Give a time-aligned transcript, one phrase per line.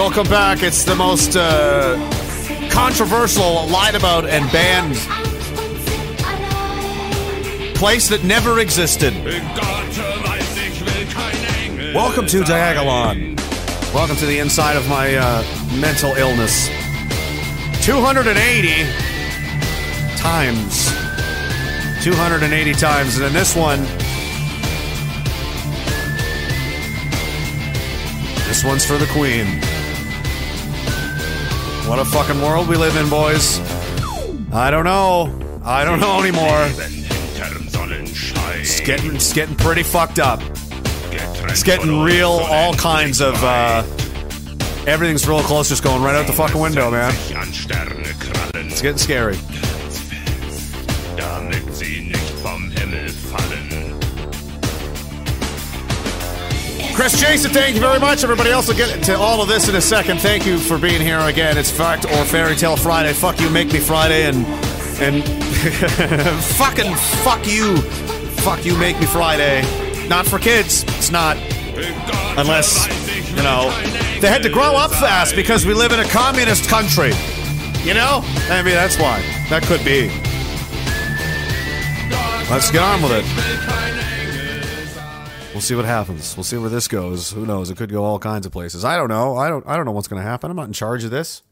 [0.00, 0.62] Welcome back.
[0.62, 1.94] It's the most uh,
[2.70, 4.96] controversial, lied about, and banned
[7.76, 9.12] place that never existed.
[11.94, 13.36] Welcome to Diagolon.
[13.92, 15.42] Welcome to the inside of my uh,
[15.78, 16.68] mental illness.
[17.84, 18.84] 280
[20.16, 20.90] times.
[22.02, 23.16] 280 times.
[23.18, 23.80] And in this one,
[28.48, 29.69] this one's for the Queen.
[31.90, 33.58] What a fucking world we live in, boys.
[34.52, 35.60] I don't know.
[35.64, 36.68] I don't know anymore.
[38.60, 40.40] It's getting, it's getting pretty fucked up.
[41.10, 43.82] It's getting real, all kinds of, uh,
[44.86, 47.12] everything's real close, just going right out the fucking window, man.
[48.54, 49.36] It's getting scary.
[57.00, 58.24] Chris Jason, thank you very much.
[58.24, 60.20] Everybody else will get to all of this in a second.
[60.20, 61.56] Thank you for being here again.
[61.56, 63.14] It's Fact or Fairy Tale Friday.
[63.14, 64.44] Fuck you, make me Friday, and
[65.00, 65.24] and
[66.58, 66.94] fucking
[67.24, 67.78] fuck you,
[68.42, 69.62] fuck you, make me Friday.
[70.08, 70.82] Not for kids.
[70.98, 71.38] It's not.
[72.36, 72.86] Unless,
[73.30, 73.70] you know,
[74.20, 77.12] they had to grow up fast because we live in a communist country.
[77.82, 78.20] You know?
[78.50, 79.22] I mean, that's why.
[79.48, 80.08] That could be.
[82.50, 83.79] Let's get on with it.
[85.60, 86.38] We'll see what happens.
[86.38, 87.32] We'll see where this goes.
[87.32, 87.68] Who knows?
[87.68, 88.82] It could go all kinds of places.
[88.82, 89.36] I don't know.
[89.36, 89.62] I don't.
[89.66, 90.50] I don't know what's going to happen.
[90.50, 91.42] I'm not in charge of this.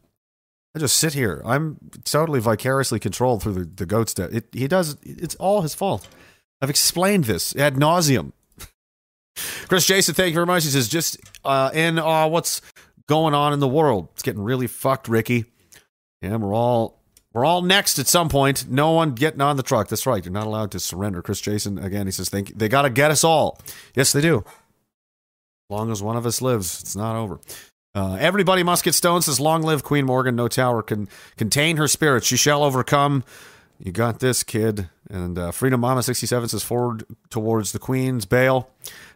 [0.75, 1.43] I just sit here.
[1.45, 4.33] I'm totally vicariously controlled through the, the goat's death.
[4.33, 4.97] It, he does.
[5.03, 6.09] It's all his fault.
[6.63, 8.33] I've explained this ad nauseum.
[9.69, 10.65] Chris Jason, thank you very much.
[10.65, 12.63] He says, just uh, in uh, what's
[13.09, 14.09] going on in the world.
[14.15, 15.45] It's getting really fucked, Ricky.
[16.23, 16.98] Yeah, we're all
[17.35, 18.69] we're all next at some point.
[18.69, 19.89] No one getting on the truck.
[19.89, 20.25] That's right.
[20.25, 21.23] You're not allowed to surrender.
[21.23, 22.07] Chris Jason again.
[22.07, 23.59] He says, "Think they got to get us all."
[23.95, 24.39] Yes, they do.
[24.39, 27.41] As long as one of us lives, it's not over.
[27.95, 29.25] Uh, everybody must get stoned.
[29.25, 30.37] Says, "Long live Queen Morgan.
[30.37, 32.25] No tower can contain her spirit.
[32.25, 33.25] She shall overcome."
[33.79, 34.89] You got this, kid.
[35.09, 38.71] And uh, Freedom Mama sixty seven says, "Forward towards the Queen's bail."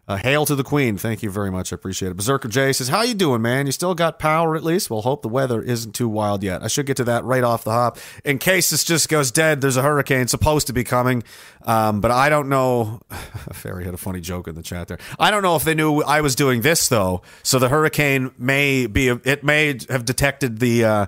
[0.08, 0.98] Uh, hail to the Queen.
[0.98, 1.72] Thank you very much.
[1.72, 2.16] I appreciate it.
[2.16, 3.66] Berserker J says, How you doing, man?
[3.66, 4.90] You still got power at least?
[4.90, 6.60] Well, hope the weather isn't too wild yet.
[6.60, 7.98] I should get to that right off the hop.
[8.24, 11.22] In case this just goes dead, there's a hurricane supposed to be coming.
[11.64, 13.00] Um, but I don't know.
[13.52, 14.98] Fairy had a funny joke in the chat there.
[15.20, 17.22] I don't know if they knew I was doing this, though.
[17.44, 20.84] So the hurricane may be, it may have detected the.
[20.84, 21.06] Uh,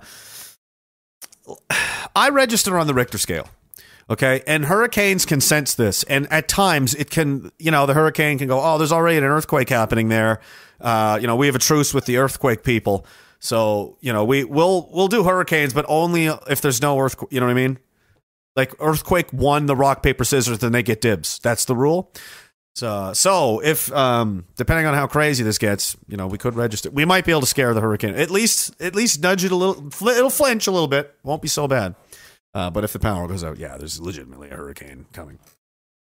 [2.14, 3.48] I register on the Richter scale.
[4.10, 4.42] Okay.
[4.46, 6.02] And hurricanes can sense this.
[6.04, 9.24] And at times it can, you know, the hurricane can go, oh, there's already an
[9.24, 10.40] earthquake happening there.
[10.80, 13.06] Uh, you know, we have a truce with the earthquake people.
[13.40, 17.32] So, you know, we will we'll do hurricanes, but only if there's no earthquake.
[17.32, 17.78] You know what I mean?
[18.56, 21.40] Like earthquake won the rock, paper, scissors, then they get dibs.
[21.40, 22.12] That's the rule.
[22.74, 26.90] So, so if um, depending on how crazy this gets, you know, we could register.
[26.90, 28.14] We might be able to scare the hurricane.
[28.14, 29.86] At least, at least nudge it a little.
[30.08, 31.14] It'll flinch a little bit.
[31.22, 31.94] Won't be so bad.
[32.54, 35.38] Uh, but if the power goes out, yeah, there's legitimately a hurricane coming.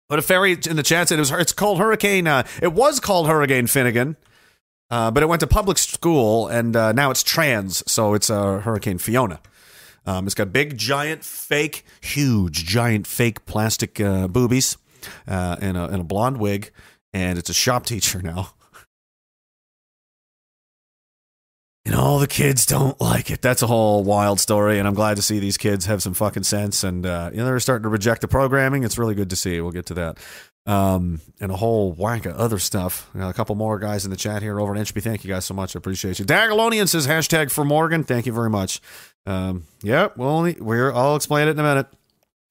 [0.09, 2.27] But a fairy in the chat said it was it's called Hurricane.
[2.27, 4.17] Uh, it was called Hurricane Finnegan,
[4.91, 8.59] uh, but it went to public school and uh, now it's trans, so it's uh,
[8.59, 9.41] Hurricane Fiona.
[10.05, 14.77] Um, it's got big, giant, fake, huge, giant, fake plastic uh, boobies
[15.29, 16.73] uh, and, a, and a blonde wig,
[17.15, 18.51] and it's a shop teacher now.
[21.85, 23.43] And all the kids don't like it.
[23.43, 26.45] That's a whole wild story, and I'm glad to see these kids have some fucking
[26.45, 26.85] sense.
[26.85, 28.85] And uh, you know they're starting to reject the programming.
[28.85, 29.61] It's really good to see.
[29.61, 30.19] We'll get to that,
[30.65, 33.11] um, and a whole whack of other stuff.
[33.17, 35.01] A couple more guys in the chat here over at Inchby.
[35.01, 35.75] Thank you guys so much.
[35.75, 36.25] I appreciate you.
[36.25, 38.05] Dagalonian says hashtag for Morgan.
[38.05, 38.81] Thank you very much.
[39.27, 40.93] Um, yep, we'll only, we're.
[40.93, 41.89] I'll explain it in a minute.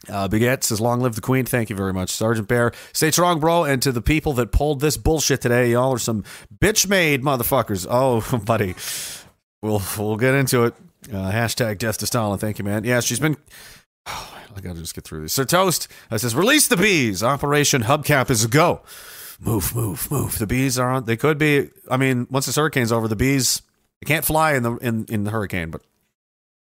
[0.09, 2.71] Uh, Baguette says, "Long live the Queen." Thank you very much, Sergeant Bear.
[2.91, 3.63] Stay strong, bro.
[3.65, 6.23] And to the people that pulled this bullshit today, y'all are some
[6.59, 7.85] bitch-made motherfuckers.
[7.89, 8.73] Oh, buddy,
[9.61, 10.73] we'll we'll get into it.
[11.09, 12.37] Uh, hashtag Death to Stalin.
[12.39, 12.83] Thank you, man.
[12.83, 13.37] Yeah, she's been.
[14.05, 15.33] Oh, I gotta just get through this.
[15.33, 17.23] Sir Toast uh, says, "Release the bees.
[17.23, 18.81] Operation Hubcap is a go.
[19.39, 20.37] Move, move, move.
[20.37, 21.05] The bees are on.
[21.05, 21.69] They could be.
[21.89, 23.61] I mean, once this hurricane's over, the bees
[24.01, 25.81] they can't fly in the in in the hurricane, but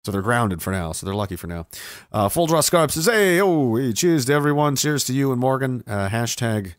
[0.04, 0.92] so they're grounded for now.
[0.92, 1.66] So they're lucky for now.
[2.12, 4.76] Uh, Full Draw Scarp says, "Hey, oh, cheers to everyone.
[4.76, 6.74] Cheers to you and Morgan." Uh, hashtag.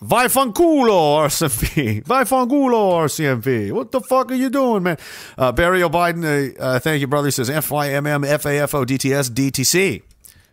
[0.00, 2.04] Vi- Vaifanculo RCMP.
[2.04, 3.72] Vaifanculo RCMP.
[3.72, 4.98] What the fuck are you doing, man?
[5.36, 7.28] Uh, Barry O'Biden, uh, uh, thank you, brother.
[7.28, 9.64] He says F Y M M F A F O D T S D T
[9.64, 10.02] C.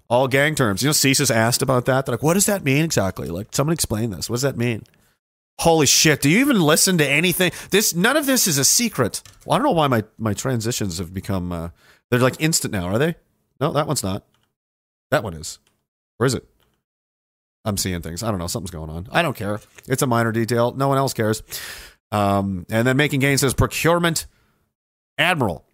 [0.08, 0.84] All gang terms.
[0.84, 2.06] You know, CSIS asked about that.
[2.06, 3.28] They're like, what does that mean exactly?
[3.28, 4.30] Like, someone explain this.
[4.30, 4.84] What does that mean?
[5.60, 6.22] Holy shit!
[6.22, 7.52] Do you even listen to anything?
[7.72, 9.22] This none of this is a secret.
[9.46, 11.70] Well, I don't know why my my transitions have become uh,
[12.12, 12.86] they're like instant now.
[12.88, 13.16] Are they?
[13.62, 14.26] No, that one's not.
[15.12, 15.60] That one is.
[16.20, 16.46] Or is it?
[17.66, 18.24] I'm seeing things.
[18.24, 18.48] I don't know.
[18.48, 19.08] Something's going on.
[19.12, 19.60] I don't care.
[19.88, 20.72] It's a minor detail.
[20.74, 21.42] No one else cares.
[22.12, 24.28] Um, and then making gains says procurement
[25.18, 25.66] admiral.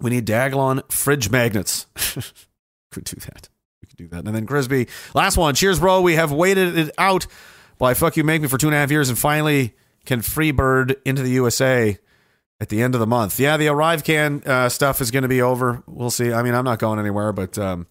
[0.00, 1.86] We need Diagolon fridge magnets.
[2.90, 3.48] could do that.
[3.80, 4.26] We could do that.
[4.26, 5.54] And then Grisby, last one.
[5.54, 6.00] Cheers, bro.
[6.00, 7.26] We have waited it out
[7.78, 9.74] by fuck you make me for two and a half years and finally
[10.04, 11.98] can free bird into the USA
[12.60, 13.38] at the end of the month.
[13.40, 15.82] Yeah, the ArriveCAN uh, stuff is going to be over.
[15.86, 16.32] We'll see.
[16.32, 17.86] I mean, I'm not going anywhere, but um,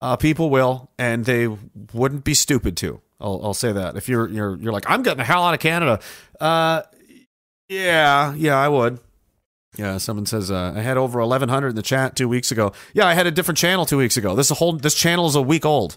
[0.00, 1.48] uh, people will, and they
[1.92, 3.00] wouldn't be stupid to.
[3.20, 3.96] I'll, I'll say that.
[3.96, 6.00] If you're you're you're like, I'm getting the hell out of Canada.
[6.40, 6.82] Uh,
[7.68, 8.98] yeah, yeah, I would.
[9.76, 12.72] Yeah, someone says uh, I had over 1,100 in the chat two weeks ago.
[12.92, 14.34] Yeah, I had a different channel two weeks ago.
[14.34, 15.96] This whole this channel is a week old.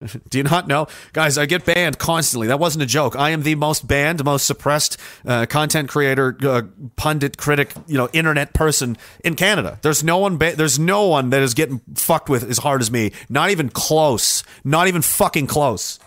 [0.30, 1.36] Do you not know, guys?
[1.38, 2.46] I get banned constantly.
[2.48, 3.16] That wasn't a joke.
[3.16, 4.96] I am the most banned, most suppressed
[5.26, 6.62] uh, content creator, uh,
[6.96, 9.78] pundit, critic, you know, internet person in Canada.
[9.82, 10.36] There's no one.
[10.36, 13.12] Ba- there's no one that is getting fucked with as hard as me.
[13.28, 14.44] Not even close.
[14.62, 15.98] Not even fucking close.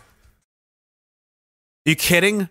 [1.84, 2.48] you kidding?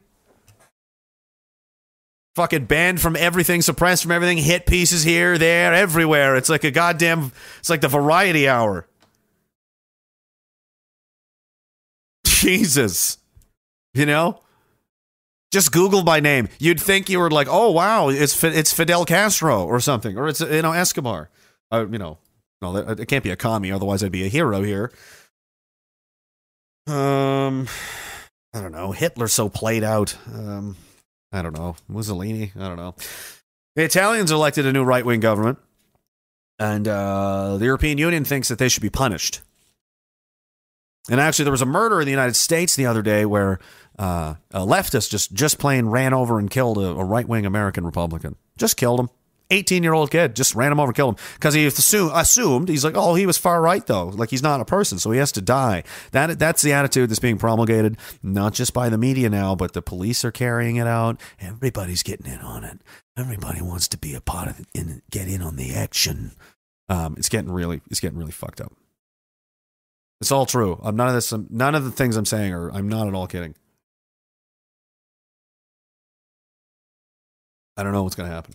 [2.37, 6.37] Fucking banned from everything, suppressed from everything, hit pieces here, there, everywhere.
[6.37, 7.33] It's like a goddamn.
[7.59, 8.87] It's like the variety hour.
[12.41, 13.19] Jesus.
[13.95, 14.41] You know?
[15.53, 16.49] Just Google my name.
[16.61, 20.41] You'd think you were like, oh, wow, it's, it's Fidel Castro or something, or it's,
[20.41, 21.29] you know, Escobar.
[21.73, 22.19] Uh, you know,
[22.63, 24.93] no, it can't be a commie, otherwise I'd be a hero here.
[26.87, 27.67] Um,
[28.55, 28.93] I don't know.
[28.93, 30.17] Hitler's so played out.
[30.33, 30.77] Um,
[31.33, 31.77] I don't know.
[31.89, 32.53] Mussolini.
[32.57, 32.95] I don't know.
[33.77, 35.59] The Italians elected a new right wing government,
[36.59, 39.41] and uh, the European Union thinks that they should be punished.
[41.08, 43.58] And actually, there was a murder in the United States the other day where
[43.99, 47.85] uh, a leftist just just plain ran over and killed a, a right wing American
[47.85, 48.37] Republican.
[48.56, 49.08] Just killed him.
[49.50, 52.69] 18 year old kid just ran him over, and killed him because he assumed, assumed
[52.69, 54.06] he's like, oh, he was far right though.
[54.06, 55.82] Like he's not a person, so he has to die.
[56.12, 59.82] That that's the attitude that's being promulgated, not just by the media now, but the
[59.82, 61.20] police are carrying it out.
[61.41, 62.81] Everybody's getting in on it.
[63.17, 66.32] Everybody wants to be a part of it and get in on the action.
[66.88, 68.73] Um, it's getting really, it's getting really fucked up.
[70.20, 70.78] It's all true.
[70.82, 71.32] I'm none of this.
[71.50, 72.70] None of the things I'm saying are.
[72.70, 73.55] I'm not at all kidding.
[77.76, 78.55] I don't know what's going to happen.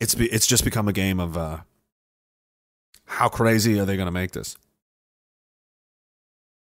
[0.00, 1.58] It's be, it's just become a game of uh,
[3.04, 4.56] how crazy are they going to make this?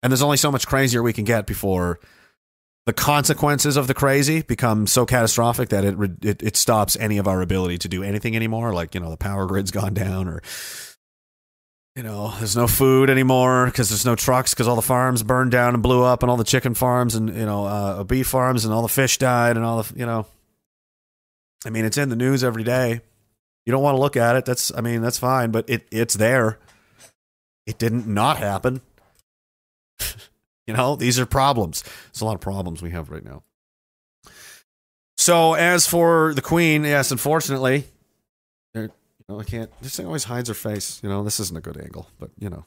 [0.02, 2.00] And there's only so much crazier we can get before
[2.88, 7.28] the consequences of the crazy become so catastrophic that it, it it stops any of
[7.28, 8.74] our ability to do anything anymore.
[8.74, 10.42] Like you know, the power grid's gone down, or
[11.98, 15.50] you know, there's no food anymore because there's no trucks because all the farms burned
[15.50, 18.66] down and blew up, and all the chicken farms and you know uh, beef farms
[18.66, 20.28] and all the fish died and all the you know.
[21.66, 23.02] I mean, it's in the news every day.
[23.66, 24.46] You don't want to look at it.
[24.46, 26.60] That's I mean, that's fine, but it it's there.
[27.66, 28.82] It didn't not happen.
[30.68, 31.82] you know, these are problems.
[31.82, 33.42] There's a lot of problems we have right now.
[35.18, 37.86] So as for the queen, yes, unfortunately,
[39.30, 39.70] know, I can't.
[39.82, 41.02] This thing always hides her face.
[41.04, 42.66] You know, this isn't a good angle, but you know,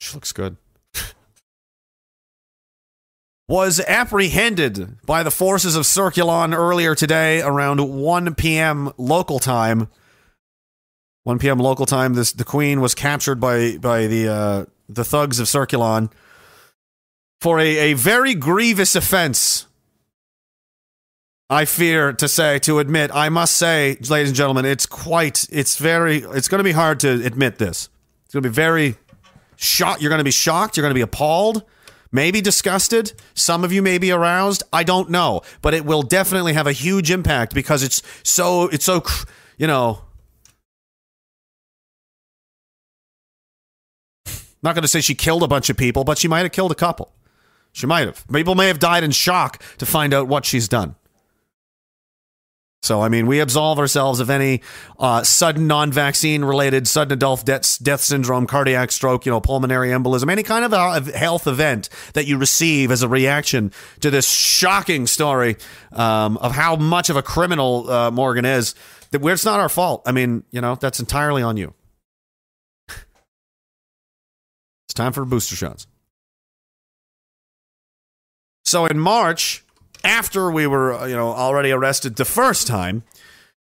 [0.00, 0.56] she looks good.
[3.48, 8.92] Was apprehended by the forces of Circulon earlier today around 1 p.m.
[8.96, 9.88] local time.
[11.24, 11.58] 1 p.m.
[11.58, 12.14] local time.
[12.14, 16.10] This the Queen was captured by by the uh, the thugs of Circulon
[17.40, 19.66] for a, a very grievous offense.
[21.52, 25.76] I fear to say, to admit, I must say, ladies and gentlemen, it's quite, it's
[25.76, 27.90] very, it's going to be hard to admit this.
[28.24, 28.96] It's going to be very
[29.56, 30.00] shocked.
[30.00, 30.78] You're going to be shocked.
[30.78, 31.62] You're going to be appalled,
[32.10, 33.12] maybe disgusted.
[33.34, 34.62] Some of you may be aroused.
[34.72, 38.86] I don't know, but it will definitely have a huge impact because it's so, it's
[38.86, 39.02] so,
[39.58, 40.04] you know,
[44.62, 46.72] not going to say she killed a bunch of people, but she might have killed
[46.72, 47.12] a couple.
[47.72, 48.26] She might have.
[48.32, 50.96] People may have died in shock to find out what she's done.
[52.82, 54.60] So, I mean, we absolve ourselves of any
[54.98, 59.90] uh, sudden non vaccine related sudden adult death, death syndrome, cardiac stroke, you know, pulmonary
[59.90, 63.70] embolism, any kind of a health event that you receive as a reaction
[64.00, 65.56] to this shocking story
[65.92, 68.74] um, of how much of a criminal uh, Morgan is.
[69.12, 70.02] That it's not our fault.
[70.04, 71.74] I mean, you know, that's entirely on you.
[72.88, 75.86] it's time for booster shots.
[78.64, 79.61] So in March,
[80.04, 83.02] after we were, uh, you know, already arrested the first time,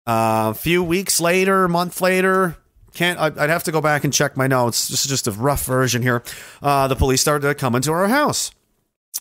[0.08, 2.58] uh, a few weeks later, month later,
[2.94, 3.20] can't.
[3.20, 4.88] I'd have to go back and check my notes.
[4.88, 6.24] This is just a rough version here.
[6.62, 8.52] Uh, the police started coming to our house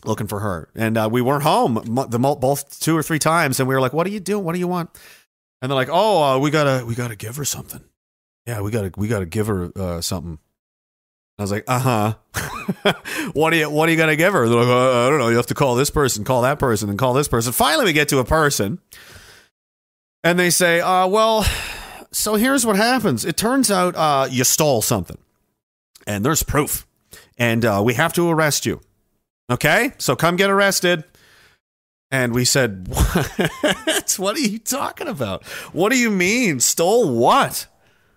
[0.05, 3.69] looking for her, and uh, we weren't home the both two or three times, and
[3.69, 4.45] we were like, "What are you doing?
[4.45, 4.91] What do you want?"
[5.61, 7.83] And they're like, "Oh, uh, we gotta we gotta give her something.
[8.47, 10.39] Yeah, we gotta we gotta give her uh, something."
[11.39, 12.95] I was like, "Uh huh.
[13.33, 15.29] what do you what are you gonna give her?" They're like, uh, "I don't know.
[15.29, 17.93] You have to call this person, call that person, and call this person." Finally, we
[17.93, 18.79] get to a person,
[20.23, 21.45] and they say, uh, "Well."
[22.13, 23.25] So here's what happens.
[23.25, 25.19] It turns out uh, you stole something,
[26.07, 26.87] and there's proof,
[27.37, 28.81] and uh, we have to arrest you.
[29.51, 31.05] Okay, so come get arrested.
[32.11, 34.15] And we said, What?
[34.19, 35.45] What are you talking about?
[35.73, 36.61] What do you mean?
[36.61, 37.67] Stole what?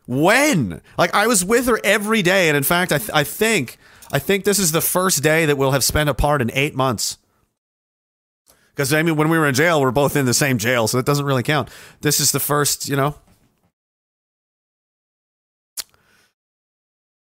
[0.07, 0.81] When?
[0.97, 3.77] Like I was with her every day, and in fact, I, th- I think
[4.11, 7.17] I think this is the first day that we'll have spent apart in eight months.
[8.69, 10.97] Because I mean, when we were in jail, we're both in the same jail, so
[10.97, 11.69] it doesn't really count.
[12.01, 13.15] This is the first, you know.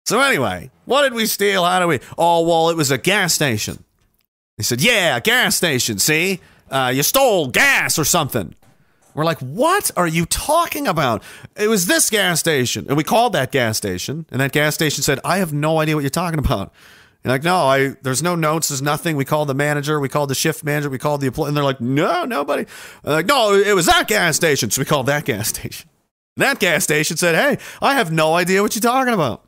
[0.04, 1.64] So anyway, what did we steal?
[1.64, 2.00] How do we?
[2.18, 3.84] Oh well, it was a gas station.
[4.56, 5.98] He said, "Yeah, gas station.
[5.98, 8.56] See, uh, you stole gas or something."
[9.14, 11.22] We're like, "What are you talking about?"
[11.56, 15.02] It was this gas station, and we called that gas station, and that gas station
[15.02, 16.72] said, "I have no idea what you're talking about."
[17.24, 19.16] And like, no, I there's no notes, there's nothing.
[19.16, 21.64] We called the manager, we called the shift manager, we called the employee, and they're
[21.64, 22.66] like, "No, nobody."
[23.04, 25.88] I'm like, no, it was that gas station, so we called that gas station.
[26.36, 29.44] And that gas station said, "Hey, I have no idea what you're talking about."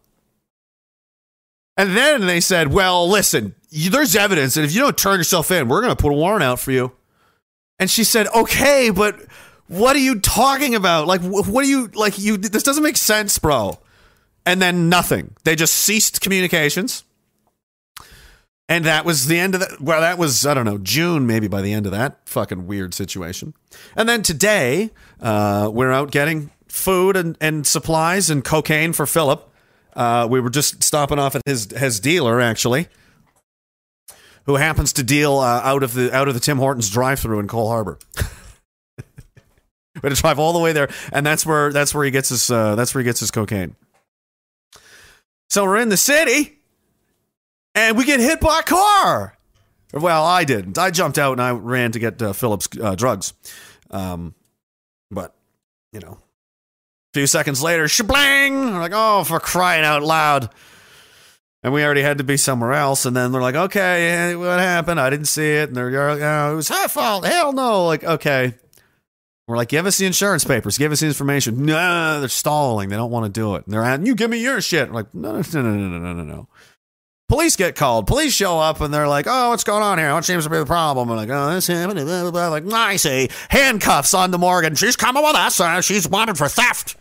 [1.76, 5.50] And then they said, well, listen, you, there's evidence that if you don't turn yourself
[5.50, 6.92] in, we're going to put a warrant out for you.
[7.78, 9.21] And she said, okay, but
[9.68, 11.06] what are you talking about?
[11.06, 13.78] Like, what are you, like, you, this doesn't make sense, bro.
[14.47, 15.35] And then nothing.
[15.44, 17.04] They just ceased communications.
[18.68, 19.80] And that was the end of that.
[19.80, 22.94] Well, that was, I don't know, June maybe by the end of that fucking weird
[22.94, 23.54] situation.
[23.94, 24.90] And then today,
[25.21, 29.50] uh, we're out getting food and, and supplies and cocaine for Philip.
[29.94, 32.88] Uh, we were just stopping off at his his dealer actually,
[34.47, 37.47] who happens to deal uh, out of the out of the Tim Hortons drive-through in
[37.47, 37.99] Cole Harbor.
[39.94, 42.28] We had to drive all the way there, and that's where that's where he gets
[42.28, 43.76] his uh, that's where he gets his cocaine.
[45.50, 46.58] So we're in the city,
[47.74, 49.36] and we get hit by a car.
[49.92, 50.76] Well, I didn't.
[50.76, 53.32] I jumped out and I ran to get uh, Philip's uh, drugs.
[53.90, 54.34] Um,
[55.10, 55.34] but
[55.92, 58.72] you know, a few seconds later, shablang!
[58.72, 60.50] We're like, oh, for crying out loud.
[61.62, 63.06] And we already had to be somewhere else.
[63.06, 65.00] And then they're like, okay, what happened?
[65.00, 65.68] I didn't see it.
[65.68, 67.24] And they're like, oh, it was her fault.
[67.24, 67.86] Hell no.
[67.86, 68.54] Like, okay.
[69.46, 70.78] We're like, give us the insurance papers.
[70.78, 71.66] Give us the information.
[71.66, 72.88] No, they're stalling.
[72.88, 73.66] They don't want to do it.
[73.66, 74.88] And they're at, you give me your shit.
[74.88, 76.48] We're like, no, no, no, no, no, no, no, no.
[77.28, 78.06] Police get called.
[78.06, 80.12] Police show up and they're like, oh, what's going on here?
[80.12, 81.10] What seems to be the problem?
[81.10, 81.98] And like, oh, this happened.
[81.98, 82.48] Blah, blah, blah.
[82.48, 83.28] Like, I see.
[83.50, 84.74] Handcuffs on to Morgan.
[84.74, 85.60] She's coming with us.
[85.60, 86.96] Uh, she's wanted for theft.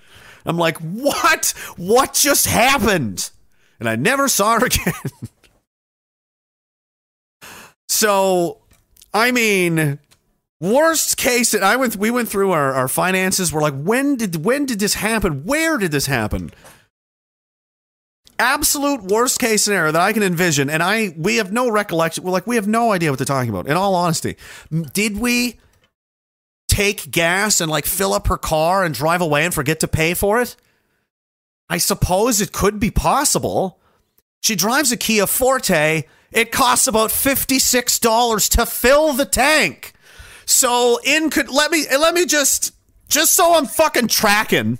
[0.45, 1.53] I'm like, what?
[1.77, 3.31] What just happened?
[3.79, 4.93] And I never saw her again.
[7.88, 8.59] so,
[9.13, 10.00] I mean,
[10.72, 11.96] worst case, and I went.
[11.96, 13.51] We went through our, our finances.
[13.51, 15.43] We're like, when did when did this happen?
[15.43, 16.51] Where did this happen?
[18.39, 22.24] Absolute worst case scenario that I can envision, and I we have no recollection.
[22.24, 23.67] We're like, we have no idea what they're talking about.
[23.67, 24.38] In all honesty,
[24.93, 25.60] did we?
[26.74, 30.15] take gas and like fill up her car and drive away and forget to pay
[30.15, 30.55] for it?
[31.70, 33.79] I suppose it could be possible.
[34.41, 36.03] She drives a Kia Forte.
[36.32, 39.92] It costs about $56 to fill the tank.
[40.45, 42.73] So in could let me let me just
[43.07, 44.79] just so I'm fucking tracking,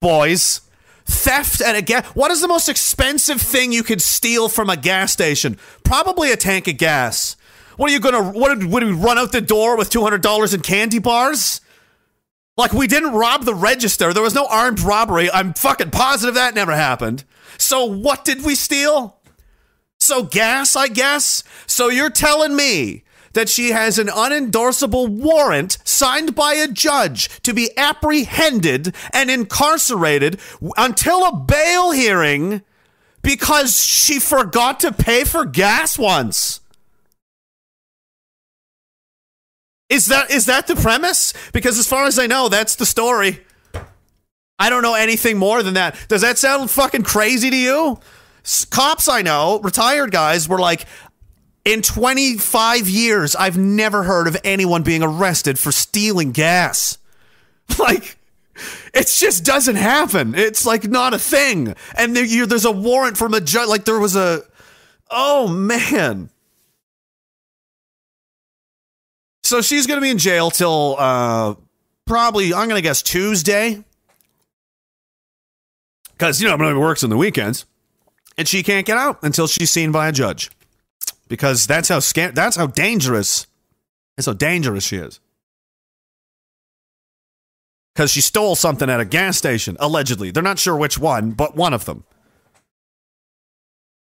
[0.00, 0.60] boys.
[1.06, 2.06] Theft at a gas.
[2.14, 5.58] What is the most expensive thing you could steal from a gas station?
[5.84, 7.36] Probably a tank of gas.
[7.76, 8.22] What are you gonna?
[8.22, 11.60] What would we run out the door with two hundred dollars in candy bars?
[12.56, 14.12] Like we didn't rob the register.
[14.12, 15.30] There was no armed robbery.
[15.30, 17.24] I'm fucking positive that never happened.
[17.58, 19.18] So what did we steal?
[19.98, 21.42] So gas, I guess.
[21.66, 27.52] So you're telling me that she has an unendorsable warrant signed by a judge to
[27.52, 30.40] be apprehended and incarcerated
[30.76, 32.62] until a bail hearing
[33.22, 36.60] because she forgot to pay for gas once.
[39.88, 41.34] Is that is that the premise?
[41.52, 43.40] Because as far as I know, that's the story.
[44.58, 45.96] I don't know anything more than that.
[46.08, 47.98] Does that sound fucking crazy to you?
[48.70, 50.86] Cops I know, retired guys, were like,
[51.64, 56.98] in 25 years, I've never heard of anyone being arrested for stealing gas.
[57.78, 58.18] Like,
[58.92, 60.34] it just doesn't happen.
[60.34, 61.74] It's like not a thing.
[61.96, 63.68] And there, you, there's a warrant from a judge.
[63.68, 64.42] Like, there was a.
[65.10, 66.28] Oh, man.
[69.42, 71.54] So she's going to be in jail till uh,
[72.06, 73.82] probably, I'm going to guess Tuesday.
[76.12, 77.66] because you know nobody works on the weekends,
[78.38, 80.50] and she can't get out until she's seen by a judge,
[81.28, 83.46] because that's how sca- that's how dangerous,
[84.16, 85.20] that's how dangerous she is.
[87.94, 90.30] Because she stole something at a gas station, allegedly.
[90.30, 92.04] They're not sure which one, but one of them.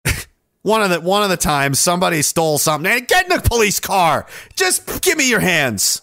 [0.62, 2.90] one of the one of the times somebody stole something.
[2.90, 4.26] Hey, get in a police car.
[4.56, 6.02] Just give me your hands.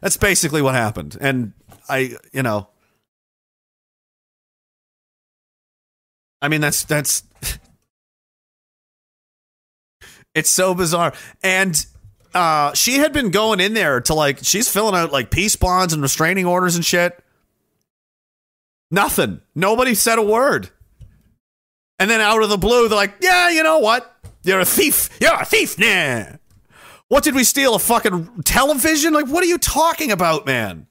[0.00, 1.18] That's basically what happened.
[1.20, 1.52] And
[1.88, 2.68] I, you know,
[6.40, 7.22] I mean, that's that's.
[10.34, 11.84] It's so bizarre, and
[12.34, 15.92] uh, she had been going in there to like she's filling out like peace bonds
[15.92, 17.22] and restraining orders and shit.
[18.90, 19.40] Nothing.
[19.54, 20.70] Nobody said a word.
[21.98, 24.14] And then out of the blue, they're like, "Yeah, you know what?
[24.44, 25.10] You're a thief.
[25.20, 26.36] You're a thief, nah."
[27.08, 27.74] What did we steal?
[27.74, 29.14] A fucking television?
[29.14, 30.86] Like, what are you talking about, man?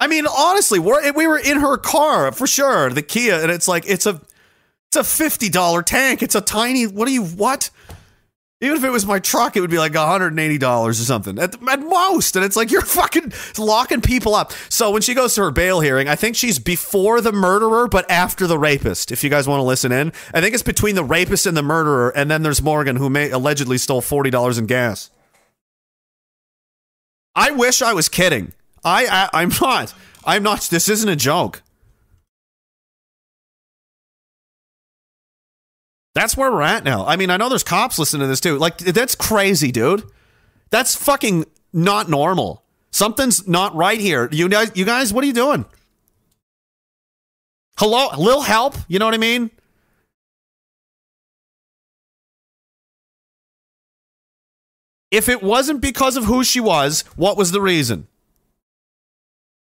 [0.00, 3.68] I mean, honestly, we're, we were in her car for sure, the Kia, and it's
[3.68, 4.20] like it's a
[4.96, 6.22] it's a fifty dollar tank.
[6.22, 6.86] It's a tiny.
[6.86, 7.70] What do you what?
[8.60, 11.80] Even if it was my truck, it would be like $180 or something at, at
[11.80, 12.34] most.
[12.34, 14.52] And it's like, you're fucking locking people up.
[14.70, 18.10] So when she goes to her bail hearing, I think she's before the murderer, but
[18.10, 20.12] after the rapist, if you guys want to listen in.
[20.32, 22.08] I think it's between the rapist and the murderer.
[22.16, 25.10] And then there's Morgan, who may allegedly stole $40 in gas.
[27.34, 28.54] I wish I was kidding.
[28.82, 29.92] I, I I'm not.
[30.24, 30.62] I'm not.
[30.62, 31.63] This isn't a joke.
[36.14, 37.04] That's where we're at now.
[37.06, 38.56] I mean, I know there's cops listening to this too.
[38.56, 40.04] Like, that's crazy, dude.
[40.70, 42.62] That's fucking not normal.
[42.92, 44.28] Something's not right here.
[44.30, 45.64] You guys, you guys, what are you doing?
[47.76, 48.76] Hello, little help.
[48.86, 49.50] You know what I mean?
[55.10, 58.06] If it wasn't because of who she was, what was the reason?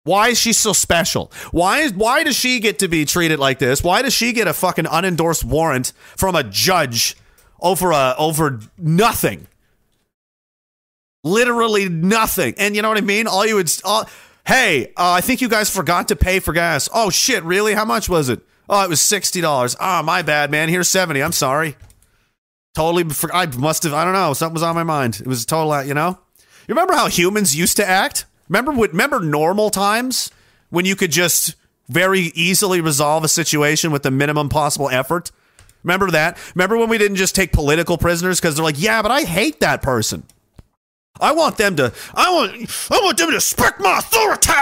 [0.08, 1.30] Why is she so special?
[1.50, 3.84] Why is why does she get to be treated like this?
[3.84, 7.14] Why does she get a fucking unendorsed warrant from a judge
[7.60, 9.46] over a over nothing?
[11.24, 12.54] Literally nothing.
[12.56, 13.26] And you know what I mean?
[13.26, 14.08] All you would all,
[14.46, 16.88] Hey, uh, I think you guys forgot to pay for gas.
[16.94, 17.74] Oh shit, really?
[17.74, 18.40] How much was it?
[18.66, 19.76] Oh, it was $60.
[19.78, 20.70] Ah, oh, my bad, man.
[20.70, 21.22] Here's 70.
[21.22, 21.76] I'm sorry.
[22.74, 25.20] Totally I must have I don't know, something was on my mind.
[25.20, 26.18] It was a total, you know?
[26.66, 28.24] You remember how humans used to act?
[28.48, 28.72] Remember?
[28.72, 30.30] Remember normal times
[30.70, 31.54] when you could just
[31.88, 35.30] very easily resolve a situation with the minimum possible effort.
[35.82, 36.38] Remember that?
[36.54, 39.60] Remember when we didn't just take political prisoners because they're like, yeah, but I hate
[39.60, 40.24] that person.
[41.20, 41.92] I want them to.
[42.14, 42.90] I want.
[42.90, 44.52] I want them to respect my authority.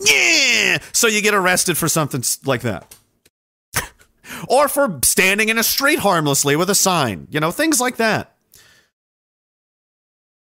[0.00, 0.78] Yeah.
[0.92, 2.94] So you get arrested for something like that.
[4.48, 7.28] or for standing in a street harmlessly with a sign.
[7.30, 8.36] You know, things like that.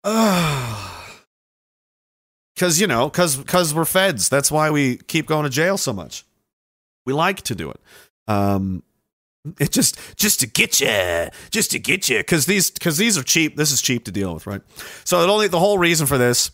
[0.04, 0.89] Ugh ah.
[2.60, 5.94] Because you know because because we're feds that's why we keep going to jail so
[5.94, 6.26] much
[7.06, 7.80] we like to do it
[8.28, 8.82] um
[9.58, 13.22] it just just to get you just to get you because these because these are
[13.22, 14.60] cheap this is cheap to deal with right
[15.04, 16.50] so it only the whole reason for this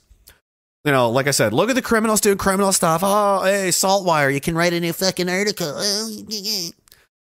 [0.84, 4.32] you know like i said look at the criminals doing criminal stuff oh hey saltwire
[4.32, 5.76] you can write a new fucking article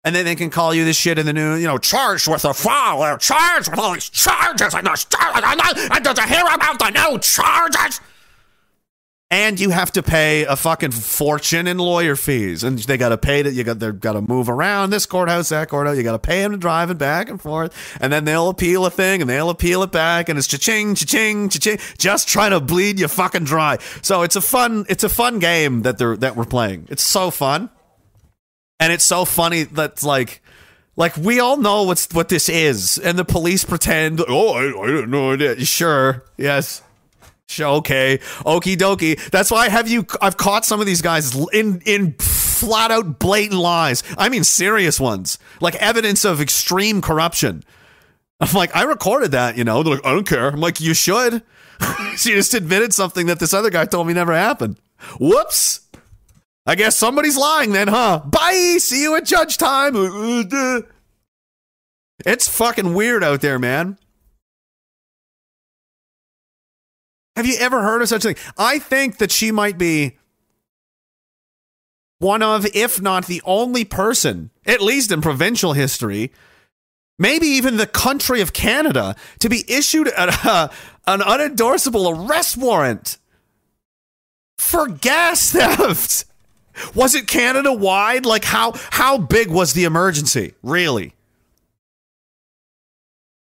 [0.04, 2.44] and then they can call you this shit in the new, you know, charged with
[2.44, 6.90] a foul, charged with all these charges, and there's, and did you hear about the
[6.90, 8.00] new charges?
[9.28, 13.18] And you have to pay a fucking fortune in lawyer fees, and they got to
[13.18, 13.54] pay that.
[13.54, 15.96] You got they got to move around this courthouse, that courthouse.
[15.96, 18.86] You got to pay them to drive it back and forth, and then they'll appeal
[18.86, 22.60] a thing, and they'll appeal it back, and it's cha-ching, cha-ching, cha-ching, just trying to
[22.60, 23.78] bleed you fucking dry.
[24.00, 26.86] So it's a fun, it's a fun game that they're that we're playing.
[26.88, 27.68] It's so fun,
[28.78, 30.42] and it's so funny that like.
[30.98, 34.22] Like we all know what's what this is, and the police pretend.
[34.26, 35.66] Oh, I, I didn't know it.
[35.66, 36.80] Sure, yes,
[37.58, 39.30] Okay, okie dokie.
[39.30, 40.06] That's why I have you.
[40.20, 44.02] I've caught some of these guys in in flat out blatant lies.
[44.18, 47.64] I mean, serious ones, like evidence of extreme corruption.
[48.40, 49.56] I'm like, I recorded that.
[49.56, 50.48] You know, they're like, I don't care.
[50.48, 51.42] I'm like, you should.
[52.16, 54.78] she just admitted something that this other guy told me never happened.
[55.20, 55.80] Whoops.
[56.66, 58.22] I guess somebody's lying then, huh?
[58.24, 58.76] Bye.
[58.80, 59.94] See you at judge time.
[59.94, 60.80] Uh, uh,
[62.24, 63.98] it's fucking weird out there, man.
[67.36, 68.44] Have you ever heard of such a thing?
[68.56, 70.16] I think that she might be
[72.18, 76.32] one of, if not the only person, at least in provincial history,
[77.18, 80.70] maybe even the country of Canada, to be issued a, a,
[81.06, 83.18] an unendorsable arrest warrant
[84.58, 86.24] for gas theft.
[86.94, 88.26] Was it Canada wide?
[88.26, 90.54] Like how how big was the emergency?
[90.62, 91.14] Really?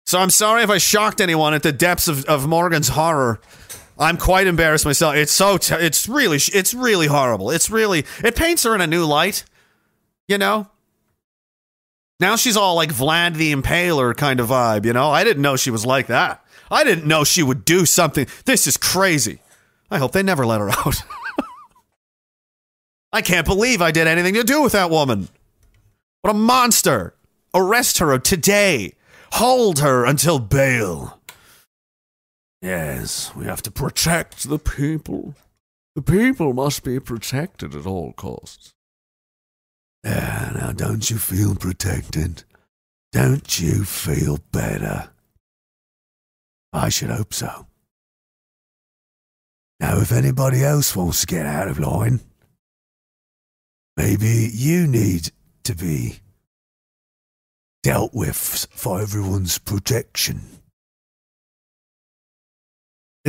[0.06, 3.40] So I'm sorry if I shocked anyone at the depths of, of Morgan's horror.
[3.98, 5.16] I'm quite embarrassed myself.
[5.16, 7.50] It's so t- it's really it's really horrible.
[7.50, 9.44] It's really it paints her in a new light.
[10.28, 10.68] You know?
[12.20, 15.10] Now she's all like Vlad the Impaler kind of vibe, you know?
[15.10, 16.44] I didn't know she was like that.
[16.70, 18.26] I didn't know she would do something.
[18.44, 19.40] This is crazy.
[19.90, 20.96] I hope they never let her out.
[23.12, 25.28] I can't believe I did anything to do with that woman.
[26.20, 27.14] What a monster.
[27.54, 28.94] Arrest her today.
[29.32, 31.17] Hold her until bail.
[32.60, 35.34] Yes, we have to protect the people.
[35.94, 38.74] The people must be protected at all costs.
[40.04, 42.44] Yeah, now don't you feel protected?
[43.12, 45.10] Don't you feel better?
[46.72, 47.66] I should hope so.
[49.80, 52.20] Now, if anybody else wants to get out of line,
[53.96, 55.30] maybe you need
[55.64, 56.20] to be
[57.82, 60.57] dealt with for everyone's protection.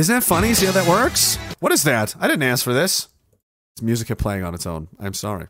[0.00, 0.54] Isn't that funny?
[0.54, 1.36] See how that works?
[1.58, 2.16] What is that?
[2.18, 3.08] I didn't ask for this.
[3.74, 4.88] It's music kept playing on its own.
[4.98, 5.48] I'm sorry.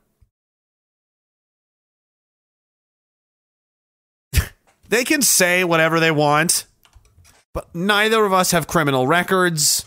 [4.89, 6.65] they can say whatever they want,
[7.55, 9.85] but neither of us have criminal records.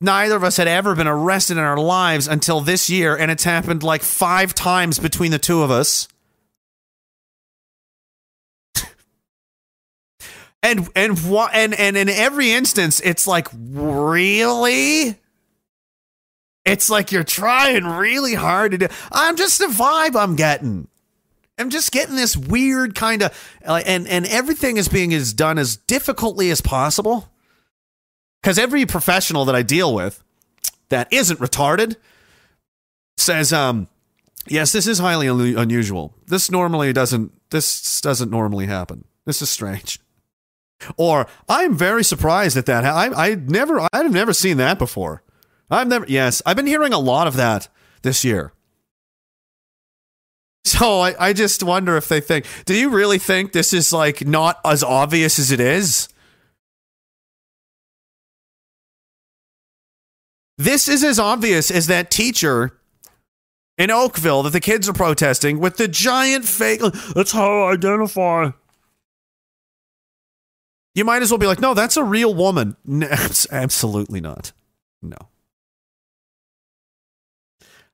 [0.00, 3.44] Neither of us had ever been arrested in our lives until this year, and it's
[3.44, 6.08] happened like five times between the two of us.
[10.66, 11.18] And and
[11.52, 15.16] and and in every instance, it's like really.
[16.64, 18.88] It's like you're trying really hard to do.
[19.12, 20.88] I'm just the vibe I'm getting.
[21.58, 25.58] I'm just getting this weird kind of, uh, and and everything is being is done
[25.58, 27.30] as difficultly as possible.
[28.42, 30.22] Because every professional that I deal with
[30.88, 31.96] that isn't retarded
[33.16, 33.88] says, um,
[34.46, 36.14] yes, this is highly unu- unusual.
[36.26, 37.32] This normally doesn't.
[37.50, 39.04] This doesn't normally happen.
[39.24, 40.00] This is strange.
[40.96, 42.84] Or I'm very surprised at that.
[42.84, 45.22] I I never I've never seen that before.
[45.70, 46.06] I've never.
[46.08, 47.68] Yes, I've been hearing a lot of that
[48.02, 48.52] this year.
[50.64, 54.26] So I, I just wonder if they think, do you really think this is like
[54.26, 56.08] not as obvious as it is?
[60.58, 62.80] This is as obvious as that teacher
[63.78, 66.80] in Oakville that the kids are protesting with the giant fake.
[67.14, 68.50] That's how I identify.
[70.96, 72.74] You might as well be like, no, that's a real woman.
[72.86, 73.06] No,
[73.52, 74.52] absolutely not.
[75.02, 75.18] No.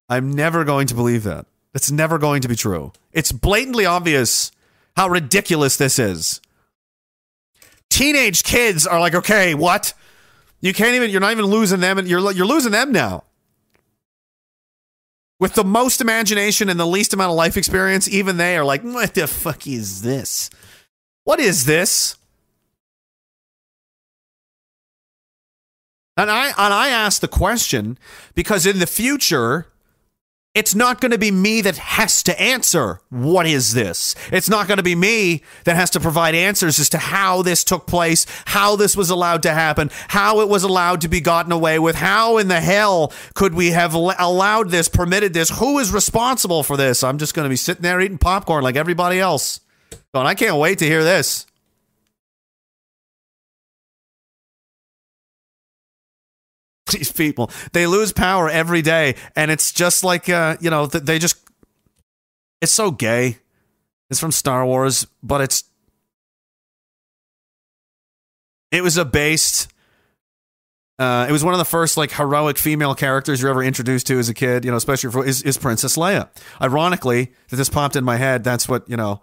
[0.09, 1.47] I'm never going to believe that.
[1.73, 2.93] That's never going to be true.
[3.13, 4.53] It's blatantly obvious
[4.97, 6.41] how ridiculous this is.
[7.91, 9.95] Teenage kids are like, okay, what?
[10.61, 11.11] You can't even.
[11.11, 13.25] You're not even losing them, and you're you're losing them now.
[15.41, 18.83] With the most imagination and the least amount of life experience, even they are like,
[18.83, 20.51] what the fuck is this?
[21.25, 22.17] What is this?
[26.17, 27.99] And I and I ask the question
[28.35, 29.67] because in the future,
[30.55, 34.15] it's not going to be me that has to answer what is this.
[34.31, 37.65] It's not going to be me that has to provide answers as to how this
[37.65, 41.53] took place, how this was allowed to happen, how it was allowed to be gotten
[41.53, 45.91] away with, how in the hell could we have allowed this, permitted this, who is
[45.91, 47.03] responsible for this?
[47.03, 49.61] I'm just going to be sitting there eating popcorn like everybody else.
[50.13, 51.47] Going, I can't wait to hear this.
[56.93, 61.19] These people they lose power every day and it's just like uh you know they
[61.19, 61.37] just
[62.61, 63.39] it's so gay
[64.11, 65.65] it's from star wars but it's
[68.71, 69.73] it was a based
[70.99, 74.19] uh, it was one of the first like heroic female characters you're ever introduced to
[74.21, 76.29] as a kid, you know, especially for is, is Princess Leia.
[76.61, 78.45] Ironically, that this popped in my head.
[78.45, 79.21] That's what you know.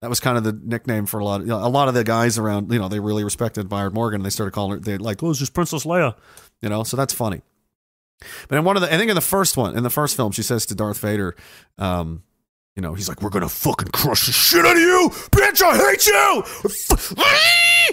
[0.00, 1.42] That was kind of the nickname for a lot.
[1.42, 3.92] Of, you know, a lot of the guys around, you know, they really respected Byard
[3.92, 4.20] Morgan.
[4.20, 4.78] And they started calling her.
[4.78, 6.16] They like, oh, it's just Princess Leia,
[6.62, 6.82] you know.
[6.82, 7.42] So that's funny.
[8.48, 10.32] But in one of the, I think in the first one, in the first film,
[10.32, 11.34] she says to Darth Vader,
[11.78, 12.22] um,
[12.76, 15.62] you know, he's like, "We're gonna fucking crush the shit out of you, bitch!
[15.62, 16.06] I hate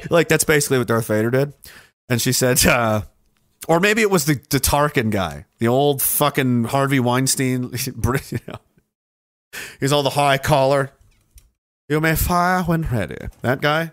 [0.03, 1.53] you!" like that's basically what Darth Vader did.
[2.09, 3.01] And she said, uh,
[3.67, 7.71] or maybe it was the the Tarkin guy, the old fucking Harvey Weinstein.
[7.85, 8.59] you know,
[9.79, 10.91] he's all the high collar.
[11.89, 13.17] You may fire when ready.
[13.41, 13.91] That guy.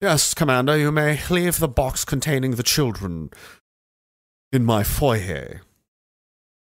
[0.00, 3.30] Yes, Commander, you may leave the box containing the children
[4.52, 5.62] in my foyer.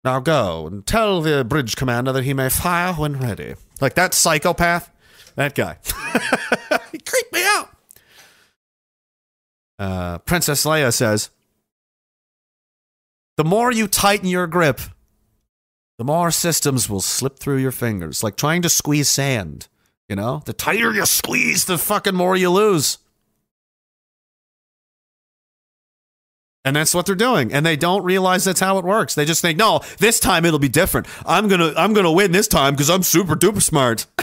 [0.04, 3.54] Now go and tell the bridge commander that he may fire when ready.
[3.80, 4.90] Like that psychopath,
[5.36, 5.78] that guy.
[6.92, 7.70] he creeped me out.
[9.78, 11.30] Uh, Princess Leia says,
[13.38, 14.80] The more you tighten your grip,
[15.96, 19.68] the more systems will slip through your fingers, like trying to squeeze sand.
[20.10, 22.98] You know, the tighter you squeeze, the fucking more you lose.
[26.64, 27.52] And that's what they're doing.
[27.52, 29.14] And they don't realize that's how it works.
[29.14, 31.06] They just think, no, this time it'll be different.
[31.26, 34.06] I'm gonna I'm gonna win this time because I'm super duper smart.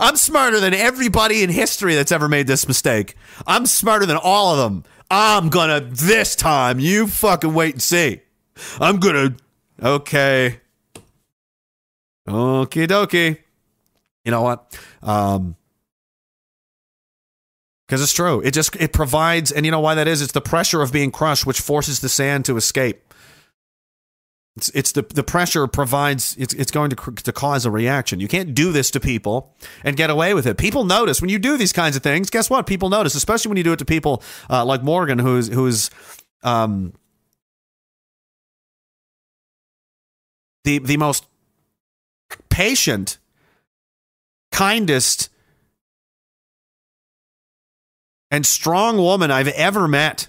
[0.00, 3.16] I'm smarter than everybody in history that's ever made this mistake.
[3.46, 4.84] I'm smarter than all of them.
[5.10, 6.78] I'm gonna this time.
[6.78, 8.20] You fucking wait and see.
[8.80, 9.34] I'm gonna
[9.82, 10.60] okay.
[12.28, 13.38] Okie dokie.
[14.24, 14.78] You know what?
[15.02, 15.56] Um
[17.88, 18.40] because it's true.
[18.42, 20.20] It just it provides, and you know why that is?
[20.20, 23.02] It's the pressure of being crushed, which forces the sand to escape.
[24.58, 26.36] It's, it's the the pressure provides.
[26.38, 28.20] It's it's going to to cause a reaction.
[28.20, 30.58] You can't do this to people and get away with it.
[30.58, 32.28] People notice when you do these kinds of things.
[32.28, 32.66] Guess what?
[32.66, 35.90] People notice, especially when you do it to people uh, like Morgan, who's who's
[36.42, 36.92] um
[40.64, 41.24] the the most
[42.50, 43.16] patient,
[44.52, 45.30] kindest
[48.30, 50.28] and strong woman I've ever met.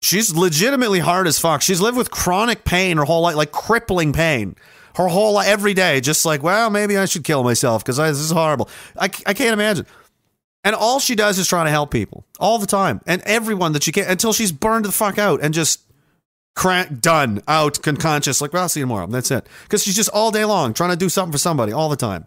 [0.00, 1.60] She's legitimately hard as fuck.
[1.60, 4.56] She's lived with chronic pain her whole life, like crippling pain.
[4.94, 8.18] Her whole life, every day, just like, well, maybe I should kill myself because this
[8.18, 8.68] is horrible.
[8.96, 9.86] I, I can't imagine.
[10.64, 13.00] And all she does is trying to help people all the time.
[13.06, 15.82] And everyone that she can until she's burned the fuck out and just
[16.56, 18.40] crack, done, out, unconscious.
[18.40, 19.06] Like, well, I'll see you tomorrow.
[19.06, 19.46] That's it.
[19.62, 22.26] Because she's just all day long trying to do something for somebody all the time.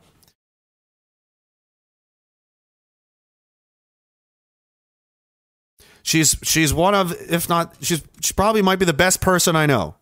[6.03, 9.65] She's she's one of, if not, she's she probably might be the best person I
[9.65, 9.95] know.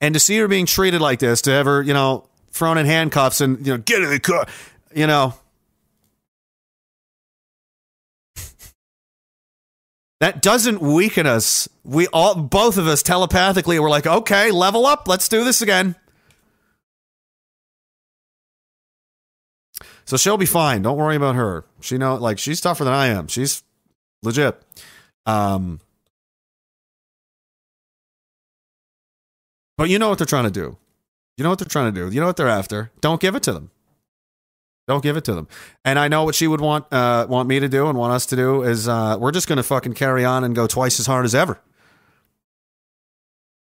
[0.00, 3.40] And to see her being treated like this, to her, you know, thrown in handcuffs
[3.40, 4.46] and you know, get in the car,
[4.94, 5.34] you know,
[10.20, 11.68] that doesn't weaken us.
[11.84, 15.96] We all, both of us, telepathically, we're like, okay, level up, let's do this again.
[20.06, 20.82] So she'll be fine.
[20.82, 21.64] Don't worry about her.
[21.80, 23.26] She know, like, she's tougher than I am.
[23.26, 23.62] She's
[24.24, 24.60] legit.
[25.26, 25.80] Um,
[29.76, 30.76] but you know what they're trying to do.
[31.36, 32.12] You know what they're trying to do.
[32.14, 32.90] You know what they're after.
[33.00, 33.70] Don't give it to them.
[34.86, 35.48] Don't give it to them.
[35.84, 38.26] And I know what she would want uh, want me to do and want us
[38.26, 41.06] to do is uh, we're just going to fucking carry on and go twice as
[41.06, 41.58] hard as ever.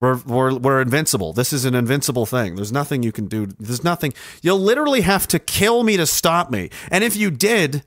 [0.00, 1.32] We're, we're, we're invincible.
[1.32, 2.56] This is an invincible thing.
[2.56, 3.46] There's nothing you can do.
[3.46, 4.12] There's nothing.
[4.42, 6.70] You'll literally have to kill me to stop me.
[6.90, 7.84] And if you did,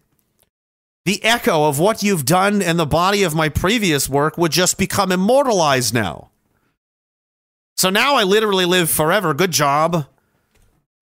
[1.05, 4.77] the echo of what you've done and the body of my previous work would just
[4.77, 6.31] become immortalized now.
[7.77, 9.33] So now I literally live forever.
[9.33, 10.07] Good job.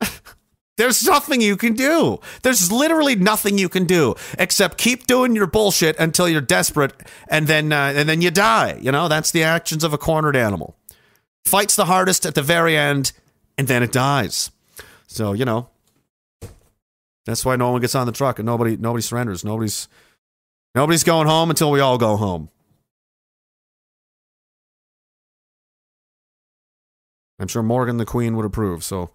[0.77, 2.19] There's nothing you can do.
[2.41, 6.93] There's literally nothing you can do except keep doing your bullshit until you're desperate,
[7.27, 8.79] and then uh, and then you die.
[8.81, 10.75] You know that's the actions of a cornered animal.
[11.45, 13.11] Fights the hardest at the very end,
[13.55, 14.49] and then it dies.
[15.05, 15.69] So you know
[17.25, 19.43] that's why no one gets on the truck and nobody nobody surrenders.
[19.43, 19.87] Nobody's
[20.75, 22.49] nobody's going home until we all go home.
[27.39, 28.83] I'm sure Morgan the Queen would approve.
[28.83, 29.09] So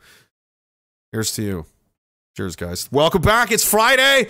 [1.13, 1.67] here's to you.
[2.37, 2.89] Cheers, guys.
[2.93, 3.51] Welcome back.
[3.51, 4.29] It's Friday.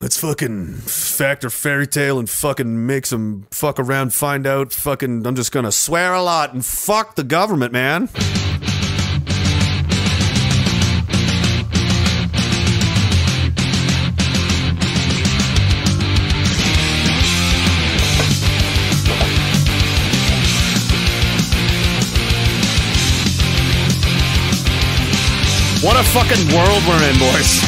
[0.00, 4.72] Let's fucking factor fairy tale and fucking make some fuck around, find out.
[4.72, 8.08] Fucking, I'm just gonna swear a lot and fuck the government, man.
[25.80, 27.62] What a fucking world we're in, boys.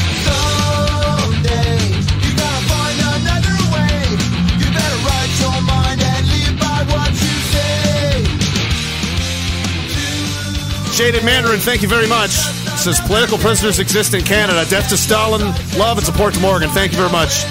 [10.93, 12.31] Shaded Mandarin, thank you very much.
[12.31, 14.65] Says political prisoners exist in Canada.
[14.69, 15.41] Death to Stalin,
[15.77, 16.69] love and support to Morgan.
[16.69, 17.45] Thank you very much.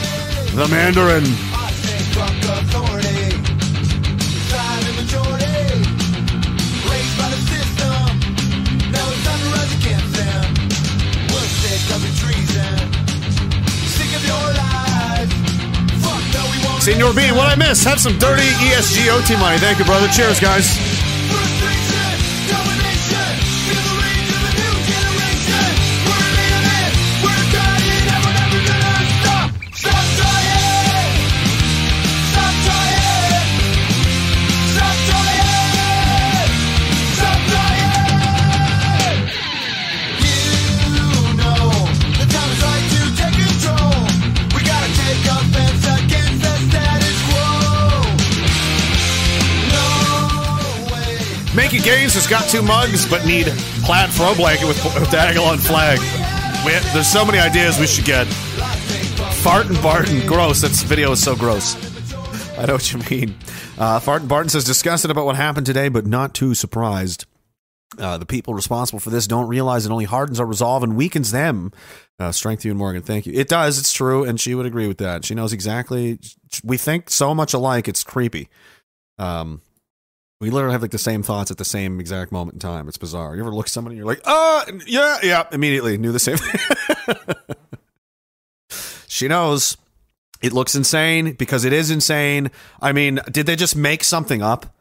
[0.53, 1.25] The Mandarin.
[16.81, 17.85] Senor B, what I miss?
[17.85, 19.59] Have some dirty ESGOT money.
[19.59, 20.09] Thank you, brother.
[20.09, 20.90] Cheers, guys.
[51.71, 53.47] Making Games has got two mugs, but need
[53.85, 55.99] plaid throw blanket with, with flag.
[56.67, 58.25] We, there's so many ideas we should get.
[59.45, 60.27] Fart and Barton.
[60.27, 60.63] Gross.
[60.63, 61.77] This video is so gross.
[62.59, 63.37] I know what you mean.
[63.79, 67.27] Uh, Fart and Barton says, disgusted about what happened today, but not too surprised.
[67.97, 71.31] Uh, the people responsible for this don't realize it only hardens our resolve and weakens
[71.31, 71.71] them.
[72.19, 73.03] Uh, strength you and Morgan.
[73.03, 73.33] Thank you.
[73.33, 73.79] It does.
[73.79, 74.25] It's true.
[74.25, 75.25] And she would agree with that.
[75.25, 76.19] She knows exactly.
[76.65, 77.87] We think so much alike.
[77.87, 78.49] It's creepy.
[79.19, 79.63] Um,
[80.41, 82.89] we literally have like the same thoughts at the same exact moment in time.
[82.89, 83.35] It's bizarre.
[83.37, 86.39] You ever look at somebody and you're like, oh, yeah, yeah, immediately knew the same
[89.07, 89.77] she knows.
[90.41, 92.51] It looks insane because it is insane.
[92.81, 94.75] I mean, did they just make something up?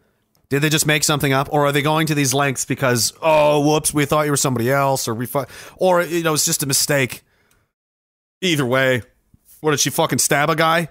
[0.47, 3.59] Did they just make something up, or are they going to these lengths because oh,
[3.59, 5.45] whoops, we thought you were somebody else, or we, fu-
[5.77, 7.21] or you know, it's just a mistake.
[8.41, 9.03] Either way,
[9.61, 10.87] what did she fucking stab a guy?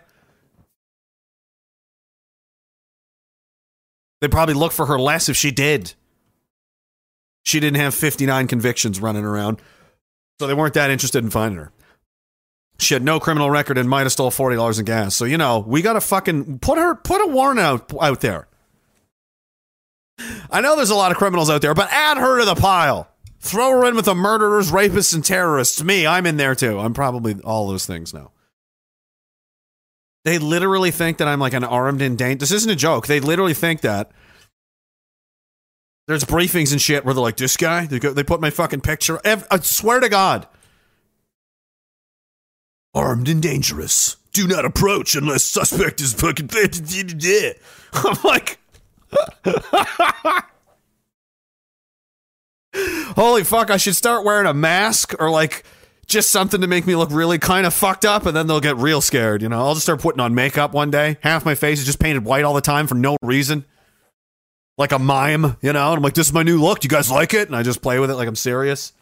[4.21, 5.95] They'd probably look for her less if she did.
[7.45, 9.61] She didn't have 59 convictions running around,
[10.39, 11.73] so they weren't that interested in finding her.
[12.81, 15.17] She had no criminal record and might have stole forty dollars in gas.
[15.17, 18.47] So you know, we gotta fucking put her put a warrant out out there.
[20.51, 23.09] I know there's a lot of criminals out there, but add her to the pile.
[23.41, 25.83] Throw her in with the murderers, rapists, and terrorists.
[25.83, 26.79] Me, I'm in there too.
[26.79, 28.31] I'm probably all those things now.
[30.29, 32.51] They literally think that I'm like an armed and dangerous.
[32.51, 33.07] This isn't a joke.
[33.07, 34.11] They literally think that.
[36.07, 38.83] There's briefings and shit where they're like, "This guy." They go, they put my fucking
[38.83, 39.19] picture.
[39.25, 40.47] I swear to God.
[42.95, 44.17] Armed and dangerous.
[44.35, 46.51] Do not approach unless suspect is fucking.
[47.95, 48.59] I'm like.
[53.17, 55.65] Holy fuck, I should start wearing a mask or like
[56.09, 58.77] just something to make me look really kind of fucked up and then they'll get
[58.77, 59.59] real scared, you know?
[59.59, 61.19] I'll just start putting on makeup one day.
[61.21, 63.67] Half my face is just painted white all the time for no reason.
[64.79, 65.89] Like a mime, you know?
[65.89, 66.81] And I'm like, this is my new look.
[66.81, 67.49] Do you guys like it?
[67.49, 68.93] And I just play with it like I'm serious.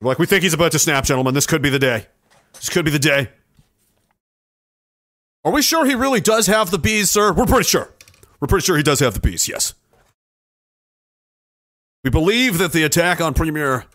[0.00, 1.34] Like, we think he's about to snap, gentlemen.
[1.34, 2.06] This could be the day.
[2.54, 3.28] This could be the day.
[5.44, 7.32] Are we sure he really does have the bees, sir?
[7.32, 7.92] We're pretty sure.
[8.40, 9.74] We're pretty sure he does have the bees, yes.
[12.04, 13.86] We believe that the attack on Premier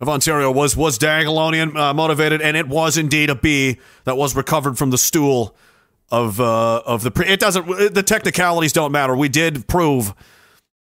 [0.00, 4.34] of Ontario was was Dagalonian uh, motivated, and it was indeed a bee that was
[4.36, 5.54] recovered from the stool
[6.10, 7.10] of uh, of the.
[7.10, 7.94] Pre- it doesn't.
[7.94, 9.16] The technicalities don't matter.
[9.16, 10.14] We did prove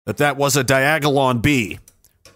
[0.05, 1.79] that that was a Diagolon bee.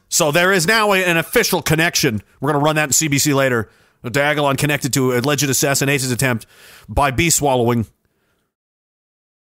[0.09, 2.21] So there is now a, an official connection.
[2.39, 3.69] We're going to run that in CBC later.
[4.03, 6.45] A Diagolon connected to alleged assassination attempt
[6.87, 7.87] by bee swallowing.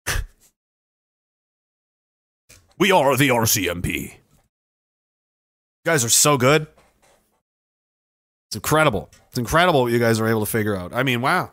[2.78, 4.02] we are the RCMP.
[4.02, 4.10] You
[5.84, 6.68] guys are so good.
[8.56, 9.10] It's incredible.
[9.28, 10.94] It's incredible what you guys are able to figure out.
[10.94, 11.52] I mean, wow.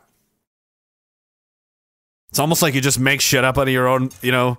[2.30, 4.58] It's almost like you just make shit up out of your own, you know.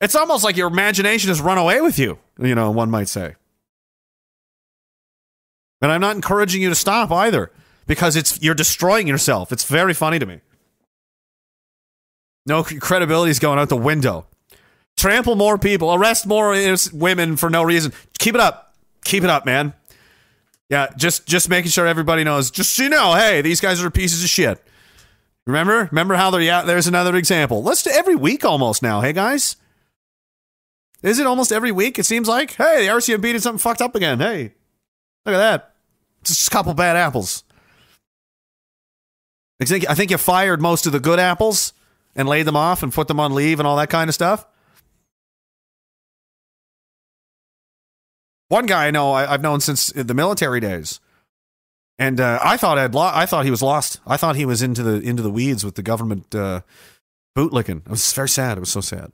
[0.00, 3.34] It's almost like your imagination has run away with you, you know, one might say.
[5.82, 7.50] And I'm not encouraging you to stop either
[7.86, 9.52] because it's you're destroying yourself.
[9.52, 10.40] It's very funny to me.
[12.46, 14.26] No credibility is going out the window.
[14.96, 16.56] Trample more people, arrest more
[16.92, 17.92] women for no reason.
[18.18, 18.74] Keep it up.
[19.04, 19.74] Keep it up, man.
[20.70, 22.50] Yeah, just just making sure everybody knows.
[22.50, 24.62] Just so you know, hey, these guys are pieces of shit.
[25.46, 25.88] Remember?
[25.90, 27.62] Remember how they're yeah, there's another example.
[27.62, 29.56] Let's do every week almost now, hey guys.
[31.02, 31.98] Is it almost every week?
[31.98, 32.52] It seems like.
[32.52, 34.20] Hey, the RCMP did something fucked up again.
[34.20, 34.52] Hey.
[35.24, 35.74] Look at that.
[36.20, 37.42] It's Just a couple bad apples.
[39.60, 41.72] I think I think you fired most of the good apples
[42.14, 44.46] and laid them off and put them on leave and all that kind of stuff.
[48.50, 50.98] One guy I know I, I've known since the military days,
[52.00, 54.00] and uh, I thought I'd lo- I thought he was lost.
[54.04, 56.62] I thought he was into the into the weeds with the government uh,
[57.38, 57.86] bootlicking.
[57.86, 58.58] It was very sad.
[58.58, 59.12] It was so sad.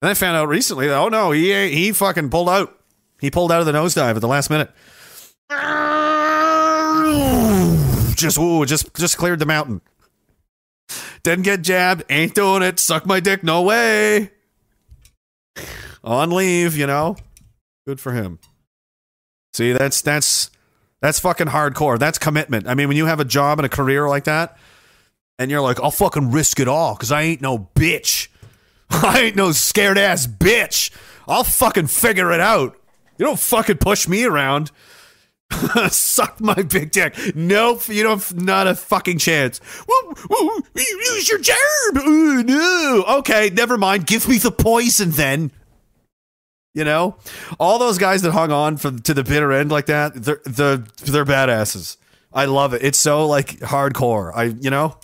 [0.00, 2.78] And I found out recently that oh no, he he fucking pulled out.
[3.20, 4.70] He pulled out of the nosedive at the last minute.
[8.14, 9.80] Just ooh, just just cleared the mountain.
[11.24, 12.04] Didn't get jabbed.
[12.08, 12.78] Ain't doing it.
[12.78, 13.42] Suck my dick.
[13.42, 14.30] No way.
[16.04, 17.16] On leave, you know.
[17.88, 18.38] Good for him.
[19.54, 20.50] See, that's that's
[21.00, 21.98] that's fucking hardcore.
[21.98, 22.68] That's commitment.
[22.68, 24.58] I mean, when you have a job and a career like that,
[25.38, 28.28] and you're like, I'll fucking risk it all because I ain't no bitch.
[28.90, 30.90] I ain't no scared ass bitch.
[31.26, 32.76] I'll fucking figure it out.
[33.16, 34.70] You don't fucking push me around.
[35.88, 37.16] Suck my big dick.
[37.34, 38.34] Nope, you don't.
[38.34, 39.62] Not a fucking chance.
[39.88, 42.06] Woo, woo, use your germ.
[42.06, 43.04] Ooh, no.
[43.20, 44.06] Okay, never mind.
[44.06, 45.52] Give me the poison then.
[46.78, 47.16] You know,
[47.58, 50.76] all those guys that hung on for, to the bitter end like that, they're they're
[50.76, 51.96] they're badasses.
[52.32, 52.84] I love it.
[52.84, 54.30] It's so like hardcore.
[54.32, 54.96] I you know,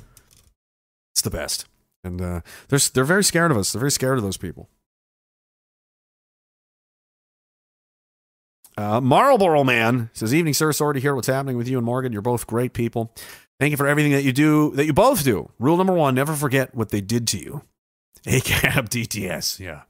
[1.12, 1.66] it's the best.
[2.04, 3.72] And uh, they're they're very scared of us.
[3.72, 4.68] They're very scared of those people.
[8.78, 10.72] Uh, Marlboro Man says, "Evening, sir.
[10.72, 12.12] Sorry to hear what's happening with you and Morgan.
[12.12, 13.12] You're both great people.
[13.58, 15.50] Thank you for everything that you do, that you both do.
[15.58, 17.62] Rule number one: never forget what they did to you.
[18.26, 19.58] ACAB DTS.
[19.58, 19.82] Yeah.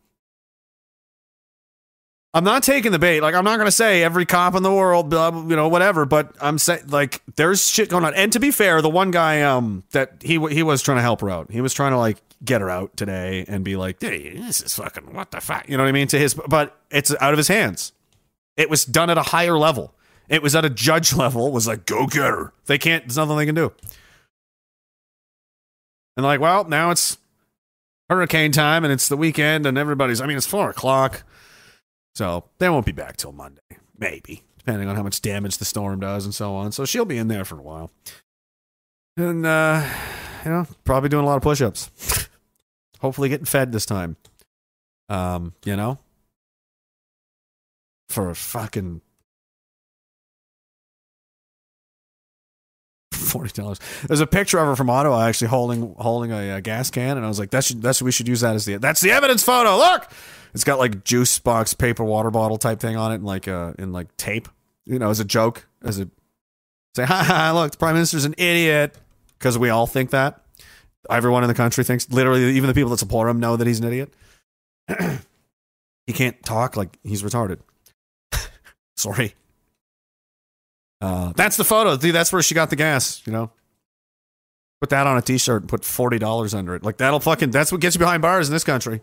[2.35, 3.20] I'm not taking the bait.
[3.20, 6.05] Like I'm not going to say every cop in the world, blah, you know, whatever.
[6.05, 8.12] But I'm saying like there's shit going on.
[8.14, 11.20] And to be fair, the one guy um that he he was trying to help
[11.20, 11.53] her out.
[11.53, 15.14] He was trying to like get her out today and be like, this is fucking
[15.14, 16.09] what the fuck, you know what I mean?
[16.09, 17.93] To his, but it's out of his hands.
[18.57, 19.95] It was done at a higher level.
[20.28, 21.47] It was at a judge level.
[21.47, 22.53] It was like, go get her.
[22.66, 23.05] They can't.
[23.05, 23.72] There's nothing they can do.
[26.16, 27.18] And like, well, now it's
[28.09, 30.20] hurricane time and it's the weekend and everybody's.
[30.20, 31.22] I mean, it's four o'clock.
[32.14, 33.60] So they won't be back till Monday,
[33.98, 36.72] maybe, depending on how much damage the storm does and so on.
[36.72, 37.90] So she'll be in there for a while.
[39.16, 39.84] And, uh,
[40.44, 42.28] you know, probably doing a lot of push ups.
[43.00, 44.16] Hopefully getting fed this time.
[45.08, 45.98] Um, you know,
[48.08, 49.02] for a fucking
[53.12, 53.80] forty dollars.
[54.06, 57.24] There's a picture of her from Ottawa actually holding holding a, uh gas can, and
[57.24, 59.76] I was like, "That's that's we should use that as the that's the evidence photo."
[59.76, 60.08] Look,
[60.55, 63.72] it's got like juice box, paper, water bottle type thing on it, and like uh
[63.78, 64.48] in like tape,
[64.84, 66.09] you know, as a joke, as a
[66.94, 67.52] say, "Ha ha!
[67.55, 68.96] Look, the prime minister's an idiot,"
[69.38, 70.40] because we all think that.
[71.11, 73.78] Everyone in the country thinks, literally, even the people that support him know that he's
[73.78, 74.14] an idiot.
[76.07, 77.59] he can't talk like he's retarded.
[78.96, 79.34] Sorry.
[81.00, 81.98] Uh, that's the photo.
[81.98, 83.50] Dude, that's where she got the gas, you know?
[84.80, 86.82] Put that on a t shirt and put $40 under it.
[86.82, 89.02] Like, that'll fucking, that's what gets you behind bars in this country.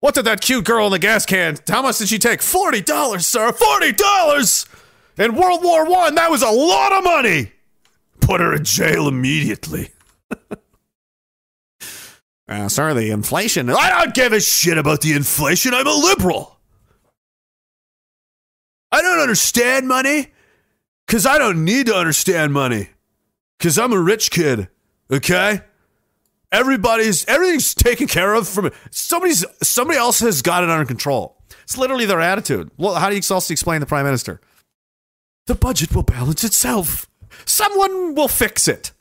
[0.00, 1.56] What did that cute girl in the gas can?
[1.68, 2.40] How much did she take?
[2.40, 3.52] $40, sir.
[3.52, 4.68] $40!
[5.18, 7.52] In World War One, that was a lot of money.
[8.20, 9.90] Put her in jail immediately.
[12.48, 13.70] Uh, sorry, the inflation.
[13.70, 15.72] I don't give a shit about the inflation.
[15.72, 16.58] I'm a liberal.
[18.90, 20.32] I don't understand money
[21.06, 22.88] because I don't need to understand money
[23.56, 24.66] because I'm a rich kid.
[25.12, 25.60] Okay.
[26.52, 31.36] Everybody's everything's taken care of from somebody's somebody else has got it under control.
[31.62, 32.70] It's literally their attitude.
[32.76, 34.40] Well, how do you else explain the prime minister?
[35.46, 37.08] The budget will balance itself.
[37.44, 38.92] Someone will fix it.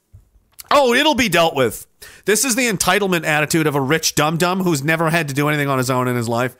[0.72, 1.88] Oh, it'll be dealt with.
[2.26, 5.48] This is the entitlement attitude of a rich dum dum who's never had to do
[5.48, 6.56] anything on his own in his life.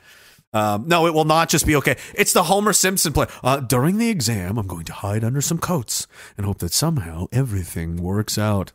[0.52, 1.96] Um, no, it will not just be okay.
[2.14, 3.26] It's the Homer Simpson play.
[3.44, 7.28] Uh, during the exam, I'm going to hide under some coats and hope that somehow
[7.30, 8.72] everything works out.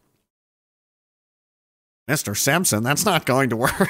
[2.10, 2.38] Mr.
[2.38, 3.90] Simpson, that's not going to work.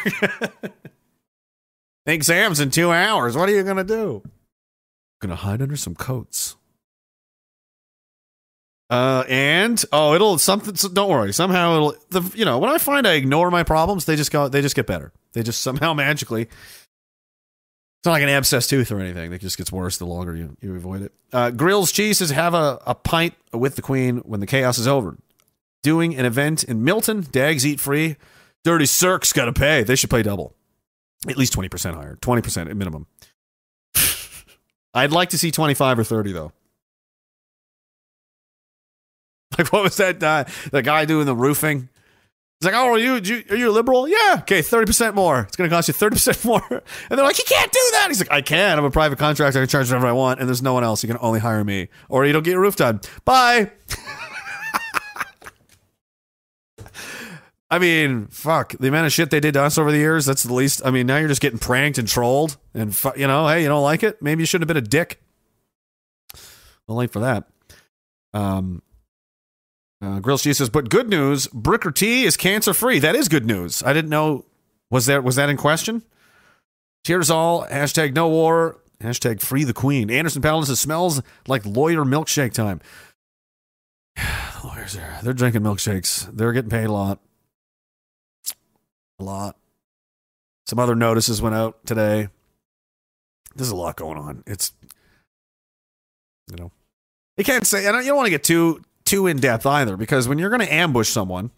[2.06, 3.36] exam's in two hours.
[3.36, 4.24] What are you going to do?
[5.22, 6.56] Going to hide under some coats.
[8.90, 10.76] Uh, and oh, it'll something.
[10.76, 11.34] So don't worry.
[11.34, 11.96] Somehow it'll.
[12.10, 14.48] The you know when I find I ignore my problems, they just go.
[14.48, 15.12] They just get better.
[15.34, 16.44] They just somehow magically.
[16.44, 19.34] It's not like an abscess tooth or anything.
[19.34, 21.12] It just gets worse the longer you, you avoid it.
[21.34, 24.86] Uh, Grills Cheese says have a, a pint with the Queen when the chaos is
[24.86, 25.18] over.
[25.86, 27.28] Doing an event in Milton.
[27.30, 28.16] Dags eat free.
[28.64, 29.84] Dirty Cirque's got to pay.
[29.84, 30.56] They should pay double.
[31.30, 32.18] At least 20% higher.
[32.24, 33.06] 20% at minimum.
[34.96, 36.52] I'd like to see 25 or 30 though.
[39.60, 40.24] Like what was that?
[40.24, 41.88] Uh, the guy doing the roofing.
[42.60, 44.06] He's like, "Oh, are you, you are you a liberal?
[44.06, 45.42] Yeah, okay, thirty percent more.
[45.42, 48.06] It's going to cost you thirty percent more." And they're like, "You can't do that."
[48.10, 48.78] He's like, "I can.
[48.78, 49.60] I'm a private contractor.
[49.60, 51.04] I can charge whatever I want, and there's no one else.
[51.04, 53.00] You can only hire me, or you don't get your roof done.
[53.24, 53.72] Bye."
[57.76, 60.26] I mean, fuck the amount of shit they did to us over the years.
[60.26, 60.82] That's the least.
[60.86, 63.68] I mean, now you're just getting pranked and trolled, and fu- you know, hey, you
[63.68, 64.22] don't like it?
[64.22, 65.22] Maybe you shouldn't have been a dick.
[66.88, 67.50] Well, late for that.
[68.34, 68.82] Um,
[70.02, 72.98] uh, Cheese says, but good news, Brooker T is cancer free.
[72.98, 73.84] That is good news.
[73.84, 74.46] I didn't know.
[74.90, 76.02] Was that was that in question?
[77.06, 77.66] Cheers all.
[77.66, 78.80] Hashtag no war.
[79.02, 80.10] Hashtag free the queen.
[80.10, 82.80] Anderson Paladin says, smells like lawyer milkshake time.
[84.64, 86.34] Lawyers are they're drinking milkshakes.
[86.34, 87.20] They're getting paid a lot.
[89.20, 89.58] A lot.
[90.68, 92.30] Some other notices went out today.
[93.56, 94.44] There's a lot going on.
[94.46, 94.74] It's
[96.50, 96.72] you know.
[97.38, 100.28] You can't say, and you don't want to get too too in depth either, because
[100.28, 101.52] when you're going to ambush someone,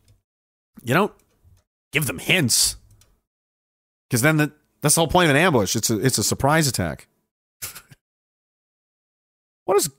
[0.84, 1.14] you don't
[1.92, 2.78] give them hints,
[4.10, 4.52] because then the,
[4.82, 5.76] that's the whole point of an ambush.
[5.76, 7.08] It's a it's a surprise attack.
[9.66, 9.90] what is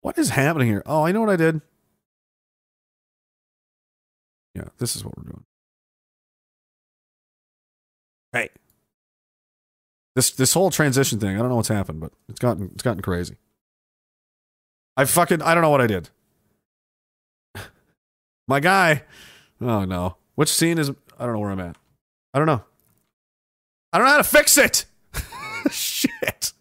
[0.00, 0.82] what is happening here?
[0.86, 1.60] Oh, I know what I did.
[4.54, 5.44] Yeah, this is what we're doing.
[8.34, 8.50] Hey,
[10.16, 11.36] this this whole transition thing.
[11.36, 13.36] I don't know what's happened, but it's gotten it's gotten crazy.
[14.96, 16.10] I fucking I don't know what I did.
[18.48, 19.04] My guy.
[19.60, 20.16] Oh no.
[20.34, 21.76] Which scene is I don't know where I'm at.
[22.34, 22.64] I don't know.
[23.92, 24.86] I don't know how to fix it.
[25.70, 26.52] Shit.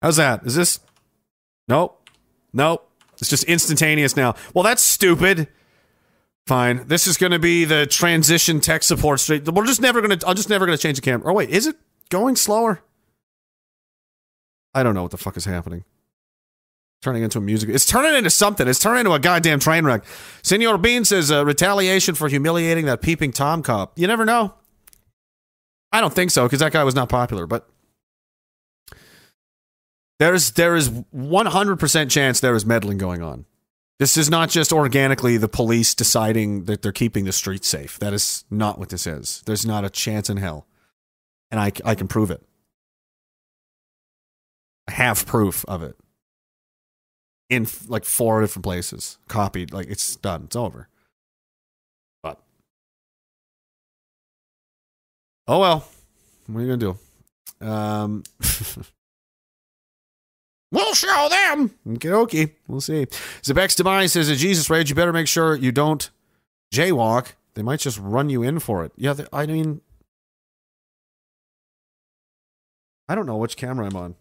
[0.00, 0.46] How's that?
[0.46, 0.78] Is this?
[1.66, 2.08] Nope.
[2.52, 2.88] Nope.
[3.18, 4.36] It's just instantaneous now.
[4.54, 5.48] Well, that's stupid.
[6.46, 6.88] Fine.
[6.88, 9.48] This is going to be the transition tech support street.
[9.48, 10.28] We're just never going to.
[10.28, 11.30] I'm just never going to change the camera.
[11.30, 11.76] Oh wait, is it
[12.08, 12.82] going slower?
[14.74, 15.84] I don't know what the fuck is happening.
[17.02, 17.70] Turning into a music.
[17.70, 18.68] It's turning into something.
[18.68, 20.04] It's turning into a goddamn train wreck.
[20.42, 23.98] Senor Bean says uh, retaliation for humiliating that peeping Tom cop.
[23.98, 24.54] You never know.
[25.92, 27.46] I don't think so because that guy was not popular.
[27.46, 27.68] But
[30.18, 33.46] there's there is 100% chance there is meddling going on.
[34.00, 37.98] This is not just organically the police deciding that they're keeping the streets safe.
[37.98, 39.42] That is not what this is.
[39.44, 40.66] There's not a chance in hell.
[41.50, 42.42] And I, I can prove it.
[44.88, 45.98] I have proof of it
[47.50, 49.70] in like four different places, copied.
[49.70, 50.44] Like it's done.
[50.44, 50.88] It's over.
[52.22, 52.40] But
[55.46, 55.86] oh well,
[56.46, 56.96] what are you gonna
[57.60, 57.66] do?
[57.66, 58.22] Um,
[60.70, 61.70] we'll show them.
[61.94, 63.06] Okay, okay, we'll see.
[63.42, 66.10] Zebex Demise says, "A Jesus rage, you better make sure you don't
[66.72, 67.32] jaywalk.
[67.54, 69.80] They might just run you in for it." Yeah, they- I mean,
[73.08, 74.14] I don't know which camera I'm on.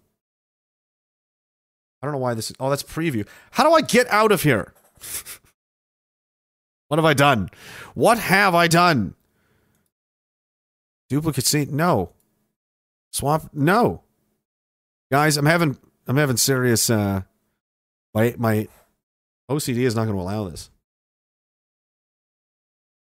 [2.01, 2.55] I don't know why this is.
[2.59, 3.27] Oh, that's preview.
[3.51, 4.73] How do I get out of here?
[6.87, 7.49] what have I done?
[7.93, 9.15] What have I done?
[11.09, 11.69] Duplicate seat?
[11.71, 12.11] No.
[13.11, 13.49] Swap?
[13.53, 14.03] No.
[15.11, 15.77] Guys, I'm having
[16.09, 16.89] I'm having serious.
[16.89, 17.21] Uh,
[18.15, 18.67] my my
[19.47, 20.71] OCD is not going to allow this.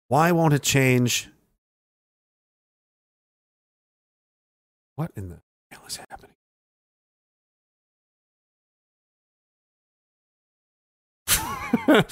[0.07, 1.27] Why won't it change?
[4.97, 5.39] What in the
[5.71, 6.29] hell is happening?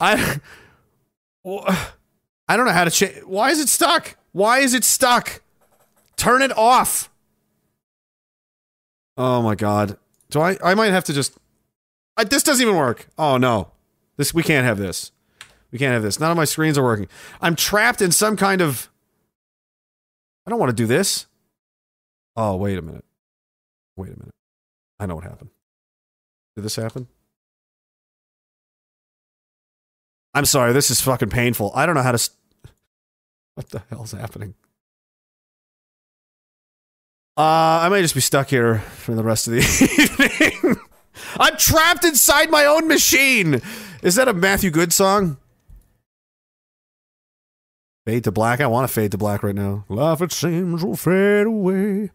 [0.00, 0.40] I
[2.46, 3.24] I don't know how to change.
[3.24, 4.16] Why is it stuck?
[4.30, 5.42] Why is it stuck?
[6.16, 7.10] Turn it off.
[9.16, 9.98] Oh my god.
[10.30, 10.56] Do I?
[10.62, 11.36] I might have to just.
[12.16, 13.08] I, this doesn't even work.
[13.16, 13.70] Oh no,
[14.16, 15.12] this we can't have this.
[15.70, 16.18] We can't have this.
[16.18, 17.08] None of my screens are working.
[17.40, 18.88] I'm trapped in some kind of.
[20.46, 21.26] I don't want to do this.
[22.36, 23.04] Oh wait a minute.
[23.96, 24.34] Wait a minute.
[25.00, 25.50] I know what happened.
[26.56, 27.08] Did this happen?
[30.34, 31.72] I'm sorry, this is fucking painful.
[31.74, 32.18] I don't know how to.
[32.18, 32.36] St-
[33.54, 34.54] what the hell's happening?
[37.38, 39.60] Uh, I might just be stuck here for the rest of the
[40.60, 40.76] evening.
[41.38, 43.62] I'm trapped inside my own machine.
[44.02, 45.36] Is that a Matthew Good song?
[48.04, 48.60] Fade to black.
[48.60, 49.84] I want to fade to black right now.
[49.88, 52.10] Life it seems will fade away.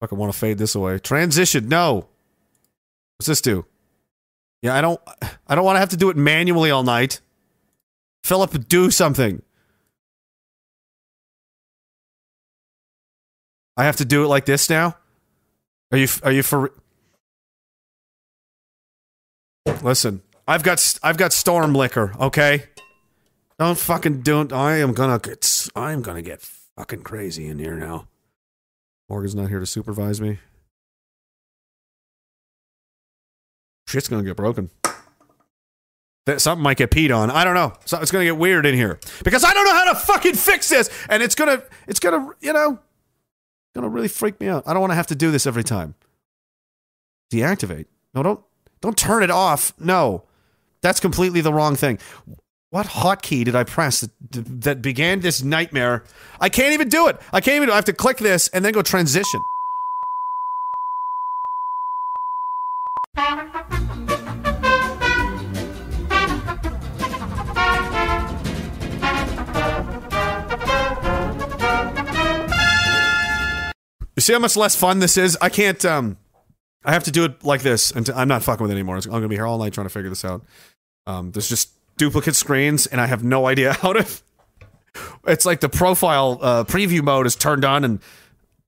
[0.00, 0.98] Fucking want to fade this away.
[0.98, 1.66] Transition.
[1.68, 2.08] No.
[3.16, 3.64] What's this do?
[4.60, 5.00] Yeah, I don't.
[5.46, 7.20] I don't want to have to do it manually all night.
[8.24, 9.40] Philip, do something.
[13.76, 14.96] I have to do it like this now.
[15.92, 16.08] Are you?
[16.22, 16.72] Are you for?
[19.82, 22.14] Listen, I've got I've got storm liquor.
[22.20, 22.64] Okay,
[23.58, 24.52] don't fucking do it.
[24.52, 25.68] I am gonna get.
[25.74, 26.40] I'm gonna get
[26.76, 28.06] fucking crazy in here now.
[29.08, 30.38] Morgan's not here to supervise me.
[33.88, 34.70] Shit's gonna get broken.
[36.26, 37.30] That something might get peed on.
[37.30, 37.74] I don't know.
[37.84, 40.68] So it's gonna get weird in here because I don't know how to fucking fix
[40.70, 42.78] this, and it's gonna, it's gonna, you know,
[43.74, 44.64] gonna really freak me out.
[44.66, 45.94] I don't want to have to do this every time.
[47.32, 47.86] Deactivate.
[48.14, 48.40] No, don't,
[48.80, 49.72] don't turn it off.
[49.78, 50.24] No,
[50.80, 51.98] that's completely the wrong thing.
[52.70, 56.04] What hotkey did I press that, that began this nightmare?
[56.40, 57.20] I can't even do it.
[57.32, 57.70] I can't even.
[57.70, 59.40] I have to click this and then go transition.
[74.24, 75.36] See how much less fun this is?
[75.40, 75.82] I can't.
[75.84, 76.16] Um,
[76.84, 78.96] I have to do it like this, and I'm not fucking with it anymore.
[78.96, 80.44] I'm gonna be here all night trying to figure this out.
[81.06, 84.06] Um, there's just duplicate screens, and I have no idea how to.
[85.26, 87.98] It's like the profile uh, preview mode is turned on, and,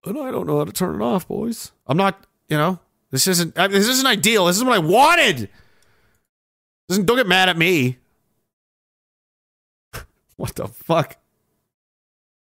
[0.05, 1.71] and I don't know how to turn it off, boys.
[1.87, 2.27] I'm not.
[2.49, 2.81] You know,
[3.13, 3.55] this isn't.
[3.55, 4.47] This isn't ideal.
[4.47, 5.49] This is what I wanted.
[6.89, 7.99] Don't get mad at me.
[10.37, 11.17] what the fuck?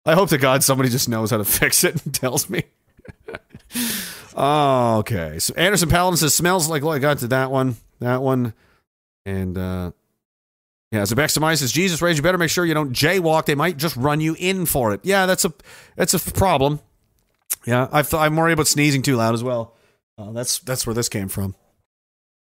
[0.07, 2.65] I hope to God somebody just knows how to fix it and tells me.
[4.37, 5.39] Oh, okay.
[5.39, 8.55] So Anderson Paladin says smells like I got to that one, that one,
[9.27, 9.91] and uh
[10.95, 11.03] yeah.
[11.03, 12.17] Zebex says Jesus Rage.
[12.17, 13.47] You better make sure you don't jaywalk.
[13.47, 15.01] They might just run you in for it.
[15.03, 15.53] Yeah, that's a
[15.97, 16.79] that's a problem.
[17.67, 19.75] Yeah, I've, I'm worried about sneezing too loud as well.
[20.17, 21.57] Uh, that's that's where this came from.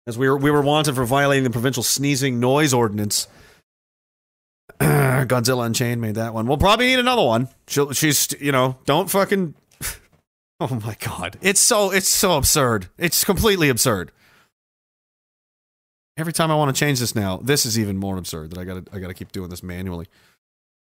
[0.06, 3.28] As we were we were wanted for violating the provincial sneezing noise ordinance.
[4.80, 6.46] Godzilla Unchained made that one.
[6.46, 7.48] We'll probably need another one.
[7.68, 9.56] She'll, she's you know don't fucking
[10.64, 11.38] Oh my god.
[11.42, 12.88] It's so it's so absurd.
[12.98, 14.14] It's completely absurd.
[16.16, 18.64] Every time I want to change this now, this is even more absurd that I
[18.64, 20.08] gotta I gotta keep doing this manually.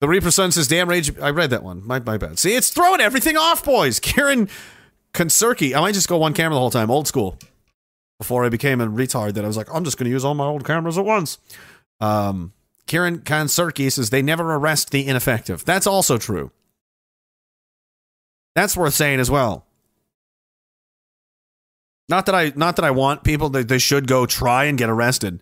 [0.02, 1.88] The Reaper Sun says, damn rage I read that one.
[1.88, 2.38] My my bad.
[2.38, 4.02] See, it's throwing everything off, boys.
[4.02, 4.50] Kieran
[5.14, 5.74] Konsurki.
[5.74, 7.40] I might just go one camera the whole time, old school.
[8.20, 10.46] Before I became a retard that I was like, I'm just gonna use all my
[10.46, 11.38] old cameras at once.
[12.02, 12.52] Um
[12.88, 15.64] Kieran Konsurki says they never arrest the ineffective.
[15.64, 16.52] That's also true.
[18.56, 19.66] That's worth saying as well.
[22.10, 24.90] Not that I not that I want people that they should go try and get
[24.90, 25.42] arrested,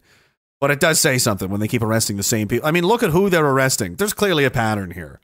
[0.59, 2.67] but it does say something when they keep arresting the same people.
[2.67, 3.95] I mean, look at who they're arresting.
[3.95, 5.19] There's clearly a pattern here.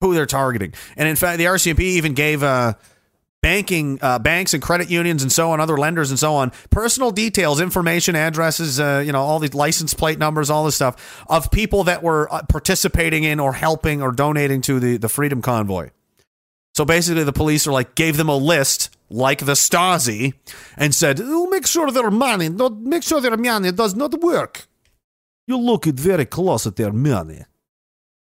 [0.00, 2.74] Who they're targeting, and in fact, the RCMP even gave uh,
[3.42, 7.10] banking uh, banks and credit unions and so on, other lenders and so on, personal
[7.10, 11.50] details, information, addresses, uh, you know, all these license plate numbers, all this stuff of
[11.50, 15.90] people that were uh, participating in or helping or donating to the the Freedom Convoy.
[16.74, 20.34] So basically, the police are like gave them a list like the Stasi
[20.76, 24.66] and said, oh, "Make sure their money, not make sure their money does not work.
[25.46, 27.42] You look it very close at their money.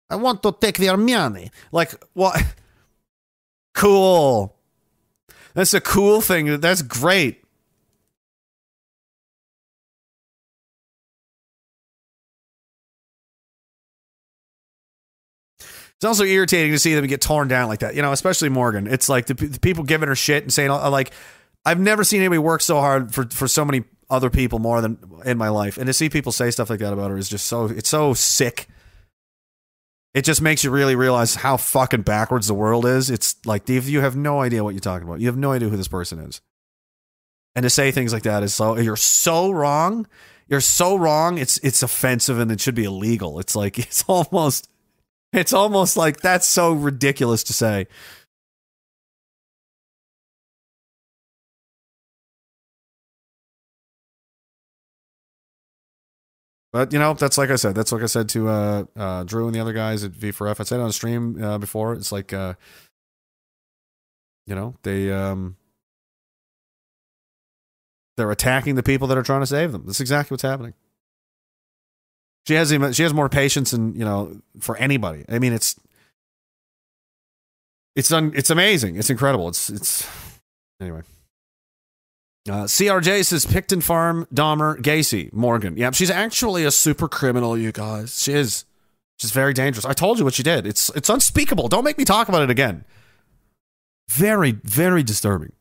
[0.09, 1.51] I want to take their money.
[1.71, 2.43] Like what?
[3.73, 4.56] Cool.
[5.57, 6.59] That's a cool thing.
[6.59, 7.43] That's great.
[15.59, 18.85] It's also irritating to see them get torn down like that, you know, especially Morgan.
[18.85, 21.09] It's like the, the people giving her shit and saying, like,
[21.65, 24.99] I've never seen anybody work so hard for, for so many other people more than
[25.25, 25.79] in my life.
[25.79, 28.13] And to see people say stuff like that about her is just so, it's so
[28.13, 28.67] sick.
[30.17, 33.11] It just makes you really realize how fucking backwards the world is.
[33.11, 35.19] It's like, you have no idea what you're talking about.
[35.19, 36.41] You have no idea who this person is.
[37.55, 40.07] And to say things like that is so, you're so wrong.
[40.47, 41.37] You're so wrong.
[41.37, 43.39] It's, it's offensive and it should be illegal.
[43.39, 44.67] It's like, it's almost,
[45.33, 47.85] it's almost like that's so ridiculous to say.
[56.73, 57.75] But you know, that's like I said.
[57.75, 60.59] That's like I said to uh, uh, Drew and the other guys at V4F.
[60.59, 61.93] I said on stream uh, before.
[61.93, 62.55] It's like, uh,
[64.45, 65.55] you know, they um,
[68.17, 69.83] they're attacking the people that are trying to save them.
[69.85, 70.73] That's exactly what's happening.
[72.47, 75.25] She has even she has more patience and you know for anybody.
[75.29, 75.79] I mean, it's
[77.95, 78.97] it's un, it's amazing.
[78.97, 79.47] It's incredible.
[79.49, 80.07] It's it's
[80.79, 81.01] anyway.
[82.49, 85.75] Uh, CRJ says Pickton Farm, Dahmer, Gacy, Morgan.
[85.77, 88.21] Yeah, she's actually a super criminal, you guys.
[88.21, 88.65] She is.
[89.17, 89.85] She's very dangerous.
[89.85, 90.67] I told you what she did.
[90.67, 91.67] It's it's unspeakable.
[91.67, 92.85] Don't make me talk about it again.
[94.09, 95.51] Very, very disturbing.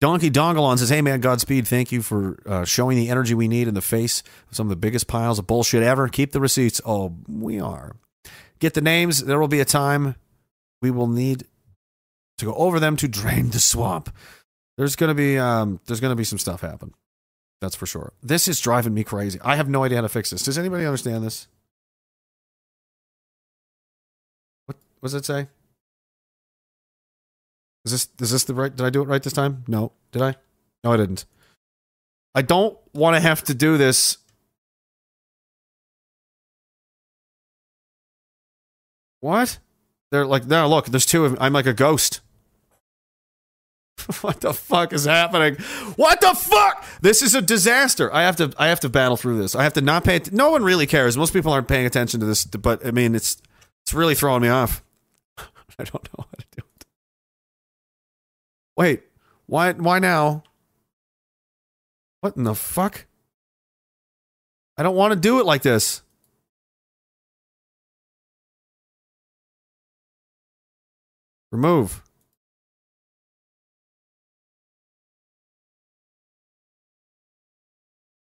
[0.00, 1.68] Donkey Dongalon says, Hey man, Godspeed.
[1.68, 4.70] Thank you for uh, showing the energy we need in the face of some of
[4.70, 6.08] the biggest piles of bullshit ever.
[6.08, 6.80] Keep the receipts.
[6.84, 7.94] Oh, we are.
[8.58, 9.24] Get the names.
[9.24, 10.16] There will be a time
[10.82, 11.44] we will need
[12.38, 14.12] to go over them to drain the swamp.
[14.76, 16.94] There's gonna be um, there's gonna be some stuff happen.
[17.60, 18.12] That's for sure.
[18.22, 19.38] This is driving me crazy.
[19.42, 20.42] I have no idea how to fix this.
[20.42, 21.46] Does anybody understand this?
[24.66, 25.48] What, what does it say?
[27.84, 28.74] Is this is this the right?
[28.74, 29.64] Did I do it right this time?
[29.68, 29.92] No.
[30.10, 30.34] Did I?
[30.82, 31.24] No, I didn't.
[32.34, 34.18] I don't want to have to do this.
[39.20, 39.58] What?
[40.10, 41.38] They're like, no, look, there's two of them.
[41.40, 42.21] I'm like a ghost.
[44.22, 45.56] what the fuck is happening?
[45.96, 46.84] What the fuck?
[47.00, 48.12] This is a disaster.
[48.12, 49.54] I have to I have to battle through this.
[49.54, 51.16] I have to not pay no one really cares.
[51.16, 53.40] Most people aren't paying attention to this, but I mean it's
[53.82, 54.82] it's really throwing me off.
[55.38, 56.86] I don't know how to do it.
[58.76, 59.02] Wait,
[59.46, 60.42] why why now?
[62.20, 63.06] What in the fuck?
[64.76, 66.02] I don't want to do it like this.
[71.50, 72.02] Remove.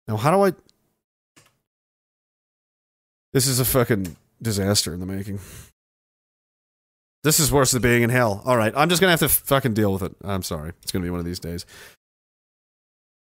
[0.10, 0.53] Now, how do I?
[3.32, 5.39] This is a fucking disaster in the making.
[7.24, 8.41] This is worse than being in hell.
[8.43, 10.16] All right, I'm just gonna have to fucking deal with it.
[10.24, 10.72] I'm sorry.
[10.82, 11.64] It's gonna be one of these days.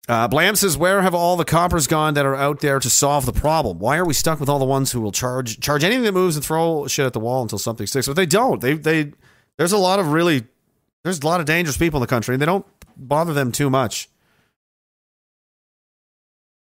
[0.08, 3.26] Uh, Blam says, "Where have all the coppers gone that are out there to solve
[3.26, 3.80] the problem?
[3.80, 6.36] Why are we stuck with all the ones who will charge charge anything that moves
[6.36, 8.06] and throw shit at the wall until something sticks?
[8.06, 8.60] But they don't.
[8.60, 9.12] They they
[9.56, 10.46] there's a lot of really
[11.02, 12.66] there's a lot of dangerous people in the country, and they don't
[12.96, 14.08] bother them too much.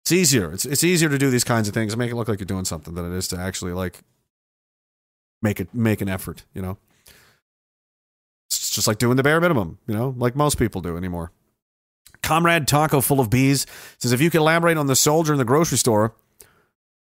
[0.03, 0.51] It's easier.
[0.51, 2.45] It's it's easier to do these kinds of things and make it look like you're
[2.45, 3.99] doing something than it is to actually like
[5.41, 6.43] make it make an effort.
[6.53, 6.77] You know,
[8.49, 9.77] it's just like doing the bare minimum.
[9.87, 11.31] You know, like most people do anymore.
[12.21, 13.65] Comrade Taco full of bees
[13.97, 16.13] says if you could elaborate on the soldier in the grocery store,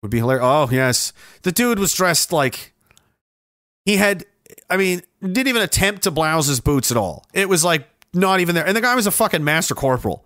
[0.02, 0.43] would be hilarious.
[0.43, 2.74] Oh yes, the dude was dressed like
[3.86, 4.26] he had
[4.70, 7.26] I mean, didn't even attempt to blouse his boots at all.
[7.34, 8.66] It was like not even there.
[8.66, 10.26] And the guy was a fucking master corporal.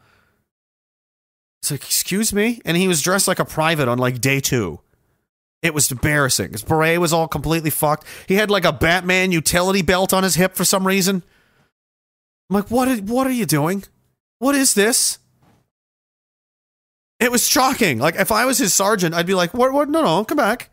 [1.63, 2.61] It's like, excuse me?
[2.65, 4.81] And he was dressed like a private on like day two.
[5.61, 6.51] It was embarrassing.
[6.51, 8.05] His beret was all completely fucked.
[8.27, 11.23] He had like a Batman utility belt on his hip for some reason.
[12.49, 12.89] I'm like, what?
[12.89, 13.85] Are, what are you doing?
[14.39, 15.19] What is this?
[17.21, 17.97] It was shocking.
[17.97, 19.71] Like, if I was his sergeant, I'd be like, what?
[19.71, 19.87] What?
[19.87, 20.69] No, no, come back.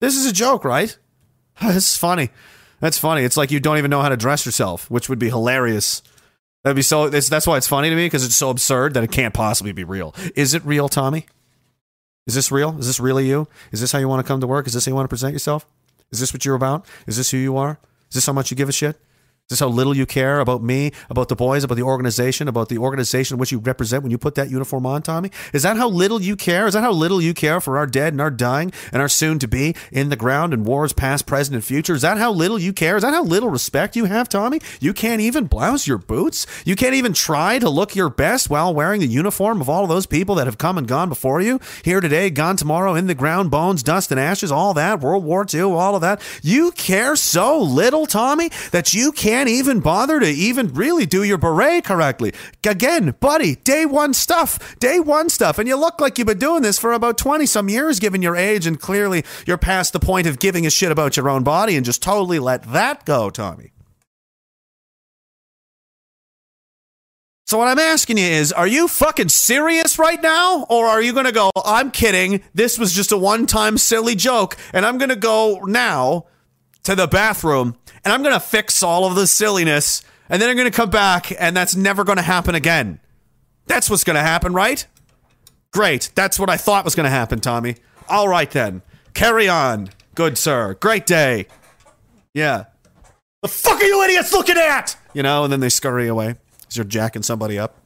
[0.00, 0.96] This is a joke, right?
[1.62, 2.30] this is funny.
[2.80, 3.24] That's funny.
[3.24, 6.02] It's like you don't even know how to dress yourself, which would be hilarious.
[6.64, 7.08] That'd be so.
[7.08, 9.84] That's why it's funny to me because it's so absurd that it can't possibly be
[9.84, 10.14] real.
[10.36, 11.26] Is it real, Tommy?
[12.26, 12.78] Is this real?
[12.78, 13.48] Is this really you?
[13.72, 14.66] Is this how you want to come to work?
[14.68, 15.66] Is this how you want to present yourself?
[16.12, 16.86] Is this what you're about?
[17.06, 17.80] Is this who you are?
[18.10, 19.00] Is this how much you give a shit?
[19.50, 22.68] Is this how little you care about me, about the boys, about the organization, about
[22.68, 25.30] the organization which you represent when you put that uniform on, Tommy?
[25.52, 26.68] Is that how little you care?
[26.68, 29.40] Is that how little you care for our dead and our dying and our soon
[29.40, 31.92] to be in the ground and wars past, present, and future?
[31.92, 32.96] Is that how little you care?
[32.96, 34.60] Is that how little respect you have, Tommy?
[34.80, 36.46] You can't even blouse your boots?
[36.64, 39.90] You can't even try to look your best while wearing the uniform of all of
[39.90, 41.60] those people that have come and gone before you?
[41.84, 45.44] Here today, gone tomorrow, in the ground, bones, dust, and ashes, all that, World War
[45.52, 46.22] II, all of that.
[46.42, 51.38] You care so little, Tommy, that you can't even bother to even really do your
[51.38, 52.32] beret correctly.
[52.64, 55.58] Again, buddy, day one stuff, day one stuff.
[55.58, 58.36] And you look like you've been doing this for about 20 some years, given your
[58.36, 61.76] age, and clearly you're past the point of giving a shit about your own body
[61.76, 63.72] and just totally let that go, Tommy.
[67.52, 70.64] So what I'm asking you is, are you fucking serious right now?
[70.70, 74.86] Or are you gonna go, I'm kidding, this was just a one-time silly joke, and
[74.86, 76.24] I'm gonna go now
[76.84, 80.70] to the bathroom and I'm gonna fix all of the silliness, and then I'm gonna
[80.70, 83.00] come back, and that's never gonna happen again.
[83.66, 84.86] That's what's gonna happen, right?
[85.72, 86.10] Great.
[86.14, 87.76] That's what I thought was gonna happen, Tommy.
[88.08, 88.82] All right then.
[89.14, 90.74] Carry on, good sir.
[90.74, 91.46] Great day.
[92.34, 92.64] Yeah.
[93.42, 94.96] The fuck are you idiots looking at?
[95.12, 96.36] You know, and then they scurry away
[96.68, 97.76] as you're jacking somebody up.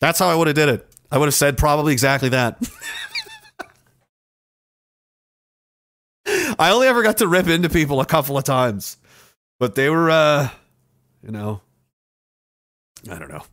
[0.00, 0.86] That's how I would have did it.
[1.12, 2.58] I would have said probably exactly that.
[6.60, 8.98] I only ever got to rip into people a couple of times,
[9.58, 10.50] but they were, uh,
[11.22, 11.62] you know,
[13.10, 13.44] I don't know.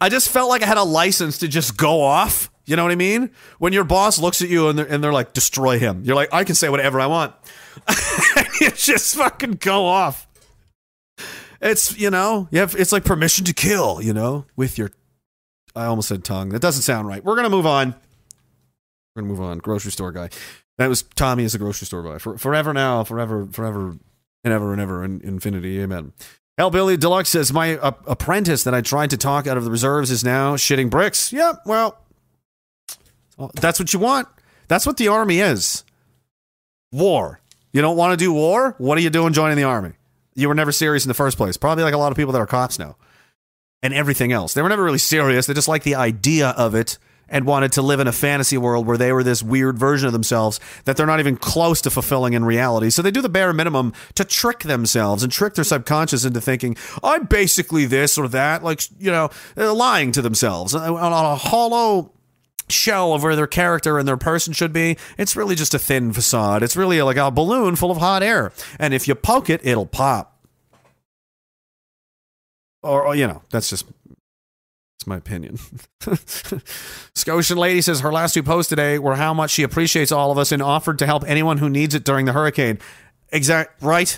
[0.00, 2.48] I just felt like I had a license to just go off.
[2.64, 3.32] You know what I mean?
[3.58, 6.04] When your boss looks at you and they're, and they're like, destroy him.
[6.04, 7.34] You're like, I can say whatever I want.
[8.60, 10.28] you just fucking go off.
[11.60, 14.92] It's, you know, you have, it's like permission to kill, you know, with your,
[15.74, 16.50] I almost said tongue.
[16.50, 17.24] That doesn't sound right.
[17.24, 17.96] We're going to move on.
[19.16, 19.58] We're going to move on.
[19.58, 20.30] Grocery store guy.
[20.78, 22.18] That was Tommy as a grocery store guy.
[22.18, 23.96] For, forever now, forever, forever,
[24.42, 25.80] and ever and ever in infinity.
[25.80, 26.12] Amen.
[26.58, 30.10] Hellbilly Deluxe says, My uh, apprentice that I tried to talk out of the reserves
[30.10, 31.32] is now shitting bricks.
[31.32, 31.98] Yeah, well,
[33.36, 34.28] well, that's what you want.
[34.68, 35.84] That's what the army is
[36.92, 37.40] war.
[37.72, 38.76] You don't want to do war?
[38.78, 39.92] What are you doing joining the army?
[40.34, 41.56] You were never serious in the first place.
[41.56, 42.96] Probably like a lot of people that are cops now
[43.82, 44.54] and everything else.
[44.54, 45.46] They were never really serious.
[45.46, 46.98] They just like the idea of it
[47.28, 50.12] and wanted to live in a fantasy world where they were this weird version of
[50.12, 52.90] themselves that they're not even close to fulfilling in reality.
[52.90, 56.76] So they do the bare minimum to trick themselves and trick their subconscious into thinking,
[57.02, 61.36] I'm basically this or that, like, you know, uh, lying to themselves Uh, on a
[61.36, 62.12] hollow
[62.68, 64.96] shell of where their character and their person should be.
[65.18, 66.62] It's really just a thin facade.
[66.62, 68.52] It's really like a balloon full of hot air.
[68.78, 70.30] And if you poke it, it'll pop.
[72.82, 73.86] Or, or, you know, that's just
[75.04, 75.58] that's my opinion.
[77.14, 80.38] Scotian lady says her last two posts today were how much she appreciates all of
[80.38, 82.78] us and offered to help anyone who needs it during the hurricane.
[83.30, 84.08] Exact right.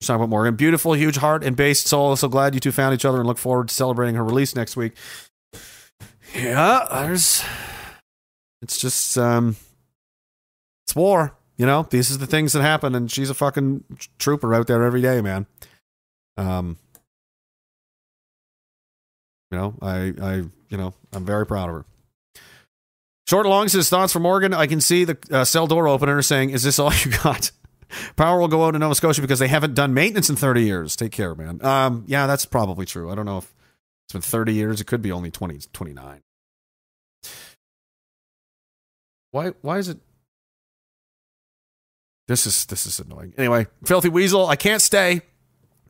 [0.00, 0.56] She's talking about Morgan.
[0.56, 2.16] Beautiful, huge heart and based soul.
[2.16, 4.76] So glad you two found each other and look forward to celebrating her release next
[4.76, 4.94] week.
[6.34, 7.44] Yeah, there's.
[8.62, 9.56] It's just um,
[10.86, 11.36] it's war.
[11.58, 13.84] You know, these are the things that happen, and she's a fucking
[14.18, 15.46] trooper out there every day, man.
[16.38, 16.78] Um,
[19.52, 20.34] you know, I, I,
[20.70, 21.84] you know, I'm very proud of her.
[23.28, 24.52] Short Long says thoughts from Morgan.
[24.52, 27.52] I can see the uh, cell door opener saying, "Is this all you got?"
[28.16, 30.96] Power will go out in Nova Scotia because they haven't done maintenance in 30 years.
[30.96, 31.62] Take care, man.
[31.62, 33.10] Um, yeah, that's probably true.
[33.10, 33.54] I don't know if
[34.06, 34.80] it's been 30 years.
[34.80, 36.22] It could be only 20, 29.
[39.30, 39.48] Why?
[39.60, 39.98] Why is it?
[42.28, 43.34] This is this is annoying.
[43.36, 44.46] Anyway, filthy weasel.
[44.46, 45.22] I can't stay.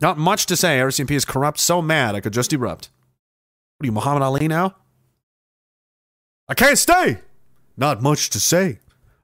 [0.00, 0.80] Not much to say.
[0.80, 1.60] RCMP is corrupt.
[1.60, 2.90] So mad I could just erupt.
[3.82, 4.76] What are you, Muhammad Ali now?
[6.48, 7.18] I can't stay.
[7.76, 8.78] Not much to say.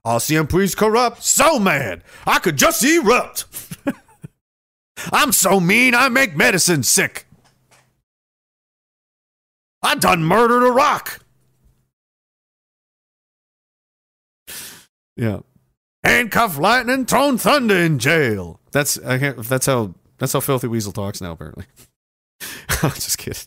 [0.05, 1.23] RCMP's corrupt.
[1.23, 3.45] So mad I could just erupt.
[5.13, 7.25] I'm so mean I make medicine sick.
[9.81, 11.21] I done murdered a rock.
[15.15, 15.39] Yeah.
[16.03, 18.59] Handcuff lightning, thrown thunder in jail.
[18.73, 21.31] That's I can't, that's how that's how Filthy Weasel talks now.
[21.31, 21.65] Apparently,
[22.83, 23.43] I'm just kidding.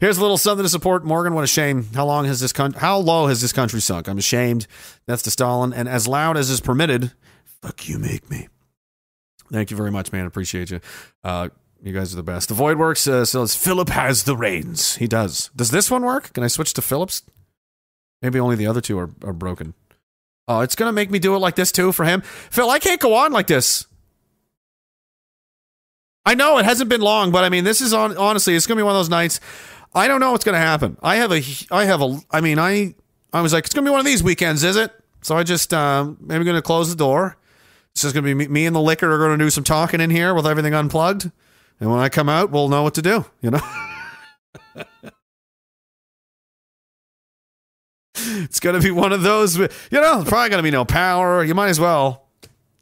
[0.00, 1.34] Here's a little something to support Morgan.
[1.34, 1.88] What a shame.
[1.94, 4.08] How long has this con- How low has this country sunk?
[4.08, 4.66] I'm ashamed.
[5.06, 5.72] That's to Stalin.
[5.72, 7.12] And as loud as is permitted,
[7.44, 8.48] fuck you, make me.
[9.50, 10.26] Thank you very much, man.
[10.26, 10.80] Appreciate you.
[11.24, 11.48] Uh,
[11.82, 12.48] you guys are the best.
[12.48, 13.06] The Void works.
[13.06, 14.96] Uh, says Philip has the reins.
[14.96, 15.50] He does.
[15.54, 16.32] Does this one work?
[16.32, 17.22] Can I switch to Phillips?
[18.22, 19.74] Maybe only the other two are, are broken.
[20.48, 22.22] Oh, it's gonna make me do it like this too for him.
[22.22, 23.86] Phil, I can't go on like this.
[26.24, 28.16] I know it hasn't been long, but I mean, this is on.
[28.16, 29.40] Honestly, it's gonna be one of those nights.
[29.94, 30.98] I don't know what's gonna happen.
[31.02, 31.42] I have a.
[31.70, 32.20] I have a.
[32.30, 32.94] I mean, I.
[33.32, 34.92] I was like, it's gonna be one of these weekends, is it?
[35.22, 37.36] So I just um, maybe gonna close the door.
[37.92, 40.10] It's just gonna be me, me and the liquor are gonna do some talking in
[40.10, 41.30] here with everything unplugged,
[41.80, 43.24] and when I come out, we'll know what to do.
[43.40, 43.60] You know.
[48.14, 49.56] it's gonna be one of those.
[49.58, 51.42] You know, probably gonna be no power.
[51.42, 52.28] You might as well.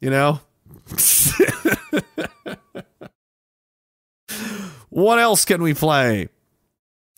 [0.01, 0.41] You know.
[4.89, 6.28] what else can we play?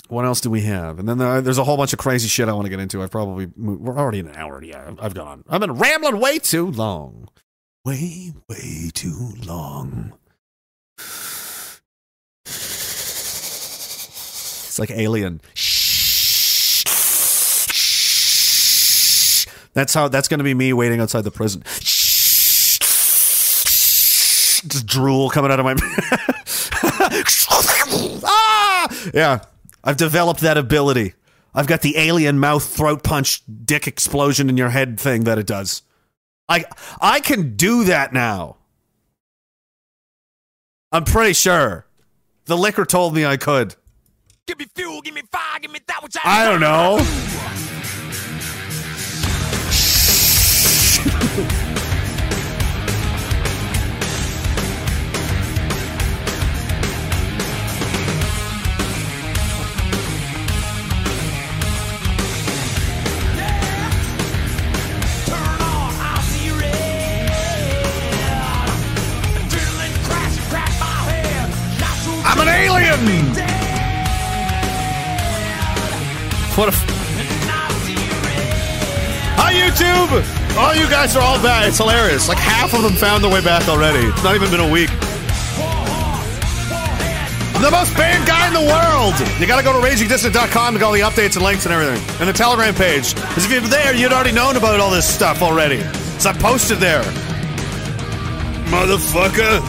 [0.08, 0.98] What else do we have?
[0.98, 3.02] And then there, there's a whole bunch of crazy shit I want to get into.
[3.02, 4.62] I've probably moved, we're already in an hour.
[4.62, 5.44] Yeah, I've gone.
[5.48, 7.28] I've been rambling way too long.
[7.84, 10.14] Way, way too long.
[12.46, 12.58] It's
[14.78, 15.40] like Alien.
[19.74, 20.08] That's how.
[20.08, 21.62] That's going to be me waiting outside the prison.
[24.66, 25.74] Just drool coming out of my.
[28.24, 29.10] ah!
[29.14, 29.40] Yeah,
[29.84, 31.14] I've developed that ability.
[31.54, 35.46] I've got the alien mouth throat punch dick explosion in your head thing that it
[35.46, 35.82] does.
[36.48, 36.64] I
[37.00, 38.56] I can do that now.
[40.92, 41.86] I'm pretty sure.
[42.46, 43.74] The liquor told me I could.
[44.46, 47.77] Give me fuel, give me fire, give me that which I I don't know.
[76.58, 76.84] What a f-
[79.38, 80.10] Hi YouTube!
[80.58, 81.68] Oh, you guys are all back.
[81.68, 82.28] It's hilarious.
[82.28, 84.08] Like half of them found their way back already.
[84.08, 84.90] It's not even been a week.
[87.54, 89.14] I'm the most banned guy in the world.
[89.38, 92.02] You gotta go to ragingdissident.com to get all the updates and links and everything.
[92.18, 93.14] And the Telegram page.
[93.14, 95.78] Because if you're there, you'd already known about all this stuff already.
[96.18, 97.04] So I posted there.
[98.66, 99.62] Motherfucker.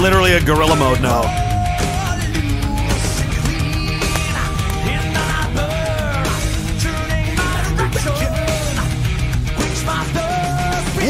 [0.00, 1.45] Literally a gorilla mode now.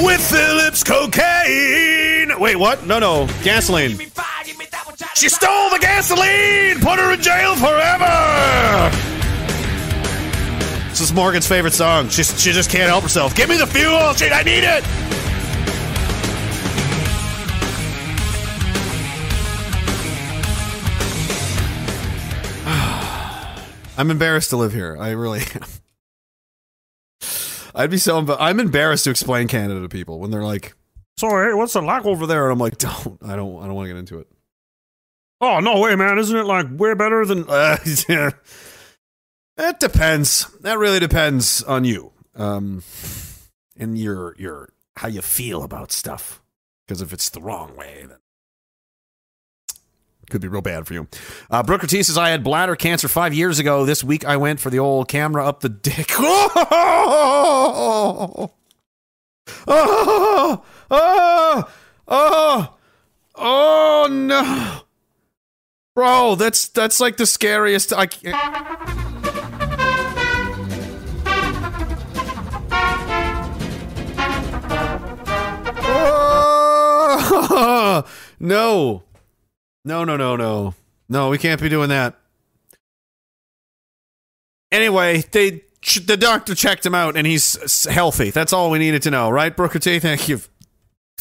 [0.04, 2.38] With Phillips cocaine.
[2.38, 2.86] Wait, what?
[2.86, 3.26] No, no.
[3.42, 3.98] Gasoline.
[5.14, 6.80] She stole the gasoline!
[6.80, 8.90] Put her in jail forever!
[10.90, 12.10] This is Morgan's favorite song.
[12.10, 13.34] She, she just can't help herself.
[13.34, 14.12] Give me the fuel!
[14.12, 14.84] Shit, I need it!
[23.98, 24.98] I'm embarrassed to live here.
[25.00, 25.62] I really am.
[27.76, 28.20] I'd be so.
[28.20, 30.74] emb- I'm embarrassed to explain Canada to people when they're like,
[31.18, 33.18] "So, hey, what's it like over there?" And I'm like, "Don't.
[33.22, 33.62] I don't.
[33.62, 34.28] I don't want to get into it."
[35.40, 36.18] Oh no way, man!
[36.18, 37.44] Isn't it like way better than?
[37.48, 37.76] Uh,
[38.08, 38.30] yeah.
[39.58, 40.46] It depends.
[40.60, 42.82] That really depends on you, um,
[43.76, 46.42] and your your how you feel about stuff.
[46.86, 48.18] Because if it's the wrong way, then
[50.30, 51.08] could be real bad for you.
[51.50, 53.84] Uh, Brooker says, I had bladder cancer five years ago.
[53.84, 56.10] This week I went for the old camera up the dick.
[59.68, 61.68] Oh, oh, oh,
[62.08, 62.76] oh,
[63.36, 64.80] oh no.
[65.94, 67.92] Bro, that's that's like the scariest.
[67.92, 69.06] I can't.
[77.58, 78.04] Oh,
[78.38, 79.02] no.
[79.86, 80.74] No, no, no, no.
[81.08, 82.18] No, we can't be doing that.
[84.72, 85.62] Anyway, they
[86.04, 88.30] the doctor checked him out and he's healthy.
[88.30, 90.00] That's all we needed to know, right, Brooker T?
[90.00, 90.40] Thank you.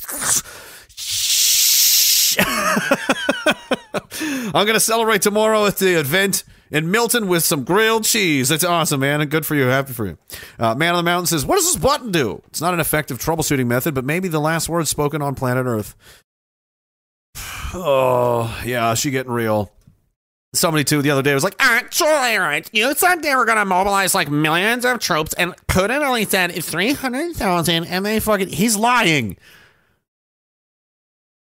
[4.56, 8.50] I'm gonna celebrate tomorrow at the event in Milton with some grilled cheese.
[8.50, 9.66] That's awesome, man, and good for you.
[9.66, 10.18] Happy for you.
[10.58, 12.42] Uh, man on the Mountain says, "What does this button do?
[12.48, 15.96] It's not an effective troubleshooting method, but maybe the last word spoken on planet Earth."
[17.78, 19.72] Oh, yeah, she getting real.
[20.56, 24.16] somebody too the other day was like, actually, right, you said they were to mobilize
[24.16, 29.38] like millions of troops, and Putin only said it's 300,000, and they fucking, he's lying.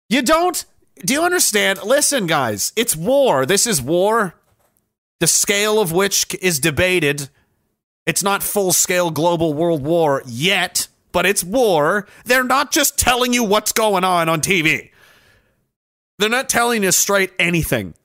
[0.09, 0.63] You don't,
[1.03, 1.83] do you understand?
[1.83, 3.45] Listen, guys, it's war.
[3.45, 4.35] This is war,
[5.19, 7.29] the scale of which is debated.
[8.05, 12.07] It's not full scale global world war yet, but it's war.
[12.25, 14.89] They're not just telling you what's going on on TV.
[16.23, 17.95] They're not telling us straight anything.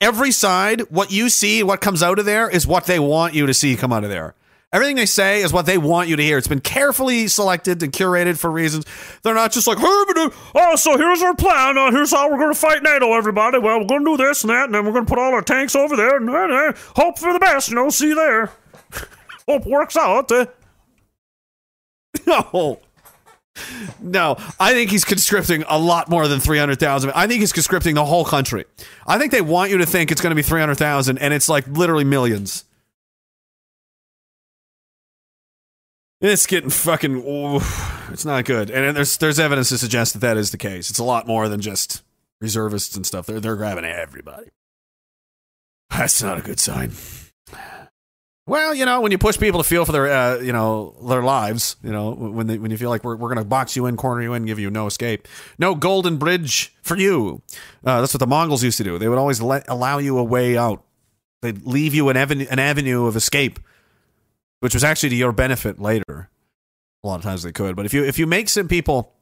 [0.00, 3.46] Every side, what you see, what comes out of there is what they want you
[3.46, 4.36] to see come out of there.
[4.72, 6.38] Everything they say is what they want you to hear.
[6.38, 8.86] It's been carefully selected and curated for reasons.
[9.24, 11.76] They're not just like, "Hey, but, uh, oh, so here's our plan.
[11.76, 13.58] Uh, here's how we're going to fight NATO, everybody.
[13.58, 15.34] Well, we're going to do this and that, and then we're going to put all
[15.34, 18.52] our tanks over there, and uh, hope for the best, you know, see you there.
[19.48, 20.30] hope works out.
[20.30, 20.46] Uh.
[22.24, 22.78] No.
[24.00, 27.10] No, I think he's conscripting a lot more than 300,000.
[27.14, 28.64] I think he's conscripting the whole country.
[29.06, 31.66] I think they want you to think it's going to be 300,000 and it's like
[31.66, 32.64] literally millions.
[36.20, 37.22] It's getting fucking
[38.10, 38.70] it's not good.
[38.70, 40.90] And there's there's evidence to suggest that that is the case.
[40.90, 42.02] It's a lot more than just
[42.40, 43.26] reservists and stuff.
[43.26, 44.50] They're they're grabbing everybody.
[45.88, 46.92] That's not a good sign.
[48.46, 51.22] Well, you know, when you push people to feel for their, uh, you know, their
[51.22, 53.86] lives, you know, when they, when you feel like we're, we're going to box you
[53.86, 55.28] in, corner you in, give you no escape,
[55.58, 57.42] no golden bridge for you.
[57.84, 58.98] Uh, that's what the Mongols used to do.
[58.98, 60.82] They would always let allow you a way out.
[61.42, 63.60] They'd leave you an avenue, an avenue of escape,
[64.60, 66.28] which was actually to your benefit later.
[67.02, 69.14] A lot of times they could, but if you if you make some people,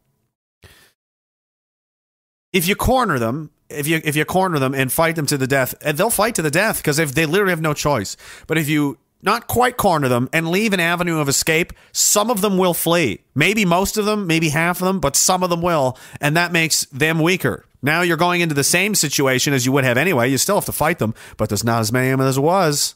[2.53, 5.47] if you corner them, if you if you corner them and fight them to the
[5.47, 8.16] death, and they'll fight to the death because they literally have no choice.
[8.49, 12.41] But if you not quite corner them and leave an avenue of escape, some of
[12.41, 13.21] them will flee.
[13.35, 16.53] Maybe most of them, maybe half of them, but some of them will, and that
[16.53, 17.64] makes them weaker.
[17.83, 20.31] Now you're going into the same situation as you would have anyway.
[20.31, 22.95] You still have to fight them, but there's not as many of them as was.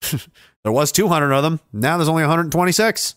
[0.62, 1.60] there was 200 of them.
[1.72, 3.14] Now there's only 126.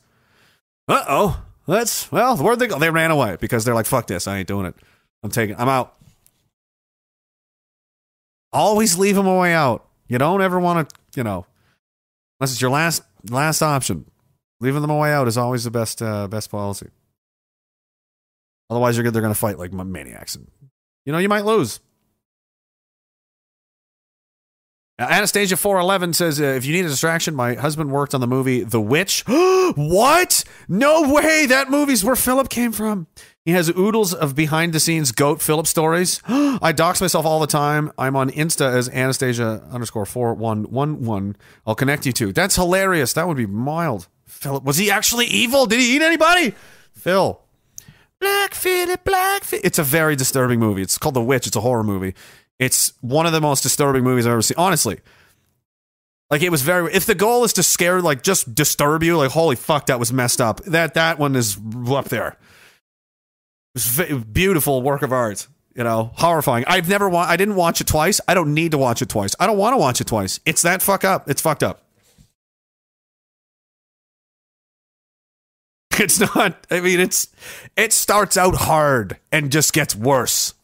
[0.88, 1.44] Uh oh.
[1.68, 2.38] That's well.
[2.38, 2.78] Where'd they go?
[2.78, 4.28] They ran away because they're like, "Fuck this!
[4.28, 4.76] I ain't doing it.
[5.24, 5.56] I'm taking.
[5.58, 5.96] I'm out."
[8.52, 9.88] Always leave them a way out.
[10.08, 11.46] You don't ever want to, you know,
[12.40, 14.06] unless it's your last last option.
[14.60, 16.90] Leaving them a way out is always the best uh, best policy.
[18.70, 19.14] Otherwise, you're good.
[19.14, 20.50] They're going to fight like maniacs, and
[21.06, 21.80] you know you might lose.
[25.00, 28.22] Uh, Anastasia four eleven says, uh, "If you need a distraction, my husband worked on
[28.22, 29.24] the movie The Witch.
[29.76, 30.44] what?
[30.68, 31.46] No way!
[31.46, 33.08] That movie's where Phillip came from.
[33.46, 36.22] He has oodles of behind the scenes goat Phillip stories.
[36.28, 37.92] I dox myself all the time.
[37.98, 41.36] I'm on Insta as Anastasia underscore four one one one.
[41.68, 42.32] I'll connect you to.
[42.32, 43.14] That's hilarious.
[43.14, 44.08] That would be mild.
[44.26, 45.66] Phillip was he actually evil?
[45.66, 46.54] Did he eat anybody?
[46.94, 47.40] Phil."
[48.20, 49.66] Black Phillip, Black Phillip.
[49.66, 50.82] It's a very disturbing movie.
[50.82, 51.46] It's called The Witch.
[51.46, 52.16] It's a horror movie.
[52.58, 54.56] It's one of the most disturbing movies I've ever seen.
[54.58, 55.02] Honestly,
[56.30, 56.94] like it was very.
[56.94, 60.14] If the goal is to scare, like just disturb you, like holy fuck, that was
[60.14, 60.64] messed up.
[60.64, 61.58] That that one is
[61.90, 62.38] up there.
[64.32, 65.48] Beautiful work of art.
[65.76, 66.66] You know, horrifying.
[66.68, 68.22] I've never wa- I didn't watch it twice.
[68.28, 69.36] I don't need to watch it twice.
[69.40, 70.40] I don't want to watch it twice.
[70.46, 71.28] It's that fuck up.
[71.30, 71.80] It's fucked up.
[76.00, 76.66] It's not.
[76.72, 77.28] I mean, it's
[77.78, 80.56] it starts out hard and just gets worse.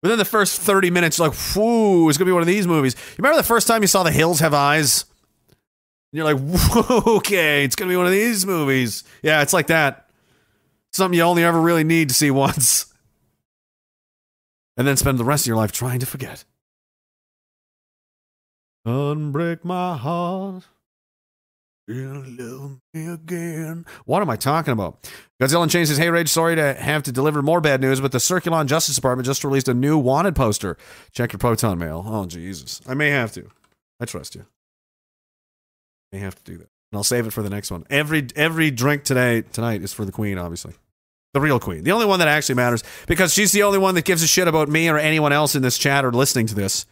[0.00, 2.94] Within the first 30 minutes, like, whoo, it's to be one of these movies.
[2.94, 5.04] You remember the first time you saw The Hills Have Eyes?
[6.12, 6.40] And you're like,
[7.06, 9.04] okay, it's to be one of these movies.
[9.22, 10.01] Yeah, it's like that.
[10.92, 12.86] Something you only ever really need to see once.
[14.76, 16.44] And then spend the rest of your life trying to forget.
[18.86, 20.64] Unbreak my heart.
[21.86, 23.84] You love me again.
[24.06, 25.10] What am I talking about?
[25.40, 28.12] Godzilla and Chain says, Hey, Rage, sorry to have to deliver more bad news, but
[28.12, 30.76] the Circulon Justice Department just released a new wanted poster.
[31.12, 32.04] Check your Proton mail.
[32.06, 32.80] Oh, Jesus.
[32.86, 33.50] I may have to.
[34.00, 34.46] I trust you.
[36.12, 36.68] I May have to do that.
[36.92, 37.84] And I'll save it for the next one.
[37.88, 40.74] Every every drink today tonight is for the Queen, obviously.
[41.32, 41.84] The real Queen.
[41.84, 44.46] The only one that actually matters because she's the only one that gives a shit
[44.46, 46.84] about me or anyone else in this chat or listening to this.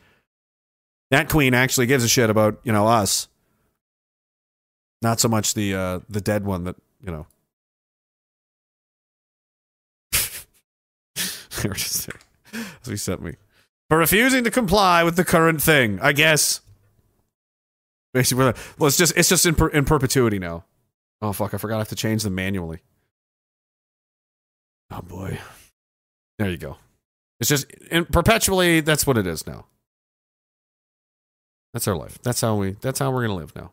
[1.11, 3.29] That Queen actually gives a shit about, you know, us.
[5.03, 7.27] Not so much the uh, the dead one that you know.
[11.65, 12.09] as
[12.87, 13.35] he sent me
[13.91, 15.99] for refusing to comply with the current thing.
[16.01, 16.63] I guess.
[18.13, 18.45] Basically,
[18.79, 20.65] well, it's just it's just in per, in perpetuity now.
[21.23, 21.55] Oh fuck!
[21.55, 22.81] I forgot I have to change them manually.
[24.91, 25.39] Oh boy,
[26.39, 26.77] there you go.
[27.39, 28.81] It's just in perpetually.
[28.81, 29.67] That's what it is now.
[31.73, 32.19] That's our life.
[32.23, 32.73] That's how we.
[32.81, 33.71] That's how we're gonna live now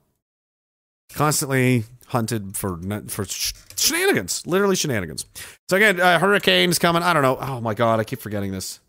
[1.13, 5.25] constantly hunted for for sh- shenanigans, literally shenanigans.
[5.69, 7.03] So again, uh, hurricanes coming.
[7.03, 7.37] I don't know.
[7.39, 8.79] Oh my god, I keep forgetting this.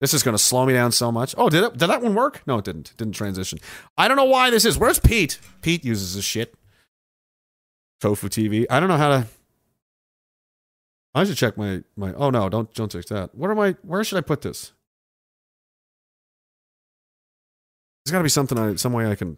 [0.00, 1.34] This is going to slow me down so much.
[1.36, 1.76] Oh, did it?
[1.76, 2.42] Did that one work?
[2.46, 2.90] No, it didn't.
[2.92, 3.58] It didn't transition.
[3.96, 4.78] I don't know why this is.
[4.78, 5.40] Where's Pete?
[5.60, 6.54] Pete uses this shit.
[8.00, 8.64] Tofu TV.
[8.70, 9.26] I don't know how to.
[11.14, 12.12] I should check my my.
[12.14, 12.48] Oh no!
[12.48, 13.34] Don't don't check that.
[13.34, 13.74] What am I?
[13.82, 14.72] Where should I put this?
[18.04, 19.36] There's got to be something I some way I can.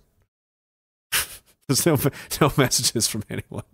[1.68, 1.96] There's no
[2.40, 3.64] no messages from anyone.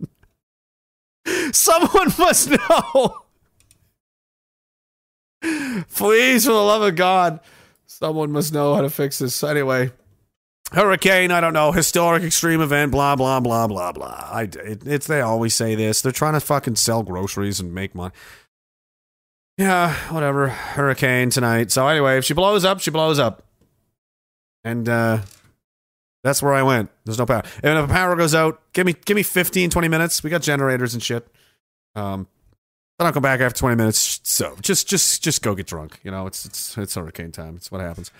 [1.51, 3.26] Someone must know.
[5.93, 7.39] Please, for the love of God,
[7.85, 9.43] someone must know how to fix this.
[9.43, 9.91] Anyway,
[10.71, 14.29] hurricane, I don't know, historic extreme event, blah blah blah blah blah.
[14.31, 16.01] I it, it's they always say this.
[16.01, 18.13] They're trying to fucking sell groceries and make money.
[19.57, 20.49] Yeah, whatever.
[20.49, 21.71] Hurricane tonight.
[21.71, 23.43] So anyway, if she blows up, she blows up.
[24.63, 25.21] And uh
[26.23, 26.89] that's where I went.
[27.05, 27.43] There's no power.
[27.63, 30.23] And if the power goes out, give me give me 15, 20 minutes.
[30.23, 31.27] We got generators and shit.
[31.95, 32.27] Um
[32.97, 34.19] then I'll come back after 20 minutes.
[34.23, 35.99] So just just just go get drunk.
[36.03, 37.55] You know, it's it's it's hurricane time.
[37.55, 38.11] It's what happens.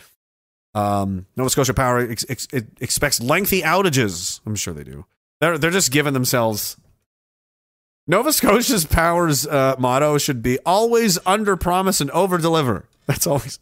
[0.76, 2.48] Um, Nova Scotia Power ex- ex-
[2.80, 4.42] expects lengthy outages.
[4.46, 5.06] I'm sure they do.
[5.42, 6.78] They're they're just giving themselves.
[8.08, 12.86] Nova Scotia's Power's uh, motto should be always under promise and over deliver.
[13.08, 13.60] That's always.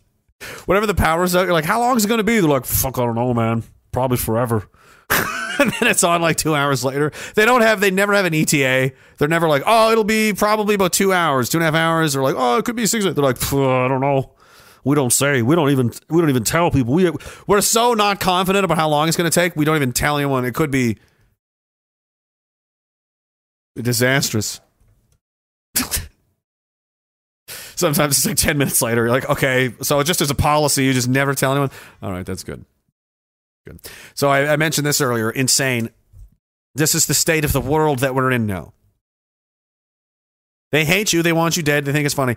[0.66, 2.39] whatever the power's you're like, how long is it going to be?
[2.39, 3.63] They're like, fuck, I don't know, man.
[3.91, 4.68] Probably forever.
[5.59, 7.11] and then it's on like two hours later.
[7.35, 8.91] They don't have, they never have an ETA.
[9.17, 12.13] They're never like, oh, it'll be probably about two hours, two and a half hours.
[12.13, 13.03] They're like, oh, it could be six.
[13.05, 14.31] They're like, I don't know.
[14.83, 15.41] We don't say.
[15.41, 15.91] We don't even.
[16.09, 16.93] We don't even tell people.
[16.93, 17.11] We
[17.47, 19.55] we're so not confident about how long it's going to take.
[19.55, 20.45] We don't even tell anyone.
[20.45, 20.97] It could be
[23.75, 24.61] disastrous.
[27.75, 29.05] Sometimes it's like ten minutes later.
[29.05, 31.71] You're like, okay, so just as a policy, you just never tell anyone.
[32.03, 32.63] All right, that's good.
[33.66, 33.80] Good.
[34.13, 35.30] So I, I mentioned this earlier.
[35.32, 35.89] Insane.
[36.76, 38.74] This is the state of the world that we're in now.
[40.72, 41.24] They hate you.
[41.24, 41.86] They want you dead.
[41.86, 42.36] They think it's funny.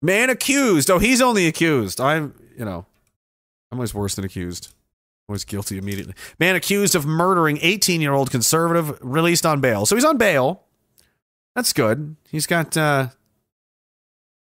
[0.00, 0.90] Man accused.
[0.90, 2.00] Oh, he's only accused.
[2.00, 2.86] I'm, you know,
[3.72, 4.72] I'm always worse than accused.
[5.28, 6.14] Always guilty immediately.
[6.38, 9.84] Man accused of murdering 18 year old conservative released on bail.
[9.84, 10.62] So he's on bail.
[11.56, 12.14] That's good.
[12.30, 13.08] He's got, uh,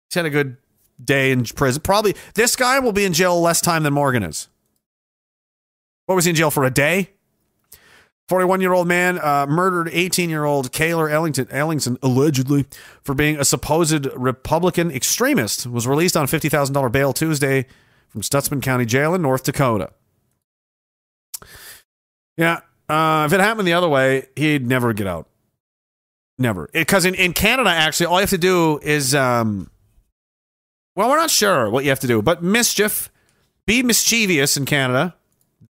[0.08, 0.56] he's had a good
[1.04, 1.82] day in prison.
[1.82, 4.48] Probably this guy will be in jail less time than Morgan is.
[6.06, 6.64] What was he in jail for?
[6.64, 7.10] A day?
[8.28, 12.64] 41 year old man uh, murdered 18 year old Cayler Ellingson, Ellingson, allegedly,
[13.02, 17.66] for being a supposed Republican extremist, was released on $50,000 bail Tuesday
[18.08, 19.90] from Stutsman County Jail in North Dakota.
[22.36, 25.28] Yeah, uh, if it happened the other way, he'd never get out.
[26.38, 26.70] Never.
[26.72, 29.70] Because in, in Canada, actually, all you have to do is, um,
[31.00, 33.10] well, we're not sure what you have to do, but mischief,
[33.64, 35.14] be mischievous in Canada.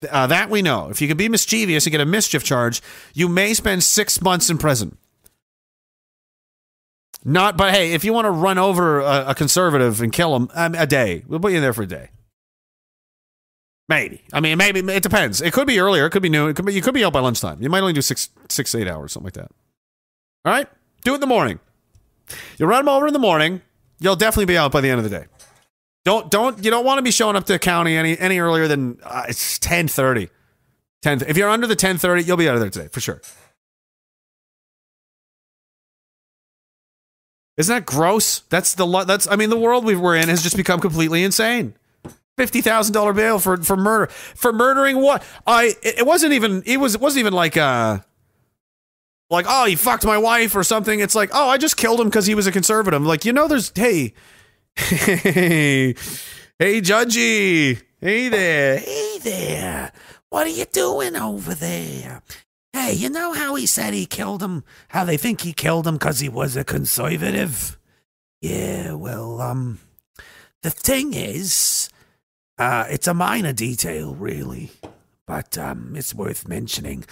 [0.09, 0.89] Uh, that we know.
[0.89, 2.82] If you can be mischievous and get a mischief charge,
[3.13, 4.97] you may spend six months in prison.
[7.26, 10.49] Not, but hey, if you want to run over a, a conservative and kill him,
[10.53, 12.10] um, a day, we'll put you in there for a day.
[13.89, 14.22] Maybe.
[14.31, 15.41] I mean, maybe it depends.
[15.41, 16.06] It could be earlier.
[16.06, 16.52] It could be noon.
[16.52, 16.73] It could be.
[16.73, 17.61] You could be out by lunchtime.
[17.61, 19.52] You might only do six, six, eight hours, something like that.
[20.45, 20.68] All right.
[21.03, 21.60] Do it in the morning.
[22.57, 23.61] You run them over in the morning.
[23.99, 25.26] You'll definitely be out by the end of the day.
[26.06, 28.68] Don't don't you don't want to be showing up to the county any any earlier
[28.68, 30.30] than uh, it's ten thirty.
[31.02, 31.22] Ten.
[31.28, 33.22] If you're under the ten thirty, you'll be out of there today for sure.
[37.57, 38.40] Isn't that gross?
[38.41, 41.74] That's the that's I mean the world we we're in has just become completely insane.
[42.38, 46.78] Fifty thousand dollar bail for for murder for murdering what I it wasn't even it
[46.78, 47.99] was it wasn't even like uh
[49.30, 50.99] like oh he fucked my wife or something.
[50.99, 53.04] It's like oh I just killed him because he was a conservative.
[53.04, 54.14] Like you know there's hey
[54.76, 55.94] hey
[56.60, 57.82] hey judgy.
[57.99, 58.78] Hey there.
[58.80, 59.91] Hey there.
[60.30, 62.22] What are you doing over there?
[62.74, 64.64] Hey you know how he said he killed him?
[64.90, 67.78] How they think he killed him because he was a conservative?
[68.41, 69.80] Yeah well um
[70.62, 71.90] the thing is
[72.58, 74.72] uh it's a minor detail really
[75.26, 77.04] but um it's worth mentioning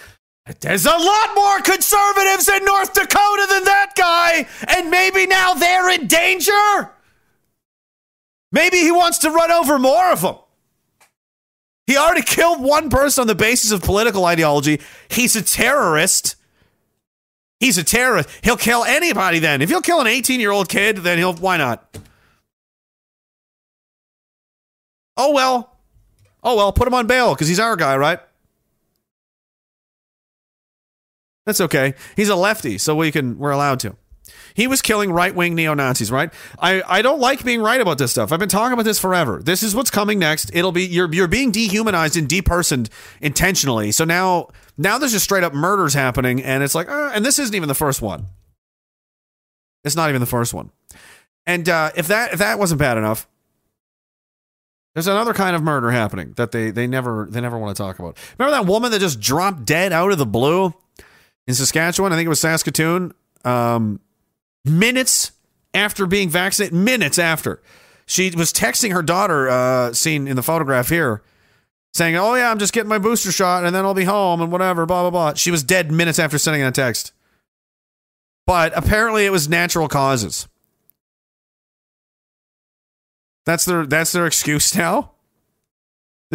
[0.60, 5.90] there's a lot more conservatives in North Dakota than that guy, and maybe now they're
[5.90, 6.92] in danger.
[8.52, 10.36] Maybe he wants to run over more of them.
[11.88, 14.82] He already killed one person on the basis of political ideology.
[15.10, 16.36] He's a terrorist.
[17.60, 18.30] He's a terrorist.
[18.44, 19.62] He'll kill anybody then.
[19.62, 21.98] If he'll kill an 18 year old kid, then he'll, why not?
[25.18, 25.78] Oh well.
[26.44, 28.20] Oh well, put him on bail because he's our guy, right?
[31.46, 31.94] That's okay.
[32.16, 33.96] He's a lefty, so we can we're allowed to.
[34.56, 36.34] He was killing right wing neo Nazis, right?
[36.58, 38.32] I, I don't like being right about this stuff.
[38.32, 39.42] I've been talking about this forever.
[39.44, 40.50] This is what's coming next.
[40.54, 42.90] It'll be you're you're being dehumanized and depersoned
[43.22, 43.92] intentionally.
[43.92, 44.48] So now
[44.78, 47.68] now there's just straight up murders happening, and it's like, uh, and this isn't even
[47.68, 48.28] the first one.
[49.84, 50.72] It's not even the first one.
[51.46, 53.28] And uh, if that if that wasn't bad enough,
[54.96, 58.00] there's another kind of murder happening that they they never they never want to talk
[58.00, 58.18] about.
[58.40, 60.74] Remember that woman that just dropped dead out of the blue
[61.48, 62.12] in Saskatchewan?
[62.12, 63.14] I think it was Saskatoon.
[63.44, 64.00] Um,
[64.64, 65.32] minutes
[65.74, 67.62] after being vaccinated, minutes after
[68.06, 71.22] she was texting her daughter, uh, seen in the photograph here,
[71.94, 74.52] saying, "Oh yeah, I'm just getting my booster shot, and then I'll be home and
[74.52, 75.34] whatever." Blah blah blah.
[75.34, 77.14] She was dead minutes after sending that text.
[78.46, 80.48] But apparently, it was natural causes.
[83.46, 85.12] That's their that's their excuse now.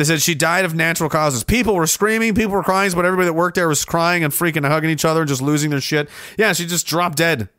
[0.01, 1.45] They said she died of natural causes.
[1.45, 4.67] People were screaming, people were crying, but everybody that worked there was crying and freaking
[4.67, 6.09] hugging each other and just losing their shit.
[6.39, 7.51] Yeah, she just dropped dead.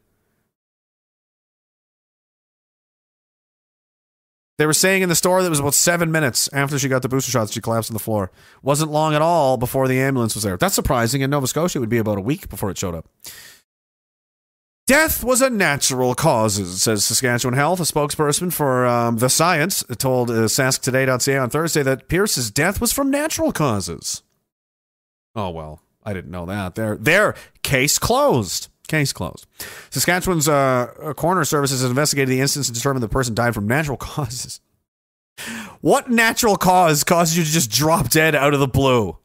[4.57, 7.03] They were saying in the store that it was about seven minutes after she got
[7.03, 8.31] the booster shots, she collapsed on the floor.
[8.63, 10.57] Wasn't long at all before the ambulance was there.
[10.57, 11.21] That's surprising.
[11.21, 13.07] In Nova Scotia, it would be about a week before it showed up.
[14.87, 17.79] Death was a natural causes, says Saskatchewan Health.
[17.79, 22.91] A spokesperson for um, the science told uh, sasktoday.ca on Thursday that Pierce's death was
[22.91, 24.23] from natural causes.
[25.35, 26.75] Oh well, I didn't know that.
[26.75, 27.35] There, there.
[27.63, 28.67] Case closed.
[28.87, 29.47] Case closed.
[29.91, 34.59] Saskatchewan's uh, coroner services investigated the instance and determined the person died from natural causes.
[35.79, 39.17] What natural cause caused you to just drop dead out of the blue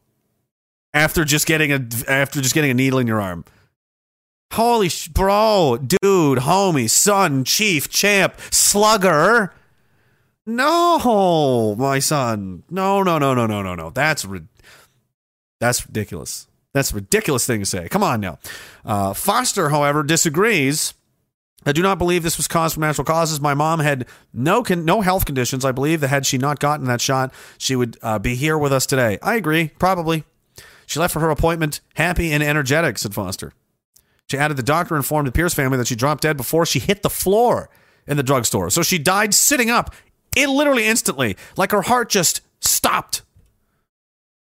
[0.93, 3.43] after just getting a after just getting a needle in your arm?
[4.53, 9.53] Holy sh- bro, dude, homie, son, chief, champ, slugger.
[10.45, 12.63] No, my son.
[12.69, 13.89] No, no, no, no, no, no, no.
[13.89, 14.47] That's rid-
[15.59, 16.47] that's ridiculous.
[16.73, 17.89] That's a ridiculous thing to say.
[17.89, 18.39] Come on now.
[18.85, 20.93] Uh, Foster, however, disagrees.
[21.65, 23.41] I do not believe this was caused from natural causes.
[23.41, 25.65] My mom had no con- no health conditions.
[25.65, 28.71] I believe that had she not gotten that shot, she would uh, be here with
[28.71, 29.17] us today.
[29.21, 30.23] I agree, probably.
[30.85, 33.51] She left for her appointment happy and energetic, said Foster.
[34.29, 37.01] She added the doctor informed the Pierce family that she dropped dead before she hit
[37.01, 37.69] the floor
[38.05, 38.69] in the drugstore.
[38.69, 39.93] So she died sitting up,
[40.35, 43.21] it literally instantly, like her heart just stopped.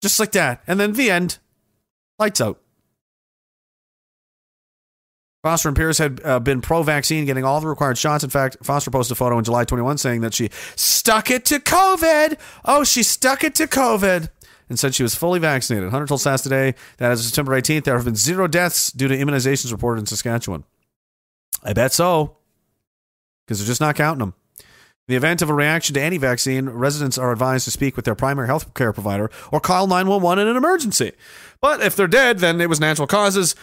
[0.01, 0.63] Just like that.
[0.67, 1.39] And then the end.
[2.19, 2.61] Lights out.
[5.43, 8.25] Foster and Pierce had uh, been pro vaccine, getting all the required shots.
[8.25, 11.59] In fact, Foster posted a photo in July 21 saying that she stuck it to
[11.59, 12.39] COVID.
[12.65, 14.31] Oh, she stuck it to COVID
[14.69, 15.91] and said she was fully vaccinated.
[15.91, 19.17] Hunter told SaskToday that as of September 18th, there have been zero deaths due to
[19.17, 20.65] immunizations reported in Saskatchewan.
[21.63, 22.37] I bet so,
[23.47, 24.35] because they're just not counting them.
[24.59, 28.07] In the event of a reaction to any vaccine, residents are advised to speak with
[28.07, 31.13] their primary health care provider or call 911 in an emergency.
[31.61, 33.55] But if they're dead, then it was natural causes,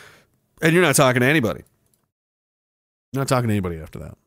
[0.62, 1.64] and you're not talking to anybody.
[3.12, 4.18] You're not talking to anybody after that.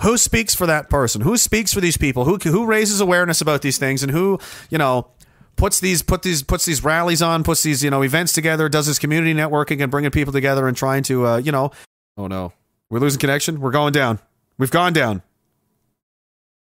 [0.00, 1.20] Who speaks for that person?
[1.20, 2.24] Who speaks for these people?
[2.24, 4.38] Who who raises awareness about these things and who,
[4.70, 5.08] you know,
[5.56, 8.86] puts these put these puts these rallies on, puts these, you know, events together, does
[8.86, 11.70] this community networking and bringing people together and trying to uh, you know,
[12.16, 12.52] oh no.
[12.90, 13.60] We're losing connection.
[13.60, 14.18] We're going down.
[14.58, 15.22] We've gone down.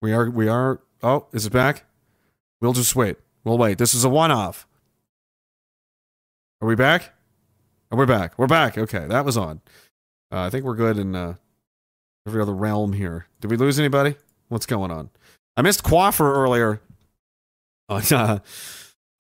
[0.00, 1.84] We are we are Oh, is it back?
[2.60, 3.16] We'll just wait.
[3.44, 3.78] We'll wait.
[3.78, 4.66] This is a one-off.
[6.60, 7.12] Are we back?
[7.92, 8.38] Oh, we're back.
[8.38, 8.78] We're back.
[8.78, 9.60] Okay, that was on.
[10.32, 11.34] Uh, I think we're good and uh,
[12.26, 13.26] every other realm here.
[13.40, 14.16] Did we lose anybody?
[14.48, 15.10] What's going on?
[15.56, 16.80] I missed Quaffer earlier
[17.88, 18.38] on, uh,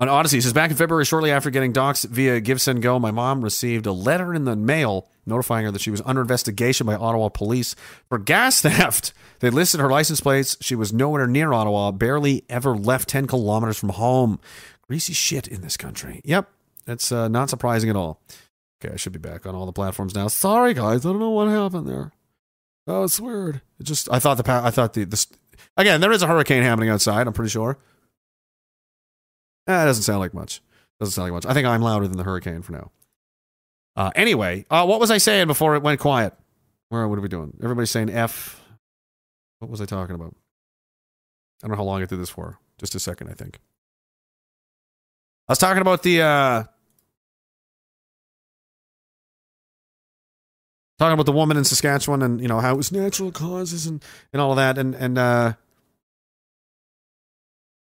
[0.00, 0.36] on Odysee.
[0.36, 3.92] He says back in February, shortly after getting docs via GiveSendGo, my mom received a
[3.92, 7.74] letter in the mail notifying her that she was under investigation by Ottawa police
[8.08, 9.12] for gas theft.
[9.40, 10.56] They listed her license plates.
[10.60, 14.40] She was nowhere near Ottawa, barely ever left 10 kilometers from home.
[14.88, 16.20] Greasy shit in this country.
[16.24, 16.48] Yep,
[16.84, 18.20] that's uh, not surprising at all.
[18.84, 20.28] Okay, I should be back on all the platforms now.
[20.28, 21.04] Sorry, guys.
[21.04, 22.12] I don't know what happened there.
[22.86, 23.62] Oh, it's weird.
[23.80, 25.26] It just I thought the I thought the this
[25.76, 27.26] again there is a hurricane happening outside.
[27.26, 27.78] I'm pretty sure.
[29.66, 30.62] Eh, doesn't sound like much.
[31.00, 31.50] Doesn't sound like much.
[31.50, 32.92] I think I'm louder than the hurricane for now.
[33.96, 36.34] Uh, anyway, uh, what was I saying before it went quiet?
[36.88, 37.56] Where what are we doing?
[37.62, 38.62] Everybody's saying F.
[39.58, 40.36] What was I talking about?
[41.62, 42.58] I don't know how long I did this for.
[42.78, 43.58] Just a second, I think.
[45.48, 46.64] I was talking about the uh,
[50.98, 54.02] talking about the woman in Saskatchewan and you know how it was natural causes and
[54.32, 55.52] and all of that and and uh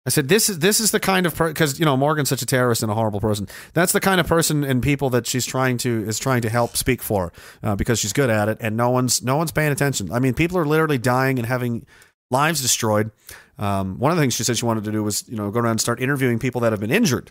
[0.08, 2.46] I said this is this is the kind of because you know Morgan's such a
[2.46, 3.46] terrorist and a horrible person.
[3.74, 6.78] That's the kind of person and people that she's trying to is trying to help
[6.78, 7.30] speak for
[7.62, 10.10] uh, because she's good at it and no one's no one's paying attention.
[10.10, 11.84] I mean, people are literally dying and having
[12.30, 13.10] lives destroyed.
[13.58, 15.60] Um, one of the things she said she wanted to do was you know go
[15.60, 17.30] around and start interviewing people that have been injured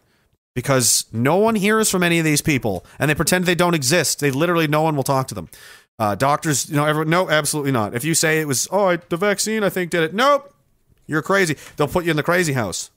[0.57, 4.21] because no one hears from any of these people and they pretend they don't exist.
[4.21, 5.49] They literally no one will talk to them.
[5.99, 7.93] Uh, doctors, you know, everyone, no, absolutely not.
[7.93, 10.15] If you say it was, oh, I, the vaccine, I think did it.
[10.15, 10.51] Nope,
[11.05, 11.57] you're crazy.
[11.75, 12.89] They'll put you in the crazy house.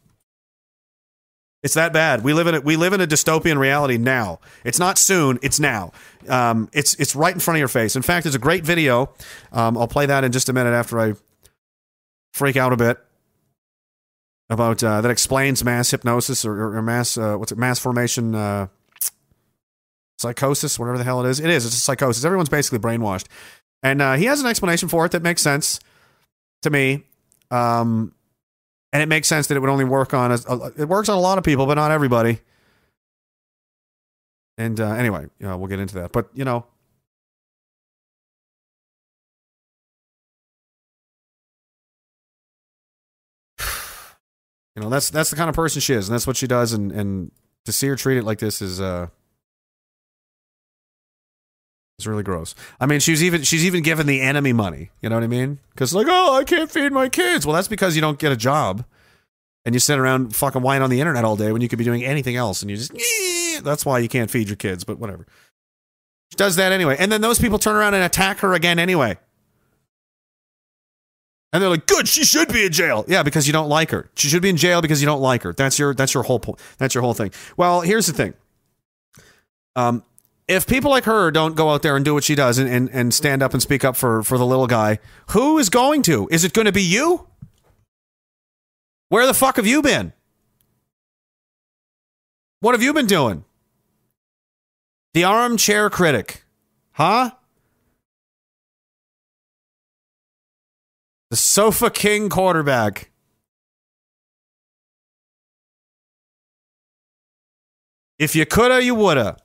[1.62, 2.24] It's that bad.
[2.24, 4.40] We live in a, we live in a dystopian reality now.
[4.64, 5.38] It's not soon.
[5.42, 5.92] It's now.
[6.30, 7.94] Um, it's it's right in front of your face.
[7.94, 9.10] In fact, there's a great video.
[9.52, 11.12] Um, I'll play that in just a minute after I
[12.32, 12.98] freak out a bit
[14.50, 18.66] about uh, that explains mass hypnosis or, or, mass uh, what's it mass formation uh,
[20.18, 21.40] psychosis whatever the hell it is.
[21.40, 21.64] It is.
[21.64, 22.24] It's a psychosis.
[22.24, 23.26] Everyone's basically brainwashed,
[23.82, 25.80] and uh, he has an explanation for it that makes sense
[26.62, 27.04] to me.
[27.50, 28.12] Um,
[28.92, 31.16] and it makes sense that it would only work on a, a- it works on
[31.16, 32.40] a lot of people, but not everybody.
[34.58, 36.10] And uh, anyway, yeah, we'll get into that.
[36.12, 36.66] But you know,
[44.76, 46.72] you know that's that's the kind of person she is, and that's what she does.
[46.72, 47.32] And and
[47.64, 49.08] to see her treat it like this is uh,
[51.98, 52.54] it's really gross.
[52.80, 54.90] I mean, she's even she's even given the enemy money.
[55.02, 55.58] You know what I mean?
[55.70, 57.46] Because like, oh, I can't feed my kids.
[57.46, 58.84] Well, that's because you don't get a job,
[59.64, 61.84] and you sit around fucking whining on the internet all day when you could be
[61.84, 62.92] doing anything else, and you just
[63.62, 64.84] that's why you can't feed your kids.
[64.84, 65.26] But whatever.
[66.32, 69.18] She does that anyway, and then those people turn around and attack her again anyway.
[71.52, 74.08] And they're like, "Good, she should be in jail." Yeah, because you don't like her.
[74.14, 75.52] She should be in jail because you don't like her.
[75.52, 76.60] That's your that's your whole point.
[76.78, 77.32] That's your whole thing.
[77.56, 78.34] Well, here's the thing.
[79.76, 80.04] Um,
[80.50, 82.90] if people like her don't go out there and do what she does and, and,
[82.90, 84.98] and stand up and speak up for, for the little guy,
[85.28, 86.28] who is going to?
[86.32, 87.28] Is it going to be you?
[89.10, 90.12] Where the fuck have you been?
[92.58, 93.44] What have you been doing?
[95.14, 96.42] The armchair critic.
[96.92, 97.30] Huh?
[101.30, 103.10] The sofa king quarterback.
[108.18, 109.36] If you coulda, you woulda.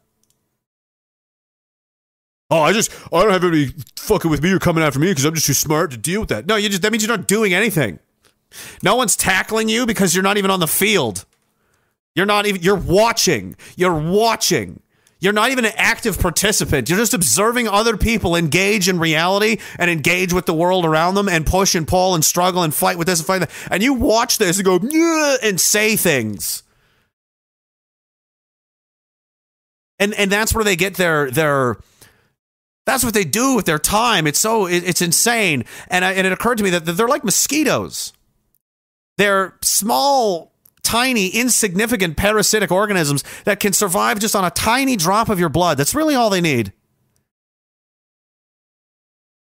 [2.49, 5.25] Oh, I just I don't have anybody fucking with me or coming after me because
[5.25, 6.45] I'm just too smart to deal with that.
[6.45, 7.99] No, you just that means you're not doing anything.
[8.83, 11.25] No one's tackling you because you're not even on the field.
[12.15, 13.55] You're not even you're watching.
[13.75, 14.81] You're watching.
[15.19, 16.89] You're not even an active participant.
[16.89, 21.29] You're just observing other people engage in reality and engage with the world around them
[21.29, 23.51] and push and pull and struggle and fight with this and fight that.
[23.71, 24.79] And you watch this and go
[25.41, 26.63] and say things.
[29.97, 31.77] And and that's where they get their their
[32.85, 34.27] that's what they do with their time.
[34.27, 35.65] It's so it, it's insane.
[35.87, 38.13] And I, and it occurred to me that they're like mosquitoes.
[39.17, 40.51] They're small,
[40.85, 45.77] tiny, insignificant parasitic organisms that can survive just on a tiny drop of your blood.
[45.77, 46.71] That's really all they need.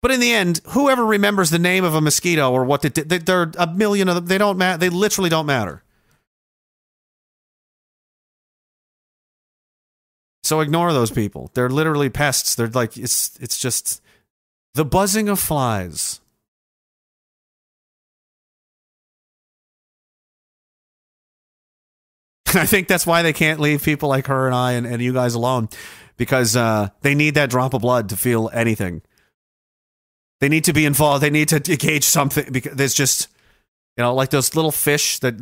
[0.01, 3.09] But in the end, whoever remembers the name of a mosquito or what they did,
[3.09, 4.27] they, are a million of them.
[4.27, 4.79] They don't matter.
[4.79, 5.83] They literally don't matter.
[10.45, 11.51] So ignore those people.
[11.55, 12.55] They're literally pests.
[12.55, 14.01] They're like it's it's just
[14.75, 16.21] the buzzing of flies.
[22.55, 25.13] I think that's why they can't leave people like her and I and, and you
[25.13, 25.69] guys alone
[26.17, 29.03] because uh, they need that drop of blood to feel anything.
[30.41, 31.23] They need to be involved.
[31.23, 33.29] They need to engage something because there's just,
[33.97, 35.41] you know, like those little fish that,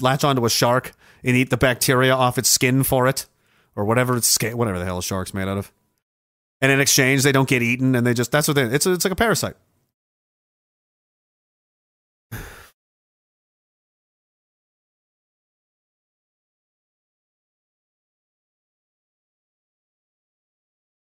[0.00, 0.92] latch onto a shark
[1.24, 3.26] and eat the bacteria off its skin for it
[3.76, 5.72] or whatever it's whatever the hell a shark's made out of.
[6.60, 8.62] And in exchange, they don't get eaten, and they just that's what they.
[8.62, 9.56] It's it's like a parasite.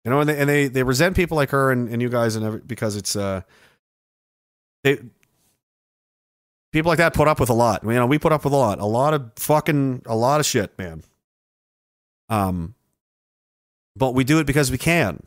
[0.06, 2.36] You know, and they and they, they resent people like her and, and you guys
[2.36, 3.42] and every, because it's uh
[4.84, 5.00] they
[6.72, 7.84] people like that put up with a lot.
[7.84, 10.46] You know, we put up with a lot, a lot of fucking a lot of
[10.46, 11.04] shit, man.
[12.30, 12.76] Um,
[13.96, 15.22] but we do it because we can.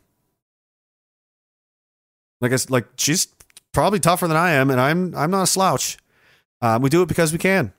[2.41, 3.27] Like I like she's
[3.71, 5.97] probably tougher than I am, and I'm I'm not a slouch.
[6.61, 7.73] Um, we do it because we can.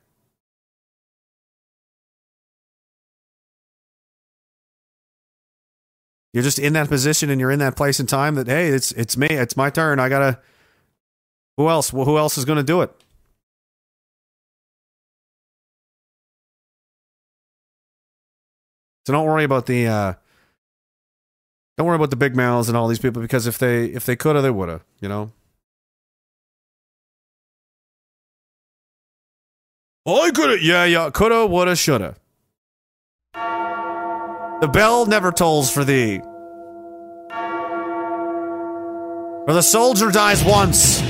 [6.36, 8.92] You're just in that position, and you're in that place and time that hey, it's
[8.92, 9.98] it's me, it's my turn.
[9.98, 10.38] I gotta.
[11.56, 11.94] Who else?
[11.94, 12.92] Well, who else is going to do it?
[19.06, 20.12] So don't worry about the uh
[21.78, 24.14] don't worry about the big mouths and all these people because if they if they
[24.14, 25.32] coulda they woulda, you know.
[30.06, 32.14] I coulda, yeah, yeah, coulda, woulda, shoulda.
[34.58, 36.22] The bell never tolls for thee.
[39.44, 41.02] For the soldier dies once.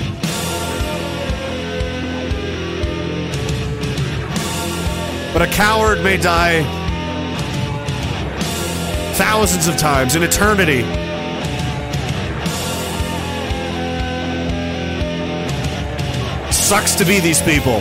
[5.32, 6.64] But a coward may die
[9.14, 10.82] thousands of times in eternity.
[16.50, 17.80] Sucks to be these people.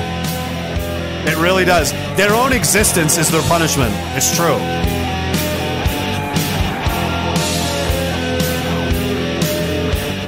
[1.28, 1.92] It really does.
[2.16, 3.96] Their own existence is their punishment.
[4.16, 4.60] It's true.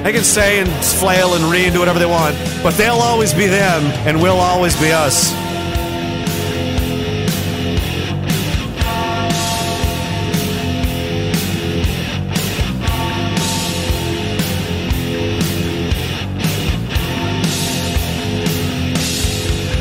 [0.08, 3.34] They can say and flail and re and do whatever they want, but they'll always
[3.34, 5.34] be them, and we'll always be us.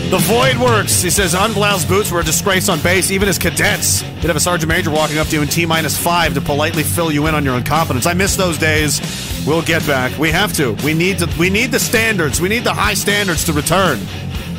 [0.09, 1.01] The void works.
[1.01, 4.03] He says unbloused boots were a disgrace on base, even as cadets.
[4.03, 6.83] You'd have a sergeant major walking up to you in T minus five to politely
[6.83, 8.05] fill you in on your incompetence.
[8.05, 9.01] I miss those days.
[9.45, 10.17] We'll get back.
[10.17, 10.75] We have to.
[10.85, 11.29] We need to.
[11.37, 12.39] We need the standards.
[12.39, 13.99] We need the high standards to return.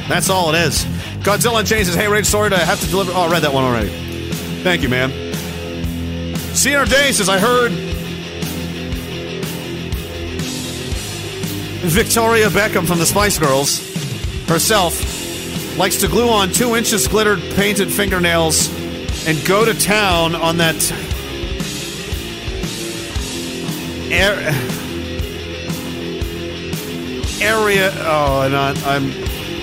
[0.07, 0.85] That's all it is.
[1.25, 3.65] Godzilla Chain says, "Hey, Rage, sorry to have to deliver." Oh, I read that one
[3.65, 3.89] already.
[4.63, 5.11] Thank you, man.
[6.55, 7.73] Senior Day says, "I heard."
[11.89, 13.81] Victoria Beckham from the Spice Girls
[14.47, 15.28] herself
[15.79, 18.69] likes to glue on two inches glittered painted fingernails
[19.29, 20.75] and go to town on that
[27.41, 27.93] area.
[27.99, 29.05] Oh, and I, I'm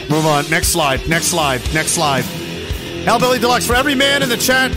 [0.09, 0.49] move on.
[0.49, 1.07] Next slide.
[1.09, 1.61] Next slide.
[1.73, 2.23] Next slide.
[2.23, 4.71] Hellbilly Deluxe for every man in the chat.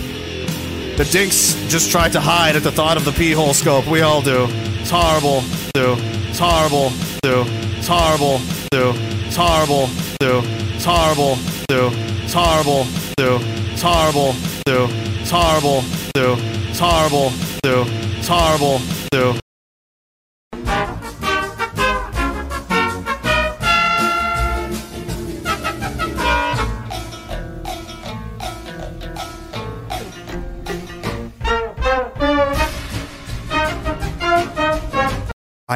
[0.97, 3.87] The dinks just tried to hide at the thought of the pee hole scope.
[3.87, 4.49] We all do.
[4.81, 5.43] It's horrible.
[5.73, 5.95] Do.
[6.29, 6.91] It's horrible.
[7.23, 7.45] Do.
[7.79, 8.39] It's horrible.
[8.73, 8.95] Do.
[9.27, 9.87] It's horrible.
[9.89, 9.89] Do.
[10.19, 10.59] It's horrible.
[10.59, 10.68] Do.
[10.79, 11.35] It's horrible.
[11.67, 11.91] Too.
[12.23, 12.85] It's horrible.
[13.17, 13.41] Too.
[13.73, 14.33] It's horrible.
[14.65, 14.87] Too.
[15.19, 15.83] It's horrible.
[16.15, 16.37] Too.
[16.71, 17.31] It's horrible.
[17.65, 17.83] Too.
[18.17, 18.79] It's horrible.
[19.11, 19.48] Too.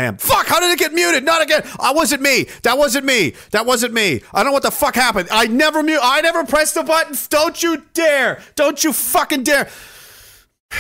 [0.03, 0.17] I am.
[0.17, 1.25] Fuck, how did it get muted?
[1.25, 1.63] Not again.
[1.79, 2.47] I wasn't me.
[2.63, 3.35] That wasn't me.
[3.53, 4.23] That wasn't me.
[4.35, 5.29] I don't know what the fuck happened.
[5.31, 6.01] I never mute.
[6.03, 7.17] I never pressed the button.
[7.29, 8.43] Don't you dare.
[8.57, 9.69] Don't you fucking dare.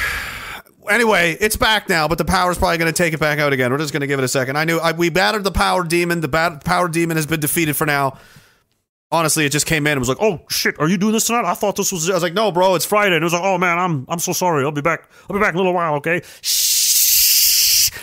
[0.90, 3.70] Anyway, it's back now, but the power's probably going to take it back out again.
[3.70, 4.58] We're just going to give it a second.
[4.58, 6.20] I knew I, we battered the power demon.
[6.22, 8.18] The bat, power demon has been defeated for now.
[9.12, 11.44] Honestly, it just came in and was like, "Oh shit, are you doing this tonight?"
[11.44, 12.10] I thought this was.
[12.10, 14.18] I was like, "No, bro, it's Friday." And it was like, "Oh man, I'm I'm
[14.18, 14.64] so sorry.
[14.64, 15.08] I'll be back.
[15.30, 16.71] I'll be back in a little while, okay?" Shh.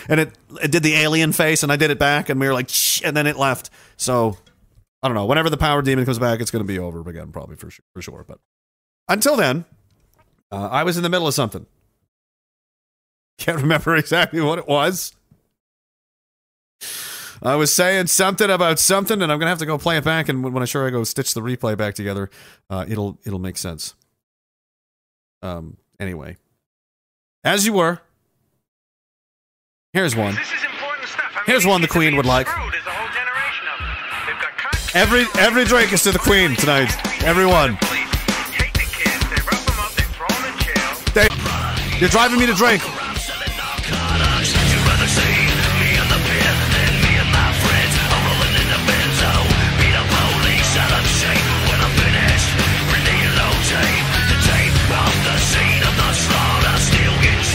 [0.08, 2.54] And it it did the alien face, and I did it back, and we were
[2.54, 2.70] like,
[3.04, 3.70] and then it left.
[3.96, 4.36] So
[5.02, 5.26] I don't know.
[5.26, 7.84] Whenever the power demon comes back, it's going to be over again, probably for sure,
[7.94, 8.24] for sure.
[8.26, 8.38] But
[9.08, 9.64] until then,
[10.52, 11.66] uh, I was in the middle of something.
[13.38, 15.14] Can't remember exactly what it was.
[17.42, 20.28] I was saying something about something, and I'm gonna have to go play it back.
[20.28, 22.28] And when when I sure I go stitch the replay back together,
[22.68, 23.94] uh, it'll it'll make sense.
[25.42, 25.78] Um.
[25.98, 26.36] Anyway,
[27.44, 28.00] as you were,
[29.92, 30.38] Here's one.
[31.46, 32.46] Here's one the Queen would like.
[34.94, 36.94] Every every drink is to the Queen tonight.
[37.24, 37.76] Everyone.
[41.12, 41.26] They,
[41.98, 42.99] you're driving me to drink.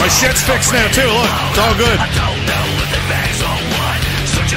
[0.06, 1.02] My shit's fixed now too.
[1.02, 1.98] Look, it's all good.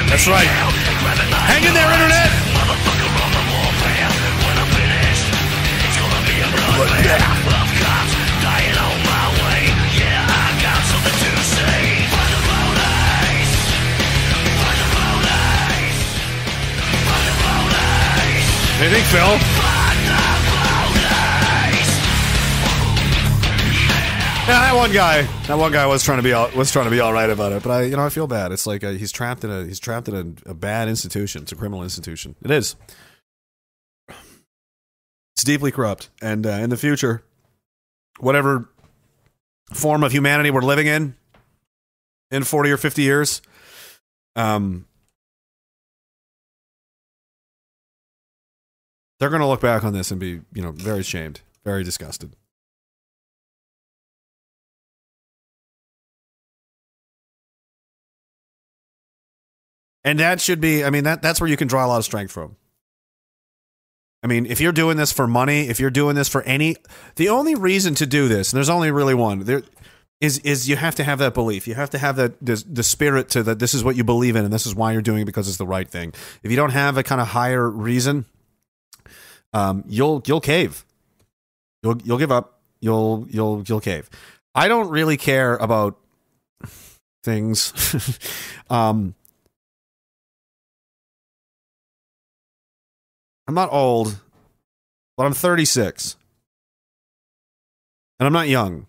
[0.06, 0.46] That's right.
[0.46, 2.30] Hang in there, internet.
[18.90, 19.59] Think, Phil?
[24.50, 27.00] That one guy, that one guy was trying to be all, was trying to be
[27.00, 28.50] all right about it, but I, you know, I feel bad.
[28.50, 30.14] It's like uh he's trapped in a he's trapped in
[30.46, 31.42] a, a bad institution.
[31.42, 32.34] It's a criminal institution.
[32.42, 32.76] It is.
[34.08, 37.22] It's deeply corrupt, and uh, in the future,
[38.18, 38.68] whatever
[39.72, 41.14] form of humanity we're living in,
[42.30, 43.42] in forty or fifty years,
[44.36, 44.86] um,
[49.18, 52.34] they're going to look back on this and be, you know, very ashamed, very disgusted.
[60.04, 62.04] And that should be, I mean, that, that's where you can draw a lot of
[62.04, 62.56] strength from.
[64.22, 66.76] I mean, if you're doing this for money, if you're doing this for any,
[67.16, 69.62] the only reason to do this, and there's only really one, there
[70.20, 71.66] is is you have to have that belief.
[71.66, 73.58] You have to have that the, the spirit to that.
[73.58, 75.56] This is what you believe in, and this is why you're doing it because it's
[75.56, 76.12] the right thing.
[76.42, 78.26] If you don't have a kind of higher reason,
[79.54, 80.84] um, you'll you'll cave.
[81.82, 82.60] You'll you'll give up.
[82.80, 84.10] You'll you'll you'll cave.
[84.54, 85.96] I don't really care about
[87.24, 87.72] things.
[88.70, 89.14] um,
[93.50, 94.16] I'm not old,
[95.16, 96.14] but I'm 36.
[98.20, 98.86] And I'm not young.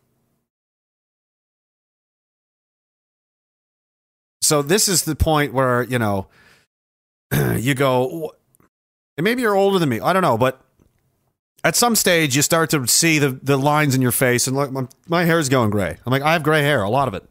[4.43, 6.27] So this is the point where, you know,
[7.55, 8.35] you go,
[9.17, 9.99] and maybe you're older than me.
[9.99, 10.61] I don't know, but
[11.63, 14.71] at some stage you start to see the, the lines in your face and like
[14.71, 15.97] my, my is going gray.
[16.05, 17.27] I'm like, I have gray hair, a lot of it.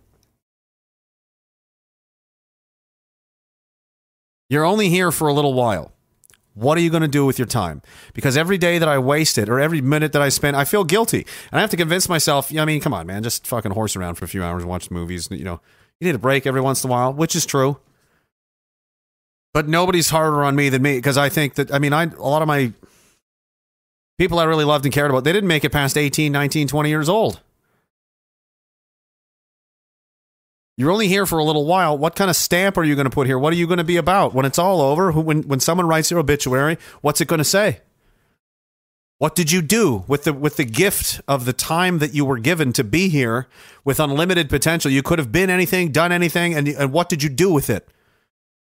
[4.48, 5.93] You're only here for a little while.
[6.61, 7.81] What are you going to do with your time?
[8.12, 11.27] Because every day that I wasted or every minute that I spent, I feel guilty.
[11.51, 14.16] And I have to convince myself, I mean, come on, man, just fucking horse around
[14.16, 15.27] for a few hours and watch movies.
[15.31, 15.61] You know,
[16.01, 17.78] you need a break every once in a while, which is true.
[19.55, 22.23] But nobody's harder on me than me because I think that, I mean, I, a
[22.23, 22.73] lot of my
[24.19, 26.89] people I really loved and cared about, they didn't make it past 18, 19, 20
[26.91, 27.41] years old.
[30.81, 31.98] You're only here for a little while.
[31.98, 33.39] What kind of stamp are you going to put here?
[33.39, 35.12] What are you going to be about when it's all over?
[35.12, 37.82] When when someone writes your obituary, what's it going to say?
[39.19, 42.39] What did you do with the with the gift of the time that you were
[42.39, 43.47] given to be here
[43.85, 44.90] with unlimited potential?
[44.90, 47.86] You could have been anything, done anything, and and what did you do with it?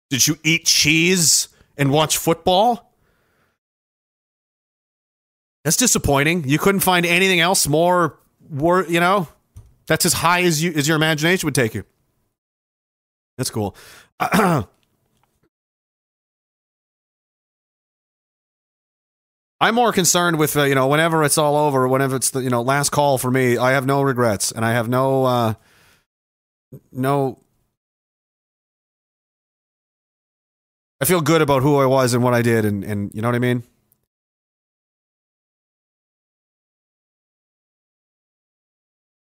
[0.09, 2.93] Did you eat cheese and watch football?
[5.65, 6.47] That's disappointing.
[6.47, 8.19] You couldn't find anything else more,
[8.49, 9.27] you know,
[9.85, 11.83] that's as high as you as your imagination would take you.
[13.37, 13.75] That's cool.
[19.61, 22.49] I'm more concerned with uh, you know whenever it's all over, whenever it's the you
[22.49, 23.57] know last call for me.
[23.57, 25.53] I have no regrets, and I have no uh,
[26.91, 27.39] no.
[31.01, 33.27] I feel good about who I was and what I did, and and you know
[33.27, 33.63] what I mean.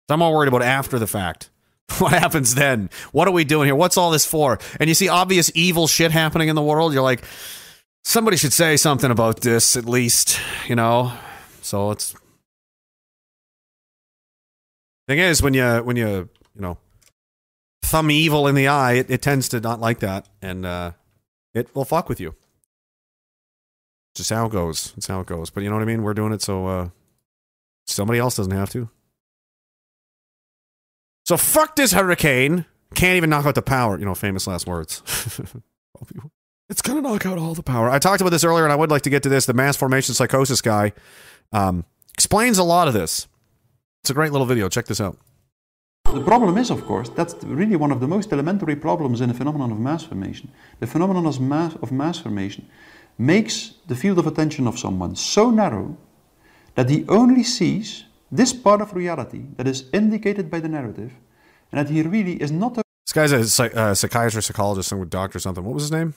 [0.10, 1.50] I'm more worried about after the fact.
[2.00, 2.90] What happens then?
[3.12, 3.76] What are we doing here?
[3.76, 4.58] What's all this for?
[4.80, 6.94] And you see obvious evil shit happening in the world.
[6.94, 7.24] You're like,
[8.04, 11.14] somebody should say something about this at least, you know.
[11.62, 12.16] So it's
[15.08, 16.78] thing is when you when you you know
[17.84, 20.92] thumb evil in the eye, it, it tends to not like that, and uh,
[21.54, 22.36] it will fuck with you.
[24.12, 24.94] It's Just how it goes.
[24.98, 25.50] It's how it goes.
[25.50, 26.04] But you know what I mean.
[26.04, 26.90] We're doing it so uh,
[27.88, 28.90] somebody else doesn't have to.
[31.24, 32.66] So fuck this hurricane.
[32.96, 33.98] Can't even knock out the power.
[33.98, 35.02] You know, famous last words.
[36.70, 37.90] it's gonna knock out all the power.
[37.90, 39.46] I talked about this earlier, and I would like to get to this.
[39.46, 40.94] The mass formation psychosis guy
[41.52, 43.28] um, explains a lot of this.
[44.04, 44.70] It's a great little video.
[44.70, 45.18] Check this out.
[46.14, 49.34] The problem is, of course, that's really one of the most elementary problems in the
[49.34, 50.52] phenomenon of mass formation.
[50.80, 52.68] The phenomenon of mass, of mass formation
[53.18, 55.98] makes the field of attention of someone so narrow
[56.76, 58.04] that he only sees
[58.38, 61.12] this part of reality that is indicated by the narrative,
[61.72, 62.84] and that he really is not a.
[63.06, 65.64] This guy's a psych- uh, psychiatrist, psychologist, some doctor, something.
[65.64, 66.14] What was his name?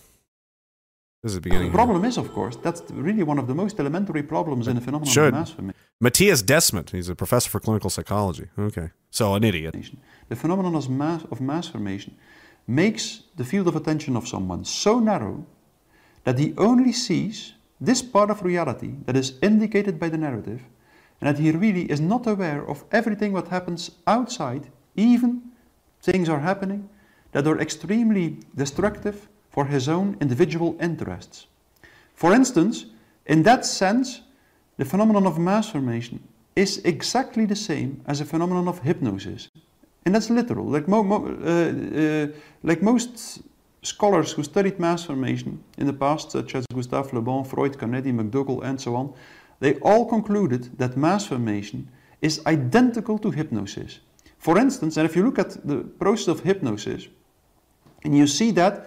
[1.23, 1.73] This is the beginning.
[1.73, 1.85] The here.
[1.85, 5.13] problem is, of course, that's really one of the most elementary problems in the phenomenon
[5.13, 5.35] Should.
[5.35, 5.81] of mass formation.
[6.03, 6.91] Mattias Desmet.
[6.91, 8.47] He's a professor for clinical psychology.
[8.59, 9.75] Okay, so an idiot.
[10.29, 12.17] The phenomenon of mass, of mass formation
[12.67, 15.47] makes the field of attention of someone so narrow
[16.25, 20.63] that he only sees this part of reality that is indicated by the narrative,
[21.21, 25.43] and that he really is not aware of everything what happens outside, even
[26.01, 26.89] things are happening
[27.33, 31.47] that are extremely destructive for his own individual interests.
[32.15, 32.87] For instance,
[33.27, 34.23] in that sense,
[34.77, 36.21] the phenomenon of mass formation
[36.55, 39.49] is exactly the same as a phenomenon of hypnosis.
[40.05, 40.67] And that's literal.
[40.67, 42.27] Like, mo- mo- uh, uh,
[42.63, 43.43] like most
[43.83, 48.13] scholars who studied mass formation in the past, such as Gustave Le Bon, Freud, Carnegie,
[48.13, 49.13] McDougall, and so on,
[49.61, 51.89] they all concluded that mass formation
[52.21, 54.01] is identical to hypnosis.
[54.39, 57.09] For instance, and if you look at the process of hypnosis,
[58.05, 58.87] and you see that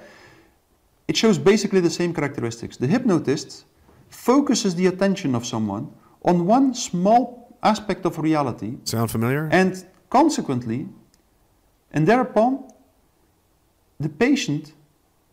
[1.08, 2.78] it shows basically the same characteristics.
[2.78, 3.66] The hypnotist
[4.10, 5.92] focuses the attention of someone
[6.24, 9.50] on one small aspect of reality, Sound familiar?
[9.52, 10.88] and consequently,
[11.92, 12.72] and thereupon,
[14.00, 14.74] the patient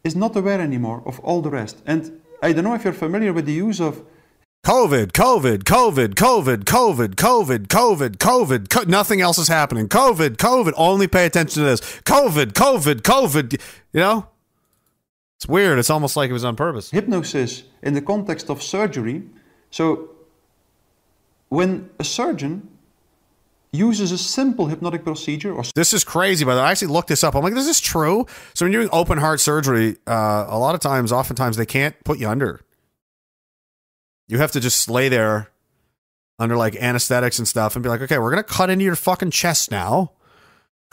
[0.03, 1.83] is not aware anymore of all the rest.
[1.87, 4.03] And I don't know if you're familiar with the use of
[4.67, 8.69] COVID, COVID, COVID, COVID, COVID, COVID, COVID, COVID.
[8.69, 9.89] Co- nothing else is happening.
[9.89, 10.73] COVID, COVID.
[10.77, 11.81] Only pay attention to this.
[12.03, 13.53] COVID, COVID, COVID.
[13.93, 14.27] You know?
[15.37, 15.79] It's weird.
[15.79, 16.91] It's almost like it was on purpose.
[16.91, 19.23] Hypnosis in the context of surgery.
[19.71, 20.11] So,
[21.49, 22.69] when a surgeon
[23.71, 25.55] uses a simple hypnotic procedure.
[25.55, 27.37] Or- this is crazy, by the way, I actually looked this up.
[27.37, 28.27] I'm like, this is true.
[28.55, 31.95] So when you're doing open heart surgery, uh, a lot of times, oftentimes, they can't
[32.03, 32.66] put you under
[34.29, 35.51] you have to just lay there
[36.39, 39.31] under like anesthetics and stuff and be like, okay, we're gonna cut into your fucking
[39.31, 40.13] chest now.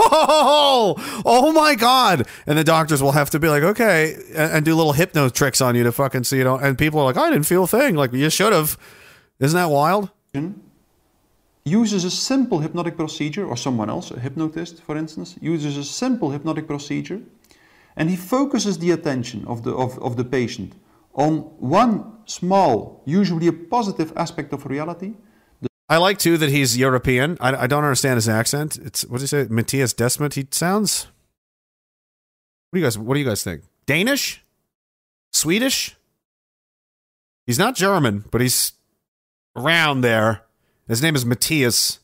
[0.00, 2.26] oh, oh my god!
[2.46, 5.60] And the doctors will have to be like, okay, and, and do little hypno tricks
[5.60, 6.56] on you to fucking see you know.
[6.56, 7.94] And people are like, I didn't feel a thing.
[7.94, 8.78] Like you should have.
[9.40, 10.10] Isn't that wild?
[11.64, 16.30] uses a simple hypnotic procedure, or someone else, a hypnotist, for instance, uses a simple
[16.30, 17.20] hypnotic procedure,
[17.98, 20.72] and he focuses the attention of the, of, of the patient
[21.14, 25.14] on one small, usually a positive aspect of reality.
[25.88, 27.36] I like too that he's European.
[27.40, 28.78] I, I don't understand his accent.
[28.78, 30.34] It's what do you say, Mattias Desmet?
[30.34, 31.08] He sounds.
[32.70, 32.96] What do you guys?
[32.98, 33.62] What do you guys think?
[33.86, 34.44] Danish?
[35.32, 35.96] Swedish?
[37.46, 38.72] He's not German, but he's
[39.56, 40.42] around there.
[40.86, 41.98] His name is Mattias.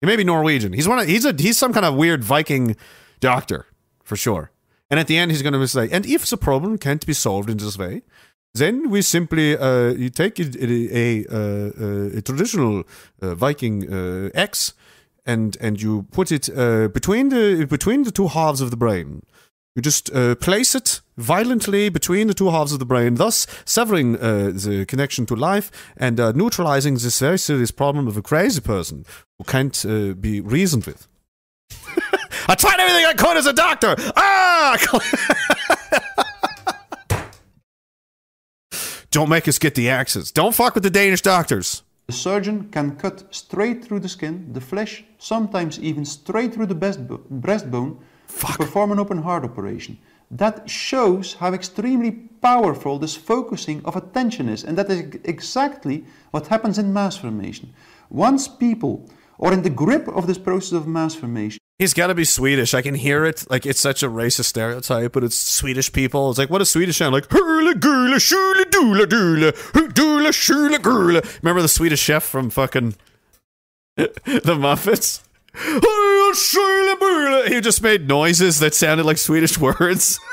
[0.00, 0.72] He may be Norwegian.
[0.72, 0.98] He's one.
[0.98, 1.32] Of, he's a.
[1.32, 2.76] He's some kind of weird Viking
[3.20, 3.66] doctor
[4.02, 4.50] for sure.
[4.90, 7.50] And at the end, he's going to say, "And if the problem can't be solved
[7.50, 8.02] in this way,
[8.54, 12.84] then we simply uh, you take a, a, a, a traditional
[13.20, 14.74] uh, Viking uh, X,
[15.26, 19.22] and and you put it uh, between the between the two halves of the brain.
[19.76, 24.16] You just uh, place it violently between the two halves of the brain, thus severing
[24.16, 28.60] uh, the connection to life and uh, neutralizing this very serious problem of a crazy
[28.60, 29.04] person
[29.38, 31.06] who can't uh, be reasoned with.
[32.48, 33.94] I tried everything I could as a doctor.
[34.16, 34.78] Ah!
[39.10, 40.32] Don't make us get the axes.
[40.32, 41.82] Don't fuck with the Danish doctors.
[42.06, 46.74] The surgeon can cut straight through the skin, the flesh, sometimes even straight through the
[46.74, 47.98] breast- breastbone
[48.40, 49.98] to perform an open heart operation.
[50.30, 52.12] That shows how extremely
[52.42, 57.74] powerful this focusing of attention is, and that is exactly what happens in mass formation.
[58.08, 59.08] Once people
[59.40, 62.74] are in the grip of this process of mass formation, He's got to be Swedish.
[62.74, 63.48] I can hear it.
[63.48, 66.28] Like it's such a racist stereotype, but it's Swedish people.
[66.30, 67.28] It's like what a Swedish sound like?
[67.28, 69.52] Hurla gula shula dula dula
[69.92, 71.22] dula shula gula.
[71.40, 72.96] Remember the Swedish chef from fucking
[73.96, 75.22] the Muppets?
[77.48, 80.18] He just made noises that sounded like Swedish words.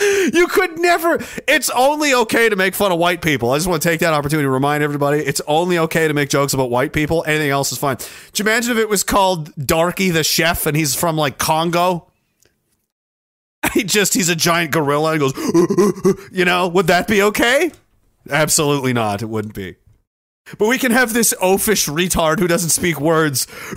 [0.00, 1.18] You could never.
[1.48, 3.50] It's only okay to make fun of white people.
[3.50, 6.28] I just want to take that opportunity to remind everybody it's only okay to make
[6.28, 7.24] jokes about white people.
[7.26, 7.96] Anything else is fine.
[7.96, 8.04] Do
[8.36, 12.04] you imagine if it was called Darky the Chef and he's from like Congo?
[13.74, 17.72] He just, he's a giant gorilla and goes, you know, would that be okay?
[18.30, 19.20] Absolutely not.
[19.20, 19.74] It wouldn't be.
[20.58, 23.46] But we can have this oafish retard who doesn't speak words.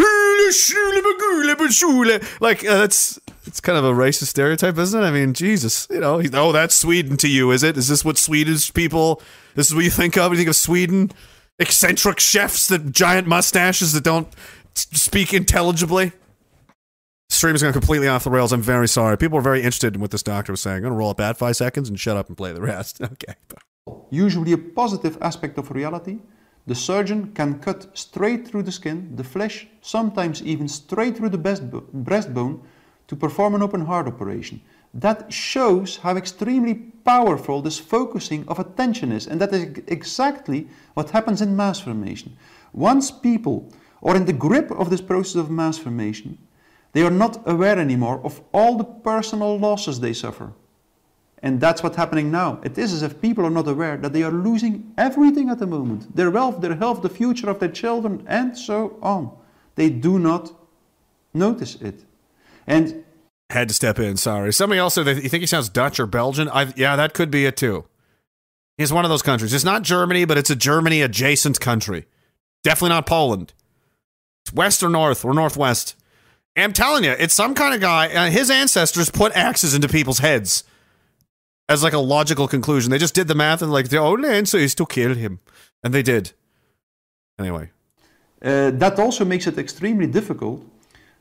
[2.40, 5.06] Like, uh, that's it's kind of a racist stereotype, isn't it?
[5.06, 7.78] I mean, Jesus, you know, oh, that's Sweden to you, is it?
[7.78, 9.22] Is this what Swedish people,
[9.56, 10.32] this is what you think of?
[10.32, 11.12] You think of Sweden?
[11.60, 14.28] Eccentric chefs that giant mustaches that don't
[14.74, 16.12] speak intelligibly?
[17.30, 18.52] Stream is going completely off the rails.
[18.52, 19.18] I'm very sorry.
[19.18, 20.78] People are very interested in what this doctor was saying.
[20.78, 23.02] I'm going to roll up back five seconds and shut up and play the rest.
[23.12, 23.36] Okay.
[24.10, 26.20] usually a positive aspect of reality,
[26.68, 31.38] the surgeon can cut straight through the skin, the flesh, sometimes even straight through the
[31.38, 32.62] breastbo- breastbone
[33.12, 34.62] to perform an open heart operation.
[34.94, 41.10] That shows how extremely powerful this focusing of attention is, and that is exactly what
[41.10, 42.38] happens in mass formation.
[42.72, 43.70] Once people
[44.02, 46.38] are in the grip of this process of mass formation,
[46.94, 50.54] they are not aware anymore of all the personal losses they suffer.
[51.44, 52.62] And that's what's happening now.
[52.64, 55.68] It is as if people are not aware that they are losing everything at the
[55.68, 59.38] moment their wealth, their health, the future of their children, and so on.
[59.76, 60.54] They do not
[61.34, 62.06] notice it.
[62.68, 63.01] And
[63.52, 64.16] Had to step in.
[64.16, 64.54] Sorry.
[64.54, 66.48] Somebody else said, you think he sounds Dutch or Belgian?
[66.50, 67.86] I, yeah, that could be it too.
[68.78, 69.54] He's one of those countries.
[69.54, 72.06] It's not Germany, but it's a Germany adjacent country.
[72.64, 73.54] Definitely not Poland.
[74.46, 75.96] It's west or north or northwest.
[76.56, 78.08] And I'm telling you, it's some kind of guy.
[78.08, 80.64] Uh, his ancestors put axes into people's heads
[81.68, 82.90] as like a logical conclusion.
[82.90, 85.40] They just did the math and like the only answer is to kill him,
[85.84, 86.32] and they did.
[87.38, 87.70] Anyway,
[88.42, 90.64] uh, that also makes it extremely difficult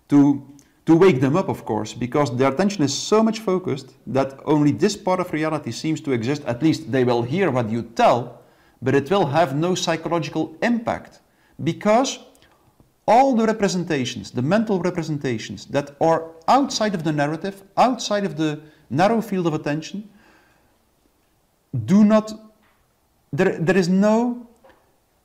[0.08, 0.42] to,
[0.86, 4.72] to wake them up, of course, because their attention is so much focused that only
[4.72, 6.42] this part of reality seems to exist.
[6.46, 8.42] At least they will hear what you tell,
[8.82, 11.20] but it will have no psychological impact
[11.62, 12.18] because
[13.06, 18.60] all the representations, the mental representations that are outside of the narrative, outside of the
[18.88, 20.08] narrow field of attention,
[21.84, 22.32] do not,
[23.32, 24.46] there, there is no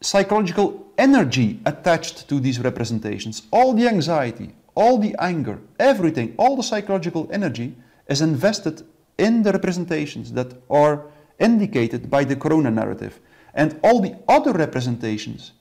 [0.01, 3.43] psychological energy attached to these representations.
[3.51, 7.75] All the anxiety, all the anger, everything, all the psychological energy
[8.07, 8.83] is invested
[9.17, 11.05] in the representations that are
[11.39, 13.19] indicated by the corona narrative.
[13.53, 15.53] And all the other representations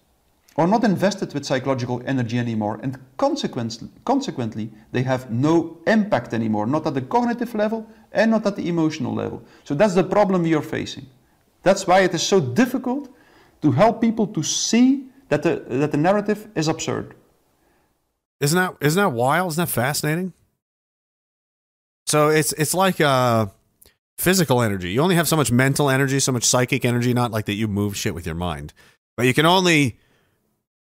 [0.57, 6.67] are not invested with psychological energy anymore, and consequently, consequently, they have no impact anymore,
[6.67, 9.43] not at the cognitive level and not at the emotional level.
[9.65, 11.07] So that's the problem we are facing.
[11.63, 13.09] That's why it is so difficult
[13.63, 17.15] to help people to see that the, that the narrative is absurd.
[18.41, 19.53] Isn't that isn't that wild?
[19.53, 20.33] Isn't that fascinating?
[22.07, 23.47] So it's it's like uh
[24.19, 24.93] physical energy.
[24.93, 27.69] You only have so much mental energy, so much psychic energy, not like that you
[27.69, 28.73] move shit with your mind.
[29.17, 29.99] But you can only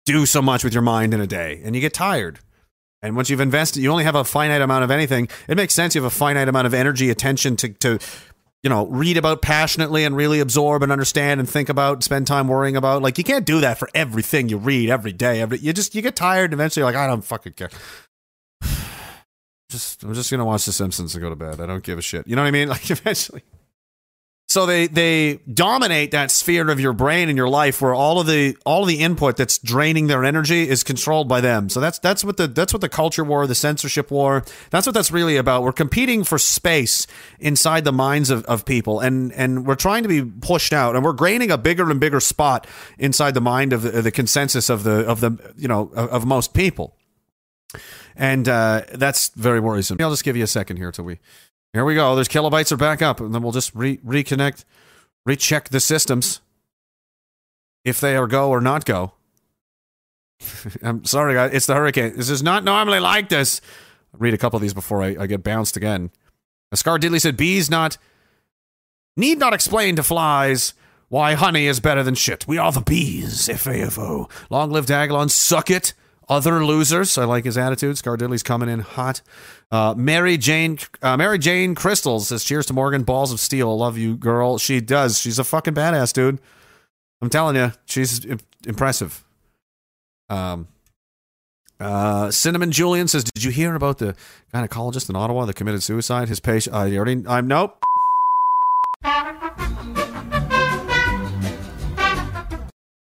[0.06, 2.40] do so much with your mind in a day and you get tired.
[3.04, 5.28] And once you've invested, you only have a finite amount of anything.
[5.48, 8.00] It makes sense you have a finite amount of energy, attention to to
[8.64, 12.48] you know, read about passionately and really absorb and understand and think about, spend time
[12.48, 13.02] worrying about.
[13.02, 15.42] Like you can't do that for everything you read every day.
[15.42, 17.70] Every you just you get tired eventually you're like, I don't fucking care.
[19.70, 21.62] Just I'm just gonna watch The Simpsons and go to bed.
[21.62, 22.28] I don't give a shit.
[22.28, 22.68] You know what I mean?
[22.68, 23.42] Like eventually.
[24.48, 28.28] So they they dominate that sphere of your brain and your life where all of
[28.28, 31.70] the all of the input that's draining their energy is controlled by them.
[31.70, 34.94] So that's that's what the that's what the culture war, the censorship war, that's what
[34.94, 35.64] that's really about.
[35.64, 37.08] We're competing for space
[37.40, 41.06] inside the minds of, of people and and we're trying to be pushed out and
[41.06, 44.84] we're gaining a bigger and bigger spot inside the mind of the, the consensus of
[44.84, 46.98] the of the you know of, of most people.
[48.18, 49.98] And uh, that's very worrisome.
[50.02, 51.20] I'll just give you a second here till we
[51.74, 52.16] here we go.
[52.16, 54.66] There's kilobytes are back up, and then we'll just re- reconnect,
[55.26, 56.42] recheck the systems
[57.86, 59.14] if they are go or not go.
[60.82, 61.52] I'm sorry, guys.
[61.54, 62.14] It's the hurricane.
[62.16, 63.62] This is not normally like this.
[64.18, 66.12] Read a couple of these before I, I get bounced again.
[66.74, 67.98] Scar Diddley said, "Bees not
[69.16, 70.74] need not explain to flies."
[71.10, 72.48] Why honey is better than shit.
[72.48, 73.50] We are the bees.
[73.50, 74.30] F-A-F-O.
[74.50, 75.30] Long live Diagolon.
[75.30, 75.94] Suck it.
[76.32, 77.18] Other losers.
[77.18, 77.98] I like his attitude.
[77.98, 79.22] Scar Diddley's coming in hot.
[79.70, 83.78] Uh, Mary Jane, uh, Mary Jane Crystal says, "Cheers to Morgan, balls of steel.
[83.78, 85.20] Love you, girl." She does.
[85.20, 86.40] She's a fucking badass, dude.
[87.22, 89.26] I'm telling you, she's im- impressive.
[90.30, 90.70] Um,
[91.82, 94.16] uh, Cinnamon Julian says, "Did you hear about the
[94.54, 96.30] gynecologist in Ottawa that committed suicide?
[96.30, 96.74] His patient.
[96.74, 97.26] I already.
[97.28, 97.84] I'm nope.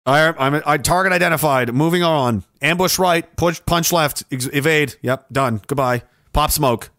[0.10, 1.73] I, I'm target identified.
[1.73, 2.44] Moving on.
[2.61, 3.36] Ambush right.
[3.36, 4.23] Push punch left.
[4.31, 4.95] Ex- evade.
[5.02, 5.27] Yep.
[5.31, 5.61] Done.
[5.68, 6.03] Goodbye.
[6.34, 6.90] Pop smoke.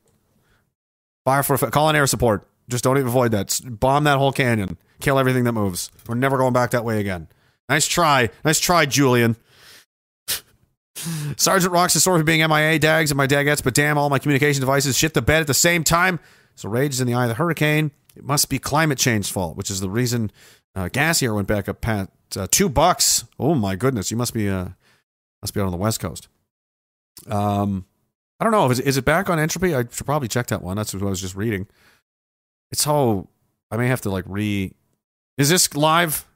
[1.24, 2.46] Fire for call on air support.
[2.68, 3.60] Just don't even avoid that.
[3.64, 4.78] Bomb that whole canyon.
[5.00, 5.90] Kill everything that moves.
[6.06, 7.28] We're never going back that way again.
[7.68, 8.30] Nice try.
[8.44, 9.36] Nice try, Julian.
[11.36, 14.18] Sergeant Rocks is sorry of being MIA, Dags, and my dagettes, but damn, all my
[14.18, 16.20] communication devices shit the bed at the same time.
[16.54, 17.90] So rage is in the eye of the hurricane.
[18.14, 20.30] It must be climate change's fault, which is the reason
[20.74, 23.24] uh, gas here went back up pat uh, two bucks.
[23.39, 24.69] Oh my goodness, you must be uh,
[25.43, 26.28] must be out on the west coast.
[27.28, 27.85] Um,
[28.39, 28.70] I don't know.
[28.70, 29.74] Is, is it back on entropy?
[29.74, 30.77] I should probably check that one.
[30.77, 31.66] That's what I was just reading.
[32.70, 33.28] It's how
[33.70, 34.73] I may have to like re.
[35.36, 36.27] Is this live?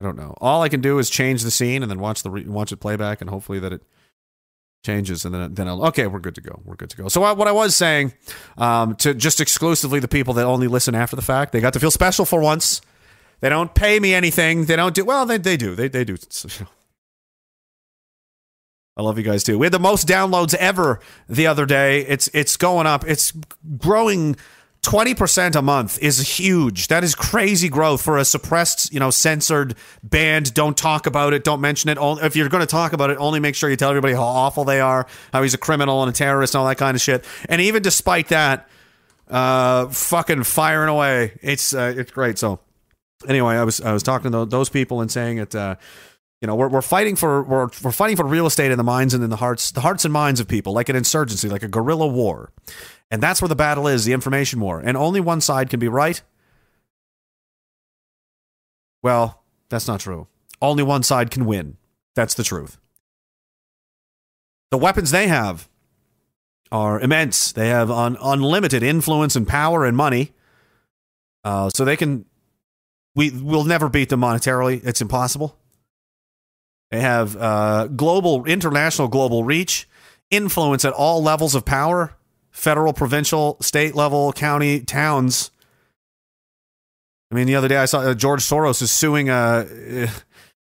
[0.00, 0.34] I don't know.
[0.40, 2.78] All I can do is change the scene and then watch the re- watch it
[2.78, 3.82] playback and hopefully that it
[4.84, 7.08] changes and then then I'll okay we're good to go we're good to go.
[7.08, 8.12] So what what I was saying
[8.58, 11.80] um, to just exclusively the people that only listen after the fact they got to
[11.80, 12.80] feel special for once.
[13.42, 14.66] They don't pay me anything.
[14.66, 15.26] They don't do well.
[15.26, 15.74] They they do.
[15.74, 16.16] They they do.
[18.96, 19.58] I love you guys too.
[19.58, 22.06] We had the most downloads ever the other day.
[22.06, 23.04] It's it's going up.
[23.04, 23.32] It's
[23.78, 24.36] growing
[24.82, 26.86] 20% a month is huge.
[26.88, 30.54] That is crazy growth for a suppressed, you know, censored band.
[30.54, 31.42] Don't talk about it.
[31.42, 31.98] Don't mention it.
[32.00, 34.64] If you're going to talk about it, only make sure you tell everybody how awful
[34.64, 37.24] they are, how he's a criminal and a terrorist and all that kind of shit.
[37.48, 38.68] And even despite that,
[39.28, 41.38] uh, fucking firing away.
[41.42, 42.38] It's uh, it's great.
[42.38, 42.60] So
[43.28, 45.54] anyway, I was I was talking to those people and saying it.
[45.54, 45.76] Uh,
[46.40, 49.14] you know, we're, we're fighting for we're, we're fighting for real estate in the minds
[49.14, 51.68] and in the hearts, the hearts and minds of people, like an insurgency, like a
[51.68, 52.50] guerrilla war,
[53.12, 55.86] and that's where the battle is, the information war, and only one side can be
[55.86, 56.20] right.
[59.02, 60.26] Well, that's not true.
[60.60, 61.76] Only one side can win.
[62.14, 62.78] That's the truth.
[64.70, 65.68] The weapons they have
[66.72, 67.52] are immense.
[67.52, 70.32] They have un- unlimited influence and power and money.
[71.44, 72.24] Uh, so they can.
[73.14, 74.84] We will never beat them monetarily.
[74.84, 75.56] It's impossible.
[76.90, 79.88] They have uh, global, international, global reach,
[80.30, 82.16] influence at all levels of power
[82.52, 85.50] federal, provincial, state level, county, towns.
[87.30, 89.64] I mean, the other day I saw uh, George Soros is suing uh,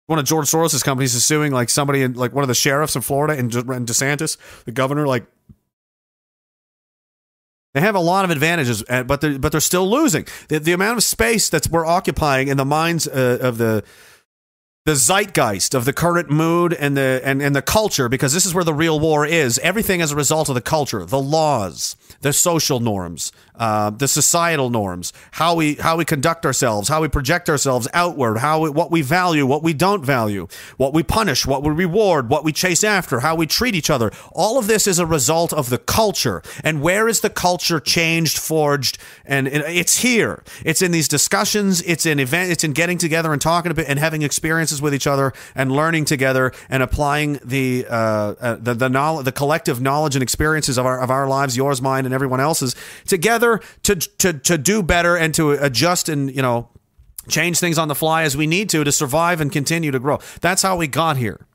[0.08, 2.96] one of George Soros's companies is suing like somebody in like one of the sheriffs
[2.96, 5.06] in Florida and DeSantis, the governor.
[5.06, 5.26] Like
[7.76, 10.26] they have a lot of advantages, uh, but they're but they're still losing.
[10.48, 13.84] The, the amount of space that we're occupying in the minds uh, of the
[14.86, 18.54] the zeitgeist of the current mood and the and, and the culture because this is
[18.54, 22.32] where the real war is everything as a result of the culture the laws the
[22.32, 27.50] social norms uh, the societal norms how we how we conduct ourselves how we project
[27.50, 31.64] ourselves outward how we, what we value what we don't value what we punish what
[31.64, 34.12] we reward what we chase after how we treat each other.
[34.32, 36.42] All of this is a result of the culture.
[36.64, 38.98] And where is the culture changed forged?
[39.26, 40.44] And, it's here.
[40.64, 41.82] It's in these discussions.
[41.84, 44.94] It's in event it's in getting together and talking about and having experiences experiences with
[44.94, 49.82] each other and learning together and applying the uh, uh, the the, knowledge, the collective
[49.82, 52.76] knowledge and experiences of our of our lives, yours, mine, and everyone else's,
[53.06, 53.45] together
[53.84, 56.70] to to to do better and to adjust and you know
[57.28, 60.20] change things on the fly as we need to to survive and continue to grow.
[60.42, 61.46] That's how we got here.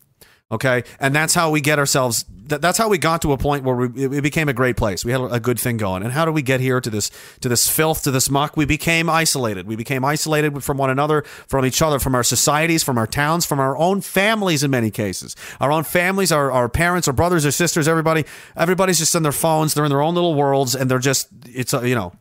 [0.52, 2.24] Okay, and that's how we get ourselves.
[2.46, 5.04] That, that's how we got to a point where we, it, became a great place.
[5.04, 6.02] We had a good thing going.
[6.02, 7.12] And how do we get here to this
[7.42, 8.56] to this filth, to this muck?
[8.56, 9.68] We became isolated.
[9.68, 13.46] We became isolated from one another, from each other, from our societies, from our towns,
[13.46, 14.64] from our own families.
[14.64, 18.24] In many cases, our own families, our, our parents, our brothers, or sisters, everybody,
[18.56, 19.74] everybody's just on their phones.
[19.74, 22.12] They're in their own little worlds, and they're just it's a, you know.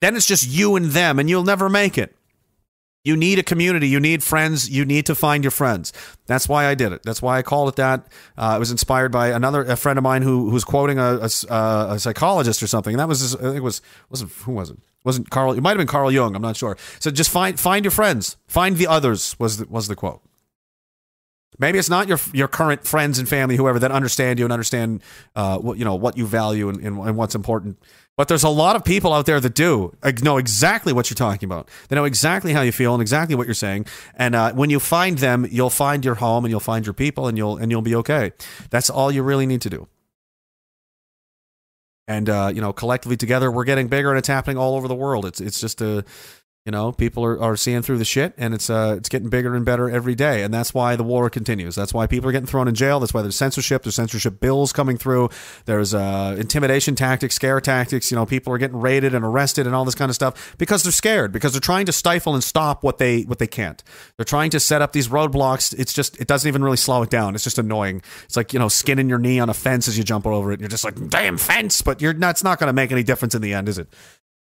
[0.00, 2.14] Then it's just you and them, and you'll never make it.
[3.04, 3.88] You need a community.
[3.88, 4.70] You need friends.
[4.70, 5.92] You need to find your friends.
[6.26, 7.02] That's why I did it.
[7.02, 8.06] That's why I called it that.
[8.38, 11.18] Uh, I was inspired by another a friend of mine who, who was quoting a,
[11.18, 14.52] a, uh, a psychologist or something, and that was I think it was wasn't who
[14.52, 14.78] was it?
[15.04, 15.52] Wasn't Carl?
[15.52, 16.36] It might have been Carl Jung.
[16.36, 16.76] I'm not sure.
[17.00, 18.36] So just find find your friends.
[18.46, 20.22] Find the others was the, was the quote.
[21.58, 25.02] Maybe it's not your your current friends and family, whoever that understand you and understand
[25.36, 27.78] uh, what you know what you value and, and, and what's important.
[28.16, 31.46] But there's a lot of people out there that do know exactly what you're talking
[31.46, 31.68] about.
[31.88, 33.86] They know exactly how you feel and exactly what you're saying.
[34.16, 37.26] And uh, when you find them, you'll find your home and you'll find your people
[37.26, 38.32] and you'll and you'll be okay.
[38.70, 39.88] That's all you really need to do.
[42.08, 44.94] And uh, you know, collectively together, we're getting bigger, and it's happening all over the
[44.94, 45.24] world.
[45.24, 46.04] It's it's just a
[46.64, 49.56] you know, people are, are seeing through the shit, and it's uh, it's getting bigger
[49.56, 51.74] and better every day, and that's why the war continues.
[51.74, 53.00] That's why people are getting thrown in jail.
[53.00, 53.82] That's why there's censorship.
[53.82, 55.30] There's censorship bills coming through.
[55.64, 58.12] There's uh, intimidation tactics, scare tactics.
[58.12, 60.84] You know, people are getting raided and arrested and all this kind of stuff because
[60.84, 63.82] they're scared because they're trying to stifle and stop what they what they can't.
[64.16, 65.76] They're trying to set up these roadblocks.
[65.76, 67.34] It's just it doesn't even really slow it down.
[67.34, 68.02] It's just annoying.
[68.24, 70.54] It's like you know, skinning your knee on a fence as you jump over it.
[70.54, 73.42] And You're just like, damn fence, but you're not going to make any difference in
[73.42, 73.88] the end, is it?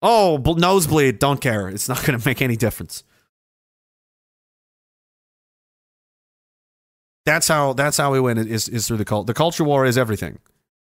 [0.06, 1.18] Oh, bl- nosebleed.
[1.18, 1.68] Don't care.
[1.68, 3.02] It's not going to make any difference.
[7.24, 7.72] That's how.
[7.72, 8.36] That's how we win.
[8.36, 9.26] Is is through the cult.
[9.26, 10.38] The culture war is everything.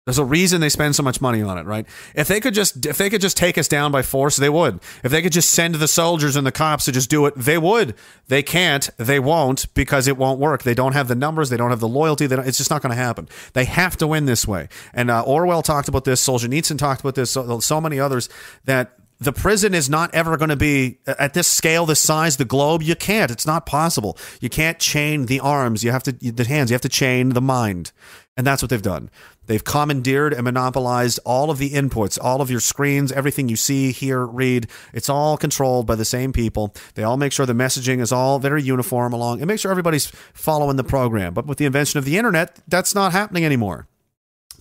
[0.07, 1.85] There's a reason they spend so much money on it, right?
[2.15, 4.79] If they could just if they could just take us down by force, they would.
[5.03, 7.57] If they could just send the soldiers and the cops to just do it, they
[7.57, 7.93] would.
[8.29, 8.89] They can't.
[8.95, 10.63] They won't because it won't work.
[10.63, 11.49] They don't have the numbers.
[11.49, 12.25] They don't have the loyalty.
[12.25, 13.27] They don't, it's just not going to happen.
[13.51, 14.69] They have to win this way.
[14.93, 16.25] And uh, Orwell talked about this.
[16.25, 17.29] Solzhenitsyn talked about this.
[17.31, 18.29] So, so many others
[18.63, 22.45] that the prison is not ever going to be at this scale, this size, the
[22.45, 22.83] globe.
[22.83, 23.31] You can't.
[23.31, 24.17] It's not possible.
[24.41, 25.83] You can't chain the arms.
[25.83, 26.69] You have to the hands.
[26.69, 27.91] You have to chain the mind,
[28.35, 29.09] and that's what they've done.
[29.47, 33.93] They've commandeered and monopolized all of the inputs, all of your screens, everything you see,
[33.93, 34.67] hear, read.
[34.93, 36.75] It's all controlled by the same people.
[36.95, 40.07] They all make sure the messaging is all very uniform along and make sure everybody's
[40.33, 41.33] following the program.
[41.33, 43.87] But with the invention of the internet, that's not happening anymore.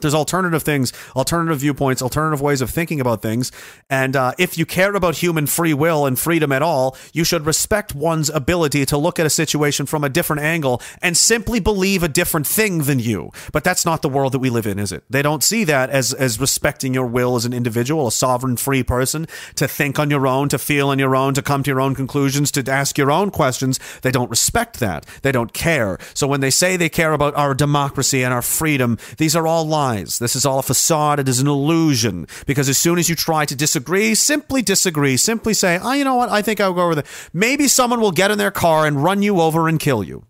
[0.01, 3.53] There's alternative things, alternative viewpoints, alternative ways of thinking about things.
[3.89, 7.47] And uh, if you care about human free will and freedom at all, you should
[7.47, 12.03] respect one's ability to look at a situation from a different angle and simply believe
[12.03, 13.31] a different thing than you.
[13.53, 15.05] But that's not the world that we live in, is it?
[15.09, 18.83] They don't see that as, as respecting your will as an individual, a sovereign free
[18.83, 21.81] person, to think on your own, to feel on your own, to come to your
[21.81, 23.81] own conclusions, to ask your own questions.
[24.03, 25.07] They don't respect that.
[25.23, 25.99] They don't care.
[26.15, 29.67] So when they say they care about our democracy and our freedom, these are all
[29.67, 29.86] lies.
[29.95, 31.19] This is all a facade.
[31.19, 32.27] It is an illusion.
[32.47, 35.17] Because as soon as you try to disagree, simply disagree.
[35.17, 36.29] Simply say, oh, you know what?
[36.29, 37.05] I think I'll go over there.
[37.33, 40.25] Maybe someone will get in their car and run you over and kill you.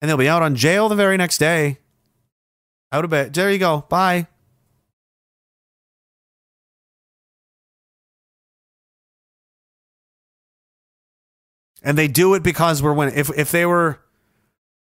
[0.00, 1.78] And they'll be out on jail the very next day.
[2.92, 3.34] Out of bed.
[3.34, 3.84] There you go.
[3.88, 4.26] Bye.
[11.82, 13.16] And they do it because we're winning.
[13.16, 14.00] If if they were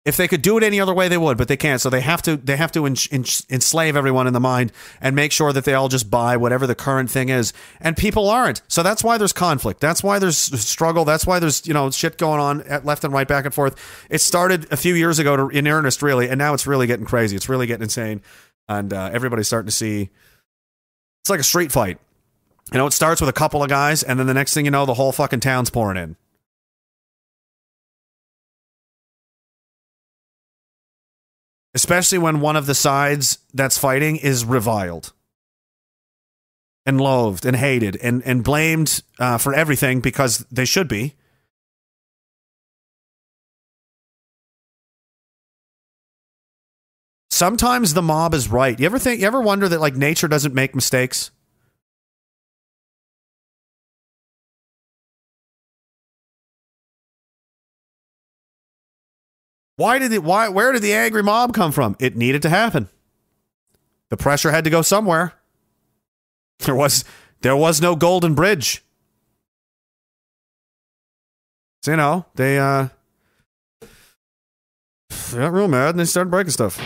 [0.06, 1.80] if they could do it any other way, they would, but they can't.
[1.80, 5.16] So they have to they have to en- en- enslave everyone in the mind and
[5.16, 7.52] make sure that they all just buy whatever the current thing is.
[7.80, 8.62] And people aren't.
[8.68, 9.80] So that's why there's conflict.
[9.80, 11.04] That's why there's struggle.
[11.04, 14.06] That's why there's you know shit going on at left and right, back and forth.
[14.08, 17.04] It started a few years ago to, in earnest, really, and now it's really getting
[17.04, 17.34] crazy.
[17.34, 18.22] It's really getting insane,
[18.68, 20.10] and uh, everybody's starting to see.
[21.24, 21.98] It's like a street fight.
[22.72, 24.70] You know, it starts with a couple of guys, and then the next thing you
[24.70, 26.16] know, the whole fucking town's pouring in.
[31.76, 35.12] Especially when one of the sides that's fighting is reviled
[36.86, 41.14] and loathed and hated and, and blamed uh, for everything because they should be.
[47.30, 48.80] Sometimes the mob is right.
[48.80, 51.30] You ever think you ever wonder that like nature doesn't make mistakes?
[59.76, 61.96] Why did it why where did the angry mob come from?
[61.98, 62.88] It needed to happen.
[64.08, 65.34] The pressure had to go somewhere.
[66.60, 67.04] There was
[67.42, 68.82] there was no golden bridge.
[71.82, 72.88] So, you know, they uh
[75.30, 76.80] they got real mad and they started breaking stuff.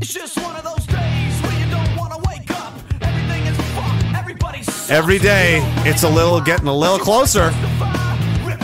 [0.00, 2.72] It's just one of those days where you don't want to wake up.
[3.02, 4.16] Everything is fucked.
[4.16, 4.90] Everybody's.
[4.90, 7.52] Every day, it's a little getting a little closer.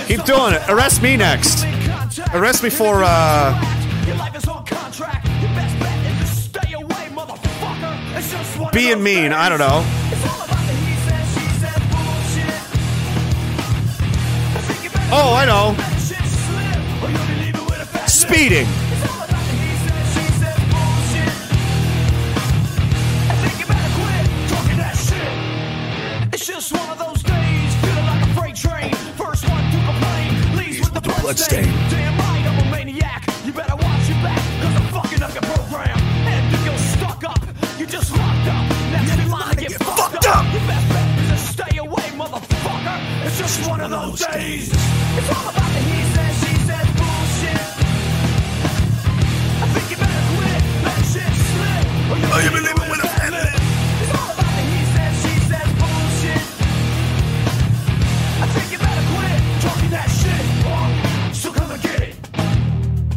[0.09, 0.63] Keep doing it.
[0.71, 1.67] Arrest me next.
[2.33, 3.53] Arrest me for, uh,
[9.03, 9.35] mean.
[9.35, 9.85] I don't know.
[15.13, 15.77] Oh, I know.
[18.07, 18.88] is
[31.29, 31.91] leaves with the blood stain.
[31.91, 33.25] Damn right, I'm a maniac.
[33.45, 35.99] You better watch your back, cause I'm fucking up your program.
[35.99, 37.41] And if you're stuck up,
[37.79, 38.65] you just locked up.
[38.93, 40.45] Next in line to get, fucked up.
[40.67, 43.27] Best bet is to stay away, motherfucker.
[43.27, 44.69] It's just one of those days.
[44.73, 47.69] It's all about the he said, she said bullshit.
[49.63, 51.85] I think you better quit, let shit slip.
[52.33, 53.18] Or you'll be leaving with a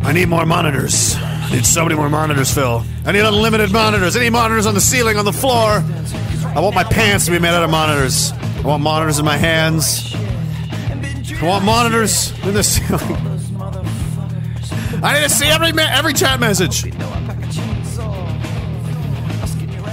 [0.03, 1.15] I need more monitors.
[1.15, 2.83] I need so many more monitors, Phil.
[3.05, 4.15] I need unlimited monitors.
[4.15, 5.83] Need monitors on the ceiling, on the floor.
[6.43, 8.31] I want my pants to be made out of monitors.
[8.31, 10.13] I want monitors in my hands.
[10.15, 13.15] I want monitors in the ceiling.
[15.03, 16.91] I need to see every ma- every chat message.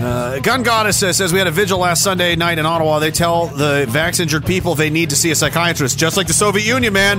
[0.00, 2.98] Uh, Gun Goddess says, says we had a vigil last Sunday night in Ottawa.
[2.98, 6.32] They tell the vax injured people they need to see a psychiatrist, just like the
[6.32, 7.18] Soviet Union, man.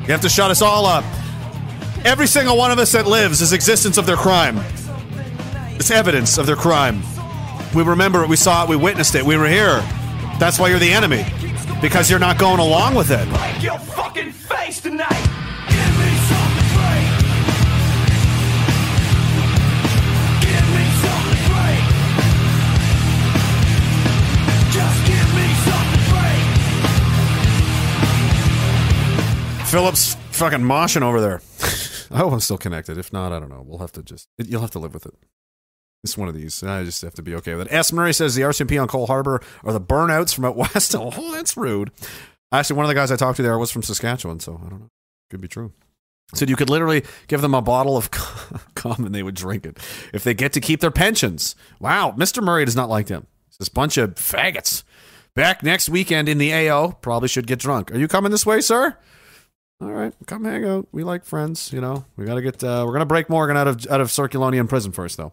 [0.00, 1.04] You have to shut us all up.
[2.04, 4.58] Every single one of us that lives is existence of their crime.
[5.76, 7.02] It's evidence of their crime.
[7.74, 9.80] We remember it, we saw it, we witnessed it, we were here.
[10.38, 11.24] That's why you're the enemy.
[11.80, 13.26] Because you're not going along with it.
[13.30, 15.08] Break your fucking face tonight.
[15.70, 17.08] Give me something great.
[20.44, 21.84] Give me something great.
[24.72, 26.04] Just give me something
[29.58, 29.68] great.
[29.68, 31.40] Phillip's fucking moshing over there.
[32.14, 32.96] I hope I'm still connected.
[32.96, 33.64] If not, I don't know.
[33.66, 35.14] We'll have to just, you'll have to live with it.
[36.04, 36.62] It's one of these.
[36.62, 37.72] I just have to be okay with it.
[37.72, 37.92] S.
[37.92, 40.94] Murray says the RCMP on Cole Harbour are the burnouts from out west.
[40.98, 41.90] Oh, that's rude.
[42.52, 44.80] Actually, one of the guys I talked to there was from Saskatchewan, so I don't
[44.80, 44.90] know.
[45.30, 45.72] Could be true.
[46.34, 48.10] Said you could literally give them a bottle of
[48.74, 49.78] cum and they would drink it
[50.12, 51.56] if they get to keep their pensions.
[51.80, 52.42] Wow, Mr.
[52.42, 53.26] Murray does not like them.
[53.48, 54.84] It's this bunch of faggots.
[55.34, 56.92] Back next weekend in the AO.
[57.00, 57.92] Probably should get drunk.
[57.92, 58.96] Are you coming this way, sir?
[59.80, 60.88] All right, come hang out.
[60.92, 62.04] We like friends, you know.
[62.16, 62.62] We got to get.
[62.62, 65.32] Uh, we're gonna break Morgan out of out of Circulonian prison first, though.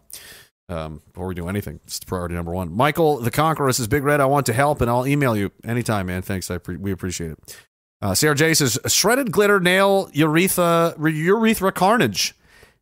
[0.68, 2.72] Um, before we do anything, it's priority number one.
[2.74, 6.06] Michael the Conqueror says, "Big Red, I want to help, and I'll email you anytime,
[6.06, 6.22] man.
[6.22, 7.56] Thanks, I pre- we appreciate it."
[8.00, 12.34] Uh, CRJ says, "Shredded glitter nail urethra urethra carnage."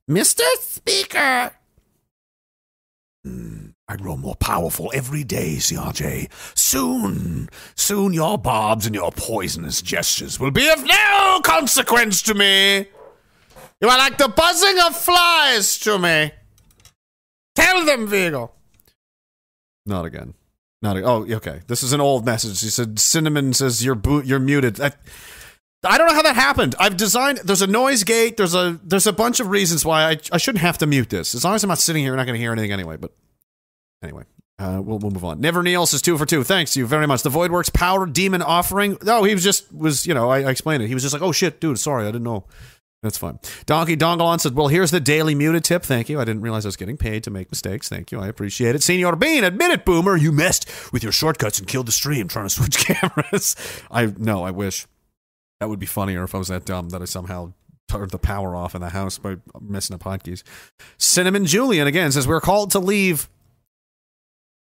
[0.09, 1.53] Mister Speaker,
[3.91, 6.31] I grow more powerful every day, CRJ.
[6.57, 12.87] Soon, soon your barbs and your poisonous gestures will be of no consequence to me.
[13.81, 16.31] You are like the buzzing of flies to me.
[17.57, 18.53] Tell them, Vigo.
[19.87, 20.35] Not again.
[20.83, 21.63] Not a- oh, okay.
[21.67, 22.61] This is an old message.
[22.61, 24.93] He said, "Cinnamon says you're boot, you're muted." I,
[25.83, 26.77] I don't know how that happened.
[26.79, 27.39] I've designed.
[27.39, 28.37] There's a noise gate.
[28.37, 31.35] There's a there's a bunch of reasons why I I shouldn't have to mute this.
[31.35, 32.97] As long as I'm not sitting here, you're not going to hear anything anyway.
[32.97, 33.13] But
[34.03, 34.25] anyway,
[34.59, 35.41] uh, we'll we'll move on.
[35.41, 36.45] Never Neil says two for two.
[36.45, 37.23] Thanks you very much.
[37.23, 38.99] The Voidworks Power Demon offering.
[39.03, 40.89] No, he was just was you know I, I explained it.
[40.89, 42.47] He was just like, oh shit, dude, sorry, I didn't know.
[43.03, 43.39] That's fine.
[43.65, 45.83] Donkey Dongalon said, Well, here's the daily muted tip.
[45.85, 46.21] Thank you.
[46.21, 47.89] I didn't realize I was getting paid to make mistakes.
[47.89, 48.21] Thank you.
[48.21, 48.83] I appreciate it.
[48.83, 50.19] Senor Bean, admit it, Boomer.
[50.19, 53.57] You messed with your shortcuts and killed the stream trying to switch cameras.
[53.91, 54.87] I no, I wish.
[55.61, 57.55] That would be funnier if I was that dumb that I somehow
[57.89, 60.43] turned the power off in the house by messing up hotkeys.
[60.99, 63.31] Cinnamon Julian again says, We're called to leave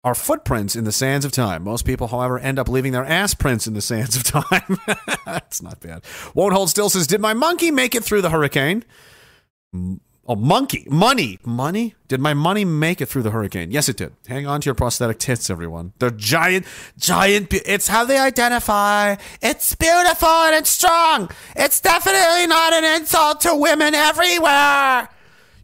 [0.06, 1.64] our footprints in the sands of time.
[1.64, 4.78] Most people, however, end up leaving their ass prints in the sands of time.
[5.26, 6.04] That's not bad.
[6.36, 8.86] Won't hold still says, Did my monkey make it through the hurricane?
[10.28, 10.88] Oh, monkey.
[10.90, 11.40] Money.
[11.44, 11.96] Money?
[12.08, 13.72] Did my money make it through the hurricane?
[13.72, 14.14] Yes, it did.
[14.28, 15.94] Hang on to your prosthetic tits, everyone.
[15.98, 16.68] They're giant,
[16.98, 17.52] giant.
[17.52, 19.16] It's how they identify.
[19.42, 21.30] It's beautiful and it's strong.
[21.56, 25.10] It's definitely not an insult to women everywhere.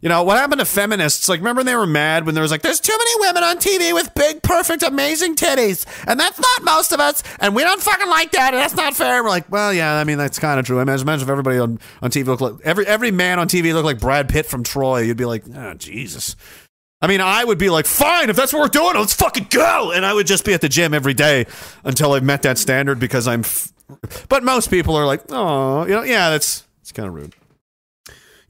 [0.02, 1.28] You know, what happened to feminists?
[1.28, 3.94] Like, remember they were mad when there was like, there's too many women on TV
[3.94, 5.86] with big, perfect, amazing titties.
[6.08, 7.22] And that's not most of us.
[7.38, 8.52] And we don't fucking like that.
[8.52, 9.22] And that's not fair.
[9.22, 10.80] We're like, well, yeah, I mean, that's kind of true.
[10.80, 13.72] I Imagine, imagine if everybody on, on TV looked like, every, every man on TV
[13.72, 15.02] looked like Brad Pitt from Troy.
[15.02, 16.34] You'd be like, oh, Jesus.
[17.00, 19.92] I mean, I would be like, fine, if that's what we're doing, let's fucking go.
[19.92, 21.46] And I would just be at the gym every day
[21.84, 23.40] until I've met that standard because I'm.
[23.40, 23.72] F-
[24.28, 27.34] but most people are like, oh, you know, yeah, that's it's kind of rude.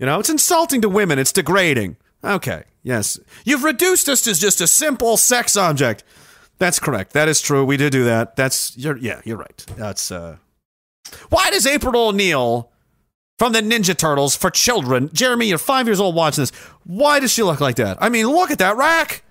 [0.02, 1.20] You know, it's insulting to women.
[1.20, 1.96] It's degrading.
[2.24, 6.02] Okay, yes, you've reduced us to just a simple sex object.
[6.58, 7.12] That's correct.
[7.12, 7.64] That is true.
[7.64, 8.34] We did do that.
[8.34, 9.64] That's you're yeah, you're right.
[9.76, 10.38] That's uh.
[11.28, 12.68] Why does April O'Neil
[13.38, 15.08] from the Ninja Turtles for children.
[15.12, 16.50] Jeremy, you're five years old watching this.
[16.82, 17.96] Why does she look like that?
[18.00, 19.22] I mean, look at that rack.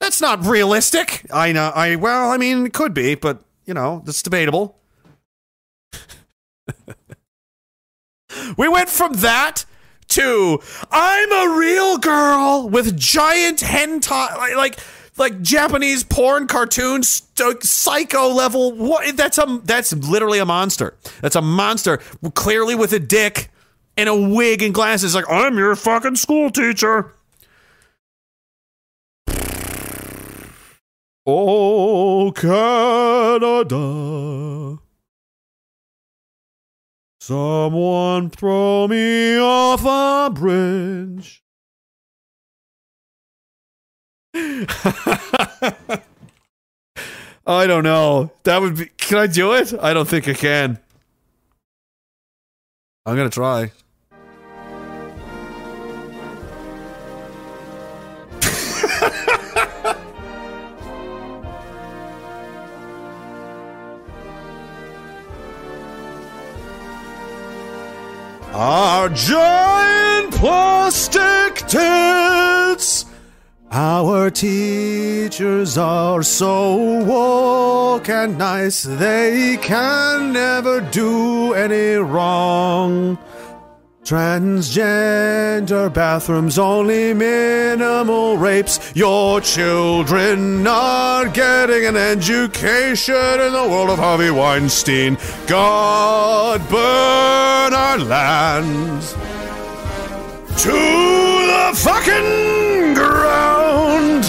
[0.00, 1.26] That's not realistic.
[1.30, 1.70] I know.
[1.74, 4.78] I well, I mean, it could be, but you know, that's debatable.
[8.56, 9.66] we went from that
[10.08, 10.60] to
[10.90, 14.78] I'm a real girl with giant hentai, like like,
[15.16, 18.72] like Japanese porn cartoon st- psycho level.
[18.72, 19.16] What?
[19.16, 20.94] That's a that's literally a monster.
[21.20, 21.98] That's a monster,
[22.34, 23.50] clearly with a dick
[23.96, 25.14] and a wig and glasses.
[25.14, 27.12] Like I'm your fucking school teacher.
[31.26, 33.74] Oh, Canada.
[37.26, 41.42] Someone throw me off a bridge.
[47.46, 48.30] I don't know.
[48.42, 48.90] That would be.
[48.98, 49.72] Can I do it?
[49.80, 50.78] I don't think I can.
[53.06, 53.72] I'm gonna try.
[68.66, 73.04] Our giant plastic tits.
[73.70, 83.18] Our teachers are so woke and nice, they can never do any wrong.
[84.04, 88.94] Transgender bathrooms, only minimal rapes.
[88.94, 95.16] Your children are getting an education in the world of Harvey Weinstein.
[95.46, 99.14] God burn our lands
[100.62, 104.24] to the fucking ground.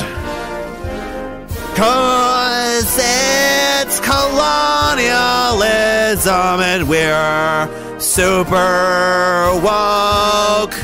[1.75, 10.75] Cause it's colonialism and we're super woke.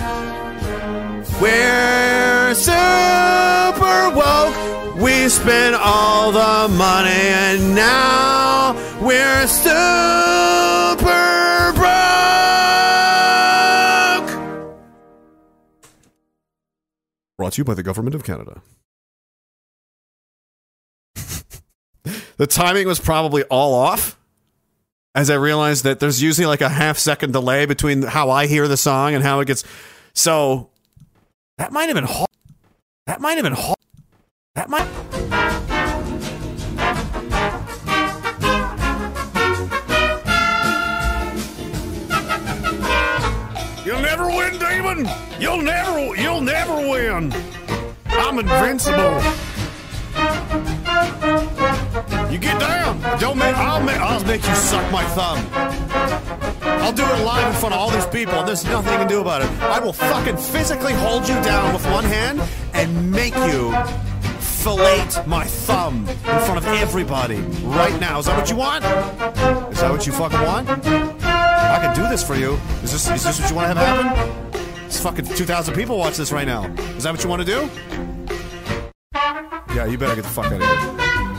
[1.41, 4.97] We're super woke.
[4.97, 9.71] We spent all the money and now we're super
[11.73, 11.91] broke.
[17.37, 18.61] Brought to you by the Government of Canada.
[22.37, 24.20] the timing was probably all off
[25.13, 28.67] as I realized that there's usually like a half second delay between how I hear
[28.67, 29.63] the song and how it gets.
[30.13, 30.69] So
[31.57, 32.29] that might have been hard.
[33.07, 33.77] That might have been hard.
[34.55, 34.87] That might.
[43.85, 45.09] You'll never win, Demon.
[45.39, 46.15] You'll never.
[46.15, 47.33] You'll never win.
[48.05, 49.21] I'm invincible.
[52.31, 53.01] You get down.
[53.19, 53.55] Don't make.
[53.55, 53.97] I'll make.
[53.97, 55.45] I'll make you suck my thumb.
[56.81, 59.07] I'll do it live in front of all these people, and there's nothing you can
[59.07, 59.49] do about it.
[59.61, 62.41] I will fucking physically hold you down with one hand
[62.73, 63.73] and make you
[64.39, 68.19] fillet my thumb in front of everybody right now.
[68.19, 68.85] Is that what you want?
[69.73, 70.69] Is that what you fucking want?
[70.69, 72.53] I can do this for you.
[72.83, 74.85] Is this is this what you want to have happen?
[74.85, 76.65] It's fucking 2,000 people watch this right now.
[76.95, 77.69] Is that what you want to do?
[79.73, 81.30] Yeah, you better get the fuck out of here.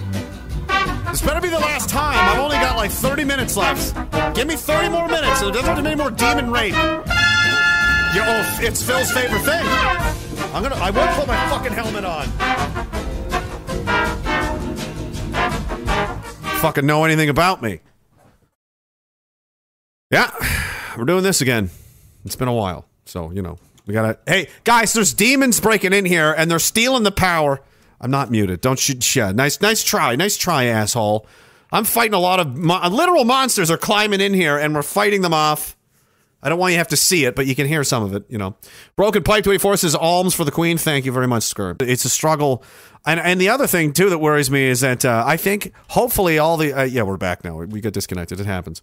[1.12, 2.16] This better be the last time.
[2.16, 3.94] I've only got like 30 minutes left.
[4.34, 6.72] Give me 30 more minutes, and it doesn't have to be any more demon rape.
[6.72, 9.62] Yo, oh, it's Phil's favorite thing.
[10.54, 10.74] I'm gonna.
[10.76, 12.28] I will put my fucking helmet on.
[16.60, 17.80] Fucking know anything about me?
[20.10, 20.30] Yeah,
[20.96, 21.68] we're doing this again.
[22.24, 24.18] It's been a while, so you know we gotta.
[24.26, 27.60] Hey, guys, there's demons breaking in here, and they're stealing the power.
[28.02, 28.60] I'm not muted.
[28.60, 29.14] Don't shoot.
[29.14, 31.26] Yeah, nice, nice try, nice try, asshole.
[31.70, 35.22] I'm fighting a lot of mo- literal monsters are climbing in here, and we're fighting
[35.22, 35.76] them off.
[36.42, 38.14] I don't want you to have to see it, but you can hear some of
[38.14, 38.56] it, you know.
[38.96, 40.76] Broken Pipe 24 says alms for the queen.
[40.76, 41.80] Thank you very much, Skirb.
[41.80, 42.64] It's a struggle.
[43.06, 46.38] And and the other thing, too, that worries me is that uh, I think hopefully
[46.38, 46.72] all the.
[46.72, 47.56] Uh, yeah, we're back now.
[47.56, 48.40] We get disconnected.
[48.40, 48.82] It happens.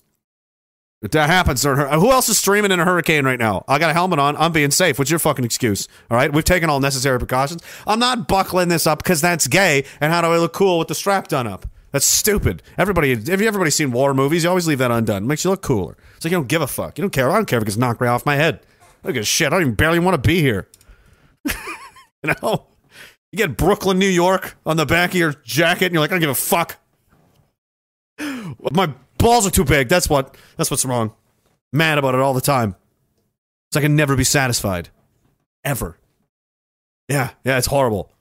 [1.02, 1.64] That happens.
[1.64, 3.64] Who else is streaming in a hurricane right now?
[3.70, 4.36] I got a helmet on.
[4.36, 5.00] I'm being safe.
[5.00, 5.88] What's your fucking excuse?
[6.12, 6.32] All right.
[6.32, 7.64] We've taken all necessary precautions.
[7.88, 9.86] I'm not buckling this up because that's gay.
[10.02, 11.66] And how do I look cool with the strap done up?
[11.92, 12.62] That's stupid.
[12.78, 14.44] Everybody, have you everybody seen war movies?
[14.44, 15.24] You always leave that undone.
[15.24, 15.96] It makes you look cooler.
[16.18, 16.98] It's like you don't give a fuck.
[16.98, 17.32] You don't care.
[17.32, 18.60] I don't care if it gets knocked right off my head.
[19.02, 19.48] I don't give a shit.
[19.48, 20.68] I don't even barely want to be here.
[21.46, 22.66] you know?
[23.32, 26.16] You get Brooklyn, New York on the back of your jacket, and you're like, I
[26.16, 26.78] don't give a fuck.
[28.72, 29.90] My balls are too big.
[29.90, 30.36] That's what.
[30.58, 31.14] That's what's wrong.
[31.72, 32.76] Mad about it all the time.
[33.70, 34.90] It's like I can never be satisfied,
[35.64, 35.98] ever.
[37.08, 38.12] Yeah, yeah, it's horrible.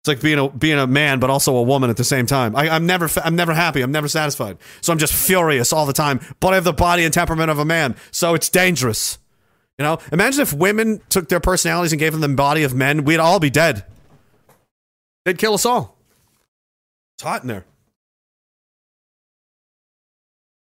[0.00, 2.56] It's like being a being a man, but also a woman at the same time.
[2.56, 3.82] I, I'm never I'm never happy.
[3.82, 4.58] I'm never satisfied.
[4.80, 6.20] So I'm just furious all the time.
[6.40, 9.18] But I have the body and temperament of a man, so it's dangerous.
[9.78, 13.04] You know, imagine if women took their personalities and gave them the body of men.
[13.04, 13.84] We'd all be dead.
[15.24, 15.96] They'd kill us all.
[17.16, 17.64] It's hot in there.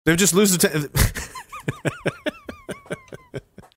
[0.07, 0.69] They would just lose the.
[0.69, 0.79] T-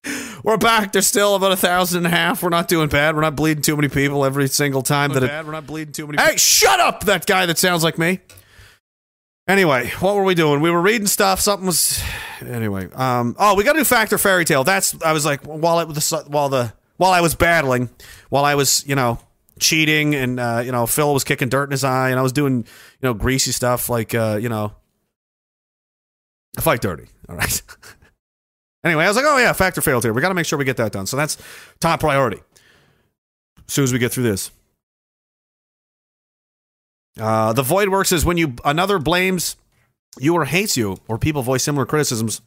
[0.43, 0.91] We're back.
[0.91, 2.43] There's still about a thousand and a half.
[2.43, 3.15] We're not doing bad.
[3.15, 5.45] We're not bleeding too many people every single time that it.
[5.45, 6.22] We're not bleeding too many.
[6.22, 7.06] Hey, shut up!
[7.06, 8.19] That guy that sounds like me.
[9.47, 10.61] Anyway, what were we doing?
[10.61, 11.39] We were reading stuff.
[11.39, 11.99] Something was.
[12.41, 13.35] Anyway, um.
[13.39, 14.64] Oh, we got to do Factor fairy tale.
[14.64, 15.01] That's.
[15.01, 17.89] I was like, while it was while the while I was battling,
[18.30, 19.18] while I was you know
[19.60, 22.34] cheating and uh, you know Phil was kicking dirt in his eye and I was
[22.34, 24.73] doing you know greasy stuff like uh, you know
[26.60, 27.08] fight dirty.
[27.28, 27.62] All right.
[28.84, 30.14] anyway, I was like, oh yeah, factor failed here.
[30.14, 31.06] We got to make sure we get that done.
[31.06, 31.38] So that's
[31.80, 32.42] top priority.
[33.68, 34.52] As soon as we get through this.
[37.20, 39.58] Uh, the void works is when you another blames
[40.18, 42.42] you or hates you, or people voice similar criticisms.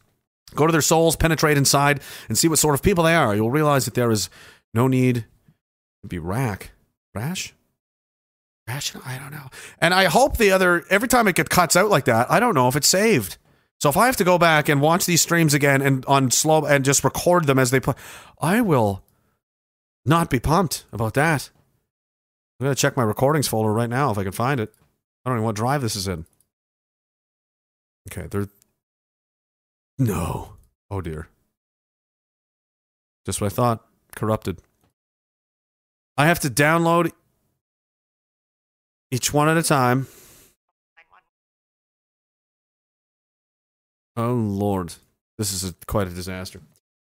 [0.54, 3.34] Go to their souls, penetrate inside, and see what sort of people they are.
[3.34, 4.28] You'll realize that there is
[4.74, 5.24] no need
[6.02, 6.72] to be rack,
[7.14, 7.54] rash,
[8.66, 8.94] rash.
[9.06, 9.48] I don't know.
[9.80, 12.54] And I hope the other every time it gets cuts out like that, I don't
[12.54, 13.38] know if it's saved.
[13.82, 16.64] So if I have to go back and watch these streams again and on slow
[16.64, 17.94] and just record them as they play,
[18.40, 19.02] I will
[20.06, 21.50] not be pumped about that.
[22.60, 24.72] I'm gonna check my recordings folder right now if I can find it.
[25.26, 26.26] I don't even know what drive this is in.
[28.08, 28.46] Okay, there.
[29.98, 30.52] No.
[30.88, 31.26] Oh dear.
[33.26, 33.84] Just what I thought.
[34.14, 34.58] Corrupted.
[36.16, 37.10] I have to download
[39.10, 40.06] each one at a time.
[44.16, 44.94] Oh lord,
[45.38, 46.60] this is a, quite a disaster.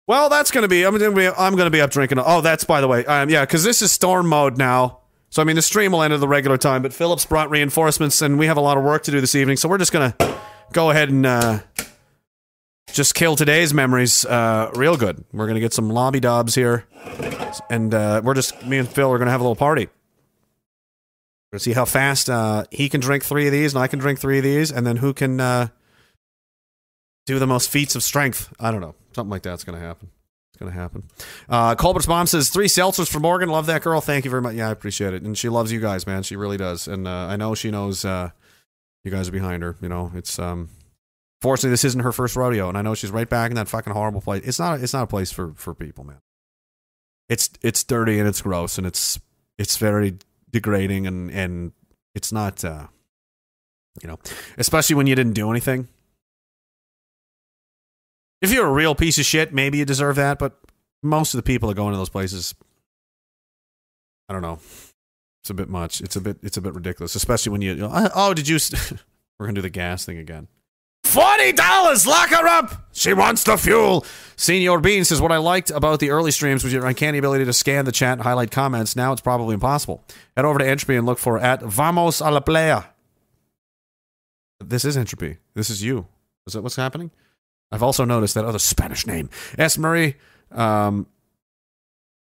[0.06, 0.84] Well, that's gonna be.
[0.84, 1.28] I'm gonna be.
[1.28, 2.18] I'm gonna be up drinking.
[2.18, 3.04] Oh, that's by the way.
[3.04, 5.00] Um, yeah, because this is storm mode now.
[5.30, 6.80] So I mean, the stream will end at the regular time.
[6.82, 9.58] But Phillip's brought reinforcements, and we have a lot of work to do this evening.
[9.58, 10.14] So we're just gonna
[10.72, 11.58] go ahead and uh,
[12.92, 15.24] just kill today's memories uh, real good.
[15.32, 16.86] We're gonna get some lobby dobs here,
[17.68, 19.88] and uh, we're just me and Phil are gonna have a little party.
[21.50, 23.98] We're gonna see how fast uh, he can drink three of these, and I can
[23.98, 25.68] drink three of these, and then who can uh,
[27.28, 28.52] do the most feats of strength.
[28.58, 28.94] I don't know.
[29.14, 30.10] Something like that's going to happen.
[30.52, 31.04] It's going to happen.
[31.48, 33.48] Uh, Colbert's mom says three seltzers for Morgan.
[33.48, 34.00] Love that girl.
[34.00, 34.54] Thank you very much.
[34.56, 35.22] Yeah, I appreciate it.
[35.22, 36.22] And she loves you guys, man.
[36.24, 36.88] She really does.
[36.88, 38.30] And uh, I know she knows uh,
[39.04, 39.76] you guys are behind her.
[39.80, 40.70] You know, it's um.
[41.40, 43.92] Fortunately, this isn't her first rodeo, and I know she's right back in that fucking
[43.92, 44.42] horrible place.
[44.44, 44.80] It's not.
[44.80, 46.20] It's not a place for for people, man.
[47.28, 49.20] It's it's dirty and it's gross and it's
[49.56, 50.18] it's very
[50.50, 51.72] degrading and and
[52.14, 52.64] it's not.
[52.64, 52.86] uh
[54.02, 54.18] You know,
[54.56, 55.88] especially when you didn't do anything.
[58.40, 60.58] If you're a real piece of shit, maybe you deserve that, but
[61.02, 62.54] most of the people that go into those places,
[64.28, 64.60] I don't know.
[65.42, 66.00] It's a bit much.
[66.00, 66.38] It's a bit.
[66.42, 67.70] It's a bit ridiculous, especially when you.
[67.72, 68.56] you know, oh, oh did you?
[68.56, 68.92] s-
[69.38, 70.48] We're gonna do the gas thing again.
[71.04, 72.88] Forty dollars, lock her up.
[72.92, 74.04] She wants the fuel.
[74.36, 77.52] Senior Bean says what I liked about the early streams was your uncanny ability to
[77.52, 78.94] scan the chat and highlight comments.
[78.94, 80.04] Now it's probably impossible.
[80.36, 82.82] Head over to Entropy and look for at Vamos a la Playa.
[84.62, 85.38] This is Entropy.
[85.54, 86.06] This is you.
[86.46, 87.10] Is that what's happening?
[87.70, 89.28] I've also noticed that other Spanish name,
[89.58, 89.78] S.
[89.78, 90.16] Murray.
[90.50, 91.06] Um,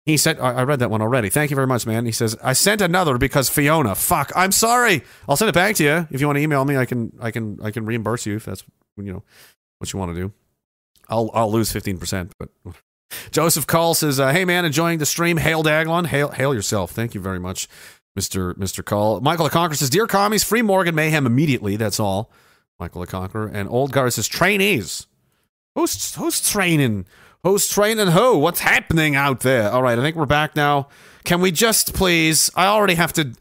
[0.06, 1.30] he said, I read that one already.
[1.30, 2.06] Thank you very much, man.
[2.06, 3.96] He says, I sent another because Fiona.
[3.96, 5.02] Fuck, I'm sorry.
[5.30, 6.08] I'll send it back to you.
[6.12, 8.44] If you want to email me, I can, I can, I can reimburse you if
[8.44, 8.66] that's,
[8.98, 9.24] you know,
[9.78, 10.34] what you want to do.
[11.08, 12.50] I'll, I'll lose 15%, but
[13.32, 15.38] Joseph Call says, uh, hey man, enjoying the stream.
[15.38, 16.08] Hail Diagolon.
[16.08, 16.92] Hail, hail yourself.
[16.92, 17.70] Thank you very much,
[18.20, 18.54] Mr.
[18.56, 18.84] Mr.
[18.84, 19.22] Call.
[19.22, 21.78] Michael the Conqueror says, Dear commies, free Morgan Mayhem immediately.
[21.78, 22.30] That's all.
[22.78, 23.48] Michael the Conqueror.
[23.48, 25.08] And Old Guard says, trainees.
[25.76, 27.06] Who's who's training?
[27.44, 28.38] Who's training who?
[28.38, 29.72] What's happening out there?
[29.72, 30.88] All right, I think we're back now.
[31.24, 32.52] Can we just please?
[32.56, 33.34] I already have to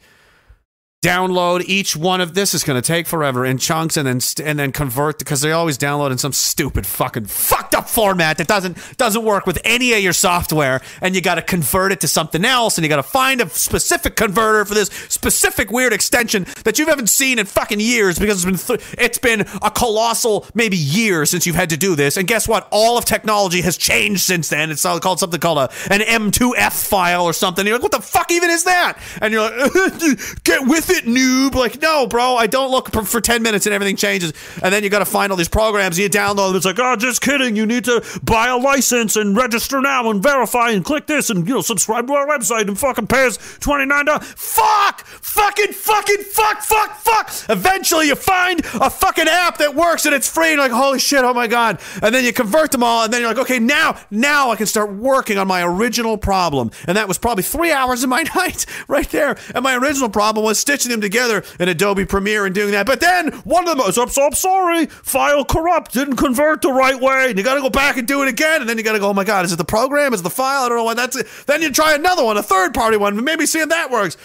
[1.03, 4.47] download each one of this is going to take forever in chunks and then st-
[4.47, 8.47] and then convert because they always download in some stupid fucking fucked up format that
[8.47, 12.07] doesn't doesn't work with any of your software and you got to convert it to
[12.07, 16.47] something else and you got to find a specific converter for this specific weird extension
[16.63, 20.47] that you haven't seen in fucking years because it's been th- it's been a colossal
[20.55, 22.69] maybe year since you've had to do this and guess what?
[22.71, 24.71] All of technology has changed since then.
[24.71, 27.67] It's all called something called a an M2F file or something.
[27.67, 28.99] You're like what the fuck even is that?
[29.21, 30.01] And you're like
[30.45, 31.55] get with noob.
[31.55, 34.33] Like, no, bro, I don't look for, for 10 minutes and everything changes.
[34.63, 36.57] And then you got to find all these programs you download them.
[36.57, 37.57] It's like, oh, just kidding.
[37.57, 41.47] You need to buy a license and register now and verify and click this and,
[41.47, 44.23] you know, subscribe to our website and fucking pay us $29.
[44.23, 45.07] Fuck!
[45.07, 47.31] Fucking, fucking, fuck, fuck, fuck!
[47.49, 50.49] Eventually you find a fucking app that works and it's free.
[50.49, 51.81] And you're like, holy shit, oh my God.
[52.03, 53.05] And then you convert them all.
[53.05, 56.71] And then you're like, okay, now, now I can start working on my original problem.
[56.87, 59.37] And that was probably three hours of my night right there.
[59.55, 62.87] And my original problem was stitching them together in Adobe Premiere and doing that.
[62.87, 66.73] But then one of them was, I'm, so, I'm sorry, file corrupt, didn't convert the
[66.73, 67.31] right way.
[67.31, 68.61] And you got to go back and do it again.
[68.61, 70.13] And then you got to go, oh my God, is it the program?
[70.13, 70.65] Is it the file?
[70.65, 71.27] I don't know why that's it.
[71.47, 74.17] Then you try another one, a third party one, maybe see if that works.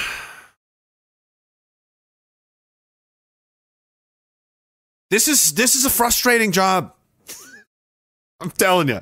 [5.11, 6.93] This is this is a frustrating job.
[8.43, 9.01] I'm telling you.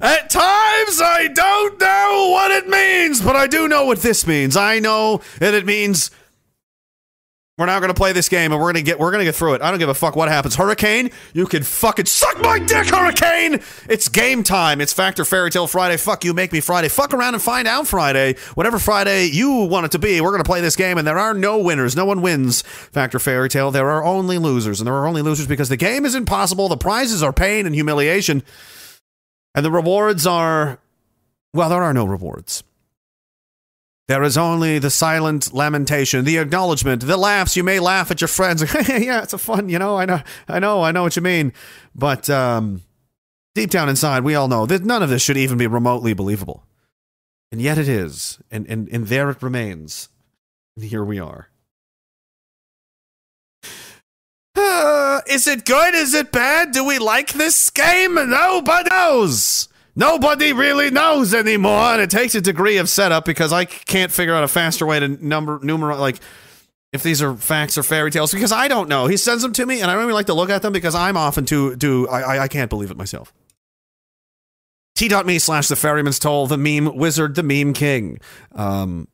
[0.00, 4.56] At times I don't know what it means, but I do know what this means.
[4.56, 6.10] I know that it means
[7.58, 9.24] we're now going to play this game and we're going to get we're going to
[9.24, 9.62] get through it.
[9.62, 10.54] I don't give a fuck what happens.
[10.54, 13.60] Hurricane, you can fucking suck my dick, Hurricane.
[13.88, 14.80] It's game time.
[14.80, 15.96] It's Factor Fairy Tale Friday.
[15.96, 16.88] Fuck you, make me Friday.
[16.88, 18.36] Fuck around and find out Friday.
[18.54, 21.18] Whatever Friday you want it to be, we're going to play this game and there
[21.18, 21.96] are no winners.
[21.96, 23.72] No one wins Factor Fairy Tale.
[23.72, 26.68] There are only losers and there are only losers because the game is impossible.
[26.68, 28.44] The prizes are pain and humiliation.
[29.54, 30.78] And the rewards are
[31.54, 32.62] well, there are no rewards.
[34.06, 37.56] There is only the silent lamentation, the acknowledgement, the laughs.
[37.56, 38.62] You may laugh at your friends.
[38.88, 41.52] yeah, it's a fun, you know, I know, I know, I know what you mean.
[41.94, 42.82] But um,
[43.54, 46.64] deep down inside, we all know that none of this should even be remotely believable.
[47.52, 48.38] And yet it is.
[48.50, 50.08] And, and, and there it remains.
[50.76, 51.48] And here we are.
[55.26, 55.94] Is it good?
[55.94, 56.72] Is it bad?
[56.72, 58.14] Do we like this game?
[58.14, 59.68] Nobody knows.
[59.96, 64.32] Nobody really knows anymore, and it takes a degree of setup because I can't figure
[64.32, 66.20] out a faster way to number numerate like
[66.92, 69.08] if these are facts or fairy tales because I don't know.
[69.08, 70.94] He sends them to me, and I don't even like to look at them because
[70.94, 73.32] I'm often too too I I, can't believe it myself.
[74.94, 78.20] T.me slash the ferryman's toll, the meme wizard, the meme king.
[78.54, 79.08] Um,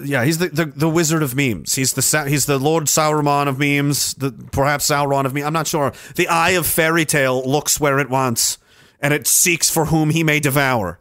[0.00, 1.74] yeah, he's the, the the wizard of memes.
[1.74, 4.14] He's the he's the Lord Sauron of memes.
[4.14, 5.46] The perhaps Sauron of memes.
[5.46, 5.92] I'm not sure.
[6.16, 8.58] The eye of fairy tale looks where it wants,
[9.00, 10.98] and it seeks for whom he may devour,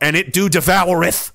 [0.00, 1.32] and it do devoureth.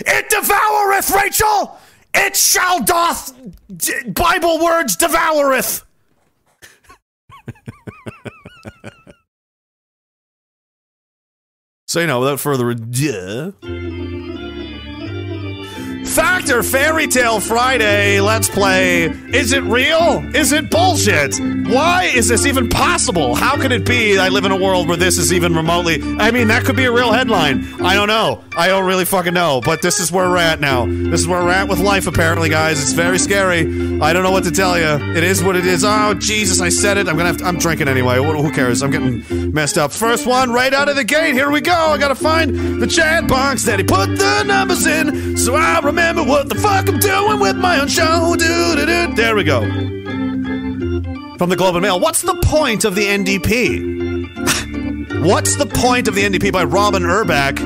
[0.00, 1.78] It devoureth, Rachel.
[2.14, 3.32] It shall doth
[3.74, 5.82] d- Bible words devoureth.
[11.86, 13.54] so you know, without further ado.
[16.14, 18.20] Factor Fairy Tale Friday.
[18.20, 19.06] Let's play.
[19.06, 20.24] Is it real?
[20.32, 21.34] Is it bullshit?
[21.66, 23.34] Why is this even possible?
[23.34, 26.00] How could it be I live in a world where this is even remotely?
[26.20, 27.64] I mean, that could be a real headline.
[27.82, 28.44] I don't know.
[28.56, 29.60] I don't really fucking know.
[29.64, 30.86] But this is where we're at now.
[30.86, 32.80] This is where we're at with life, apparently, guys.
[32.80, 34.00] It's very scary.
[34.00, 35.16] I don't know what to tell you.
[35.16, 35.82] It is what it is.
[35.84, 37.08] Oh, Jesus, I said it.
[37.08, 38.18] I'm gonna have to, I'm drinking anyway.
[38.18, 38.82] Who cares?
[38.82, 39.90] I'm getting messed up.
[39.90, 41.34] First one right out of the gate.
[41.34, 41.72] Here we go.
[41.72, 46.03] I gotta find the chat box that he put the numbers in so I remember
[46.12, 48.36] what the fuck I'm doing with my own show.
[48.36, 49.14] Do-do-do.
[49.14, 49.62] There we go.
[51.38, 51.98] From the Globe and Mail.
[51.98, 53.94] What's the point of the NDP?
[55.24, 57.58] What's the point of the NDP by Robyn Urback?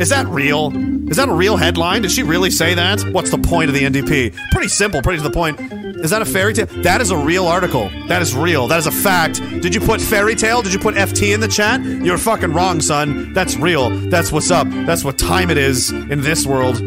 [0.00, 0.72] Is that real?
[1.08, 2.02] Is that a real headline?
[2.02, 3.00] Did she really say that?
[3.12, 4.36] What's the point of the NDP?
[4.50, 5.60] Pretty simple, pretty to the point.
[6.04, 6.66] Is that a fairy tale?
[6.82, 7.88] That is a real article.
[8.08, 8.66] That is real.
[8.66, 9.40] That is a fact.
[9.62, 10.62] Did you put fairy tale?
[10.62, 11.82] Did you put FT in the chat?
[11.82, 13.32] You're fucking wrong, son.
[13.32, 13.90] That's real.
[13.90, 14.68] That's what's up.
[14.68, 16.82] That's what time it is in this world.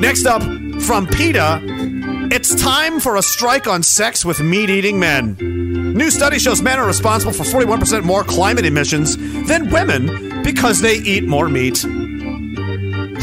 [0.00, 0.42] Next up,
[0.82, 1.60] from PETA,
[2.32, 5.36] it's time for a strike on sex with meat eating men.
[5.94, 10.94] New study shows men are responsible for 41% more climate emissions than women because they
[10.94, 11.76] eat more meat.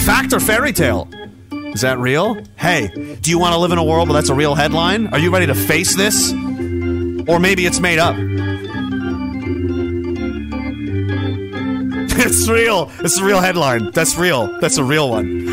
[0.05, 1.09] Fact or fairy tale?
[1.51, 2.37] Is that real?
[2.57, 2.89] Hey,
[3.21, 5.07] do you want to live in a world where that's a real headline?
[5.07, 6.31] Are you ready to face this?
[7.27, 8.15] Or maybe it's made up.
[12.27, 12.91] It's real.
[12.99, 13.91] It's a real headline.
[13.91, 14.47] That's real.
[14.59, 15.47] That's a real one.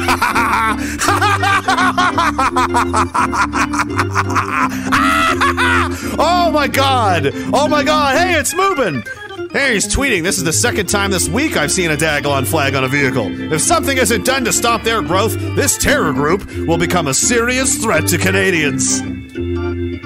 [6.19, 7.31] oh my god.
[7.53, 8.17] Oh my god.
[8.17, 9.05] Hey, it's moving.
[9.53, 10.23] Hey, he's tweeting.
[10.23, 13.27] This is the second time this week I've seen a Diagolon flag on a vehicle.
[13.53, 17.77] If something isn't done to stop their growth, this terror group will become a serious
[17.77, 19.01] threat to Canadians.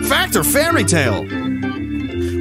[0.08, 1.24] Fact or fairy tale?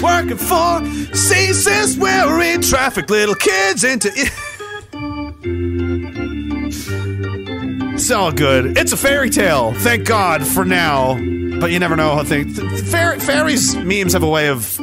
[0.02, 4.10] Working for Caesars, where we traffic little kids into.
[4.15, 4.32] It.
[7.94, 8.78] It's all good.
[8.78, 9.74] It's a fairy tale.
[9.74, 11.15] Thank God for now.
[11.60, 12.60] But you never know how things.
[12.91, 14.80] Fair, fairies memes have a way of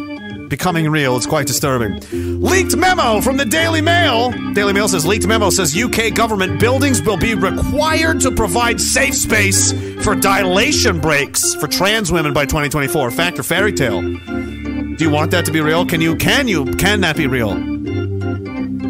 [0.49, 1.17] becoming real.
[1.17, 2.01] It's quite disturbing.
[2.43, 4.31] Leaked memo from the Daily Mail.
[4.53, 9.15] Daily Mail says leaked memo says UK government buildings will be required to provide safe
[9.15, 9.73] space
[10.03, 13.11] for dilation breaks for trans women by 2024.
[13.13, 14.03] Fact or fairy tale?
[14.97, 15.85] Do you want that to be real?
[15.85, 16.15] Can you?
[16.15, 16.67] Can you?
[16.77, 17.51] Can that be real?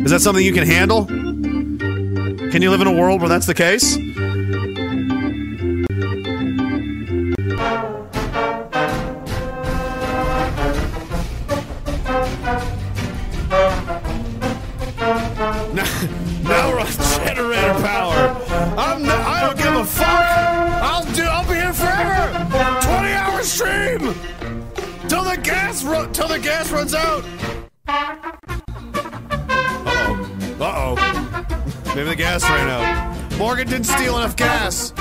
[0.05, 1.07] Is that something you can handle?
[1.07, 3.97] Can you live in a world where that's the case?
[26.95, 27.25] Out.
[27.87, 28.17] Uh
[29.87, 30.57] oh.
[30.61, 31.95] Uh oh.
[31.95, 33.39] Maybe the gas ran out.
[33.39, 34.93] Morgan didn't steal enough gas.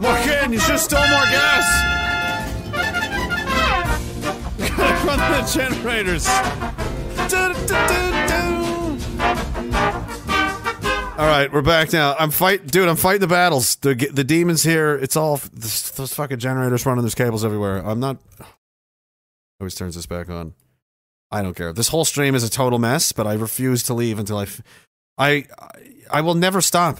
[0.00, 1.66] Morgan, you should have stole more gas.
[4.76, 6.26] Gotta run the generators.
[11.18, 12.16] All right, we're back now.
[12.18, 12.88] I'm fight, dude.
[12.88, 13.76] I'm fighting the battles.
[13.76, 14.96] The the demons here.
[14.96, 17.02] It's all those fucking generators running.
[17.02, 17.78] There's cables everywhere.
[17.78, 18.16] I'm not.
[19.62, 20.54] Always turns this back on.
[21.30, 21.72] I don't care.
[21.72, 24.60] This whole stream is a total mess, but I refuse to leave until I, f-
[25.16, 25.46] I,
[26.10, 26.98] I will never stop.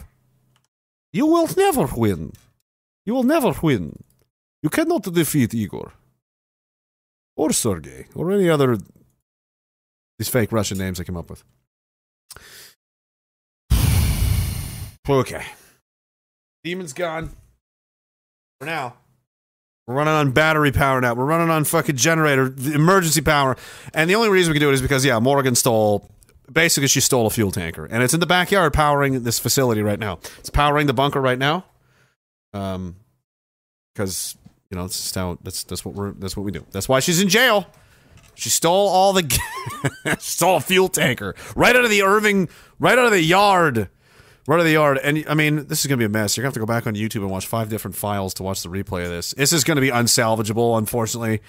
[1.13, 2.31] You will never win.
[3.05, 4.05] You will never win.
[4.63, 5.93] You cannot defeat Igor
[7.37, 8.79] or Sergey or any other
[10.21, 11.43] these fake Russian names I came up with.
[15.09, 15.47] Okay.
[16.63, 17.31] Demon's gone.
[18.61, 18.95] For now.
[19.93, 21.15] We're running on battery power now.
[21.15, 23.57] We're running on fucking generator, emergency power.
[23.93, 26.11] And the only reason we can do it is because, yeah, Morgan stole.
[26.51, 27.85] Basically, she stole a fuel tanker.
[27.85, 30.19] And it's in the backyard powering this facility right now.
[30.39, 31.65] It's powering the bunker right now.
[32.55, 32.97] Um,
[33.95, 34.37] because,
[34.71, 36.65] you know, that's just how, that's, that's what we're, that's what we do.
[36.71, 37.67] That's why she's in jail.
[38.35, 39.39] She stole all the,
[40.19, 42.49] stole a fuel tanker right out of the Irving,
[42.79, 43.91] right out of the yard.
[44.51, 44.99] Out of the yard.
[44.99, 46.37] And I mean, this is going to be a mess.
[46.37, 48.43] You're going to have to go back on YouTube and watch five different files to
[48.43, 49.33] watch the replay of this.
[49.35, 51.41] This is going to be unsalvageable, unfortunately.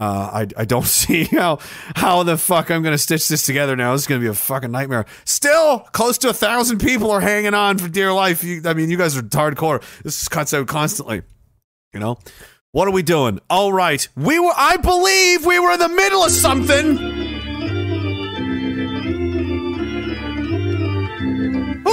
[0.00, 1.58] Uh, I, I don't see how
[1.96, 3.92] how the fuck I'm going to stitch this together now.
[3.92, 5.06] This is going to be a fucking nightmare.
[5.24, 8.42] Still, close to a thousand people are hanging on for dear life.
[8.44, 9.82] You, I mean, you guys are hardcore.
[10.02, 11.22] This cuts out constantly.
[11.92, 12.18] You know?
[12.72, 13.40] What are we doing?
[13.48, 14.06] All right.
[14.14, 17.17] We were, I believe we were in the middle of something.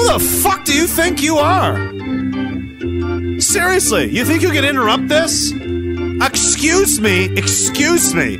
[0.06, 1.76] Who the fuck do you think you are?
[3.42, 5.52] Seriously, you think you can interrupt this?
[6.22, 8.38] Excuse me, excuse me.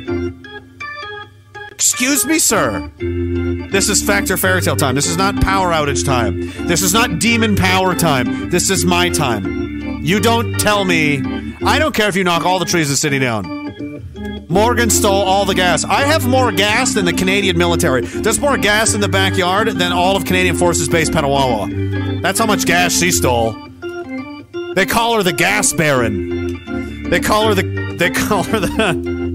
[1.76, 2.90] Excuse me, sir.
[2.98, 4.94] This is Factor Fairy Tale time.
[4.94, 6.50] This is not power outage time.
[6.66, 8.48] This is not demon power time.
[8.48, 10.02] This is my time.
[10.02, 11.22] You don't tell me.
[11.66, 14.46] I don't care if you knock all the trees in the city down.
[14.48, 15.84] Morgan stole all the gas.
[15.84, 18.06] I have more gas than the Canadian military.
[18.06, 22.22] There's more gas in the backyard than all of Canadian Forces Base Petawawa.
[22.22, 23.52] That's how much gas she stole.
[24.74, 27.10] They call her the gas baron.
[27.10, 27.96] They call her the.
[27.98, 29.25] They call her the.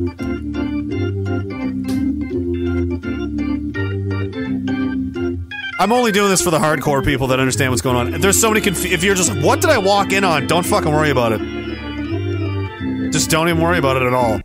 [5.81, 8.21] I'm only doing this for the hardcore people that understand what's going on.
[8.21, 10.45] There's so many conf- if you're just what did I walk in on?
[10.45, 11.41] Don't fucking worry about it.
[13.11, 14.39] Just don't even worry about it at all.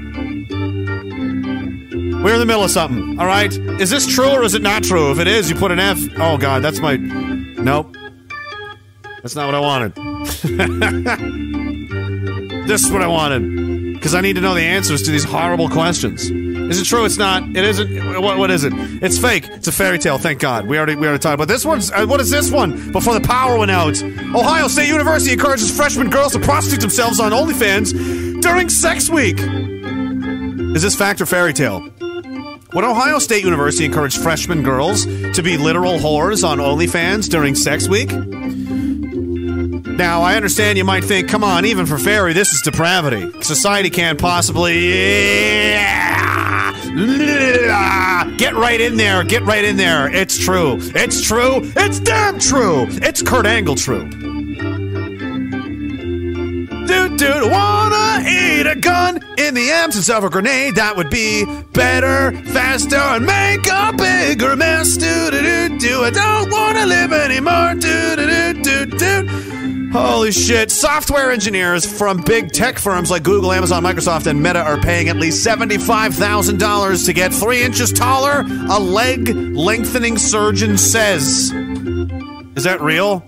[2.25, 3.21] We're in the middle of something.
[3.21, 3.53] All right.
[3.53, 5.13] Is this true or is it not true?
[5.13, 5.99] If it is, you put an F.
[6.17, 6.97] Oh god, that's my.
[6.97, 7.95] Nope.
[9.21, 9.95] That's not what I wanted.
[12.67, 15.69] this is what I wanted because I need to know the answers to these horrible
[15.69, 16.31] questions.
[16.71, 17.05] Is it true?
[17.05, 17.45] It's not.
[17.45, 18.21] It isn't.
[18.21, 18.73] What, what is it?
[18.75, 19.47] It's fake.
[19.49, 20.19] It's a fairy tale.
[20.19, 20.67] Thank God.
[20.67, 21.91] We already we already talked about this one's.
[21.93, 22.93] Uh, what is this one?
[22.93, 27.33] Before the power went out, Ohio State University encourages freshman girls to prostitute themselves on
[27.33, 29.39] OnlyFans during Sex Week.
[29.39, 31.81] Is this fact or fairy tale?
[32.73, 37.89] Would Ohio State University encourage freshman girls to be literal whores on OnlyFans during Sex
[37.89, 38.11] Week?
[39.97, 43.41] Now, I understand you might think, come on, even for fairy, this is depravity.
[43.41, 44.93] Society can't possibly.
[46.97, 50.09] Get right in there, get right in there.
[50.09, 50.79] It's true.
[50.95, 51.61] It's true.
[51.77, 52.87] It's damn true.
[52.89, 54.09] It's Kurt Angle true.
[56.87, 60.77] Dude, dude, wanna eat a gun in the absence of a grenade?
[60.77, 61.45] That would be
[61.75, 64.97] better, faster, and make a bigger mess.
[64.97, 66.03] Do do do do.
[66.03, 67.75] I don't wanna live anymore.
[67.75, 69.56] Do do do do do.
[69.93, 70.71] Holy shit.
[70.71, 75.17] Software engineers from big tech firms like Google, Amazon, Microsoft, and Meta are paying at
[75.17, 81.53] least $75,000 to get three inches taller, a leg lengthening surgeon says.
[82.57, 83.21] Is that real?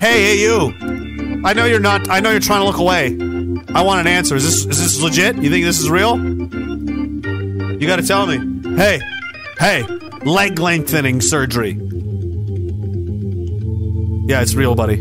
[0.00, 1.42] Hey, hey, you.
[1.44, 3.06] I know you're not, I know you're trying to look away.
[3.74, 4.36] I want an answer.
[4.36, 5.36] Is this, is this legit?
[5.36, 6.18] You think this is real?
[6.18, 8.76] You got to tell me.
[8.76, 9.00] Hey,
[9.58, 9.82] hey,
[10.24, 11.85] leg lengthening surgery.
[14.26, 14.96] Yeah, it's real, buddy.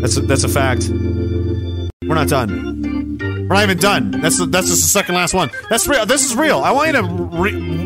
[0.00, 0.88] That's a, that's a fact.
[0.90, 3.18] We're not done.
[3.18, 4.10] We're not even done.
[4.10, 5.50] That's the, that's just the second last one.
[5.70, 6.04] That's real.
[6.04, 6.58] This is real.
[6.58, 7.02] I want you to.
[7.02, 7.78] Re-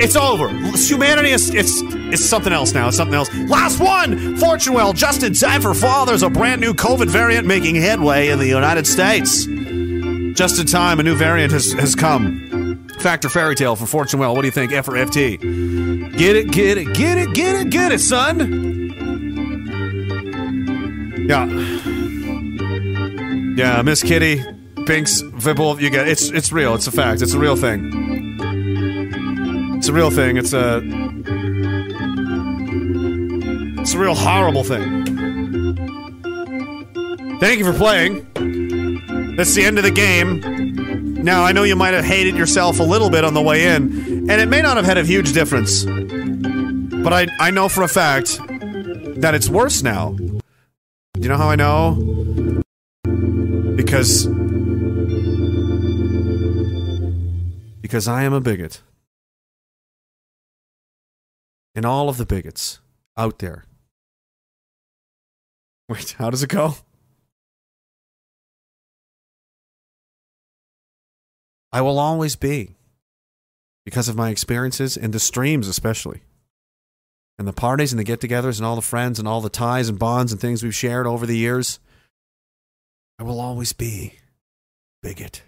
[0.00, 0.48] it's over.
[0.48, 1.80] Humanity is it's
[2.12, 2.88] it's something else now.
[2.88, 3.34] It's something else.
[3.48, 4.36] Last one.
[4.36, 6.04] Fortune well, just in time for fall.
[6.04, 9.46] There's a brand new COVID variant making headway in the United States.
[10.36, 12.86] Just in time, a new variant has has come.
[12.98, 14.34] Factor fairy tale for Fortune well.
[14.34, 14.72] What do you think?
[14.72, 15.38] F or FT?
[16.22, 18.38] Get it, get it, get it, get it, get it, son.
[21.28, 21.46] Yeah.
[23.56, 24.40] Yeah, Miss Kitty,
[24.86, 26.76] Binks, Vibble, you get it's it's real.
[26.76, 27.22] It's a fact.
[27.22, 28.38] It's a real thing.
[29.78, 30.36] It's a real thing.
[30.36, 30.80] It's a
[33.80, 35.04] it's a real horrible thing.
[37.40, 39.34] Thank you for playing.
[39.34, 40.40] That's the end of the game.
[41.24, 44.11] Now I know you might have hated yourself a little bit on the way in,
[44.28, 45.84] and it may not have had a huge difference.
[45.84, 48.38] But I I know for a fact
[49.20, 50.12] that it's worse now.
[50.12, 52.62] Do you know how I know?
[53.76, 54.26] Because
[57.80, 58.82] because I am a bigot.
[61.74, 62.80] And all of the bigots
[63.16, 63.64] out there.
[65.88, 66.76] Wait, how does it go?
[71.72, 72.76] I will always be
[73.84, 76.22] because of my experiences and the streams especially.
[77.38, 79.98] And the parties and the get-togethers and all the friends and all the ties and
[79.98, 81.80] bonds and things we've shared over the years.
[83.18, 84.14] I will always be
[85.02, 85.42] bigot.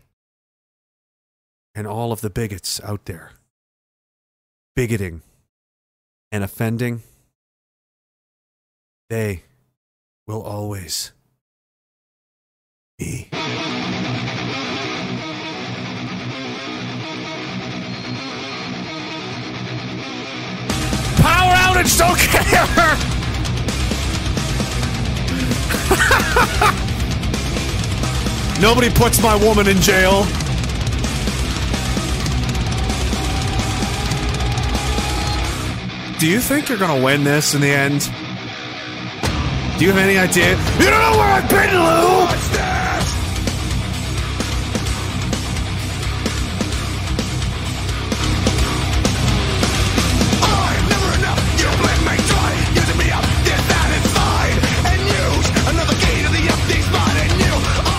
[1.75, 3.33] And all of the bigots out there
[4.75, 5.23] bigoting
[6.33, 7.03] and offending,
[9.09, 9.43] they
[10.27, 11.13] will always
[12.99, 13.29] be.
[21.75, 22.97] Outage, don't care!
[28.61, 30.23] Nobody puts my woman in jail.
[36.21, 38.03] Do you think you're gonna win this in the end?
[39.79, 40.51] Do you have any idea?
[40.79, 42.84] You don't know where I've been, Lou!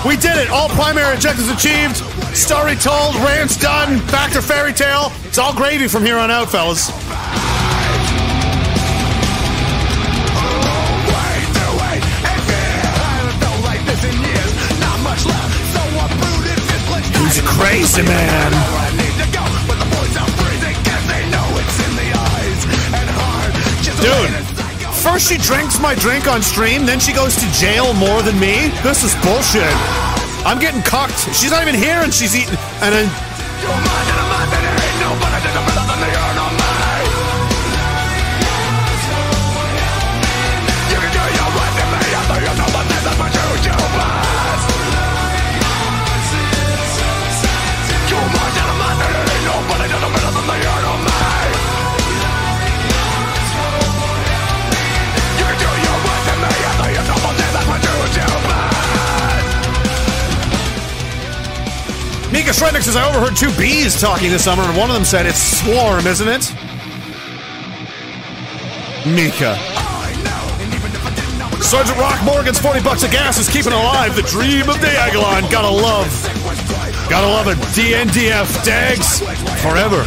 [0.05, 0.49] We did it!
[0.51, 1.97] All primary objectives achieved.
[2.35, 5.11] Story told, rants done, Back to fairy tale.
[5.23, 6.91] It's all gravy from here on out, fellas.
[17.25, 18.51] He's a crazy man.
[24.05, 24.44] Dude,
[25.05, 28.73] first she drinks my drink on stream, then she goes to jail more than me?
[28.81, 29.69] This is bullshit.
[30.41, 31.19] I'm getting cocked.
[31.37, 32.57] She's not even here and she's eating.
[32.81, 33.07] And then.
[62.51, 65.41] Shrednick says, I overheard two bees talking this summer, and one of them said, It's
[65.41, 66.53] swarm, isn't it?
[69.07, 69.57] Mika.
[71.61, 75.49] Sergeant Rock Morgan's 40 bucks of gas is keeping alive the dream of Diagolon.
[75.49, 76.09] Gotta love.
[77.09, 77.57] Gotta love it.
[77.73, 78.63] DNDF.
[78.63, 79.19] Dags.
[79.61, 80.03] Forever.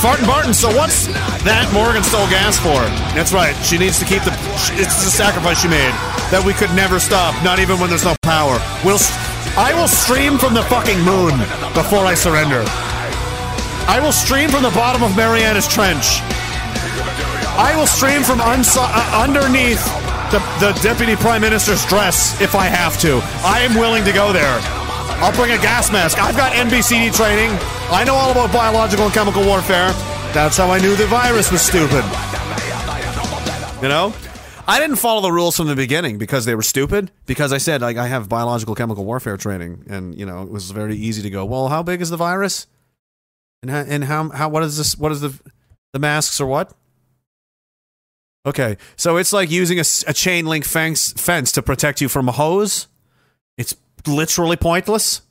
[0.00, 1.06] Fartin Barton, so what's
[1.44, 2.80] that Morgan stole gas for?
[3.14, 3.54] That's right.
[3.64, 4.32] She needs to keep the.
[4.80, 5.92] It's the sacrifice she made
[6.30, 8.58] that we could never stop, not even when there's no power.
[8.86, 9.02] We'll.
[9.58, 11.34] I will stream from the fucking moon
[11.74, 12.62] before I surrender.
[13.90, 16.22] I will stream from the bottom of Mariana's Trench.
[17.58, 18.54] I will stream from uh,
[19.18, 19.82] underneath
[20.30, 23.18] the, the deputy prime minister's dress if I have to.
[23.42, 24.58] I am willing to go there.
[25.18, 26.22] I'll bring a gas mask.
[26.22, 27.50] I've got NBCD training.
[27.90, 29.90] I know all about biological and chemical warfare.
[30.32, 32.04] That's how I knew the virus was stupid.
[33.82, 34.14] You know?
[34.70, 37.10] I didn't follow the rules from the beginning because they were stupid.
[37.26, 40.70] Because I said like I have biological chemical warfare training, and you know it was
[40.70, 41.44] very easy to go.
[41.44, 42.68] Well, how big is the virus?
[43.62, 44.96] And how, and how how what is this?
[44.96, 45.38] What is the
[45.92, 46.72] the masks or what?
[48.46, 49.84] Okay, so it's like using a
[50.14, 52.86] chain link fence fence to protect you from a hose.
[53.58, 53.74] It's
[54.06, 55.22] literally pointless?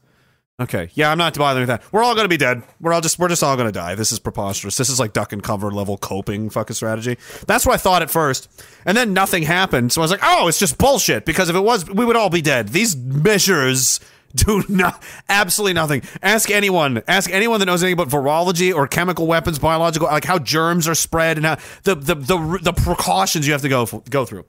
[0.59, 1.83] Okay, yeah, I'm not bothering with that.
[1.93, 2.63] We're all gonna be dead.
[2.81, 3.95] We're all just we're just all gonna die.
[3.95, 4.75] This is preposterous.
[4.75, 7.17] This is like duck and cover level coping fucking strategy.
[7.47, 8.49] That's what I thought at first,
[8.85, 9.93] and then nothing happened.
[9.93, 11.23] So I was like, oh, it's just bullshit.
[11.23, 12.69] Because if it was, we would all be dead.
[12.69, 14.01] These measures
[14.35, 16.01] do not absolutely nothing.
[16.21, 17.03] Ask anyone.
[17.07, 20.95] Ask anyone that knows anything about virology or chemical weapons, biological, like how germs are
[20.95, 24.43] spread and how the the the, the precautions you have to go go through.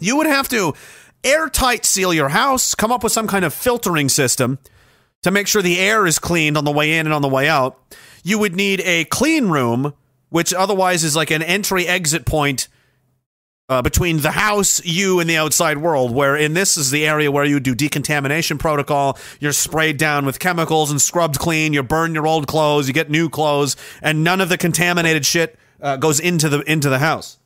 [0.00, 0.72] You would have to
[1.22, 4.58] airtight seal your house, come up with some kind of filtering system
[5.22, 7.48] to make sure the air is cleaned on the way in and on the way
[7.48, 7.78] out.
[8.22, 9.94] You would need a clean room,
[10.28, 12.68] which otherwise is like an entry exit point
[13.68, 16.14] uh, between the house, you, and the outside world.
[16.14, 19.18] Where in this is the area where you do decontamination protocol.
[19.40, 21.72] You're sprayed down with chemicals and scrubbed clean.
[21.72, 22.86] You burn your old clothes.
[22.86, 26.88] You get new clothes, and none of the contaminated shit uh, goes into the into
[26.88, 27.38] the house.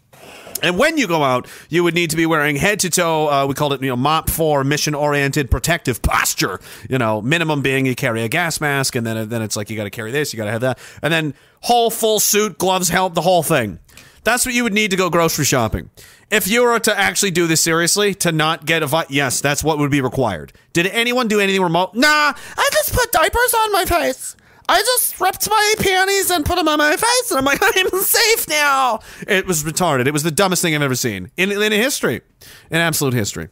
[0.62, 3.28] And when you go out, you would need to be wearing head to toe.
[3.28, 6.60] Uh, we called it, you know, MOPP four, mission oriented protective posture.
[6.88, 9.76] You know, minimum being you carry a gas mask, and then then it's like you
[9.76, 12.88] got to carry this, you got to have that, and then whole full suit, gloves,
[12.88, 13.78] helmet, the whole thing.
[14.24, 15.90] That's what you would need to go grocery shopping.
[16.30, 19.62] If you were to actually do this seriously, to not get a vi- yes, that's
[19.62, 20.52] what would be required.
[20.72, 21.94] Did anyone do anything remote?
[21.94, 24.36] Nah, I just put diapers on my face.
[24.68, 28.00] I just ripped my panties and put them on my face, and I'm like, I'm
[28.00, 29.00] safe now.
[29.28, 30.06] It was retarded.
[30.06, 32.22] It was the dumbest thing I've ever seen in, in history,
[32.70, 33.48] in absolute history.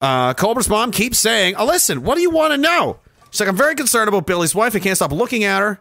[0.00, 2.98] Uh, Cobra's mom keeps saying, oh, listen, what do you want to know?
[3.30, 4.74] She's like, I'm very concerned about Billy's wife.
[4.74, 5.80] I can't stop looking at her.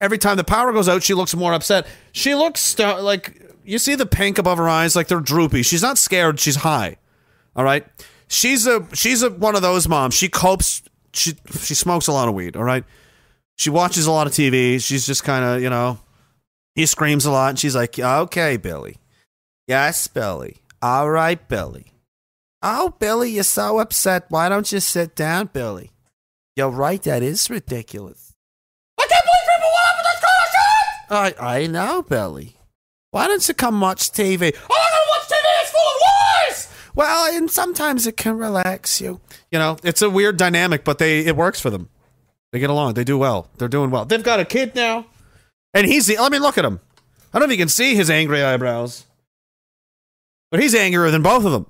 [0.00, 1.86] Every time the power goes out, she looks more upset.
[2.12, 5.62] She looks st- like, you see the pink above her eyes, like they're droopy.
[5.62, 6.40] She's not scared.
[6.40, 6.96] She's high.
[7.54, 7.86] All right.
[8.28, 10.14] She's a she's a one of those moms.
[10.14, 10.82] She copes.
[11.12, 12.56] She she smokes a lot of weed.
[12.56, 12.84] All right.
[13.60, 14.82] She watches a lot of TV.
[14.82, 15.98] She's just kind of you know.
[16.74, 18.96] He screams a lot, and she's like, "Okay, Billy.
[19.68, 20.62] Yes, Billy.
[20.80, 21.92] All right, Billy.
[22.62, 24.24] Oh, Billy, you're so upset.
[24.30, 25.90] Why don't you sit down, Billy?
[26.56, 27.02] You're right.
[27.02, 28.32] That is ridiculous.
[28.98, 31.42] I can't believe people want this kind of shit.
[31.42, 32.56] I I know, Billy.
[33.10, 34.54] Why don't you come watch TV?
[34.56, 35.44] Oh, I'm not gonna watch TV.
[35.60, 36.00] It's full of
[36.48, 36.68] lies.
[36.94, 39.20] Well, and sometimes it can relax you.
[39.52, 41.90] You know, it's a weird dynamic, but they it works for them.
[42.52, 42.94] They get along.
[42.94, 43.48] They do well.
[43.58, 44.04] They're doing well.
[44.04, 45.06] They've got a kid now,
[45.72, 46.16] and he's the.
[46.16, 46.80] Let me look at him.
[47.32, 49.06] I don't know if you can see his angry eyebrows,
[50.50, 51.66] but he's angrier than both of them.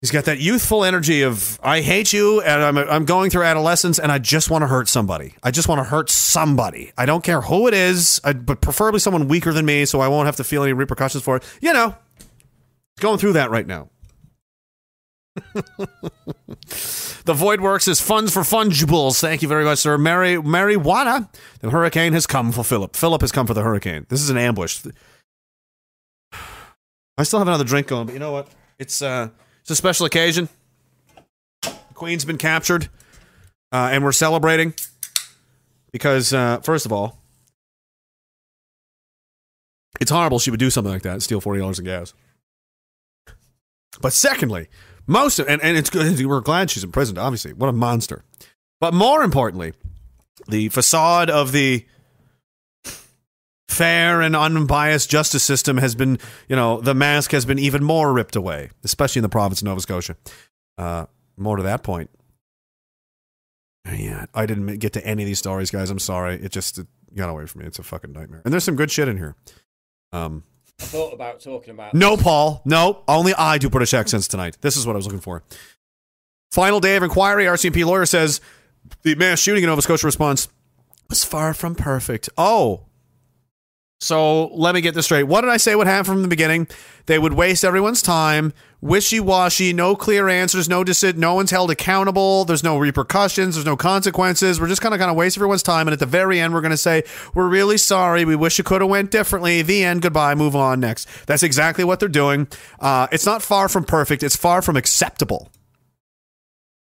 [0.00, 3.98] He's got that youthful energy of I hate you, and I'm I'm going through adolescence,
[3.98, 5.34] and I just want to hurt somebody.
[5.42, 6.92] I just want to hurt somebody.
[6.96, 10.08] I don't care who it is, I, but preferably someone weaker than me, so I
[10.08, 11.42] won't have to feel any repercussions for it.
[11.60, 13.90] You know, he's going through that right now.
[17.24, 19.20] The Void Works is funds for fungibles.
[19.20, 19.98] Thank you very much, sir.
[19.98, 21.28] Mary marijuana.
[21.60, 22.96] The hurricane has come for Phillip.
[22.96, 24.06] Phillip has come for the hurricane.
[24.08, 24.82] This is an ambush.
[27.18, 28.48] I still have another drink going, but you know what?
[28.78, 29.28] It's uh,
[29.60, 30.48] it's a special occasion.
[31.62, 32.88] The Queen's been captured,
[33.72, 34.72] uh, and we're celebrating
[35.92, 37.18] because, uh, first of all,
[40.00, 42.14] it's horrible she would do something like that steal forty dollars in gas.
[44.00, 44.68] But secondly,
[45.10, 46.24] most of, and, and it's good.
[46.24, 47.18] We're glad she's in prison.
[47.18, 48.24] Obviously, what a monster.
[48.80, 49.74] But more importantly,
[50.46, 51.84] the facade of the
[53.68, 58.12] fair and unbiased justice system has been, you know, the mask has been even more
[58.12, 60.16] ripped away, especially in the province of Nova Scotia.
[60.78, 61.06] Uh,
[61.36, 62.10] more to that point.
[63.90, 65.90] Yeah, I didn't get to any of these stories, guys.
[65.90, 66.36] I'm sorry.
[66.36, 67.66] It just it got away from me.
[67.66, 68.42] It's a fucking nightmare.
[68.44, 69.34] And there's some good shit in here.
[70.12, 70.44] Um,
[70.80, 71.94] thought about talking about.
[71.94, 72.62] no, Paul.
[72.64, 74.58] No, only I do British accents tonight.
[74.60, 75.42] This is what I was looking for.
[76.50, 77.44] Final day of inquiry.
[77.44, 78.40] RCMP lawyer says
[79.02, 80.48] the mass shooting in Nova Scotia response
[81.08, 82.28] was far from perfect.
[82.36, 82.86] Oh.
[84.00, 85.24] So let me get this straight.
[85.24, 86.68] What did I say would happen from the beginning?
[87.04, 91.70] They would waste everyone's time, wishy washy, no clear answers, no deci- no one's held
[91.70, 92.46] accountable.
[92.46, 94.58] There's no repercussions, there's no consequences.
[94.58, 96.62] We're just kind of kind of waste everyone's time, and at the very end, we're
[96.62, 97.02] going to say
[97.34, 98.24] we're really sorry.
[98.24, 99.60] We wish it could have went differently.
[99.60, 100.00] The end.
[100.00, 100.34] Goodbye.
[100.34, 100.80] Move on.
[100.80, 101.06] Next.
[101.26, 102.48] That's exactly what they're doing.
[102.78, 104.22] Uh, it's not far from perfect.
[104.22, 105.50] It's far from acceptable.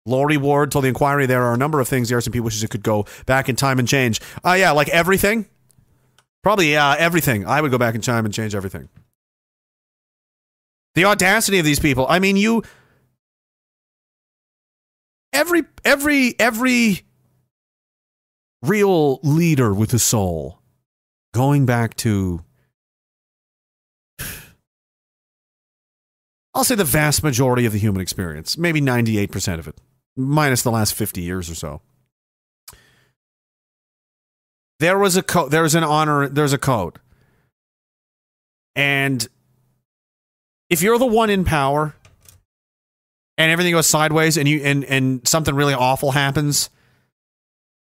[0.07, 2.69] Lori Ward told the inquiry there are a number of things the RCMP wishes it
[2.69, 4.21] could go back in time and change.
[4.45, 5.47] Uh, yeah, like everything.
[6.45, 7.47] Probably, yeah, everything.
[7.47, 8.91] I would go back in time and change everything.
[10.95, 12.07] The audacity of these people.
[12.07, 12.63] I mean, you.
[15.33, 17.01] Every, every, every
[18.63, 20.61] real leader with a soul
[21.33, 22.45] going back to.
[26.53, 29.81] I'll say the vast majority of the human experience, maybe 98% of it,
[30.15, 31.81] minus the last 50 years or so.
[34.81, 36.99] There was a code, there was an honor, there's a code.
[38.77, 39.27] And
[40.69, 41.95] if you're the one in power,
[43.37, 46.71] and everything goes sideways and you and and something really awful happens,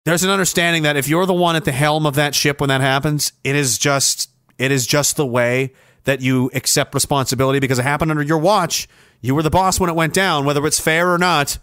[0.05, 2.69] there's an understanding that if you're the one at the helm of that ship when
[2.69, 5.73] that happens, it is just it is just the way
[6.05, 8.89] that you accept responsibility because it happened under your watch.
[9.21, 11.59] You were the boss when it went down, whether it's fair or not.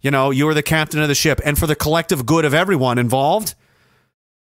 [0.00, 2.54] You know, you were the captain of the ship, and for the collective good of
[2.54, 3.54] everyone involved,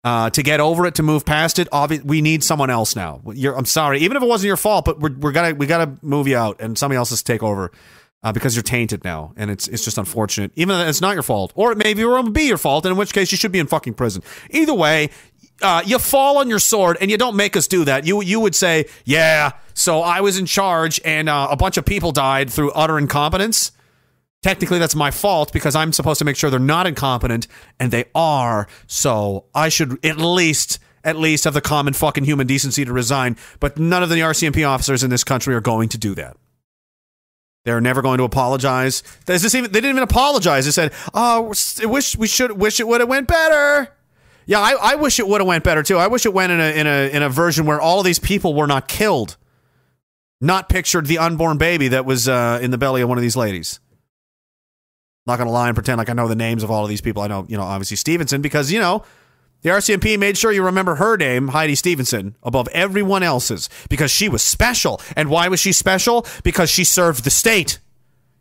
[0.05, 3.21] uh, to get over it, to move past it, obvi- we need someone else now.
[3.33, 5.97] You're, I'm sorry, even if it wasn't your fault, but we're, we're gonna we gotta
[6.03, 7.71] move you out, and somebody else has to take over
[8.23, 10.51] uh, because you're tainted now, and it's it's just unfortunate.
[10.55, 12.97] Even if it's not your fault, or it maybe it be your fault, and in
[12.97, 14.21] which case you should be in fucking prison.
[14.51, 15.09] Either way,
[15.63, 18.05] uh, you fall on your sword, and you don't make us do that.
[18.05, 21.85] You you would say, yeah, so I was in charge, and uh, a bunch of
[21.85, 23.71] people died through utter incompetence.
[24.45, 27.47] Technically, that's my fault because I'm supposed to make sure they're not incompetent,
[27.79, 28.67] and they are.
[28.85, 33.37] So I should at least, at least have the common fucking human decency to resign.
[33.59, 36.37] But none of the RCMP officers in this country are going to do that.
[37.63, 39.01] They're never going to apologize.
[39.25, 40.65] There's this even, they didn't even apologize.
[40.65, 41.51] They said, "Oh,
[41.83, 43.91] wish we should wish it would have went better."
[44.45, 45.97] Yeah, I, I wish it would have went better too.
[45.97, 48.19] I wish it went in a in a in a version where all of these
[48.19, 49.37] people were not killed,
[50.39, 53.35] not pictured the unborn baby that was uh, in the belly of one of these
[53.35, 53.79] ladies.
[55.27, 57.23] Not gonna lie and pretend like I know the names of all of these people.
[57.23, 59.03] I know, you know, obviously Stevenson because you know
[59.63, 64.29] the RCMP made sure you remember her name, Heidi Stevenson, above everyone else's because she
[64.29, 65.01] was special.
[65.15, 66.27] And why was she special?
[66.43, 67.79] Because she served the state.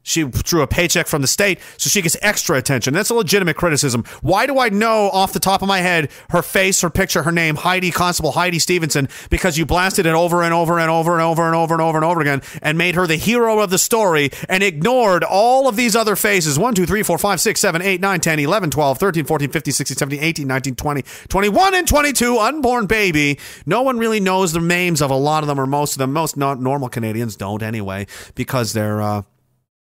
[0.04, 2.92] She drew a paycheck from the state, so she gets extra attention.
[2.92, 4.04] That's a legitimate criticism.
[4.20, 7.32] Why do I know off the top of my head her face, her picture, her
[7.32, 9.08] name, Heidi Constable Heidi Stevenson?
[9.30, 11.96] Because you blasted it over and over and over and over and over and over
[11.96, 15.76] and over again and made her the hero of the story and ignored all of
[15.76, 18.98] these other faces 1, 2, 3, 4, 5, 6, 7, 8, 9, 10, 11, 12,
[18.98, 23.38] 13, 14, 15, 16, 17, 18, 19, 20, 21, and 22, unborn baby.
[23.64, 26.12] No one really knows the names of a lot of them or most of them.
[26.12, 29.00] Most normal Canadians don't anyway because they're.
[29.00, 29.22] Uh,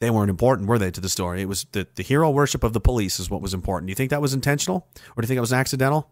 [0.05, 1.41] they weren't important, were they, to the story?
[1.41, 3.87] It was the, the hero worship of the police is what was important.
[3.87, 4.87] Do you think that was intentional?
[5.17, 6.11] Or do you think it was accidental?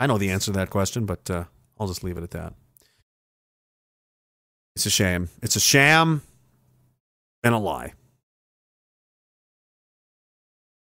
[0.00, 1.44] I know the answer to that question, but uh,
[1.78, 2.54] I'll just leave it at that.
[4.74, 5.28] It's a shame.
[5.42, 6.22] It's a sham
[7.44, 7.92] and a lie.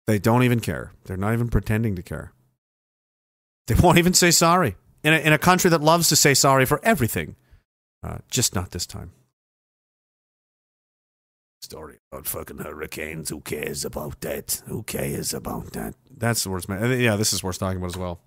[0.06, 0.92] They don't even care.
[1.06, 2.32] They're not even pretending to care.
[3.66, 4.76] They won't even say sorry.
[5.04, 7.36] In a, in a country that loves to say sorry for everything.
[8.04, 9.12] Uh, just not this time
[11.62, 13.30] story about fucking hurricanes.
[13.30, 14.62] Who cares about that?
[14.68, 15.96] Who cares about that?
[16.16, 17.00] That's the worst, man.
[17.00, 18.22] Yeah, this is worth talking about as well.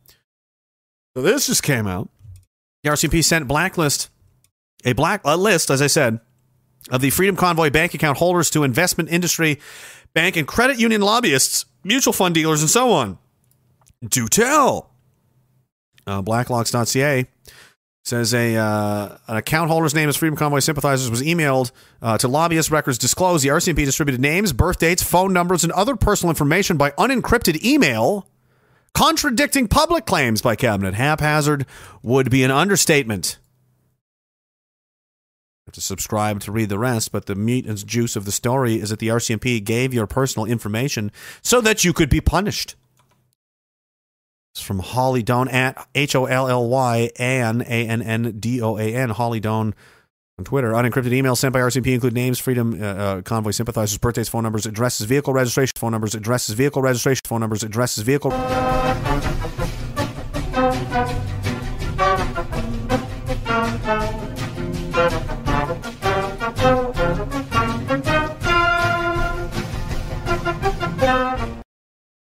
[1.17, 2.09] So this just came out.
[2.83, 4.11] The RCMP sent blacklist,
[4.85, 6.21] a black a list, as I said,
[6.91, 9.59] of the Freedom Convoy bank account holders to investment industry,
[10.15, 13.19] bank and credit union lobbyists, mutual fund dealers, and so on.
[14.07, 14.91] Do tell.
[16.07, 17.27] Uh, Blacklocks.ca
[18.09, 21.71] says a uh, an account holder's name as Freedom Convoy sympathizers was emailed
[22.03, 23.45] uh, to lobbyist records disclosed.
[23.45, 28.27] The RCMP distributed names, birth dates, phone numbers, and other personal information by unencrypted email,
[28.95, 30.95] contradicting public claims by cabinet.
[30.95, 31.67] Haphazard
[32.03, 33.39] would be an understatement.
[35.67, 38.77] Have to subscribe to read the rest, but the meat and juice of the story
[38.77, 41.13] is that the RCMP gave your personal information
[41.43, 42.75] so that you could be punished.
[44.55, 47.63] It's from Holly Doan at H O L L Y A N
[48.03, 49.75] N D O A N Holly Doan
[50.39, 50.73] on Twitter.
[50.73, 54.67] Unencrypted emails sent by RCMP include names, Freedom uh, uh, Convoy sympathizers, birthdays, phone numbers,
[54.67, 58.31] addresses, vehicle registration, phone numbers, addresses, vehicle registration, phone numbers, addresses, vehicle.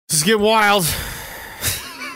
[0.07, 1.10] This wild.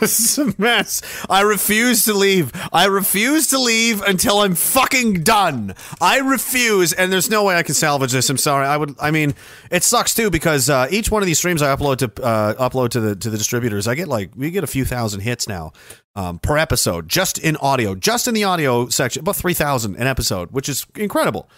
[0.02, 1.02] Is a mess.
[1.28, 2.52] I refuse to leave.
[2.72, 5.74] I refuse to leave until I'm fucking done.
[6.00, 8.28] I refuse, and there's no way I can salvage this.
[8.30, 8.66] I'm sorry.
[8.66, 8.94] I would.
[9.00, 9.34] I mean,
[9.70, 12.90] it sucks too because uh, each one of these streams I upload to uh, upload
[12.90, 15.72] to the to the distributors, I get like we get a few thousand hits now
[16.14, 20.06] um, per episode, just in audio, just in the audio section, about three thousand an
[20.06, 21.48] episode, which is incredible.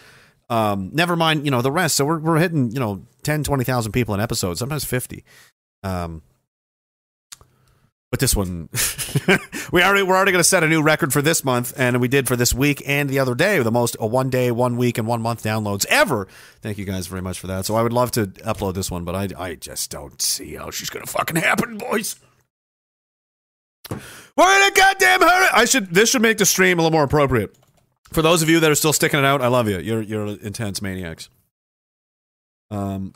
[0.51, 1.97] Um, never mind, you know the rest.
[1.97, 5.25] So we're we're hitting you know 10, 20,000 people an episode, sometimes fifty.
[5.83, 6.23] Um,
[8.11, 8.71] but this one,
[9.73, 12.09] we already we're already going to set a new record for this month, and we
[12.09, 14.97] did for this week and the other day, the most a one day, one week,
[14.97, 16.27] and one month downloads ever.
[16.63, 17.67] Thank you guys very much for that.
[17.67, 20.71] So I would love to upload this one, but I I just don't see how
[20.71, 22.17] she's going to fucking happen, boys.
[23.91, 25.49] We're in a goddamn hurry.
[25.53, 27.55] I should this should make the stream a little more appropriate.
[28.13, 29.79] For those of you that are still sticking it out, I love you.
[29.81, 31.29] You're you're intense maniacs.
[32.71, 33.13] Um,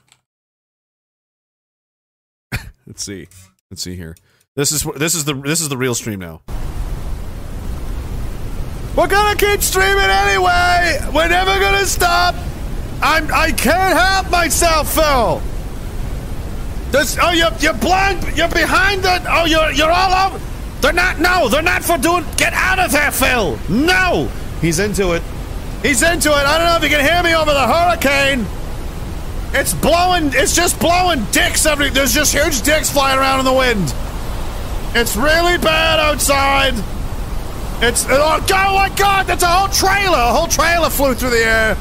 [2.87, 3.29] let's see.
[3.71, 4.17] Let's see here.
[4.55, 6.43] This is this is the this is the real stream now.
[8.95, 11.01] We're gonna keep streaming anyway.
[11.15, 12.35] We're never gonna stop.
[13.01, 15.41] I'm I can't help myself, Phil.
[16.91, 19.23] This oh you're you're blind you're behind it.
[19.27, 20.45] Oh you're you're all over
[20.83, 23.59] they're not no, they're not for doing get out of there, Phil.
[23.71, 24.29] No.
[24.61, 25.23] He's into it.
[25.81, 26.45] He's into it.
[26.45, 28.45] I don't know if you can hear me over the hurricane.
[29.55, 33.55] It's blowing it's just blowing dicks every there's just huge dicks flying around in the
[33.55, 33.95] wind.
[34.95, 36.75] It's really bad outside.
[37.83, 40.19] It's oh god, oh my god, that's a whole trailer.
[40.19, 41.77] A whole trailer flew through the air.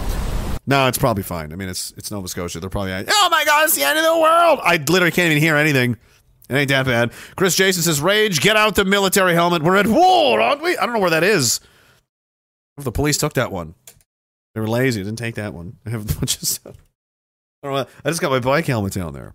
[0.66, 1.52] No, it's probably fine.
[1.52, 2.62] I mean, it's it's Nova Scotia.
[2.62, 4.60] They're probably oh my god, it's the end of the world.
[4.64, 5.98] I literally can't even hear anything.
[6.50, 7.12] It ain't that bad.
[7.36, 9.62] Chris Jason says, "Rage, get out the military helmet.
[9.62, 10.78] We're at war, aren't we?
[10.78, 11.60] I don't know where that is.
[12.78, 13.76] If the police took that one,
[14.56, 15.04] they were lazy.
[15.04, 15.78] Didn't take that one.
[15.86, 16.78] I have a bunch of stuff.
[17.64, 17.86] I.
[18.06, 19.34] I just got my bike helmet down there.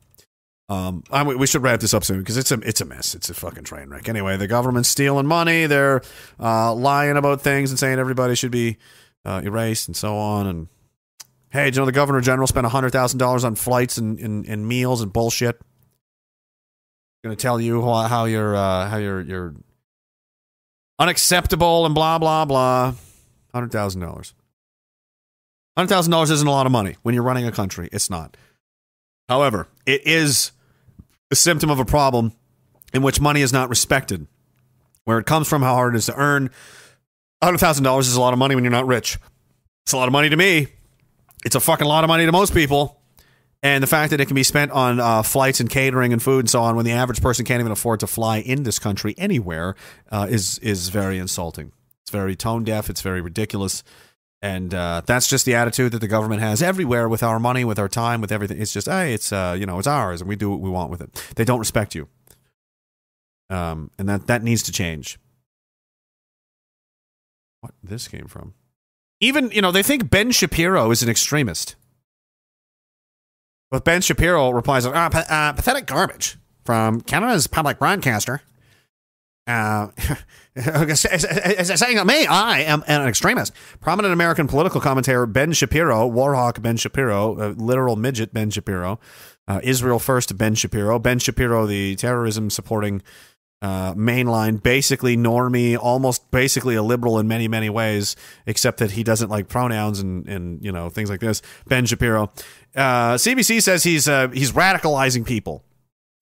[0.68, 3.14] Um, I, we should wrap this up soon because it's a it's a mess.
[3.14, 4.08] It's a fucking train wreck.
[4.08, 5.66] Anyway, the government's stealing money.
[5.66, 6.02] They're
[6.40, 8.78] uh, lying about things and saying everybody should be
[9.24, 10.48] uh, erased and so on.
[10.48, 10.68] And
[11.50, 14.66] hey, you know the governor general spent hundred thousand dollars on flights and, and, and
[14.66, 15.60] meals and bullshit?
[17.22, 19.54] Going to tell you how, how you're uh, how you're you're
[20.98, 22.94] unacceptable and blah blah blah.
[23.54, 24.34] Hundred thousand dollars.
[25.76, 27.88] Hundred thousand dollars isn't a lot of money when you're running a country.
[27.92, 28.36] It's not.
[29.28, 30.52] However, it is
[31.30, 32.32] a symptom of a problem
[32.92, 34.26] in which money is not respected.
[35.04, 36.50] Where it comes from, how hard it is to earn.
[37.42, 39.18] $100,000 is a lot of money when you're not rich.
[39.84, 40.68] It's a lot of money to me.
[41.44, 43.00] It's a fucking lot of money to most people.
[43.62, 46.40] And the fact that it can be spent on uh, flights and catering and food
[46.40, 49.14] and so on when the average person can't even afford to fly in this country
[49.16, 49.74] anywhere
[50.10, 51.72] uh, is is very insulting.
[52.02, 52.90] It's very tone deaf.
[52.90, 53.82] It's very ridiculous.
[54.42, 57.78] And uh, that's just the attitude that the government has everywhere with our money, with
[57.78, 58.60] our time, with everything.
[58.60, 60.90] It's just, hey, it's uh, you know, it's ours, and we do what we want
[60.90, 61.10] with it.
[61.36, 62.08] They don't respect you,
[63.48, 65.18] um, and that that needs to change.
[67.60, 68.54] What this came from?
[69.20, 71.74] Even you know, they think Ben Shapiro is an extremist.
[73.70, 78.42] But Ben Shapiro replies, ah, uh, pathetic garbage from Canada's public broadcaster.
[79.46, 79.88] Uh,
[80.56, 83.52] saying that me, I am an extremist.
[83.80, 88.98] Prominent American political commentator Ben Shapiro, Warhawk Ben Shapiro, uh, literal midget Ben Shapiro,
[89.46, 93.02] uh, Israel First Ben Shapiro, Ben Shapiro, the terrorism supporting
[93.62, 98.16] uh, mainline, basically normie, almost basically a liberal in many many ways,
[98.46, 101.40] except that he doesn't like pronouns and and you know things like this.
[101.68, 102.32] Ben Shapiro,
[102.74, 105.65] uh, CBC says he's uh, he's radicalizing people.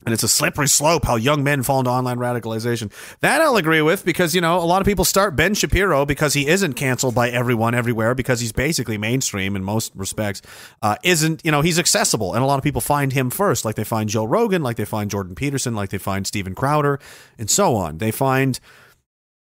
[0.05, 2.93] And it's a slippery slope how young men fall into online radicalization.
[3.21, 6.35] That I'll agree with because, you know, a lot of people start Ben Shapiro because
[6.35, 10.43] he isn't canceled by everyone everywhere because he's basically mainstream in most respects.
[10.83, 12.35] Uh, isn't, you know, he's accessible.
[12.35, 14.85] And a lot of people find him first, like they find Joe Rogan, like they
[14.85, 17.01] find Jordan Peterson, like they find Steven Crowder,
[17.39, 17.97] and so on.
[17.97, 18.61] They find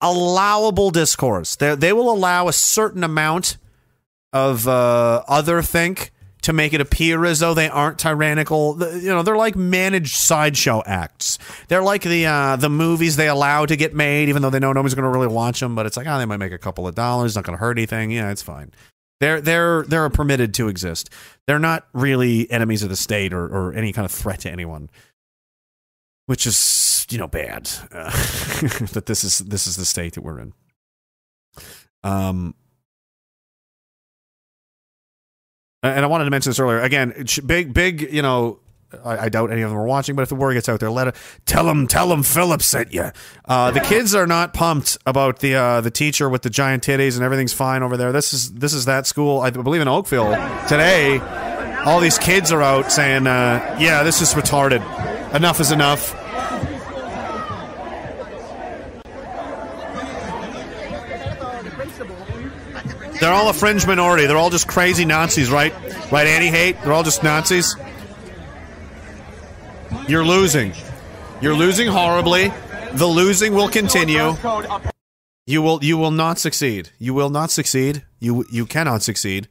[0.01, 1.56] allowable discourse.
[1.58, 3.58] They, they will allow a certain amount
[4.34, 6.11] of uh, other think
[6.42, 8.77] to make it appear as though they aren't tyrannical.
[8.80, 11.38] You know, they're like managed sideshow acts.
[11.68, 14.74] They're like the uh, the movies they allow to get made, even though they know
[14.74, 15.76] nobody's going to really watch them.
[15.76, 17.35] But it's like, oh, they might make a couple of dollars.
[17.35, 18.11] Not going to hurt anything.
[18.11, 18.72] Yeah, it's fine.
[19.19, 21.09] They're they're they're permitted to exist.
[21.45, 24.90] They're not really enemies of the state or, or any kind of threat to anyone,
[26.27, 27.69] which is you know bad.
[28.92, 30.53] That this is this is the state that we're in.
[32.03, 32.56] Um,
[35.83, 36.80] and I wanted to mention this earlier.
[36.80, 38.14] Again, big, big.
[38.14, 38.59] You know,
[39.03, 40.91] I, I doubt any of them are watching, but if the word gets out there,
[40.91, 41.88] let it tell them.
[41.88, 43.11] Tell them Phillip sent you.
[43.45, 47.16] Uh, the kids are not pumped about the uh, the teacher with the giant titties
[47.16, 48.11] and everything's fine over there.
[48.11, 49.41] This is this is that school.
[49.41, 50.32] I believe in Oakville
[50.67, 51.19] today.
[51.85, 54.83] All these kids are out saying, uh, "Yeah, this is retarded.
[55.33, 56.28] Enough is enough."
[63.20, 64.26] They're all a fringe minority.
[64.26, 65.74] They're all just crazy Nazis, right?
[66.12, 66.82] Right, anti-hate.
[66.82, 67.76] They're all just Nazis.
[70.08, 70.74] You're losing.
[71.42, 72.52] You're losing horribly.
[72.94, 74.36] The losing will continue.
[75.46, 76.92] You will you will not succeed.
[77.00, 78.04] You will not succeed.
[78.20, 79.48] You you cannot succeed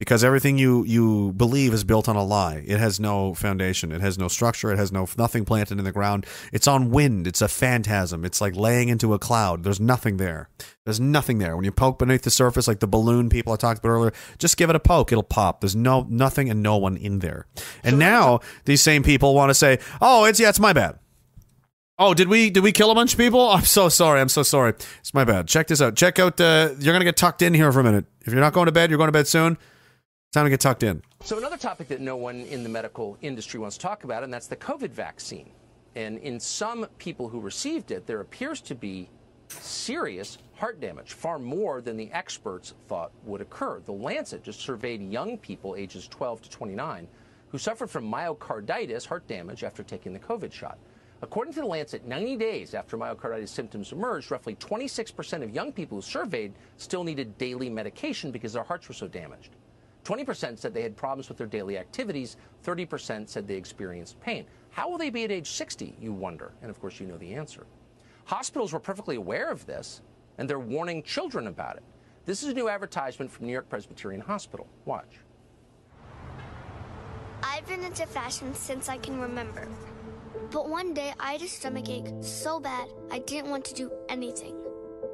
[0.00, 2.64] because everything you you believe is built on a lie.
[2.66, 3.92] It has no foundation.
[3.92, 4.72] It has no structure.
[4.72, 6.26] It has no nothing planted in the ground.
[6.52, 7.26] It's on wind.
[7.28, 8.24] It's a phantasm.
[8.24, 9.62] It's like laying into a cloud.
[9.62, 10.48] There's nothing there.
[10.84, 11.54] There's nothing there.
[11.54, 14.56] When you poke beneath the surface, like the balloon people I talked about earlier, just
[14.56, 15.12] give it a poke.
[15.12, 15.60] It'll pop.
[15.60, 17.46] There's no nothing and no one in there.
[17.84, 20.98] And now these same people want to say, "Oh, it's yeah, it's my bad."
[21.98, 23.50] Oh, did we did we kill a bunch of people?
[23.50, 24.22] I'm so sorry.
[24.22, 24.72] I'm so sorry.
[25.00, 25.46] It's my bad.
[25.46, 25.94] Check this out.
[25.94, 26.40] Check out.
[26.40, 28.06] Uh, you're gonna get tucked in here for a minute.
[28.22, 29.58] If you're not going to bed, you're going to bed soon.
[30.32, 31.02] Time to get tucked in.
[31.24, 34.32] So another topic that no one in the medical industry wants to talk about, and
[34.32, 35.50] that's the COVID vaccine.
[35.96, 39.10] And in some people who received it, there appears to be
[39.48, 43.80] serious heart damage, far more than the experts thought would occur.
[43.80, 47.08] The Lancet just surveyed young people ages 12 to 29
[47.48, 50.78] who suffered from myocarditis, heart damage, after taking the COVID shot.
[51.22, 55.98] According to the Lancet, 90 days after myocarditis symptoms emerged, roughly 26% of young people
[55.98, 59.56] who surveyed still needed daily medication because their hearts were so damaged.
[60.10, 62.36] 20% said they had problems with their daily activities.
[62.64, 64.44] 30% said they experienced pain.
[64.70, 66.50] How will they be at age 60, you wonder?
[66.62, 67.64] And of course, you know the answer.
[68.24, 70.02] Hospitals were perfectly aware of this,
[70.38, 71.84] and they're warning children about it.
[72.26, 74.66] This is a new advertisement from New York Presbyterian Hospital.
[74.84, 75.18] Watch.
[77.44, 79.68] I've been into fashion since I can remember.
[80.50, 83.92] But one day I had a stomach ache so bad I didn't want to do
[84.08, 84.56] anything.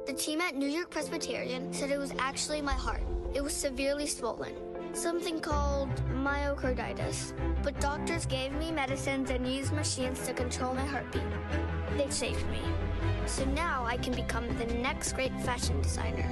[0.07, 3.03] The team at New York Presbyterian said it was actually my heart.
[3.35, 4.55] It was severely swollen,
[4.97, 7.33] something called myocarditis.
[7.61, 11.21] But doctors gave me medicines and used machines to control my heartbeat.
[11.95, 12.61] They saved me.
[13.27, 16.27] So now I can become the next great fashion designer.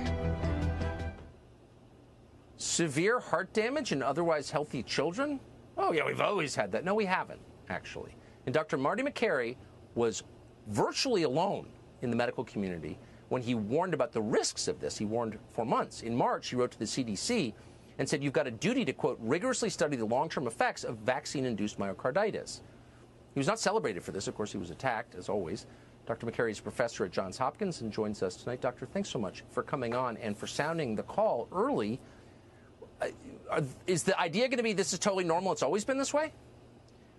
[2.58, 5.40] Severe heart damage in otherwise healthy children?
[5.78, 6.84] Oh, yeah, we've always had that.
[6.84, 8.16] No, we haven't, actually.
[8.48, 8.78] And Dr.
[8.78, 9.58] Marty Makary
[9.94, 10.24] was
[10.68, 11.68] virtually alone
[12.02, 12.98] in the medical community
[13.30, 14.98] when he warned about the risks of this.
[14.98, 16.02] He warned for months.
[16.02, 17.54] In March, he wrote to the CDC
[17.98, 20.98] and said, You've got a duty to, quote, rigorously study the long term effects of
[20.98, 22.62] vaccine induced myocarditis.
[23.34, 24.28] He was not celebrated for this.
[24.28, 25.66] Of course, he was attacked, as always.
[26.06, 26.26] Dr.
[26.28, 28.62] Makary is professor at Johns Hopkins and joins us tonight.
[28.62, 32.00] Doctor, thanks so much for coming on and for sounding the call early.
[33.02, 35.52] Uh, is the idea going to be this is totally normal?
[35.52, 36.32] It's always been this way?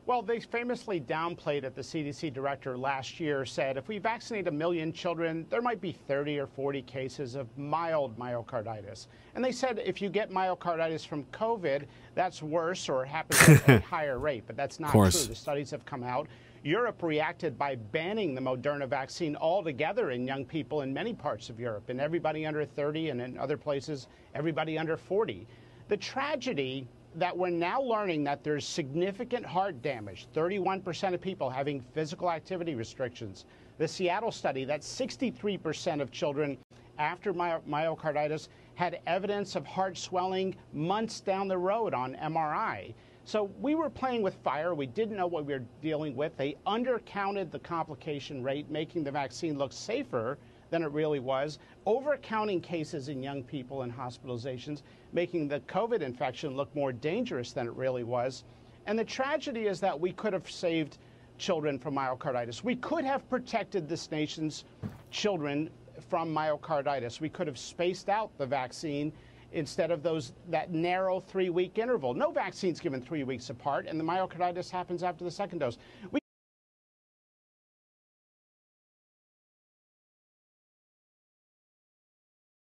[0.07, 1.75] Well, they famously downplayed it.
[1.75, 5.91] The CDC director last year said if we vaccinate a million children, there might be
[5.91, 9.09] 30 or 40 cases of mild myocarditis.
[9.35, 13.81] And they said if you get myocarditis from COVID, that's worse or happens at a
[13.85, 14.45] higher rate.
[14.47, 15.11] But that's not true.
[15.11, 16.29] The studies have come out.
[16.63, 21.59] Europe reacted by banning the Moderna vaccine altogether in young people in many parts of
[21.59, 25.47] Europe, and everybody under 30, and in other places, everybody under 40.
[25.89, 31.81] The tragedy that we're now learning that there's significant heart damage, 31% of people having
[31.95, 33.47] physical activity restrictions.
[33.79, 36.59] The Seattle study that 63% of children
[36.99, 42.95] after my- myocarditis had evidence of heart swelling months down the road on MRI.
[43.25, 44.75] So we were playing with fire.
[44.75, 46.37] We didn't know what we were dealing with.
[46.37, 50.39] They undercounted the complication rate, making the vaccine look safer
[50.71, 56.57] than it really was, overcounting cases in young people and hospitalizations, making the COVID infection
[56.57, 58.45] look more dangerous than it really was.
[58.87, 60.99] And the tragedy is that we could have saved
[61.39, 62.65] children from myocarditis.
[62.65, 64.65] We could have protected this nation's
[65.11, 65.71] children
[66.09, 67.21] from myocarditis.
[67.21, 69.13] We could have spaced out the vaccine
[69.53, 72.15] instead of those that narrow three-week interval.
[72.15, 75.79] No vaccine's given three weeks apart, and the myocarditis happens after the second dose.
[76.11, 76.21] We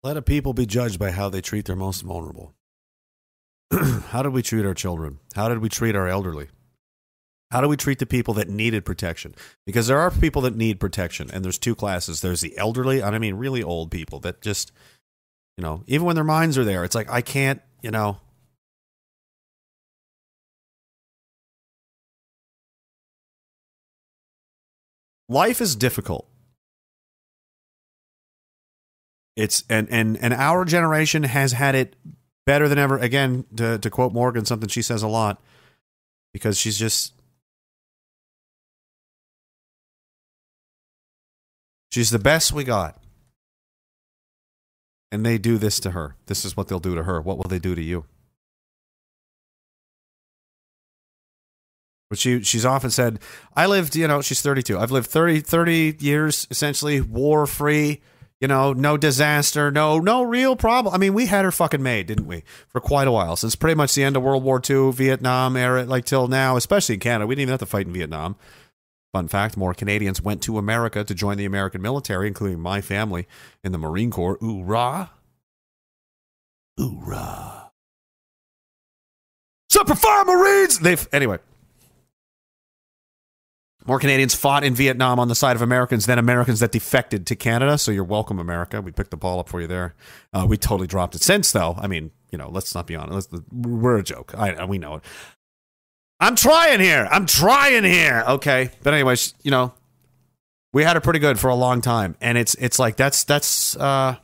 [0.05, 2.55] Let a people be judged by how they treat their most vulnerable.
[4.09, 5.21] how did we treat our children?
[5.37, 6.49] How did we treat our elderly?
[7.53, 9.35] How do we treat the people that needed protection?
[9.65, 12.21] Because there are people that need protection, and there's two classes.
[12.21, 14.73] There's the elderly, and I mean really old people that just,
[15.57, 18.19] you know, even when their minds are there, it's like, I can't, you know.
[25.29, 26.27] Life is difficult.
[29.37, 31.97] It's and and and our generation has had it
[32.45, 32.99] better than ever.
[32.99, 35.41] Again, to to quote Morgan, something she says a lot,
[36.33, 37.15] because she's just
[41.91, 42.99] she's the best we got.
[45.11, 46.17] And they do this to her.
[46.27, 47.21] This is what they'll do to her.
[47.21, 48.07] What will they do to you?
[52.09, 53.19] But she she's often said,
[53.57, 54.79] I lived, you know, she's 32.
[54.79, 58.03] I've lived 30 30 years essentially war free
[58.43, 60.93] you know, no disaster, no no real problem.
[60.93, 62.43] I mean, we had her fucking made, didn't we?
[62.69, 65.85] For quite a while, since pretty much the end of World War II, Vietnam era,
[65.85, 67.29] like till now, especially in Canada.
[67.29, 68.35] We didn't even have to fight in Vietnam.
[69.13, 73.29] Fun fact: more Canadians went to America to join the American military, including my family
[73.63, 74.39] in the Marine Corps.
[74.43, 75.11] Ooh rah,
[76.81, 77.69] ooh rah.
[79.71, 80.81] Semper Fi Marines.
[80.81, 81.39] They've anyway.
[83.87, 87.37] More Canadians fought in Vietnam on the side of Americans than Americans that defected to
[87.37, 87.79] Canada.
[87.79, 88.81] So you're welcome, America.
[88.81, 89.95] We picked the ball up for you there.
[90.33, 91.77] Uh, we totally dropped it since, though.
[91.79, 93.33] I mean, you know, let's not be honest.
[93.33, 94.35] Let's, we're a joke.
[94.37, 95.05] I, we know it.
[96.21, 97.09] I'm trying here.
[97.11, 98.25] I'm trying here.
[98.29, 99.75] Okay, but anyways, you know,
[100.73, 103.77] we had it pretty good for a long time, and it's it's like that's that's
[103.77, 104.17] uh,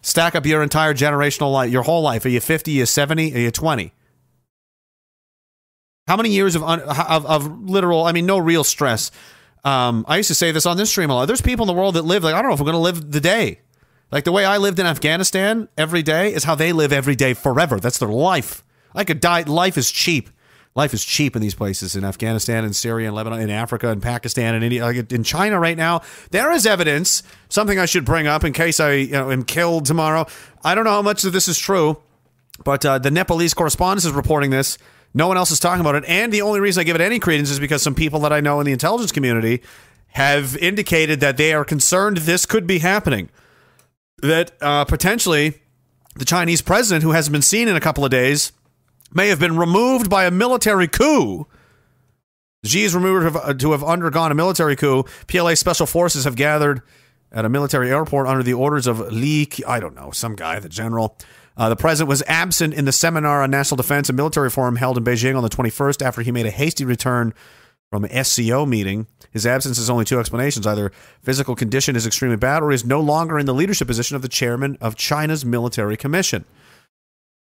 [0.00, 2.24] stack up your entire generational life, your whole life.
[2.24, 2.70] Are you 50?
[2.70, 3.34] Are you 70?
[3.34, 3.92] Are you 20?
[6.08, 8.04] How many years of, un, of of literal?
[8.04, 9.10] I mean, no real stress.
[9.64, 11.26] Um, I used to say this on this stream a lot.
[11.26, 12.78] There's people in the world that live like I don't know if we're going to
[12.78, 13.60] live the day.
[14.10, 17.34] Like the way I lived in Afghanistan every day is how they live every day
[17.34, 17.78] forever.
[17.80, 18.62] That's their life.
[18.94, 19.42] I could die.
[19.42, 20.28] Life is cheap.
[20.74, 24.02] Life is cheap in these places in Afghanistan and Syria and Lebanon, in Africa and
[24.02, 24.82] Pakistan and India.
[24.82, 26.00] Like in China right now,
[26.30, 27.22] there is evidence.
[27.48, 30.26] Something I should bring up in case I you know, am killed tomorrow.
[30.64, 32.02] I don't know how much of this is true,
[32.64, 34.78] but uh, the Nepalese correspondent is reporting this.
[35.14, 36.04] No one else is talking about it.
[36.06, 38.40] And the only reason I give it any credence is because some people that I
[38.40, 39.62] know in the intelligence community
[40.08, 43.30] have indicated that they are concerned this could be happening.
[44.18, 45.60] That uh, potentially
[46.16, 48.52] the Chinese president, who hasn't been seen in a couple of days,
[49.12, 51.46] may have been removed by a military coup.
[52.64, 55.04] Xi is rumored to have- undergone a military coup.
[55.26, 56.82] PLA special forces have gathered
[57.32, 60.68] at a military airport under the orders of Li, I don't know, some guy, the
[60.68, 61.16] general.
[61.56, 64.96] Uh, the president was absent in the seminar on national defense and military forum held
[64.96, 67.34] in Beijing on the 21st after he made a hasty return
[67.90, 69.06] from an SCO meeting.
[69.32, 70.66] His absence has only two explanations.
[70.66, 70.90] Either
[71.22, 74.22] physical condition is extremely bad or he is no longer in the leadership position of
[74.22, 76.46] the chairman of China's military commission.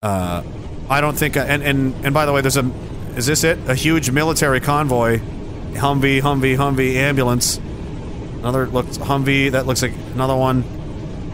[0.01, 0.43] Uh,
[0.89, 1.35] I don't think.
[1.35, 2.71] And and and by the way, there's a.
[3.17, 3.59] Is this it?
[3.67, 5.19] A huge military convoy,
[5.73, 7.57] Humvee, Humvee, Humvee ambulance.
[8.37, 9.51] Another looks Humvee.
[9.51, 10.63] That looks like another one.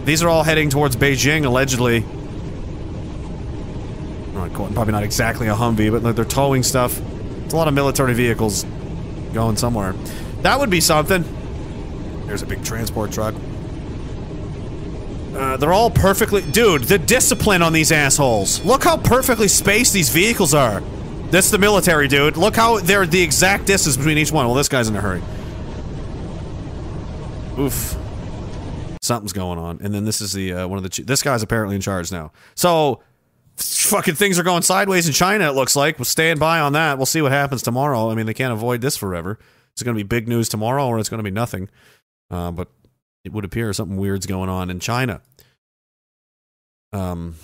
[0.03, 2.03] These are all heading towards Beijing, allegedly.
[4.35, 7.01] Not quite- Probably not exactly a Humvee, but like, they're towing stuff.
[7.45, 8.65] It's a lot of military vehicles
[9.33, 9.95] going somewhere.
[10.43, 11.23] That would be something.
[12.27, 13.33] There's a big transport truck.
[15.35, 16.41] Uh, they're all perfectly.
[16.41, 18.63] Dude, the discipline on these assholes.
[18.63, 20.81] Look how perfectly spaced these vehicles are.
[21.29, 22.37] That's the military, dude.
[22.37, 24.45] Look how they're the exact distance between each one.
[24.45, 25.21] Well, this guy's in a hurry.
[27.59, 27.97] Oof.
[29.01, 29.79] Something's going on.
[29.81, 31.03] And then this is the uh, one of the.
[31.03, 32.31] This guy's apparently in charge now.
[32.55, 33.01] So,
[33.57, 35.49] fucking things are going sideways in China.
[35.49, 35.97] It looks like.
[35.97, 36.97] We'll stand by on that.
[36.97, 38.09] We'll see what happens tomorrow.
[38.09, 39.39] I mean, they can't avoid this forever.
[39.73, 41.69] It's going to be big news tomorrow, or it's going to be nothing.
[42.29, 42.69] Uh, but
[43.23, 45.21] it would appear something weird's going on in China.
[46.93, 47.35] Um,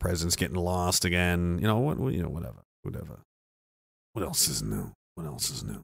[0.00, 1.58] president's getting lost again.
[1.60, 1.98] You know what?
[2.12, 3.20] You know whatever, whatever.
[4.14, 4.92] What else is new?
[5.14, 5.82] What else is new?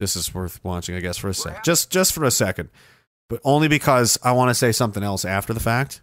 [0.00, 1.64] This is worth watching, I guess, for a sec.
[1.64, 2.68] Just, just for a second,
[3.28, 6.00] but only because I want to say something else after the fact.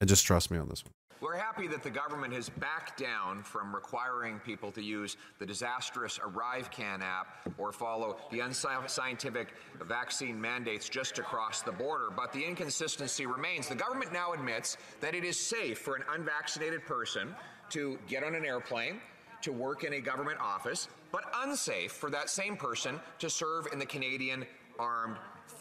[0.00, 0.92] And just trust me on this one.
[1.20, 6.18] We're happy that the government has backed down from requiring people to use the disastrous
[6.18, 9.48] ArriveCAN app or follow the unscientific
[9.82, 12.08] vaccine mandates just across the border.
[12.14, 13.68] But the inconsistency remains.
[13.68, 17.34] The government now admits that it is safe for an unvaccinated person
[17.70, 18.98] to get on an airplane,
[19.42, 23.78] to work in a government office, but unsafe for that same person to serve in
[23.78, 24.46] the Canadian
[24.78, 25.18] Armed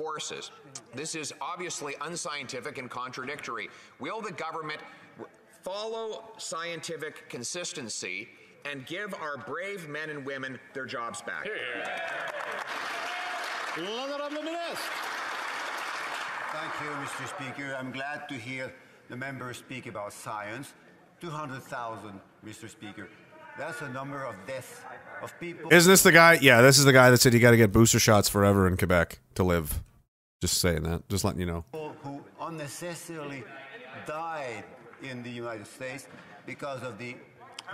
[0.10, 0.52] Forces.
[0.96, 3.68] This is obviously unscientific and contradictory.
[4.00, 4.80] Will the government
[5.20, 5.26] r-
[5.62, 8.30] follow scientific consistency
[8.64, 11.50] and give our brave men and women their jobs back?
[13.78, 14.90] L'honorable ministre.
[16.54, 17.28] Thank you, Mr.
[17.36, 17.76] Speaker.
[17.78, 18.72] I'm glad to hear
[19.10, 20.74] the members speak about science.
[21.20, 22.70] 200,000, Mr.
[22.70, 23.10] Speaker.
[23.58, 24.80] That's a number of deaths
[25.22, 25.70] of people.
[25.74, 26.40] Isn't this the guy?
[26.42, 28.78] Yeah, this is the guy that said you got to get booster shots forever in
[28.78, 29.82] Quebec to live.
[30.42, 31.08] Just saying that.
[31.10, 31.66] Just letting you know.
[32.04, 33.44] who unnecessarily
[34.08, 34.64] died
[35.04, 36.08] in the United States
[36.46, 37.16] because of the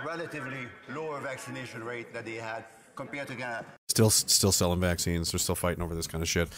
[0.04, 2.64] relatively lower vaccination rate that they had
[2.96, 3.64] compared to Canada.
[3.88, 5.32] Still, still selling vaccines.
[5.32, 6.48] They're still fighting over this kind of shit.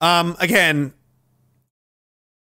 [0.00, 0.92] Um, again,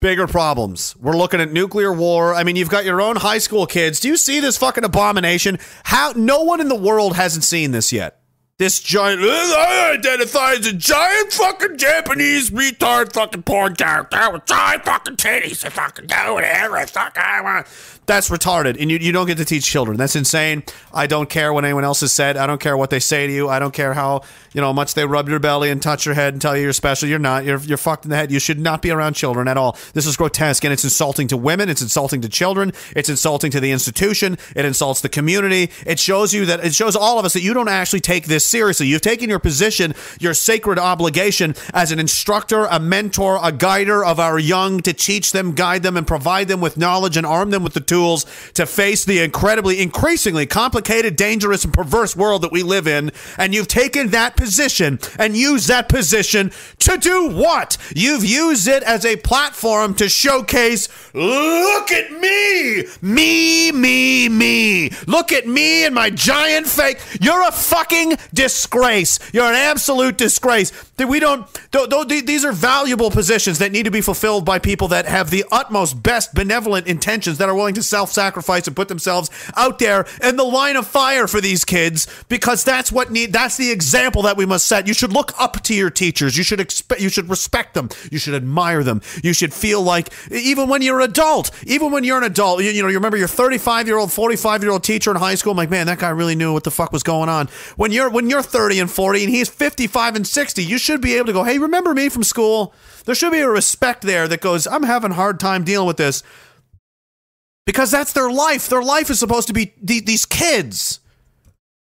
[0.00, 0.94] bigger problems.
[0.96, 2.34] We're looking at nuclear war.
[2.34, 4.00] I mean, you've got your own high school kids.
[4.00, 5.58] Do you see this fucking abomination?
[5.84, 6.12] How?
[6.14, 8.19] No one in the world hasn't seen this yet.
[8.60, 14.84] This giant, I identify as a giant fucking Japanese retard fucking porn character with giant
[14.84, 15.64] fucking titties.
[15.64, 17.66] I fucking do whatever I fuck I want.
[18.10, 19.96] That's retarded, and you, you don't get to teach children.
[19.96, 20.64] That's insane.
[20.92, 22.36] I don't care what anyone else has said.
[22.36, 23.48] I don't care what they say to you.
[23.48, 24.22] I don't care how
[24.52, 26.72] you know much they rub your belly and touch your head and tell you you're
[26.72, 27.08] special.
[27.08, 27.44] You're not.
[27.44, 28.32] You're you're fucked in the head.
[28.32, 29.78] You should not be around children at all.
[29.92, 31.68] This is grotesque, and it's insulting to women.
[31.68, 32.72] It's insulting to children.
[32.96, 34.38] It's insulting to the institution.
[34.56, 35.70] It insults the community.
[35.86, 38.44] It shows you that it shows all of us that you don't actually take this
[38.44, 38.88] seriously.
[38.88, 44.18] You've taken your position, your sacred obligation as an instructor, a mentor, a guider of
[44.18, 47.62] our young to teach them, guide them, and provide them with knowledge and arm them
[47.62, 47.99] with the tools
[48.54, 53.10] to face the incredibly, increasingly complicated, dangerous, and perverse world that we live in.
[53.38, 57.76] And you've taken that position and used that position to do what?
[57.94, 64.90] You've used it as a platform to showcase, look at me, me, me, me.
[65.06, 66.98] Look at me and my giant fake.
[67.20, 69.18] You're a fucking disgrace.
[69.32, 70.72] You're an absolute disgrace.
[70.98, 71.46] We don't.
[71.72, 75.30] th- th- these are valuable positions that need to be fulfilled by people that have
[75.30, 79.30] the utmost best benevolent intentions that are willing to to self sacrifice and put themselves
[79.56, 83.56] out there in the line of fire for these kids because that's what need that's
[83.56, 84.86] the example that we must set.
[84.86, 86.36] You should look up to your teachers.
[86.36, 87.88] You should expect you should respect them.
[88.10, 89.02] You should admire them.
[89.22, 92.70] You should feel like even when you're an adult, even when you're an adult, you,
[92.70, 95.52] you know, you remember your 35 year old, 45 year old teacher in high school.
[95.52, 97.48] I'm like, man, that guy really knew what the fuck was going on.
[97.76, 101.14] When you're when you're 30 and 40 and he's 55 and 60, you should be
[101.14, 102.74] able to go, hey, remember me from school?
[103.04, 105.96] There should be a respect there that goes, I'm having a hard time dealing with
[105.96, 106.22] this
[107.70, 108.68] because that's their life.
[108.68, 110.99] Their life is supposed to be the, these kids.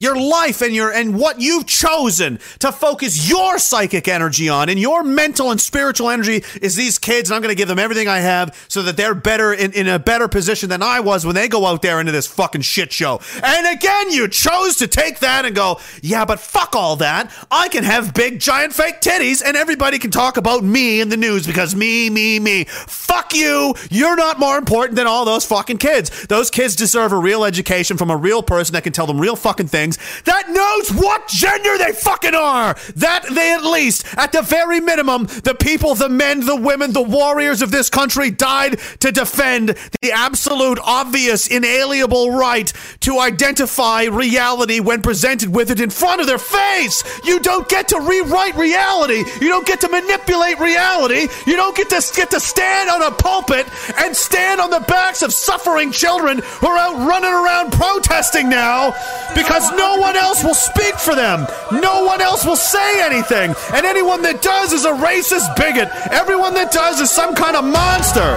[0.02, 4.76] Your life and your and what you've chosen to focus your psychic energy on and
[4.76, 8.08] your mental and spiritual energy is these kids, and I'm going to give them everything
[8.08, 11.36] I have so that they're better in, in a better position than I was when
[11.36, 13.20] they go out there into this fucking shit show.
[13.44, 17.32] And again, you chose to take that and go, yeah, but fuck all that.
[17.52, 21.16] I can have big giant fake titties and everybody can talk about me in the
[21.16, 22.64] news because me, me, me.
[22.64, 23.74] Fuck you.
[23.88, 26.26] You're not more important than all those fucking kids.
[26.26, 29.36] Those kids deserve a real education from a real person that can tell them real
[29.36, 29.91] fucking things
[30.24, 32.76] that knows what gender they fucking are.
[32.96, 37.02] That they at least, at the very minimum, the people, the men, the women, the
[37.02, 44.80] warriors of this country died to defend the absolute, obvious, inalienable right to identify reality
[44.80, 47.02] when presented with it in front of their face.
[47.24, 49.24] You don't get to rewrite reality.
[49.40, 51.28] You don't get to manipulate reality.
[51.46, 53.66] You don't get to get to stand on a pulpit
[53.98, 58.90] and stand on the backs of suffering children who are out running around protesting now
[59.34, 61.46] because no one else will speak for them.
[61.70, 63.54] No one else will say anything.
[63.72, 65.88] And anyone that does is a racist bigot.
[66.10, 68.36] Everyone that does is some kind of monster.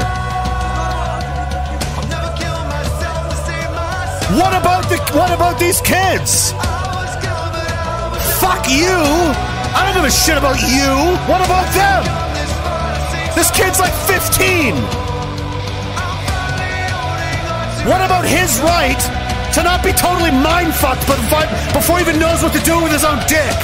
[4.38, 6.51] What about the what about these kids?
[8.41, 8.99] Fuck you.
[9.75, 10.91] I don't give a shit about you.
[11.30, 12.01] What about them?
[13.35, 14.75] This kid's like 15.
[17.88, 19.25] What about his right
[19.56, 21.16] to not be totally mind fucked but
[21.72, 23.56] before he even knows what to do with his own dick?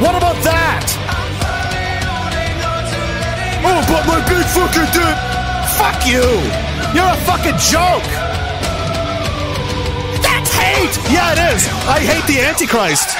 [0.00, 0.80] What about that?
[3.60, 5.16] Oh, but my big fucking dick.
[5.76, 6.24] Fuck you.
[6.96, 8.08] You're a fucking joke.
[10.24, 10.96] That's hate.
[11.12, 11.68] Yeah, it is.
[11.84, 13.12] I hate the Antichrist.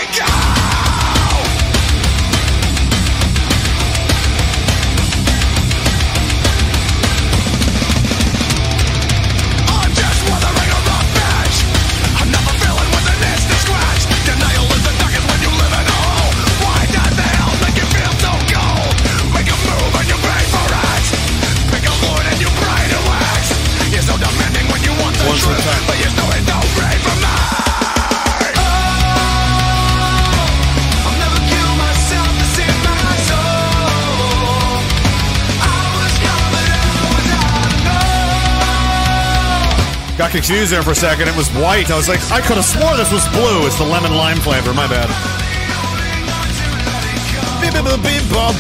[40.17, 41.27] Got confused there for a second.
[41.27, 41.91] It was white.
[41.91, 43.67] I was like, I could have swore this was blue.
[43.67, 44.73] It's the lemon lime flavor.
[44.73, 45.11] My bad.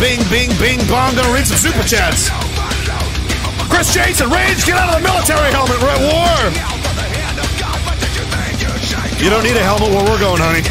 [0.01, 1.15] Bing, bing, bing, bong.
[1.15, 2.29] Gonna read some super chats.
[3.75, 5.83] Chris Jason, Rage, get out of the military helmet.
[5.83, 6.39] We're at war.
[9.21, 10.63] You don't need a helmet where we're going, honey.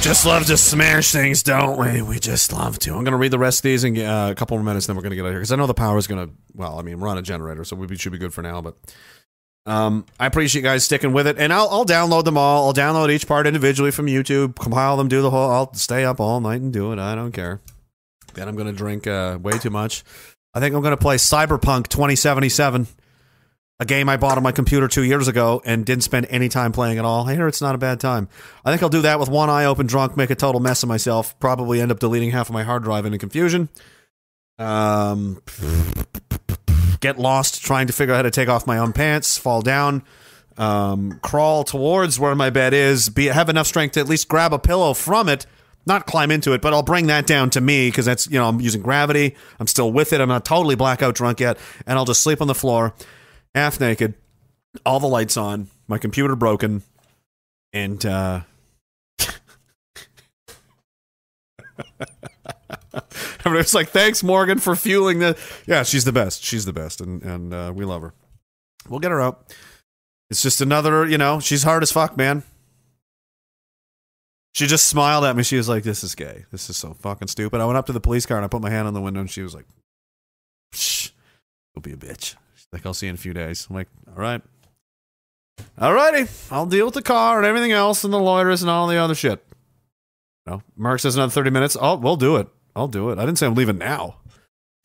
[0.00, 2.00] Just love to smash things, don't we?
[2.00, 2.94] We just love to.
[2.94, 4.96] I'm going to read the rest of these in uh, a couple more minutes, then
[4.96, 6.34] we're going to get out of here because I know the power is going to.
[6.54, 8.62] Well, I mean, we're on a generator, so we should be good for now.
[8.62, 8.76] But
[9.68, 12.66] um, I appreciate you guys sticking with it, and I'll, I'll download them all.
[12.66, 15.50] I'll download each part individually from YouTube, compile them, do the whole.
[15.50, 16.98] I'll stay up all night and do it.
[16.98, 17.60] I don't care.
[18.34, 20.04] Then I'm to drink uh, way too much.
[20.54, 22.86] I think I'm to play Cyberpunk 2077
[23.80, 26.72] a game I bought on my computer two years ago and didn't spend any time
[26.72, 27.28] playing at all.
[27.28, 28.28] I hear it's not a bad time.
[28.64, 30.88] I think I'll do that with one eye open, drunk, make a total mess of
[30.88, 31.38] myself.
[31.38, 33.68] Probably end up deleting half of my hard drive into confusion.
[34.58, 35.40] Um,
[37.00, 40.02] get lost trying to figure out how to take off my own pants, fall down,
[40.56, 44.52] um, crawl towards where my bed is, be have enough strength to at least grab
[44.52, 45.46] a pillow from it.
[45.86, 48.48] Not climb into it, but I'll bring that down to me because that's you know
[48.48, 49.36] I'm using gravity.
[49.58, 50.20] I'm still with it.
[50.20, 52.94] I'm not totally blackout drunk yet, and I'll just sleep on the floor
[53.54, 54.14] half naked,
[54.84, 56.82] all the lights on, my computer broken,
[57.72, 58.40] and uh
[63.44, 66.42] everybody's like, "Thanks, Morgan, for fueling the." Yeah, she's the best.
[66.42, 68.14] She's the best, and and uh, we love her.
[68.88, 69.54] We'll get her out.
[70.30, 72.42] It's just another, you know, she's hard as fuck, man.
[74.54, 75.42] She just smiled at me.
[75.42, 76.44] She was like, "This is gay.
[76.50, 78.62] This is so fucking stupid." I went up to the police car and I put
[78.62, 79.66] my hand on the window, and she was like,
[80.72, 81.10] "Shh,
[81.74, 83.88] you'll be a bitch." She's like, "I'll see you in a few days." I'm like,
[84.08, 84.42] "All right."
[85.78, 88.96] Alrighty, I'll deal with the car and everything else and the lawyers and all the
[88.96, 89.44] other shit.
[90.46, 91.76] No, Mark says another thirty minutes.
[91.80, 92.48] Oh, we'll do it.
[92.78, 93.18] I'll do it.
[93.18, 94.16] I didn't say I'm leaving now.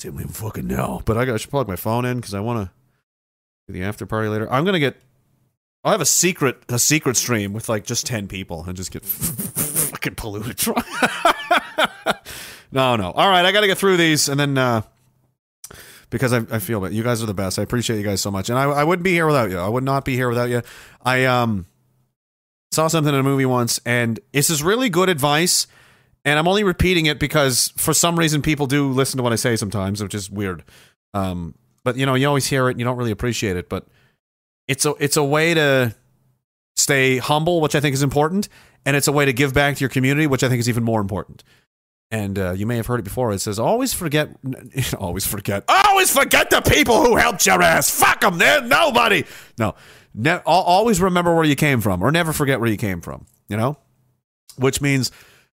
[0.03, 1.01] I I'm leaving fucking now.
[1.05, 2.71] But I, got, I should plug my phone in because I want to
[3.67, 4.51] do the after party later.
[4.51, 4.97] I'm gonna get.
[5.83, 9.05] I'll have a secret a secret stream with like just ten people and just get
[9.05, 10.65] fucking polluted.
[12.71, 13.11] no, no.
[13.11, 14.57] All right, I got to get through these and then.
[14.57, 14.81] uh
[16.09, 17.57] because I, I feel that you guys are the best.
[17.57, 19.57] I appreciate you guys so much, and I, I wouldn't be here without you.
[19.57, 20.61] I would not be here without you.
[21.03, 21.65] I um
[22.71, 25.65] saw something in a movie once, and this is really good advice.
[26.25, 29.35] And I'm only repeating it because for some reason people do listen to what I
[29.35, 30.63] say sometimes, which is weird.
[31.13, 33.67] Um, but you know, you always hear it, and you don't really appreciate it.
[33.69, 33.87] But
[34.67, 35.93] it's a it's a way to
[36.75, 38.47] stay humble, which I think is important,
[38.85, 40.83] and it's a way to give back to your community, which I think is even
[40.83, 41.43] more important.
[42.09, 43.33] And uh, you may have heard it before.
[43.33, 44.29] It says, "Always forget,
[44.97, 47.89] always forget, always forget the people who helped your ass.
[47.89, 48.37] Fuck them.
[48.37, 49.25] They're nobody.
[49.57, 49.75] No,
[50.13, 53.25] ne- always remember where you came from, or never forget where you came from.
[53.49, 53.77] You know,
[54.57, 55.11] which means,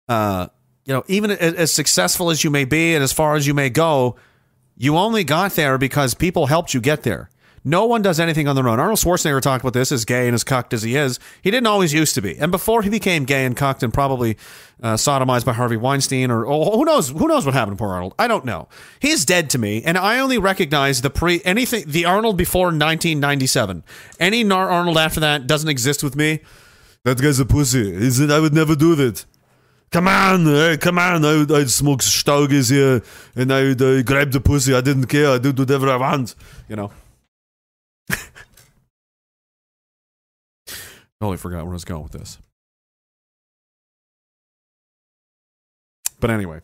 [0.08, 0.48] uh,
[0.85, 3.53] you know, even as, as successful as you may be and as far as you
[3.53, 4.16] may go,
[4.77, 7.30] you only got there because people helped you get there.
[7.67, 8.80] No one does anything on their own.
[8.80, 11.19] Arnold Schwarzenegger talked about this, as gay and as cucked as he is.
[11.42, 14.38] He didn't always used to be, and before he became gay and cucked and probably
[14.84, 17.92] uh, sodomized by Harvey Weinstein, or oh, who knows, who knows what happened to poor
[17.92, 18.14] Arnold?
[18.19, 18.67] I don't know.
[19.00, 23.84] He's dead to me, and I only recognize the pre anything the Arnold before 1997.
[24.19, 26.42] Any Arnold after that doesn't exist with me.
[27.03, 27.92] That guy's a pussy.
[27.95, 28.30] Is it?
[28.30, 29.25] I would never do that.
[29.92, 31.24] Come on, eh, come on.
[31.24, 33.02] I I'd smoke stogies here
[33.36, 34.74] and I would uh, grab the pussy.
[34.74, 35.30] I didn't care.
[35.30, 36.36] I did whatever I want.
[36.68, 36.92] You know.
[41.20, 42.38] totally forgot where I was going with this.
[46.20, 46.62] But anyway,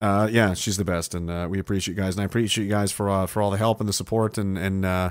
[0.00, 2.70] uh, yeah, she's the best, and uh, we appreciate you guys, and I appreciate you
[2.70, 5.10] guys for uh, for all the help and the support, and and uh,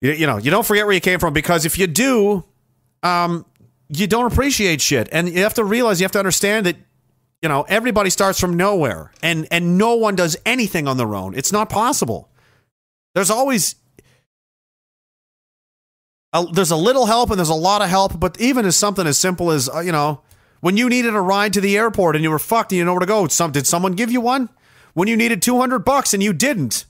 [0.00, 2.44] you, you know, you don't forget where you came from because if you do,
[3.02, 3.46] um,
[3.94, 6.76] you don't appreciate shit, and you have to realize, you have to understand that
[7.42, 11.34] you know everybody starts from nowhere, and and no one does anything on their own.
[11.34, 12.30] It's not possible.
[13.14, 13.76] There's always
[16.32, 19.06] a, there's a little help and there's a lot of help, but even as something
[19.06, 20.22] as simple as uh, you know,
[20.60, 22.92] when you needed a ride to the airport and you were fucked and you know
[22.92, 24.48] where to go, some did someone give you one?
[24.94, 26.84] When you needed 200 bucks and you didn't.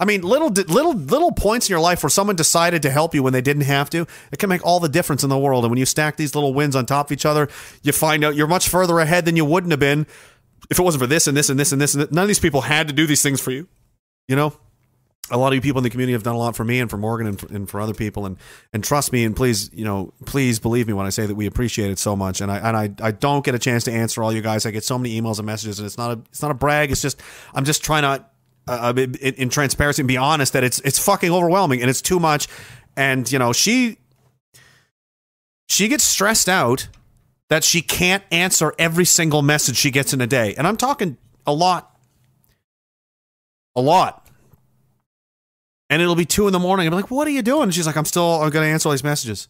[0.00, 3.22] I mean, little little little points in your life where someone decided to help you
[3.22, 5.64] when they didn't have to, it can make all the difference in the world.
[5.64, 7.48] And when you stack these little wins on top of each other,
[7.82, 10.06] you find out you're much further ahead than you wouldn't have been
[10.70, 11.94] if it wasn't for this and this and this and this.
[11.94, 12.12] And that.
[12.12, 13.66] None of these people had to do these things for you.
[14.28, 14.52] You know,
[15.30, 16.88] a lot of you people in the community have done a lot for me and
[16.88, 18.24] for Morgan and for, and for other people.
[18.24, 18.36] And
[18.72, 21.46] and trust me and please, you know, please believe me when I say that we
[21.46, 22.40] appreciate it so much.
[22.40, 24.64] And I and I, I don't get a chance to answer all you guys.
[24.64, 26.92] I get so many emails and messages, and it's not a it's not a brag.
[26.92, 27.20] It's just
[27.52, 28.26] I'm just trying to
[28.68, 32.20] uh, in, in transparency and be honest that it's it's fucking overwhelming and it's too
[32.20, 32.48] much.
[32.96, 33.98] And you know she
[35.68, 36.88] she gets stressed out
[37.48, 41.16] that she can't answer every single message she gets in a day, and I'm talking
[41.46, 41.98] a lot,
[43.74, 44.26] a lot.
[45.90, 46.86] And it'll be two in the morning.
[46.86, 48.92] I'm like, "What are you doing?" And she's like, "I'm still I'm to answer all
[48.92, 49.48] these messages."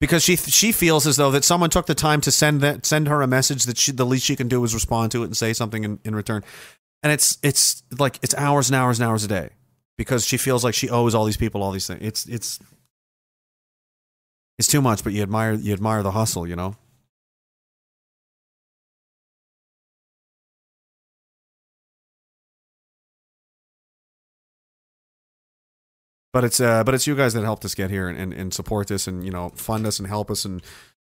[0.00, 3.08] Because she she feels as though that someone took the time to send that send
[3.08, 5.36] her a message that she the least she can do is respond to it and
[5.36, 6.42] say something in, in return
[7.02, 9.50] and it's it's like it's hours and hours and hours a day
[9.96, 12.00] because she feels like she owes all these people all these things.
[12.02, 12.58] It's it's
[14.58, 16.76] it's too much, but you admire you admire the hustle, you know.
[26.32, 28.54] But it's uh, but it's you guys that helped us get here and, and, and
[28.54, 30.62] support this and you know fund us and help us and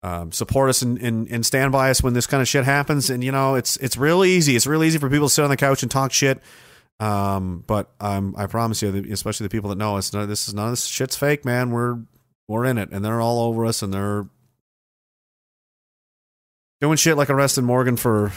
[0.04, 3.08] um, support us and, and, and stand by us when this kind of shit happens.
[3.08, 4.54] And you know, it's it's real easy.
[4.54, 6.40] It's real easy for people to sit on the couch and talk shit.
[7.00, 10.66] Um, but I promise you, especially the people that know us, none this is none
[10.66, 11.70] of this shit's fake, man.
[11.70, 11.98] We're
[12.46, 14.28] we're in it, and they're all over us, and they're
[16.82, 18.30] doing shit like arresting Morgan for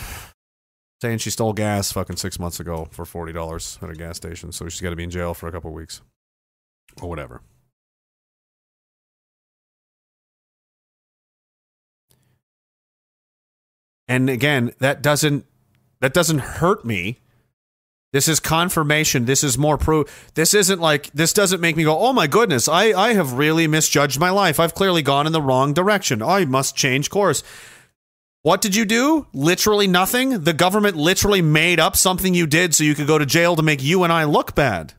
[1.01, 4.53] saying she stole gas fucking six months ago for forty dollars at a gas station.
[4.53, 6.01] So she's got to be in jail for a couple weeks
[7.01, 7.41] or whatever.
[14.08, 15.45] And again, that doesn't
[16.00, 17.19] that doesn't hurt me.
[18.14, 19.26] This is confirmation.
[19.26, 20.32] This is more proof.
[20.34, 23.68] This isn't like this doesn't make me go, "Oh my goodness, I I have really
[23.68, 24.60] misjudged my life.
[24.60, 26.22] I've clearly gone in the wrong direction.
[26.22, 27.44] I must change course."
[28.44, 29.27] What did you do?
[29.34, 30.44] Literally nothing.
[30.45, 33.61] The government literally made up something you did so you could go to jail to
[33.61, 34.94] make you and I look bad.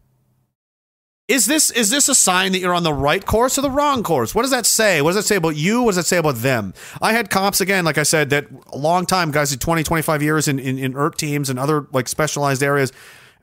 [1.28, 4.02] Is this is this a sign that you're on the right course or the wrong
[4.02, 4.34] course?
[4.34, 5.02] What does that say?
[5.02, 5.82] What does that say about you?
[5.82, 6.72] What does that say about them?
[7.02, 10.22] I had cops again, like I said, that a long time guys, did 20, 25
[10.22, 12.92] years in, in, in ERT teams and other like specialized areas.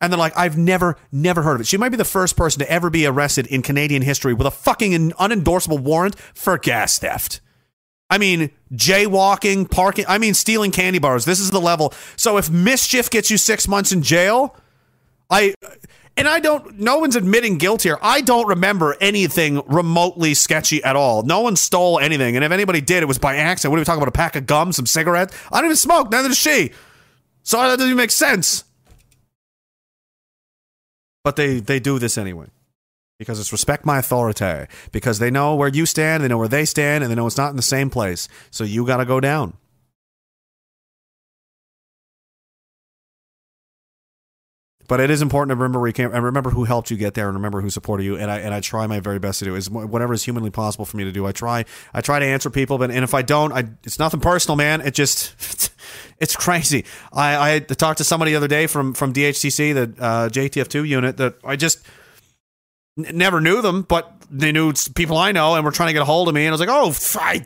[0.01, 1.67] And they're like, I've never, never heard of it.
[1.67, 4.51] She might be the first person to ever be arrested in Canadian history with a
[4.51, 7.39] fucking unendorsable warrant for gas theft.
[8.09, 11.25] I mean, jaywalking, parking, I mean, stealing candy bars.
[11.25, 11.93] This is the level.
[12.17, 14.55] So if mischief gets you six months in jail,
[15.29, 15.53] I,
[16.17, 17.97] and I don't, no one's admitting guilt here.
[18.01, 21.23] I don't remember anything remotely sketchy at all.
[21.23, 22.35] No one stole anything.
[22.35, 23.71] And if anybody did, it was by accident.
[23.71, 24.09] What are we talking about?
[24.09, 25.35] A pack of gum, some cigarettes?
[25.51, 26.71] I don't even smoke, neither does she.
[27.43, 28.63] So that doesn't even make sense.
[31.23, 32.47] But they, they do this anyway
[33.17, 36.65] because it's respect my authority because they know where you stand they know where they
[36.65, 39.19] stand and they know it's not in the same place so you got to go
[39.19, 39.55] down
[44.87, 47.13] but it is important to remember where you came and remember who helped you get
[47.13, 49.45] there and remember who supported you and I and I try my very best to
[49.45, 51.25] do is whatever is humanly possible for me to do.
[51.25, 54.19] I try I try to answer people but and if I don't I it's nothing
[54.19, 54.81] personal man.
[54.81, 55.71] It just
[56.19, 56.85] it's crazy.
[57.13, 61.17] I I talked to somebody the other day from from DHCC the uh, JTF2 unit
[61.17, 61.85] that I just
[62.97, 66.01] N- never knew them, but they knew people I know and were trying to get
[66.01, 66.45] a hold of me.
[66.45, 67.43] And I was like, oh, I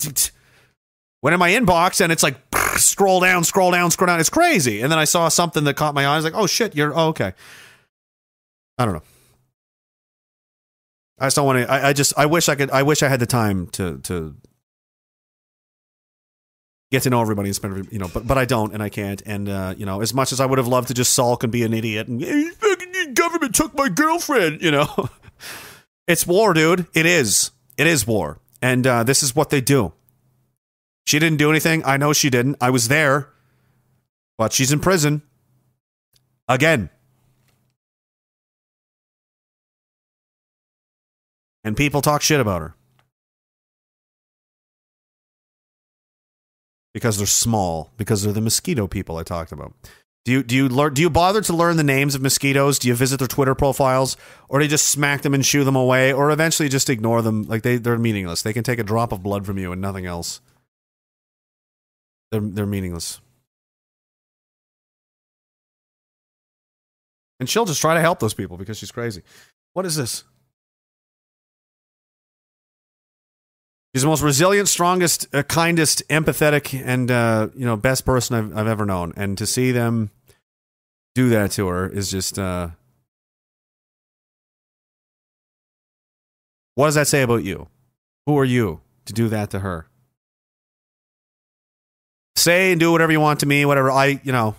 [1.22, 2.38] went in my inbox and it's like,
[2.78, 4.20] scroll down, scroll down, scroll down.
[4.20, 4.82] It's crazy.
[4.82, 6.14] And then I saw something that caught my eye.
[6.14, 7.34] I was like, oh shit, you're, oh, okay.
[8.78, 9.04] I don't know.
[11.20, 13.10] I just don't want to, I, I just, I wish I could, I wish I
[13.10, 14.36] had the time to, to,
[16.92, 19.22] Get to know everybody and spend, you know, but but I don't and I can't.
[19.24, 21.52] And uh, you know, as much as I would have loved to just sulk and
[21.52, 25.08] be an idiot and "Eh, fucking government took my girlfriend, you know,
[26.10, 26.88] It's war, dude.
[26.96, 27.52] It is.
[27.78, 28.40] It is war.
[28.64, 29.94] And uh, this is what they do.
[31.10, 31.84] She didn't do anything.
[31.86, 32.58] I know she didn't.
[32.62, 33.30] I was there.
[34.38, 35.24] But she's in prison.
[36.48, 36.92] Again.
[41.64, 42.76] And people talk shit about her.
[46.94, 47.90] Because they're small.
[47.98, 49.74] Because they're the mosquito people I talked about.
[50.26, 52.78] Do you do you learn do you bother to learn the names of mosquitoes?
[52.78, 54.16] Do you visit their Twitter profiles,
[54.48, 57.48] or do you just smack them and shoo them away, or eventually just ignore them?
[57.48, 58.44] Like they they're meaningless.
[58.44, 60.42] They can take a drop of blood from you and nothing else.
[62.32, 63.22] They're they're meaningless.
[67.40, 69.22] And she'll just try to help those people because she's crazy.
[69.74, 70.26] What is this?
[73.94, 78.58] She's the most resilient, strongest, uh, kindest, empathetic, and uh, you know best person I've,
[78.58, 79.14] I've ever known.
[79.16, 80.12] And to see them
[81.16, 82.38] do that to her is just.
[82.38, 82.70] Uh,
[86.76, 87.68] what does that say about you?
[88.26, 89.89] Who are you to do that to her?
[92.40, 93.92] Say and do whatever you want to me, whatever.
[93.92, 94.56] I, you know,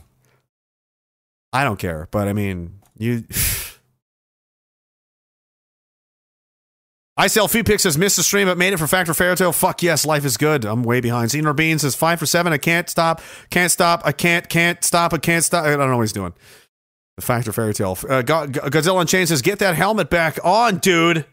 [1.53, 2.09] I don't care.
[2.11, 3.25] But I mean, you.
[7.17, 9.53] I sell ICL Picks says missed the stream but made it for Factor Fairytale.
[9.53, 10.65] Fuck yes, life is good.
[10.65, 11.31] I'm way behind.
[11.31, 12.53] Senior Bean says five for seven.
[12.53, 13.21] I can't stop.
[13.51, 14.01] Can't stop.
[14.07, 14.49] I can't.
[14.49, 15.13] Can't stop.
[15.13, 15.67] I can't stop.
[15.67, 16.33] I don't know what he's doing.
[17.17, 17.99] The Factor Fairytale.
[18.09, 21.27] Uh, Go- Go- Godzilla Unchained says get that helmet back on, dude.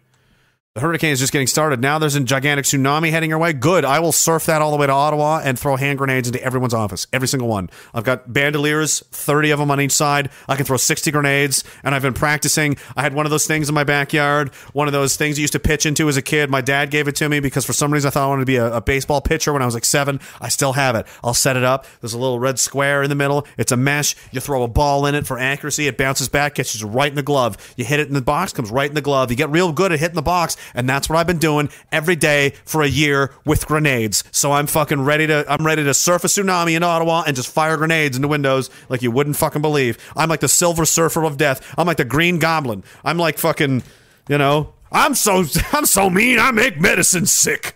[0.78, 1.82] The hurricane is just getting started.
[1.82, 3.52] Now there's a gigantic tsunami heading our way.
[3.52, 3.84] Good.
[3.84, 6.76] I will surf that all the way to Ottawa and throw hand grenades into everyone's
[6.76, 7.08] office.
[7.12, 7.72] Every single one.
[7.96, 10.30] I've got bandoliers, 30 of them on each side.
[10.48, 12.78] I can throw 60 grenades, and I've been practicing.
[12.96, 15.54] I had one of those things in my backyard, one of those things you used
[15.54, 16.52] to pitch into as a kid.
[16.52, 18.46] My dad gave it to me because for some reason I thought I wanted to
[18.46, 20.20] be a, a baseball pitcher when I was like seven.
[20.40, 21.08] I still have it.
[21.24, 21.88] I'll set it up.
[22.02, 23.48] There's a little red square in the middle.
[23.58, 24.16] It's a mesh.
[24.30, 25.88] You throw a ball in it for accuracy.
[25.88, 27.58] It bounces back, catches right in the glove.
[27.78, 29.32] You hit it in the box, comes right in the glove.
[29.32, 32.16] You get real good at hitting the box, and that's what I've been doing every
[32.16, 34.24] day for a year with grenades.
[34.32, 37.50] So I'm fucking ready to I'm ready to surf a tsunami in Ottawa and just
[37.50, 39.98] fire grenades into windows like you wouldn't fucking believe.
[40.16, 41.74] I'm like the silver surfer of death.
[41.78, 42.84] I'm like the green goblin.
[43.04, 43.84] I'm like fucking,
[44.28, 46.40] you know, I'm so I'm so mean.
[46.40, 47.76] I make medicine sick.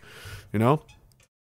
[0.53, 0.82] You know?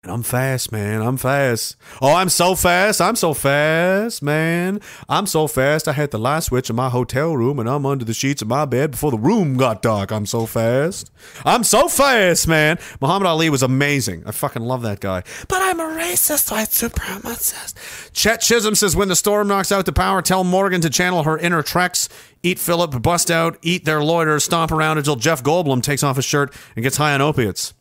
[0.06, 1.02] And I'm fast, man.
[1.02, 1.74] I'm fast.
[2.00, 3.00] Oh, I'm so fast.
[3.00, 4.80] I'm so fast, man.
[5.08, 5.88] I'm so fast.
[5.88, 8.46] I had the light switch in my hotel room and I'm under the sheets of
[8.46, 10.12] my bed before the room got dark.
[10.12, 11.10] I'm so fast.
[11.44, 12.78] I'm so fast, man.
[13.00, 14.22] Muhammad Ali was amazing.
[14.24, 15.24] I fucking love that guy.
[15.48, 18.12] But I'm a racist, white supremacist.
[18.12, 21.36] Chet Chisholm says when the storm knocks out the power, tell Morgan to channel her
[21.36, 22.08] inner Trex.
[22.44, 26.24] Eat Philip, bust out, eat their loiter, stomp around until Jeff Goldblum takes off his
[26.24, 27.74] shirt and gets high on opiates.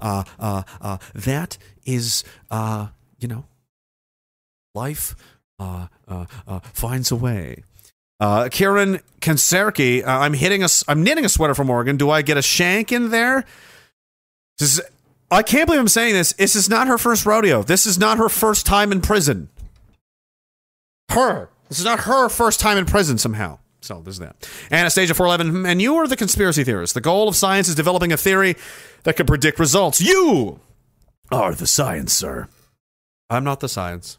[0.00, 3.44] Uh, uh, uh, that is, uh, you know,
[4.74, 5.14] life
[5.58, 7.64] uh, uh, uh, finds a way.
[8.20, 11.96] Uh, Kieran Kanserki, uh, I'm hitting a, I'm knitting a sweater from Oregon.
[11.96, 13.44] Do I get a shank in there?
[14.60, 14.80] Is,
[15.30, 16.32] I can't believe I'm saying this.
[16.34, 17.62] This is not her first rodeo.
[17.62, 19.48] This is not her first time in prison.
[21.08, 21.48] Her.
[21.68, 23.58] This is not her first time in prison somehow.
[23.82, 24.48] So there's that.
[24.70, 26.94] Anastasia 411, and you are the conspiracy theorist.
[26.94, 28.56] The goal of science is developing a theory
[29.02, 30.00] that can predict results.
[30.00, 30.60] You
[31.30, 32.48] are the science, sir.
[33.28, 34.18] I'm not the science.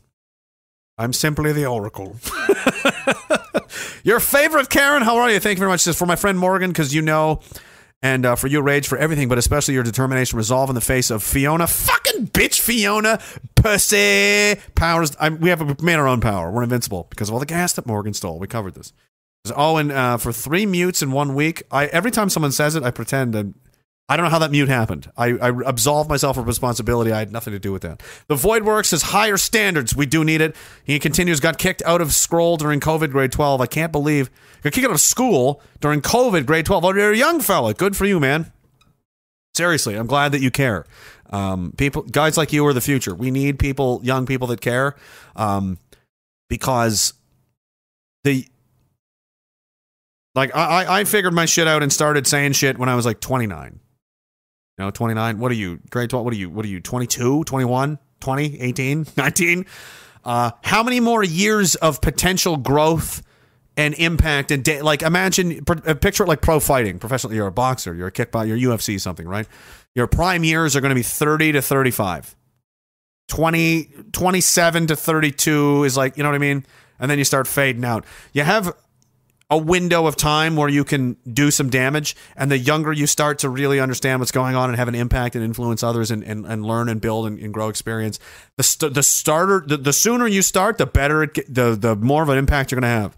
[0.97, 2.17] I'm simply the Oracle.
[4.03, 5.39] Your favorite Karen, how are you?
[5.39, 5.87] Thank you very much.
[5.87, 7.39] Is for my friend Morgan, because you know,
[8.01, 11.09] and uh, for you, Rage, for everything, but especially your determination, resolve in the face
[11.09, 13.19] of Fiona, fucking bitch, Fiona,
[13.55, 15.15] pussy powers.
[15.19, 16.51] I'm, we have we made our own power.
[16.51, 18.39] We're invincible because of all the gas that Morgan stole.
[18.39, 18.91] We covered this.
[19.55, 22.83] Oh, and uh, for three mutes in one week, I every time someone says it,
[22.83, 23.53] I pretend that
[24.07, 25.11] I don't know how that mute happened.
[25.17, 27.11] I, I absolve myself of responsibility.
[27.11, 28.01] I had nothing to do with that.
[28.27, 29.95] The Void Works has higher standards.
[29.95, 30.55] We do need it.
[30.83, 33.59] He continues, got kicked out of scroll during COVID grade 12.
[33.59, 34.29] I can't believe.
[34.61, 36.83] Got kicked out of school during COVID grade 12.
[36.83, 37.73] Oh, you're a young fella.
[37.73, 38.51] Good for you, man.
[39.55, 40.85] Seriously, I'm glad that you care.
[41.29, 43.15] Um, people, guys like you are the future.
[43.15, 44.95] We need people, young people that care,
[45.35, 45.79] um,
[46.49, 47.13] because
[48.23, 48.47] the
[50.35, 53.19] like I, I- figured my shit out and started saying shit when I was like
[53.19, 53.79] 29.
[54.77, 55.37] You know, 29.
[55.39, 55.79] What are you?
[55.91, 56.25] Grade 12.
[56.25, 56.49] What are you?
[56.49, 56.79] What are you?
[56.79, 59.65] 22, 21, 20, 18, 19?
[60.23, 63.21] Uh, how many more years of potential growth
[63.75, 67.51] and impact and da- like imagine uh, picture it like pro fighting professional you're a
[67.51, 69.47] boxer you're a kickboxer you're UFC something right
[69.95, 72.35] your prime years are going to be 30 to 35
[73.29, 76.65] 20 27 to 32 is like you know what I mean
[76.99, 78.75] and then you start fading out you have
[79.53, 83.37] a window of time where you can do some damage and the younger you start
[83.37, 86.43] to really understand what's going on and have an impact and influence others and, and,
[86.47, 88.17] and learn and build and, and grow experience
[88.57, 91.95] the, st- the starter the, the sooner you start the better it get, the, the
[91.95, 93.15] more of an impact you're going to have.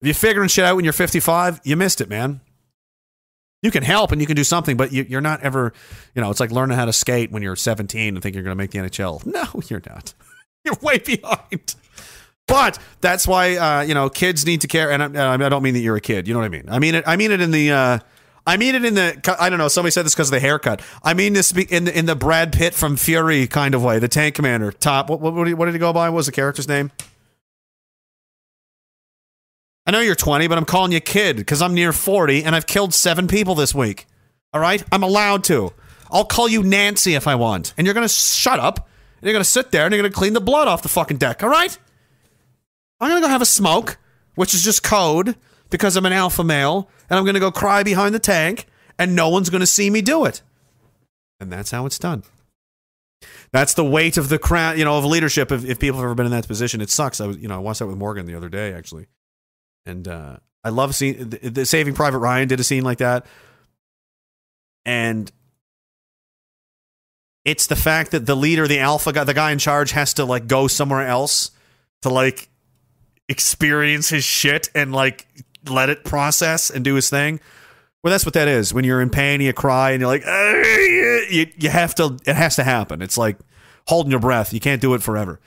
[0.00, 2.40] If you're figuring shit out when you're 55 you missed it man.
[3.62, 5.72] You can help and you can do something but you, you're not ever
[6.14, 8.56] you know it's like learning how to skate when you're 17 and think you're going
[8.56, 10.14] to make the nhl no you're not.
[10.64, 11.76] You're way behind
[12.46, 15.74] but that's why uh, you know kids need to care, and I, I don't mean
[15.74, 16.28] that you're a kid.
[16.28, 16.64] You know what I mean?
[16.68, 17.04] I mean it.
[17.06, 17.72] I mean it in the.
[17.72, 17.98] Uh,
[18.46, 19.36] I mean it in the.
[19.40, 19.68] I don't know.
[19.68, 20.80] Somebody said this because of the haircut.
[21.02, 23.98] I mean this in the in the Brad Pitt from Fury kind of way.
[23.98, 25.10] The tank commander, top.
[25.10, 26.08] What what, what, did, he, go by?
[26.08, 26.92] What was the character's name?
[29.88, 32.66] I know you're 20, but I'm calling you kid because I'm near 40 and I've
[32.66, 34.06] killed seven people this week.
[34.52, 35.72] All right, I'm allowed to.
[36.10, 38.88] I'll call you Nancy if I want, and you're gonna shut up.
[39.20, 41.42] And you're gonna sit there and you're gonna clean the blood off the fucking deck.
[41.42, 41.76] All right.
[43.00, 43.98] I'm gonna go have a smoke,
[44.34, 45.36] which is just code
[45.70, 48.66] because I'm an alpha male, and I'm gonna go cry behind the tank,
[48.98, 50.42] and no one's gonna see me do it.
[51.40, 52.22] And that's how it's done.
[53.52, 55.50] That's the weight of the crown, you know, of leadership.
[55.52, 57.20] If, if people have ever been in that position, it sucks.
[57.20, 59.06] I was, you know, I watched that with Morgan the other day actually,
[59.84, 63.26] and uh, I love seeing the, the Saving Private Ryan did a scene like that,
[64.84, 65.30] and
[67.44, 70.24] it's the fact that the leader, the alpha guy, the guy in charge, has to
[70.24, 71.52] like go somewhere else
[72.02, 72.48] to like
[73.28, 75.26] experience his shit and like
[75.68, 77.40] let it process and do his thing.
[78.02, 78.72] Well, that's what that is.
[78.72, 82.56] When you're in pain, you cry and you're like, you, you have to, it has
[82.56, 83.02] to happen.
[83.02, 83.36] It's like
[83.88, 84.52] holding your breath.
[84.52, 85.40] You can't do it forever.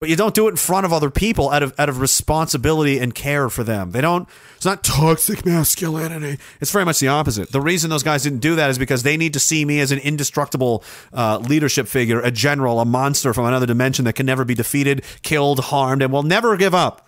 [0.00, 2.98] But you don't do it in front of other people out of out of responsibility
[2.98, 3.90] and care for them.
[3.90, 4.26] They don't.
[4.56, 6.38] It's not toxic masculinity.
[6.58, 7.52] It's very much the opposite.
[7.52, 9.92] The reason those guys didn't do that is because they need to see me as
[9.92, 14.42] an indestructible uh, leadership figure, a general, a monster from another dimension that can never
[14.46, 17.06] be defeated, killed, harmed, and will never give up.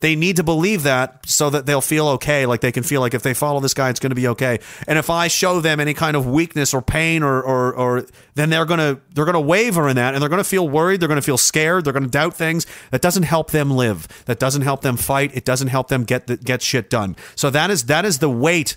[0.00, 2.46] They need to believe that so that they'll feel okay.
[2.46, 4.58] Like they can feel like if they follow this guy, it's going to be okay.
[4.86, 8.50] And if I show them any kind of weakness or pain or or, or then
[8.50, 11.00] they're gonna they're gonna waver in that, and they're gonna feel worried.
[11.00, 11.84] They're gonna feel scared.
[11.84, 12.66] They're gonna doubt things.
[12.90, 14.08] That doesn't help them live.
[14.26, 15.30] That doesn't help them fight.
[15.34, 17.16] It doesn't help them get the, get shit done.
[17.34, 18.76] So that is that is the weight.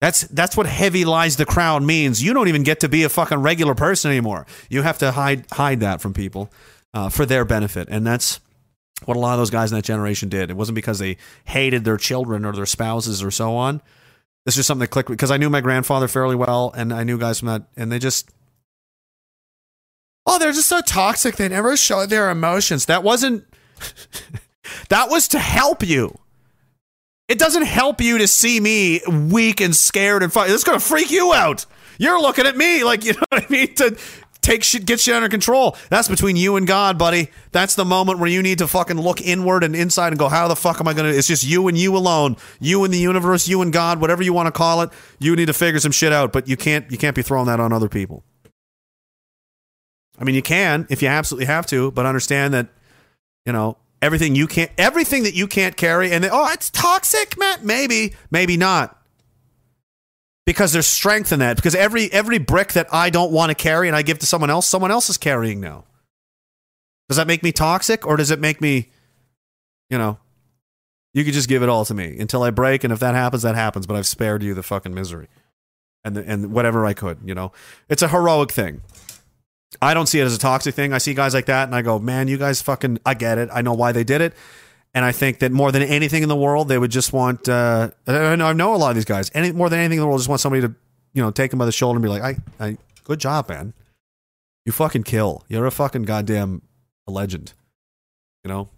[0.00, 2.22] That's that's what heavy lies the crown means.
[2.22, 4.46] You don't even get to be a fucking regular person anymore.
[4.68, 6.52] You have to hide hide that from people
[6.92, 8.40] uh, for their benefit, and that's
[9.06, 10.50] what a lot of those guys in that generation did.
[10.50, 13.80] It wasn't because they hated their children or their spouses or so on.
[14.44, 17.18] This is something that clicked because I knew my grandfather fairly well, and I knew
[17.18, 18.30] guys from that, and they just,
[20.26, 21.36] oh, they're just so toxic.
[21.36, 22.86] They never show their emotions.
[22.86, 23.44] That wasn't.
[24.88, 26.16] that was to help you.
[27.28, 30.50] It doesn't help you to see me weak and scared and fight.
[30.50, 31.66] It's going to freak you out.
[31.98, 33.96] You're looking at me like you know what I mean to
[34.46, 35.76] take shit, get shit under control.
[35.90, 37.28] That's between you and God, buddy.
[37.50, 40.46] That's the moment where you need to fucking look inward and inside and go, how
[40.48, 41.08] the fuck am I gonna?
[41.08, 44.32] It's just you and you alone, you and the universe, you and God, whatever you
[44.32, 44.90] want to call it.
[45.18, 46.90] You need to figure some shit out, but you can't.
[46.90, 48.22] You can't be throwing that on other people.
[50.18, 52.68] I mean, you can if you absolutely have to, but understand that
[53.44, 57.58] you know everything you can't, everything that you can't carry, and oh, it's toxic, man.
[57.62, 58.96] Maybe, maybe not
[60.46, 63.88] because there's strength in that because every every brick that I don't want to carry
[63.88, 65.84] and I give to someone else, someone else is carrying now.
[67.08, 68.90] Does that make me toxic or does it make me
[69.90, 70.18] you know
[71.12, 73.42] you could just give it all to me until I break and if that happens
[73.42, 75.28] that happens but I've spared you the fucking misery
[76.06, 77.52] and the, and whatever I could, you know.
[77.88, 78.80] It's a heroic thing.
[79.82, 80.92] I don't see it as a toxic thing.
[80.92, 83.48] I see guys like that and I go, man, you guys fucking, I get it.
[83.52, 84.32] I know why they did it.
[84.96, 87.90] And I think that more than anything in the world, they would just want, uh,
[88.06, 90.06] I know, I know a lot of these guys, any, more than anything in the
[90.06, 90.74] world, just want somebody to,
[91.12, 93.74] you know, take them by the shoulder and be like, I, I, good job, man.
[94.64, 95.44] You fucking kill.
[95.48, 96.62] You're a fucking goddamn
[97.06, 97.52] legend.
[98.42, 98.68] You know?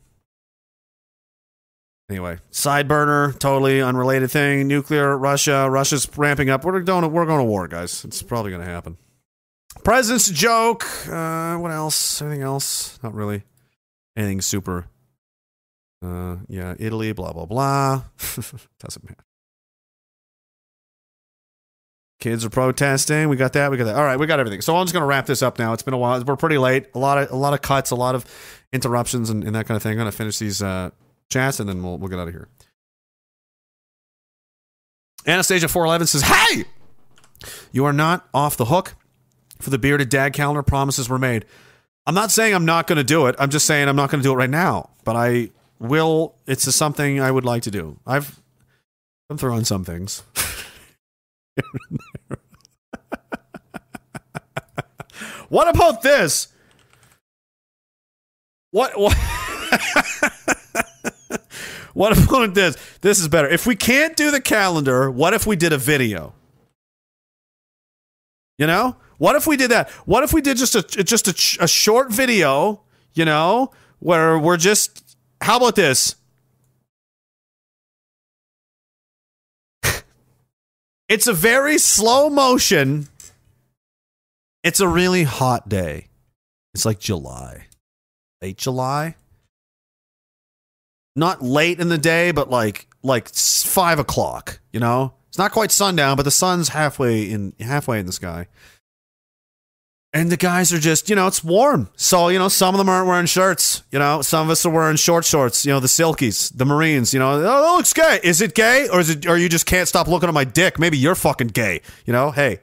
[2.11, 4.67] Anyway, side burner, totally unrelated thing.
[4.67, 6.65] Nuclear, Russia, Russia's ramping up.
[6.65, 8.05] We're going to, we're going to war, guys.
[8.05, 8.97] It's probably going to happen.
[9.85, 10.85] President's joke.
[11.09, 12.21] Uh, what else?
[12.21, 12.99] Anything else?
[13.05, 13.45] Not really.
[14.17, 14.89] Anything super.
[16.03, 18.03] Uh, yeah, Italy, blah, blah, blah.
[18.79, 19.25] Doesn't matter.
[22.21, 23.29] Kids are protesting.
[23.29, 23.71] We got that.
[23.71, 23.97] We got that.
[23.97, 24.61] All right, we got everything.
[24.61, 25.73] So I'm just gonna wrap this up now.
[25.73, 26.23] It's been a while.
[26.25, 26.87] We're pretty late.
[26.95, 28.25] A lot of a lot of cuts, a lot of
[28.73, 29.93] interruptions, and, and that kind of thing.
[29.93, 30.91] I'm gonna finish these uh,
[31.31, 32.49] chats, and then we'll we'll get out of here.
[35.29, 36.65] Anastasia four eleven says, "Hey,
[37.71, 38.97] you are not off the hook
[39.61, 40.63] for the bearded dad calendar.
[40.63, 41.45] Promises were made.
[42.07, 43.37] I'm not saying I'm not going to do it.
[43.39, 44.91] I'm just saying I'm not going to do it right now.
[45.05, 46.37] But I will.
[46.47, 47.99] It's a, something I would like to do.
[48.07, 48.41] I've
[49.31, 50.23] I'm throwing some things."
[55.49, 56.49] what about this?
[58.71, 59.17] What what
[61.99, 62.77] What about this?
[63.01, 63.49] This is better.
[63.49, 66.33] If we can't do the calendar, what if we did a video?
[68.57, 68.95] You know?
[69.19, 69.91] What if we did that?
[70.07, 72.83] What if we did just a just a, a short video,
[73.15, 75.08] you know, where we're just
[75.41, 76.17] How about this?
[81.09, 83.09] It's a very slow motion.
[84.63, 86.09] It's a really hot day.
[86.75, 87.69] It's like July,
[88.43, 89.17] late July.
[91.17, 94.61] Not late in the day, but like like five o'clock.
[94.71, 98.47] You know, it's not quite sundown, but the sun's halfway in halfway in the sky.
[100.15, 101.91] And the guys are just, you know, it's warm.
[101.95, 103.83] So, you know, some of them aren't wearing shirts.
[103.93, 107.13] You know, some of us are wearing short shorts, you know, the silkies, the Marines,
[107.13, 108.19] you know, oh, that looks gay.
[108.25, 108.89] Is it gay?
[108.89, 110.79] Or is it, or you just can't stop looking at my dick?
[110.79, 111.83] Maybe you're fucking gay.
[112.07, 112.61] You know, hey,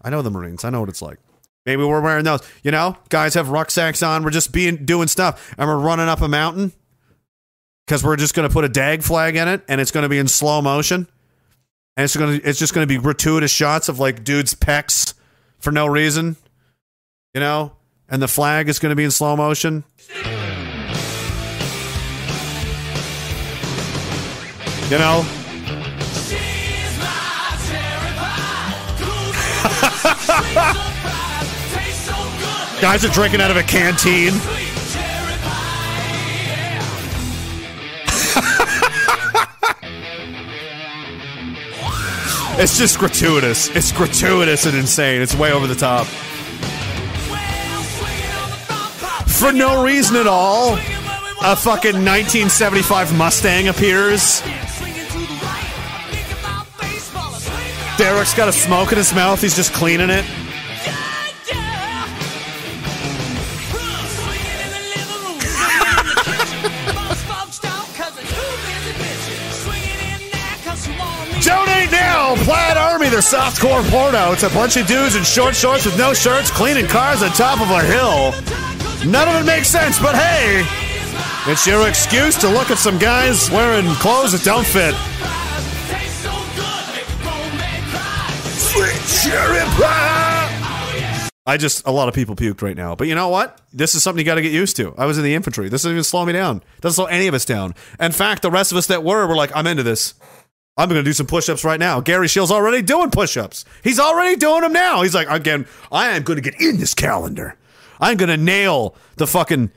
[0.00, 0.64] I know the Marines.
[0.64, 1.18] I know what it's like.
[1.64, 2.48] Maybe we're wearing those.
[2.62, 4.22] You know, guys have rucksacks on.
[4.22, 5.52] We're just being, doing stuff.
[5.58, 6.70] And we're running up a mountain
[7.84, 10.08] because we're just going to put a dag flag in it and it's going to
[10.08, 11.08] be in slow motion.
[11.96, 15.14] And it's going to, it's just going to be gratuitous shots of like dudes' pecs
[15.58, 16.36] for no reason
[17.36, 17.70] you know,
[18.08, 19.84] and the flag is going to be in slow motion.
[24.88, 25.20] You know,
[32.80, 34.32] guys are drinking out of a canteen.
[42.58, 43.68] it's just gratuitous.
[43.76, 45.20] It's gratuitous and insane.
[45.20, 46.06] It's way over the top.
[49.38, 50.74] For no reason at all,
[51.42, 54.40] a fucking 1975 Mustang appears.
[57.98, 59.40] Derek's got a smoke in his mouth.
[59.40, 60.24] He's just cleaning it.
[71.42, 72.34] Donate now!
[72.44, 74.32] Plaid Army, their softcore porno.
[74.32, 77.60] It's a bunch of dudes in short shorts with no shirts cleaning cars on top
[77.60, 78.75] of a hill.
[79.04, 80.64] None of it makes sense, but hey,
[81.50, 84.94] it's your excuse to look at some guys wearing clothes that don't fit.
[88.56, 91.28] Sweet cherry pie.
[91.48, 92.96] I just, a lot of people puked right now.
[92.96, 93.60] But you know what?
[93.72, 94.92] This is something you got to get used to.
[94.98, 95.68] I was in the infantry.
[95.68, 96.62] This doesn't even slow me down.
[96.80, 97.74] Doesn't slow any of us down.
[98.00, 100.14] In fact, the rest of us that were, were like, I'm into this.
[100.76, 102.00] I'm going to do some push ups right now.
[102.00, 103.64] Gary Shields already doing push ups.
[103.84, 105.02] He's already doing them now.
[105.02, 107.56] He's like, again, I am going to get in this calendar.
[108.00, 109.70] I'm going to nail the fucking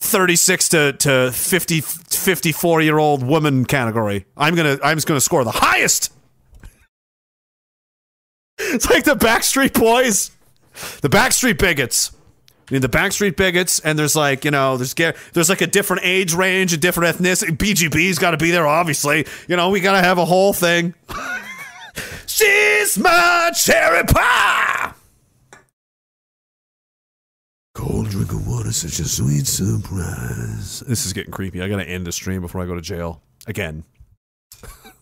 [0.00, 4.26] 36 to, to 50, 54 year old woman category.
[4.36, 6.12] I'm going to, I'm just going to score the highest.
[8.64, 10.30] It's like the Backstreet Boys,
[11.00, 12.12] the Backstreet Bigots.
[12.68, 16.02] I mean, the Backstreet Bigots, and there's like, you know, there's there's like a different
[16.04, 17.56] age range, a different ethnicity.
[17.56, 19.26] BGB's got to be there, obviously.
[19.48, 20.94] You know, we got to have a whole thing.
[22.26, 24.71] She's my cherry pie.
[27.82, 30.84] Cold drink of water, such a sweet surprise.
[30.86, 31.60] This is getting creepy.
[31.60, 33.82] I gotta end the stream before I go to jail again.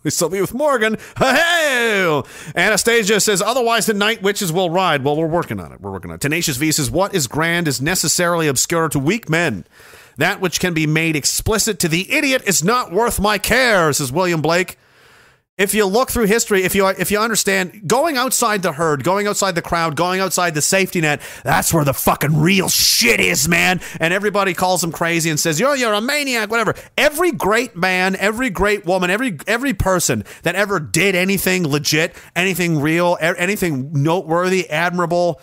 [0.02, 0.97] We still be with Morgan.
[1.18, 2.23] Hey!
[2.57, 5.05] Anastasia says, otherwise the night witches will ride.
[5.05, 5.83] Well, we're working on it.
[5.83, 6.23] We're working on it.
[6.23, 9.67] Tenacious V says, what is grand is necessarily obscure to weak men.
[10.17, 14.10] That which can be made explicit to the idiot is not worth my care, says
[14.10, 14.78] William Blake.
[15.60, 19.26] If you look through history, if you if you understand going outside the herd, going
[19.26, 23.47] outside the crowd, going outside the safety net, that's where the fucking real shit is,
[23.47, 23.82] man.
[24.00, 26.74] And everybody calls him crazy and says, "You're you're a maniac," whatever.
[26.97, 32.80] Every great man, every great woman, every every person that ever did anything legit, anything
[32.80, 35.42] real, anything noteworthy, admirable,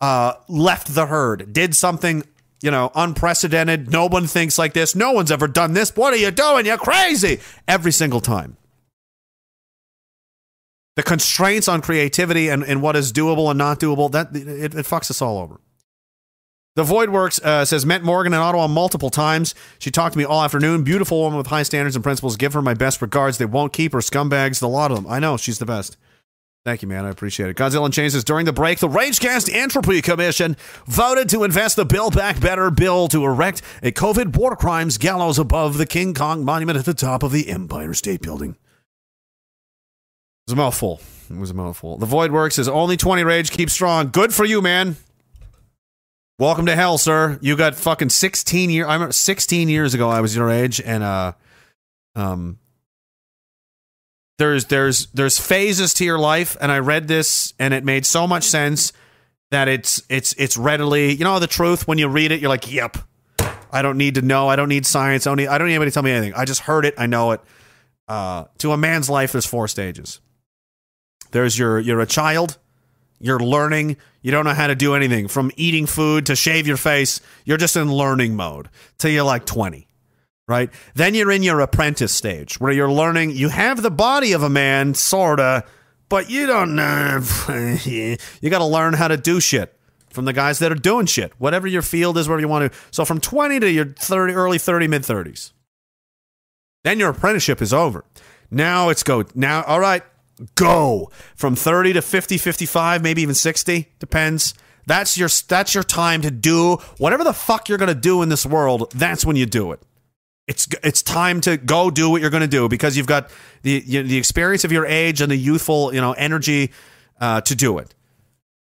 [0.00, 2.24] uh, left the herd, did something.
[2.60, 3.92] You know, unprecedented.
[3.92, 4.96] No one thinks like this.
[4.96, 5.94] No one's ever done this.
[5.94, 6.66] What are you doing?
[6.66, 7.38] You're crazy.
[7.68, 8.57] Every single time
[10.98, 14.84] the constraints on creativity and, and what is doable and not doable that it, it
[14.84, 15.60] fucks us all over.
[16.74, 19.54] The void works uh, says met morgan in ottawa multiple times.
[19.78, 20.82] She talked to me all afternoon.
[20.82, 22.36] Beautiful woman with high standards and principles.
[22.36, 23.38] Give her my best regards.
[23.38, 24.00] They won't keep her.
[24.00, 25.06] Scumbags the lot of them.
[25.06, 25.36] I know.
[25.36, 25.96] She's the best.
[26.64, 27.04] Thank you, man.
[27.04, 27.56] I appreciate it.
[27.56, 32.10] Godzilla Unchained says during the break, the Ragecast Entropy Commission voted to invest the Bill
[32.10, 36.76] Back Better bill to erect a COVID war crimes gallows above the King Kong monument
[36.76, 38.56] at the top of the Empire State Building.
[40.48, 41.00] It was a mouthful.
[41.28, 41.98] It was a mouthful.
[41.98, 44.08] The Void Works is only 20 rage, keep strong.
[44.08, 44.96] Good for you, man.
[46.38, 47.38] Welcome to hell, sir.
[47.42, 48.86] You got fucking 16 years.
[48.88, 51.32] I remember 16 years ago, I was your age, and uh,
[52.16, 52.58] um,
[54.38, 58.26] there's there's there's phases to your life, and I read this, and it made so
[58.26, 58.94] much sense
[59.50, 61.86] that it's it's it's readily, you know, the truth.
[61.86, 62.96] When you read it, you're like, yep.
[63.70, 64.48] I don't need to know.
[64.48, 65.26] I don't need science.
[65.26, 66.32] I don't need, I don't need anybody to tell me anything.
[66.32, 66.94] I just heard it.
[66.96, 67.42] I know it.
[68.08, 70.22] Uh, to a man's life, there's four stages.
[71.30, 72.58] There's your you're a child,
[73.20, 76.76] you're learning, you don't know how to do anything from eating food to shave your
[76.76, 77.20] face.
[77.44, 79.86] You're just in learning mode till you're like 20.
[80.46, 80.70] Right?
[80.94, 84.48] Then you're in your apprentice stage where you're learning, you have the body of a
[84.48, 85.64] man sorta,
[86.08, 87.22] but you don't know.
[87.84, 88.16] you
[88.48, 91.32] got to learn how to do shit from the guys that are doing shit.
[91.38, 92.78] Whatever your field is, wherever you want to.
[92.90, 95.52] So from 20 to your 30 early 30 mid 30s.
[96.82, 98.04] Then your apprenticeship is over.
[98.50, 99.24] Now it's go.
[99.34, 100.02] Now, all right,
[100.54, 104.54] go from 30 to 50, 55, maybe even 60, depends.
[104.86, 108.30] That's your that's your time to do whatever the fuck you're going to do in
[108.30, 108.90] this world.
[108.94, 109.82] That's when you do it.
[110.46, 113.30] It's it's time to go do what you're going to do because you've got
[113.62, 116.72] the you the experience of your age and the youthful, you know, energy
[117.20, 117.94] uh, to do it.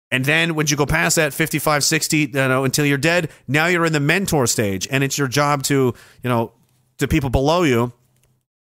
[0.09, 3.67] And then when you go past that 55, 60, you know, until you're dead, now
[3.67, 6.53] you're in the mentor stage and it's your job to, you know,
[6.97, 7.91] to people below you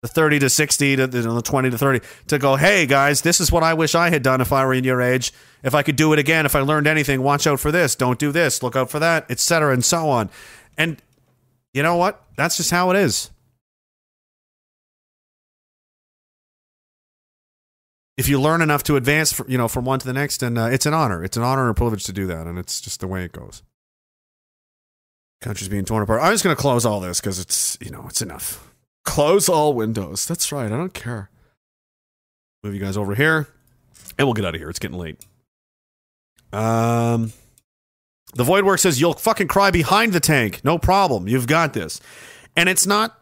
[0.02, 3.52] the 30 to 60 to the 20 to 30 to go hey guys this is
[3.52, 5.32] what i wish i had done if i were in your age.
[5.62, 7.94] If i could do it again if i learned anything watch out for this.
[7.94, 8.62] Don't do this.
[8.62, 10.30] Look out for that etc and so on.
[10.78, 11.02] And
[11.74, 12.24] you know what?
[12.36, 13.30] That's just how it is.
[18.16, 20.56] If you learn enough to advance fr- you know from one to the next and
[20.56, 21.22] uh, it's an honor.
[21.22, 23.32] It's an honor and a privilege to do that and it's just the way it
[23.32, 23.62] goes.
[25.42, 26.22] Country's being torn apart.
[26.22, 28.69] I'm just going to close all this because it's you know it's enough
[29.10, 30.24] Close all windows.
[30.24, 30.66] That's right.
[30.66, 31.30] I don't care.
[32.62, 33.48] Move you guys over here,
[34.16, 34.70] and we'll get out of here.
[34.70, 35.18] It's getting late.
[36.52, 37.32] Um,
[38.34, 40.60] the Void Work says you'll fucking cry behind the tank.
[40.62, 41.26] No problem.
[41.26, 42.00] You've got this,
[42.56, 43.18] and it's not.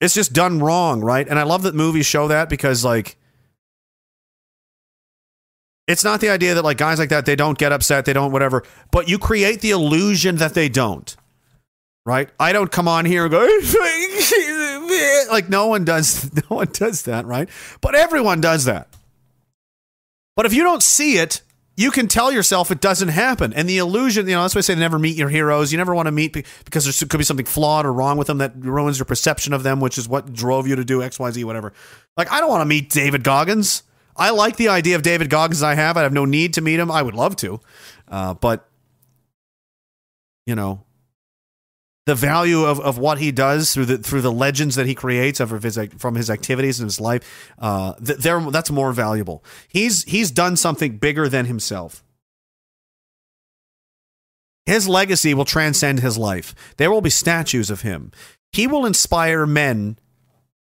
[0.00, 1.28] It's just done wrong, right?
[1.28, 3.18] And I love that movies show that because, like,
[5.86, 8.32] it's not the idea that like guys like that they don't get upset, they don't
[8.32, 11.18] whatever, but you create the illusion that they don't
[12.10, 12.28] right?
[12.40, 13.38] I don't come on here and go
[15.30, 17.48] like no one does no one does that, right?
[17.80, 18.88] But everyone does that.
[20.34, 21.42] But if you don't see it,
[21.76, 23.52] you can tell yourself it doesn't happen.
[23.52, 25.70] And the illusion, you know, that's why I say never meet your heroes.
[25.70, 26.32] You never want to meet
[26.64, 29.62] because there could be something flawed or wrong with them that ruins your perception of
[29.62, 31.72] them, which is what drove you to do XYZ, whatever.
[32.16, 33.84] Like, I don't want to meet David Goggins.
[34.16, 35.96] I like the idea of David Goggins I have.
[35.96, 36.90] I have no need to meet him.
[36.90, 37.60] I would love to.
[38.08, 38.68] Uh, but,
[40.46, 40.82] you know,
[42.10, 45.38] the value of, of what he does through the through the legends that he creates
[45.38, 49.44] of his from his activities in his life, uh, that's more valuable.
[49.68, 52.02] He's he's done something bigger than himself.
[54.66, 56.52] His legacy will transcend his life.
[56.78, 58.10] There will be statues of him.
[58.52, 59.96] He will inspire men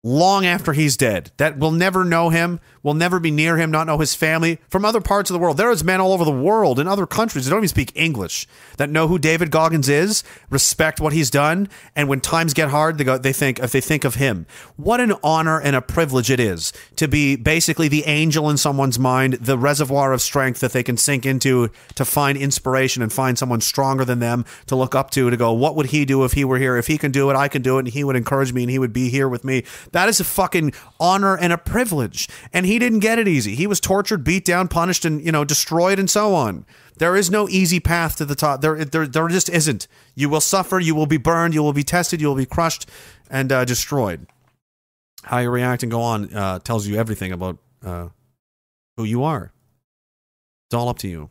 [0.08, 3.86] long after he's dead that will never know him, will never be near him, not
[3.86, 5.58] know his family from other parts of the world.
[5.58, 8.46] There is men all over the world in other countries that don't even speak English
[8.78, 12.96] that know who David Goggins is, respect what he's done, and when times get hard,
[12.96, 14.46] they go they think if they think of him.
[14.76, 18.98] What an honor and a privilege it is to be basically the angel in someone's
[18.98, 23.38] mind, the reservoir of strength that they can sink into to find inspiration and find
[23.38, 26.32] someone stronger than them to look up to to go, what would he do if
[26.32, 26.76] he were here?
[26.78, 28.70] If he can do it, I can do it, and he would encourage me and
[28.70, 29.64] he would be here with me.
[30.06, 32.28] Is a fucking honor and a privilege.
[32.52, 33.54] And he didn't get it easy.
[33.54, 36.66] He was tortured, beat down, punished, and you know, destroyed and so on.
[36.98, 38.60] There is no easy path to the top.
[38.60, 39.88] There, there, there just isn't.
[40.14, 40.78] You will suffer.
[40.78, 41.54] You will be burned.
[41.54, 42.20] You will be tested.
[42.20, 42.88] You will be crushed
[43.30, 44.26] and uh, destroyed.
[45.22, 48.08] How you react and go on uh, tells you everything about uh,
[48.96, 49.52] who you are.
[50.66, 51.30] It's all up to you.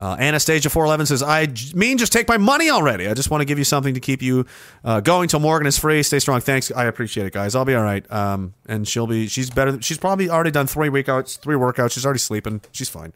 [0.00, 3.08] Uh, Anastasia four eleven says, "I mean, just take my money already.
[3.08, 4.46] I just want to give you something to keep you
[4.84, 6.04] uh, going till Morgan is free.
[6.04, 6.40] Stay strong.
[6.40, 6.70] Thanks.
[6.70, 7.56] I appreciate it, guys.
[7.56, 8.08] I'll be all right.
[8.12, 9.26] Um, and she'll be.
[9.26, 9.82] She's better.
[9.82, 11.36] She's probably already done three workouts.
[11.40, 11.92] Three workouts.
[11.92, 12.60] She's already sleeping.
[12.70, 13.12] She's fine.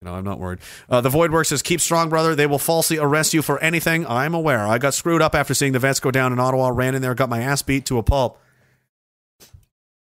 [0.00, 0.60] You know, I'm not worried.
[0.88, 2.34] Uh, the Void Works says, "Keep strong, brother.
[2.34, 4.06] They will falsely arrest you for anything.
[4.06, 4.66] I'm aware.
[4.66, 6.70] I got screwed up after seeing the vets go down in Ottawa.
[6.72, 8.40] Ran in there, got my ass beat to a pulp."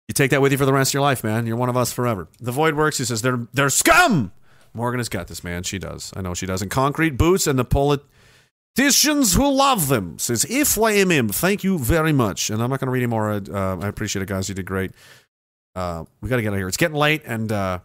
[0.07, 1.47] You take that with you for the rest of your life, man.
[1.47, 2.29] You're one of us forever.
[2.41, 2.99] The Void Works.
[2.99, 4.31] He says they're they're scum.
[4.75, 5.63] Morgan has got this, man.
[5.63, 6.13] She does.
[6.17, 6.63] I know she does.
[6.63, 11.29] And concrete boots and the politicians who love them says if I am.
[11.29, 12.51] Thank you very much.
[12.51, 13.31] And I'm not going to read any more.
[13.31, 14.49] Uh, I appreciate it, guys.
[14.49, 14.93] You did great.
[15.75, 16.69] Uh, we got to get out of here.
[16.69, 17.79] It's getting late, and uh,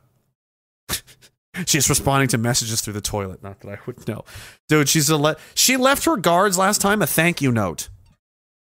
[1.66, 3.44] she's responding to messages through the toilet.
[3.44, 4.26] Not that I would know,
[4.68, 4.90] dude.
[4.90, 7.90] She's a le- she left her guards last time a thank you note.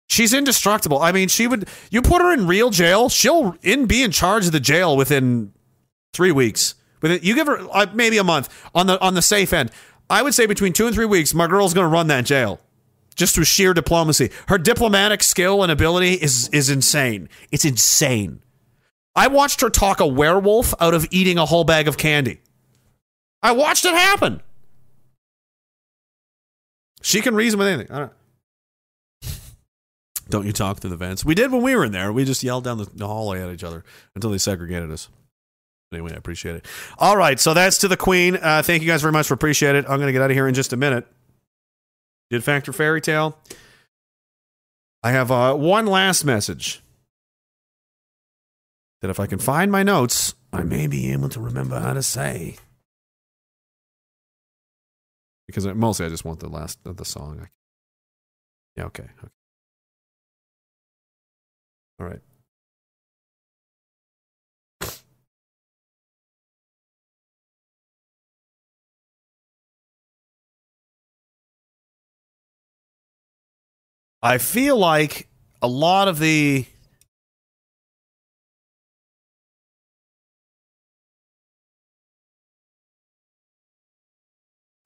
[0.09, 1.01] She's indestructible.
[1.01, 1.67] I mean, she would.
[1.89, 5.53] You put her in real jail, she'll in be in charge of the jail within
[6.13, 6.75] three weeks.
[7.03, 9.69] Within, you give her uh, maybe a month on the on the safe end.
[10.09, 12.59] I would say between two and three weeks, my girl's going to run that jail
[13.13, 14.31] just through sheer diplomacy.
[14.47, 17.29] Her diplomatic skill and ability is is insane.
[17.51, 18.41] It's insane.
[19.15, 22.39] I watched her talk a werewolf out of eating a whole bag of candy.
[23.43, 24.41] I watched it happen.
[27.01, 27.93] She can reason with anything.
[27.93, 28.13] Don't.
[30.29, 31.25] Don't you talk through the vents?
[31.25, 32.13] We did when we were in there.
[32.13, 33.83] We just yelled down the hallway at each other
[34.15, 35.09] until they segregated us.
[35.93, 36.65] Anyway, I appreciate it.
[36.97, 38.37] All right, so that's to the Queen.
[38.41, 39.85] Uh, thank you guys very much for appreciate it.
[39.85, 41.07] I'm going to get out of here in just a minute.
[42.29, 43.37] Did Factor Fairy Tale?
[45.03, 46.81] I have uh, one last message
[49.01, 52.01] that if I can find my notes, I may be able to remember how to
[52.01, 52.55] say.
[55.45, 57.49] Because mostly I just want the last of the song.
[58.77, 59.03] Yeah, okay.
[59.03, 59.27] okay.
[61.99, 62.21] All right.
[74.23, 75.27] I feel like
[75.61, 76.65] a lot of the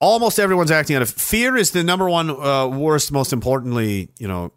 [0.00, 4.26] almost everyone's acting out of fear is the number one uh, worst most importantly you
[4.26, 4.52] know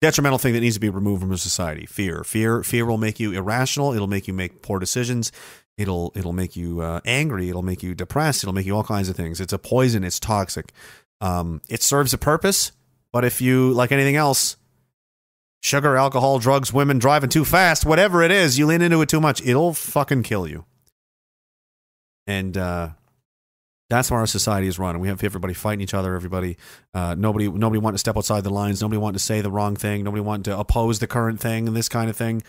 [0.00, 1.86] detrimental thing that needs to be removed from society.
[1.86, 2.24] Fear.
[2.24, 3.92] Fear fear will make you irrational.
[3.92, 5.30] It'll make you make poor decisions.
[5.76, 7.50] It'll it'll make you uh, angry.
[7.50, 8.42] It'll make you depressed.
[8.42, 9.42] It'll make you all kinds of things.
[9.42, 10.04] It's a poison.
[10.04, 10.72] It's toxic.
[11.20, 12.72] Um, it serves a purpose
[13.12, 14.56] but if you like anything else
[15.62, 19.20] sugar alcohol drugs women driving too fast whatever it is you lean into it too
[19.20, 20.64] much it'll fucking kill you
[22.26, 22.88] and uh
[23.92, 24.98] that's how our society is run.
[25.00, 26.14] We have everybody fighting each other.
[26.14, 26.56] Everybody,
[26.94, 28.80] uh, nobody, nobody wanting to step outside the lines.
[28.80, 30.02] Nobody wanting to say the wrong thing.
[30.02, 32.42] Nobody wanting to oppose the current thing and this kind of thing.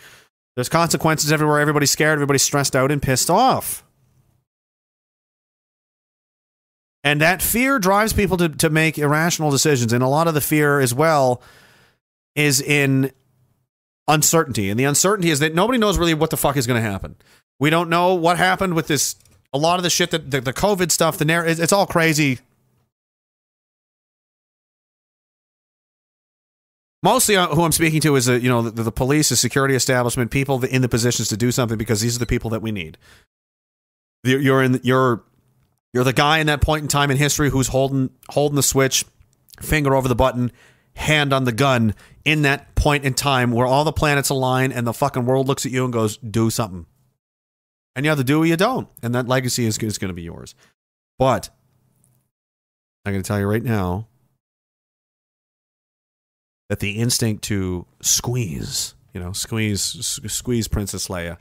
[0.56, 1.60] There's consequences everywhere.
[1.60, 2.14] Everybody's scared.
[2.14, 3.83] Everybody's stressed out and pissed off.
[7.04, 9.92] And that fear drives people to, to make irrational decisions.
[9.92, 11.42] And a lot of the fear as well
[12.34, 13.12] is in
[14.08, 14.70] uncertainty.
[14.70, 17.16] And the uncertainty is that nobody knows really what the fuck is going to happen.
[17.60, 19.16] We don't know what happened with this
[19.52, 22.40] a lot of the shit that the, the COVID stuff, the narr- it's, all crazy.
[27.04, 29.76] Mostly, uh, who I'm speaking to is, uh, you know, the, the police, the security
[29.76, 32.72] establishment, people in the positions to do something because these are the people that we
[32.72, 32.98] need.
[34.24, 35.22] You're in you're
[35.94, 39.04] you're the guy in that point in time in history who's holding holding the switch,
[39.60, 40.50] finger over the button,
[40.96, 44.86] hand on the gun in that point in time where all the planets align and
[44.86, 46.86] the fucking world looks at you and goes, "Do something."
[47.94, 48.88] And you either do or you don't.
[49.04, 50.56] And that legacy is, is going to be yours.
[51.16, 51.48] But
[53.04, 54.08] I'm going to tell you right now
[56.68, 61.36] that the instinct to squeeze, you know, squeeze, squeeze Princess Leia,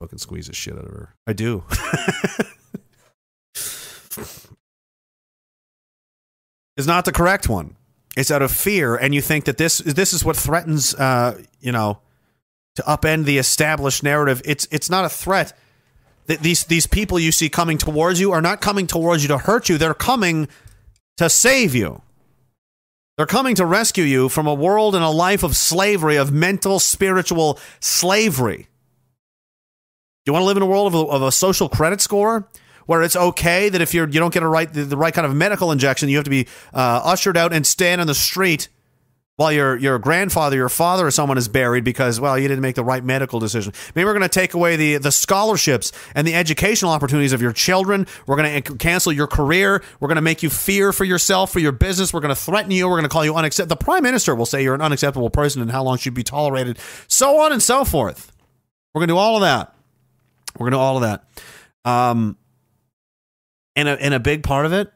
[0.00, 1.14] fucking squeeze the shit out of her.
[1.28, 1.62] I do.
[6.78, 7.76] is not the correct one.
[8.16, 11.72] It's out of fear, and you think that this this is what threatens, uh, you
[11.72, 11.98] know,
[12.76, 14.40] to upend the established narrative.
[14.44, 15.52] It's it's not a threat.
[16.26, 19.38] That These these people you see coming towards you are not coming towards you to
[19.38, 19.76] hurt you.
[19.76, 20.48] They're coming
[21.18, 22.02] to save you.
[23.16, 26.78] They're coming to rescue you from a world and a life of slavery, of mental,
[26.78, 28.68] spiritual slavery.
[30.24, 32.48] You want to live in a world of a, of a social credit score
[32.88, 35.26] where it's okay that if you're you don't get a right the, the right kind
[35.26, 38.68] of medical injection, you have to be uh, ushered out and stand on the street
[39.36, 42.76] while your your grandfather, your father, or someone is buried because well, you didn't make
[42.76, 43.74] the right medical decision.
[43.94, 47.52] Maybe we're going to take away the the scholarships and the educational opportunities of your
[47.52, 48.06] children.
[48.26, 49.82] We're going to cancel your career.
[50.00, 52.14] We're going to make you fear for yourself, for your business.
[52.14, 52.88] We're going to threaten you.
[52.88, 53.76] We're going to call you unacceptable.
[53.76, 56.78] The prime minister will say you're an unacceptable person and how long should be tolerated,
[57.06, 58.32] so on and so forth.
[58.94, 59.74] We're going to do all of that.
[60.58, 61.24] We're going to do all of that.
[61.84, 62.37] Um,
[63.78, 64.92] and a, and a big part of it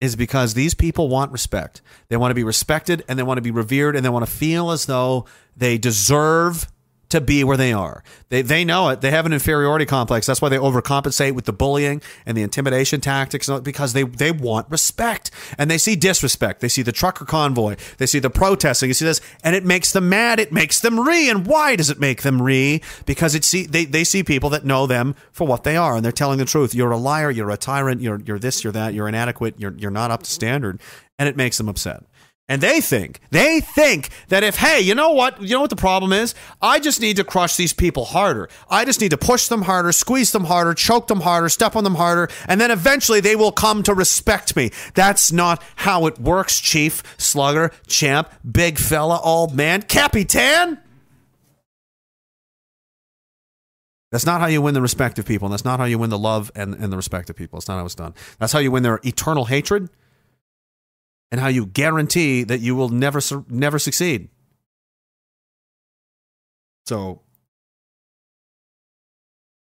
[0.00, 1.80] is because these people want respect.
[2.08, 4.30] They want to be respected and they want to be revered and they want to
[4.30, 5.24] feel as though
[5.56, 6.66] they deserve
[7.08, 8.02] to be where they are.
[8.28, 9.00] They, they know it.
[9.00, 10.26] They have an inferiority complex.
[10.26, 14.68] That's why they overcompensate with the bullying and the intimidation tactics because they, they want
[14.70, 16.60] respect and they see disrespect.
[16.60, 17.76] They see the trucker convoy.
[17.98, 18.90] They see the protesting.
[18.90, 20.40] You see this and it makes them mad.
[20.40, 21.30] It makes them re.
[21.30, 22.82] And why does it make them re?
[23.04, 26.04] Because it see, they, they see people that know them for what they are and
[26.04, 26.74] they're telling the truth.
[26.74, 27.30] You're a liar.
[27.30, 28.00] You're a tyrant.
[28.00, 28.94] You're, you're this, you're that.
[28.94, 29.54] You're inadequate.
[29.58, 30.80] You're, you're not up to standard.
[31.18, 32.02] And it makes them upset.
[32.48, 35.42] And they think, they think that if, hey, you know what?
[35.42, 36.32] You know what the problem is?
[36.62, 38.48] I just need to crush these people harder.
[38.70, 41.82] I just need to push them harder, squeeze them harder, choke them harder, step on
[41.82, 44.70] them harder, and then eventually they will come to respect me.
[44.94, 50.78] That's not how it works, Chief, Slugger, Champ, Big Fella, Old Man, Capitan.
[54.12, 56.10] That's not how you win the respect of people, and that's not how you win
[56.10, 57.58] the love and, and the respect of people.
[57.58, 58.14] It's not how it's done.
[58.38, 59.90] That's how you win their eternal hatred
[61.36, 64.30] and how you guarantee that you will never never succeed.
[66.86, 67.20] So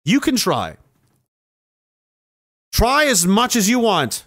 [0.05, 0.76] you can try.
[2.75, 4.26] Try as much as you want.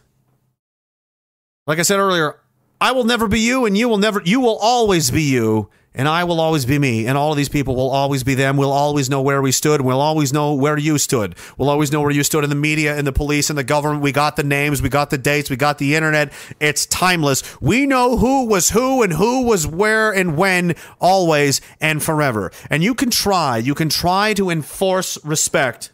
[1.67, 2.40] Like I said earlier,
[2.82, 6.08] I will never be you and you will never you will always be you and
[6.08, 8.58] I will always be me and all of these people will always be them.
[8.58, 9.80] We'll always know where we stood.
[9.80, 11.35] And we'll always know where you stood.
[11.58, 14.03] We'll always know where you stood in the media and the police and the government.
[14.03, 16.32] We got the names, we got the dates, we got the internet.
[16.59, 17.59] It's timeless.
[17.59, 22.51] We know who was who and who was where and when always and forever.
[22.69, 25.92] And you can try, you can try to enforce respect.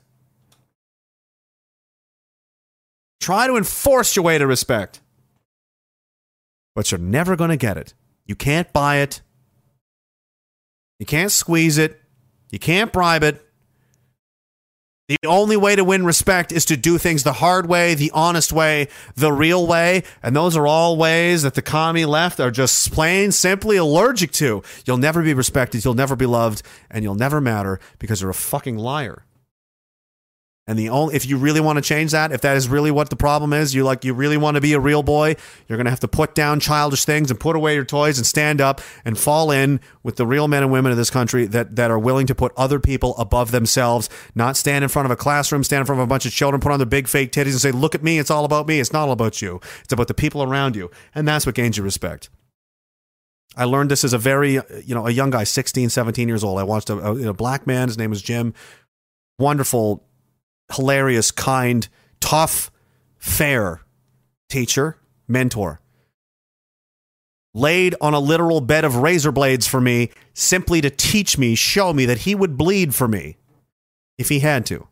[3.22, 5.00] Try to enforce your way to respect.
[6.76, 7.94] But you're never going to get it.
[8.26, 9.22] You can't buy it.
[11.00, 12.00] You can't squeeze it.
[12.52, 13.42] You can't bribe it.
[15.08, 18.52] The only way to win respect is to do things the hard way, the honest
[18.52, 20.04] way, the real way.
[20.24, 24.64] And those are all ways that the commie left are just plain simply allergic to.
[24.86, 28.34] You'll never be respected, you'll never be loved, and you'll never matter because you're a
[28.34, 29.26] fucking liar.
[30.68, 33.12] And the only if you really want to change that, if that is really what
[33.12, 35.36] the problem is, you like you really want to be a real boy,
[35.68, 38.26] you're going to have to put down childish things and put away your toys and
[38.26, 41.76] stand up and fall in with the real men and women of this country that
[41.76, 45.16] that are willing to put other people above themselves, not stand in front of a
[45.16, 47.52] classroom, stand in front of a bunch of children, put on their big fake titties
[47.52, 48.80] and say, "Look at me, it's all about me.
[48.80, 49.60] It's not all about you.
[49.84, 52.30] It's about the people around you." And that's what gains you respect.
[53.56, 56.60] I learned this as a very, you know, a young guy, 16, 17 years old.
[56.60, 57.88] I watched a, a, a black man.
[57.88, 58.54] His name was Jim.
[59.40, 60.04] Wonderful,
[60.74, 61.88] hilarious, kind,
[62.20, 62.72] tough,
[63.18, 63.82] fair
[64.50, 65.82] teacher, mentor.
[67.54, 71.94] Laid on a literal bed of razor blades for me simply to teach me, show
[71.94, 73.38] me that he would bleed for me
[74.18, 74.88] if he had to.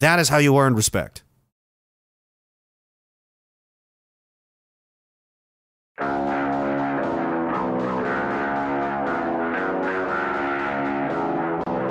[0.00, 1.22] That is how you earn respect.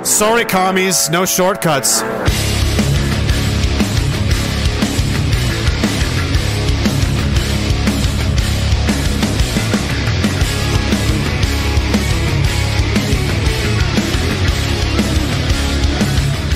[0.08, 2.00] Sorry, commies, no shortcuts.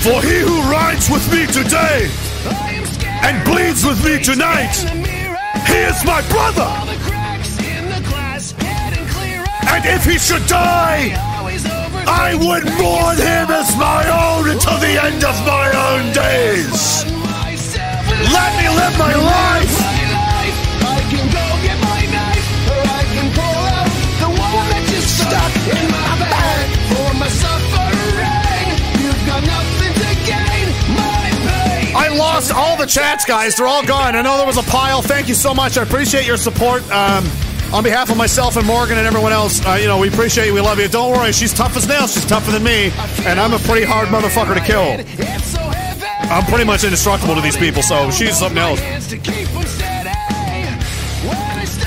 [0.03, 2.09] For he who rides with me today
[3.21, 4.75] and bleeds with me tonight,
[5.67, 6.67] he is my brother.
[9.69, 11.32] And if he should die,
[12.07, 17.05] I would mourn him as my own until the end of my own days.
[18.31, 19.75] Let me live my life.
[20.83, 23.91] I can go get my knife, I can pull out
[24.23, 26.13] the one that you stuck in my
[26.93, 28.67] for my suffering.
[29.01, 31.95] You've got nothing to gain, my pain.
[31.95, 33.55] I lost all the chats, guys.
[33.55, 34.15] They're all gone.
[34.15, 35.01] I know there was a pile.
[35.01, 35.77] Thank you so much.
[35.77, 36.83] I appreciate your support.
[36.91, 37.25] Um,
[37.73, 40.53] on behalf of myself and Morgan and everyone else, uh, you know, we appreciate you.
[40.53, 40.87] We love you.
[40.87, 41.33] Don't worry.
[41.33, 42.13] She's tough as nails.
[42.13, 42.91] She's tougher than me.
[43.25, 44.83] And I'm a pretty hard motherfucker to kill.
[46.29, 48.79] I'm pretty much indestructible to these people, so she's something else.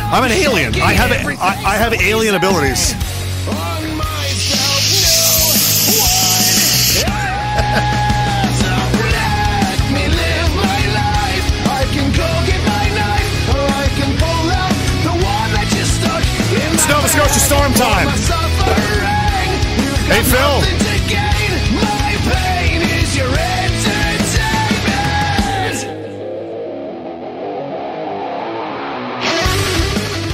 [0.08, 0.74] I'm an alien.
[0.76, 2.94] I have I, I have alien abilities.
[20.10, 20.62] Hey, Phil.
[22.26, 23.86] Pain is your entertainment.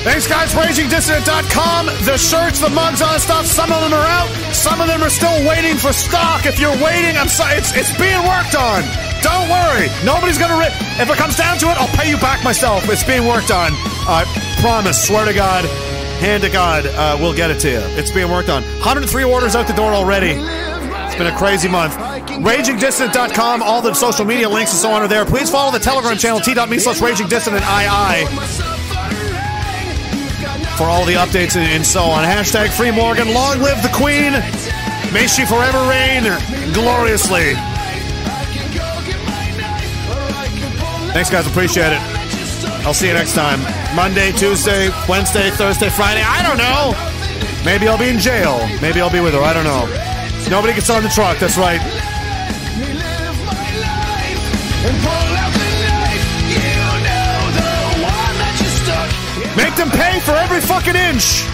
[0.05, 0.55] Thanks, guys.
[0.55, 1.87] RagingDissident.com.
[2.07, 3.45] The shirts, the mugs, all that stuff.
[3.45, 4.29] Some of them are out.
[4.55, 6.47] Some of them are still waiting for stock.
[6.47, 7.59] If you're waiting, I'm sorry.
[7.59, 8.83] It's, it's being worked on.
[9.21, 9.93] Don't worry.
[10.03, 10.73] Nobody's going to rip.
[10.97, 12.89] If it comes down to it, I'll pay you back myself.
[12.89, 13.73] It's being worked on.
[14.09, 14.25] I
[14.61, 14.97] promise.
[15.07, 15.69] Swear to God.
[16.23, 16.87] Hand to God.
[16.87, 17.81] Uh, we'll get it to you.
[17.99, 18.63] It's being worked on.
[18.63, 20.31] 103 orders out the door already.
[20.39, 21.95] It's been a crazy month.
[21.95, 23.61] RagingDissident.com.
[23.61, 25.25] All the social media links and so on are there.
[25.25, 28.29] Please follow the Telegram channel, t.me slash RagingDissidentII
[30.79, 32.23] for all the updates and, and so on.
[32.23, 33.35] Hashtag Free Morgan.
[33.35, 34.31] Long live the Queen.
[35.13, 36.23] May she forever reign
[36.73, 37.55] gloriously.
[41.13, 41.49] Thanks, guys.
[41.49, 42.01] Appreciate it.
[42.87, 43.82] I'll see you next time.
[43.95, 46.23] Monday, Tuesday, Wednesday, Thursday, Friday.
[46.23, 46.95] I don't know.
[47.65, 48.59] Maybe I'll be in jail.
[48.81, 49.41] Maybe I'll be with her.
[49.41, 49.87] I don't know.
[50.51, 51.39] Nobody gets on the truck.
[51.39, 51.81] That's right.
[59.57, 61.45] Make them pay for every fucking inch.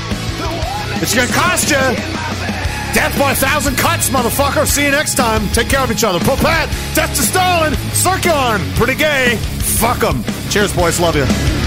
[1.03, 1.77] It's gonna cost you.
[2.95, 4.67] Death by a thousand cuts, motherfucker.
[4.67, 5.49] See you next time.
[5.49, 6.21] Take care of each other.
[6.21, 9.37] Popat, death to Stalin, Circon, pretty gay.
[9.37, 10.23] Fuck them.
[10.51, 10.99] Cheers, boys.
[11.01, 11.58] Love you.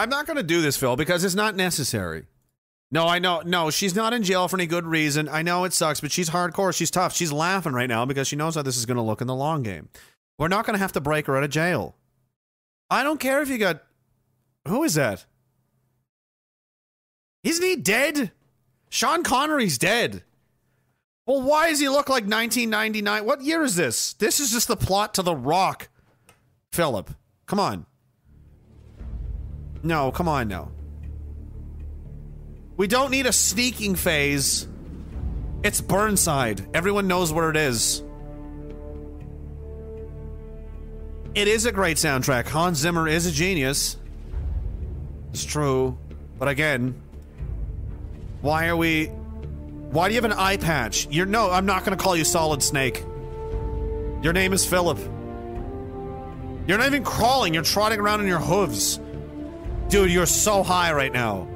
[0.00, 2.24] I'm not going to do this, Phil, because it's not necessary.
[2.90, 3.42] No, I know.
[3.44, 5.28] No, she's not in jail for any good reason.
[5.28, 6.74] I know it sucks, but she's hardcore.
[6.74, 7.14] She's tough.
[7.14, 9.34] She's laughing right now because she knows how this is going to look in the
[9.34, 9.90] long game.
[10.38, 11.96] We're not going to have to break her out of jail.
[12.88, 13.82] I don't care if you got.
[14.66, 15.26] Who is that?
[17.44, 18.32] Isn't he dead?
[18.88, 20.24] Sean Connery's dead.
[21.26, 23.26] Well, why does he look like 1999?
[23.26, 24.14] What year is this?
[24.14, 25.90] This is just the plot to The Rock.
[26.72, 27.10] Phillip,
[27.46, 27.84] come on.
[29.82, 30.70] No, come on no.
[32.76, 34.66] We don't need a sneaking phase.
[35.62, 36.66] It's Burnside.
[36.74, 38.02] Everyone knows where it is.
[41.34, 42.48] It is a great soundtrack.
[42.48, 43.96] Hans Zimmer is a genius.
[45.32, 45.98] It's true.
[46.38, 47.00] But again,
[48.40, 49.06] why are we.
[49.06, 51.06] Why do you have an eye patch?
[51.10, 51.26] You're.
[51.26, 53.04] No, I'm not going to call you Solid Snake.
[54.22, 54.98] Your name is Phillip.
[56.66, 59.00] You're not even crawling, you're trotting around in your hooves.
[59.90, 61.48] Dude, you're so high right now.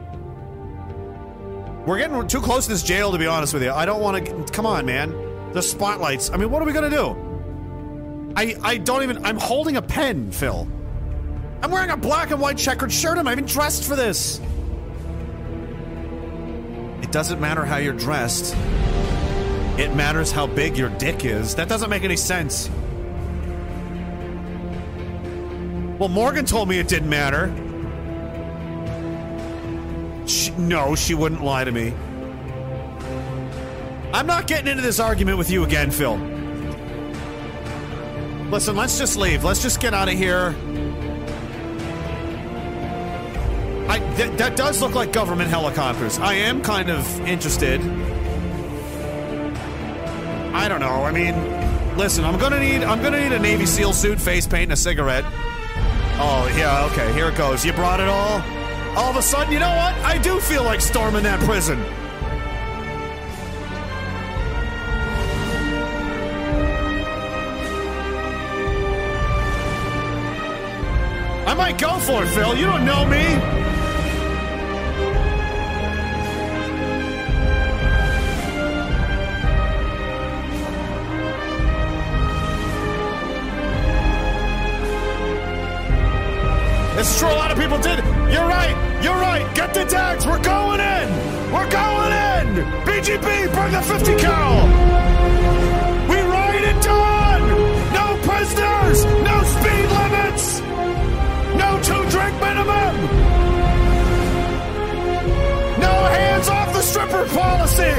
[1.87, 3.71] We're getting too close to this jail, to be honest with you.
[3.71, 4.53] I don't want to.
[4.53, 5.53] Come on, man.
[5.53, 6.31] The spotlights.
[6.31, 8.33] I mean, what are we gonna do?
[8.35, 9.25] I I don't even.
[9.25, 10.67] I'm holding a pen, Phil.
[11.63, 13.19] I'm wearing a black and white checkered shirt.
[13.19, 14.41] I'm even dressed for this.
[17.03, 18.57] It doesn't matter how you're dressed.
[19.79, 21.55] It matters how big your dick is.
[21.55, 22.69] That doesn't make any sense.
[26.01, 27.55] Well, Morgan told me it didn't matter.
[30.27, 31.94] She, no, she wouldn't lie to me.
[34.12, 36.17] I'm not getting into this argument with you again, Phil.
[38.51, 39.43] Listen, let's just leave.
[39.43, 40.55] Let's just get out of here.
[43.89, 46.19] I, th- that does look like government helicopters.
[46.19, 47.81] I am kind of interested.
[50.55, 51.05] I don't know.
[51.05, 51.35] I mean,
[51.99, 54.77] listen, I'm gonna need I'm gonna need a Navy SEAL suit, face paint, and a
[54.77, 55.25] cigarette.
[56.17, 57.12] Oh yeah, okay.
[57.12, 57.65] Here it goes.
[57.65, 58.41] You brought it all.
[58.97, 59.94] All of a sudden, you know what?
[60.05, 61.82] I do feel like storming that prison.
[71.47, 72.56] I might go for it, Phil.
[72.56, 73.64] You don't know me.
[86.97, 87.28] It's true.
[87.28, 88.03] A lot of people did.
[88.35, 88.75] You're right.
[89.01, 89.47] You're right.
[89.55, 90.27] Get the tags.
[90.27, 91.09] We're going in.
[91.55, 92.47] We're going in.
[92.83, 94.67] BGB, bring the 50 cal.
[96.11, 97.45] We ride it done.
[97.95, 99.05] No prisoners.
[99.31, 100.47] No speed limits.
[101.63, 102.95] No two drink minimum.
[105.79, 107.97] No hands off the stripper policy.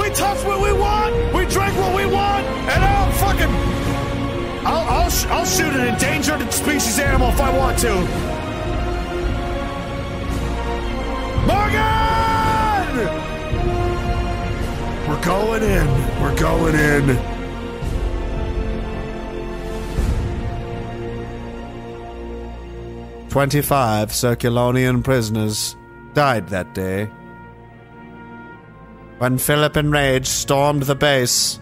[0.00, 1.14] We touch what we want.
[1.34, 2.46] We drink what we want.
[2.72, 3.52] And I'll fucking.
[4.64, 8.35] I'll, I'll, I'll shoot an endangered species animal if I want to.
[12.96, 13.22] Morgan!
[15.08, 15.86] We're going in.
[16.22, 17.18] We're going in.
[23.28, 25.76] Twenty-five Circulonian prisoners
[26.14, 27.10] died that day.
[29.18, 31.60] When Phillip enraged stormed the base.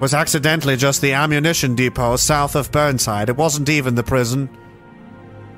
[0.00, 3.28] Was accidentally just the ammunition depot south of Burnside.
[3.28, 4.48] It wasn't even the prison.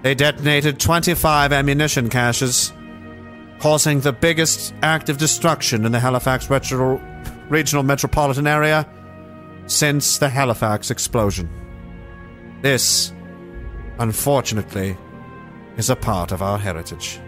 [0.02, 2.72] They detonated 25 ammunition caches,
[3.60, 7.00] causing the biggest act of destruction in the Halifax retro-
[7.48, 8.89] regional metropolitan area
[9.66, 11.48] since the Halifax explosion.
[12.62, 13.12] This,
[14.00, 14.97] unfortunately,
[15.76, 17.20] is a part of our heritage.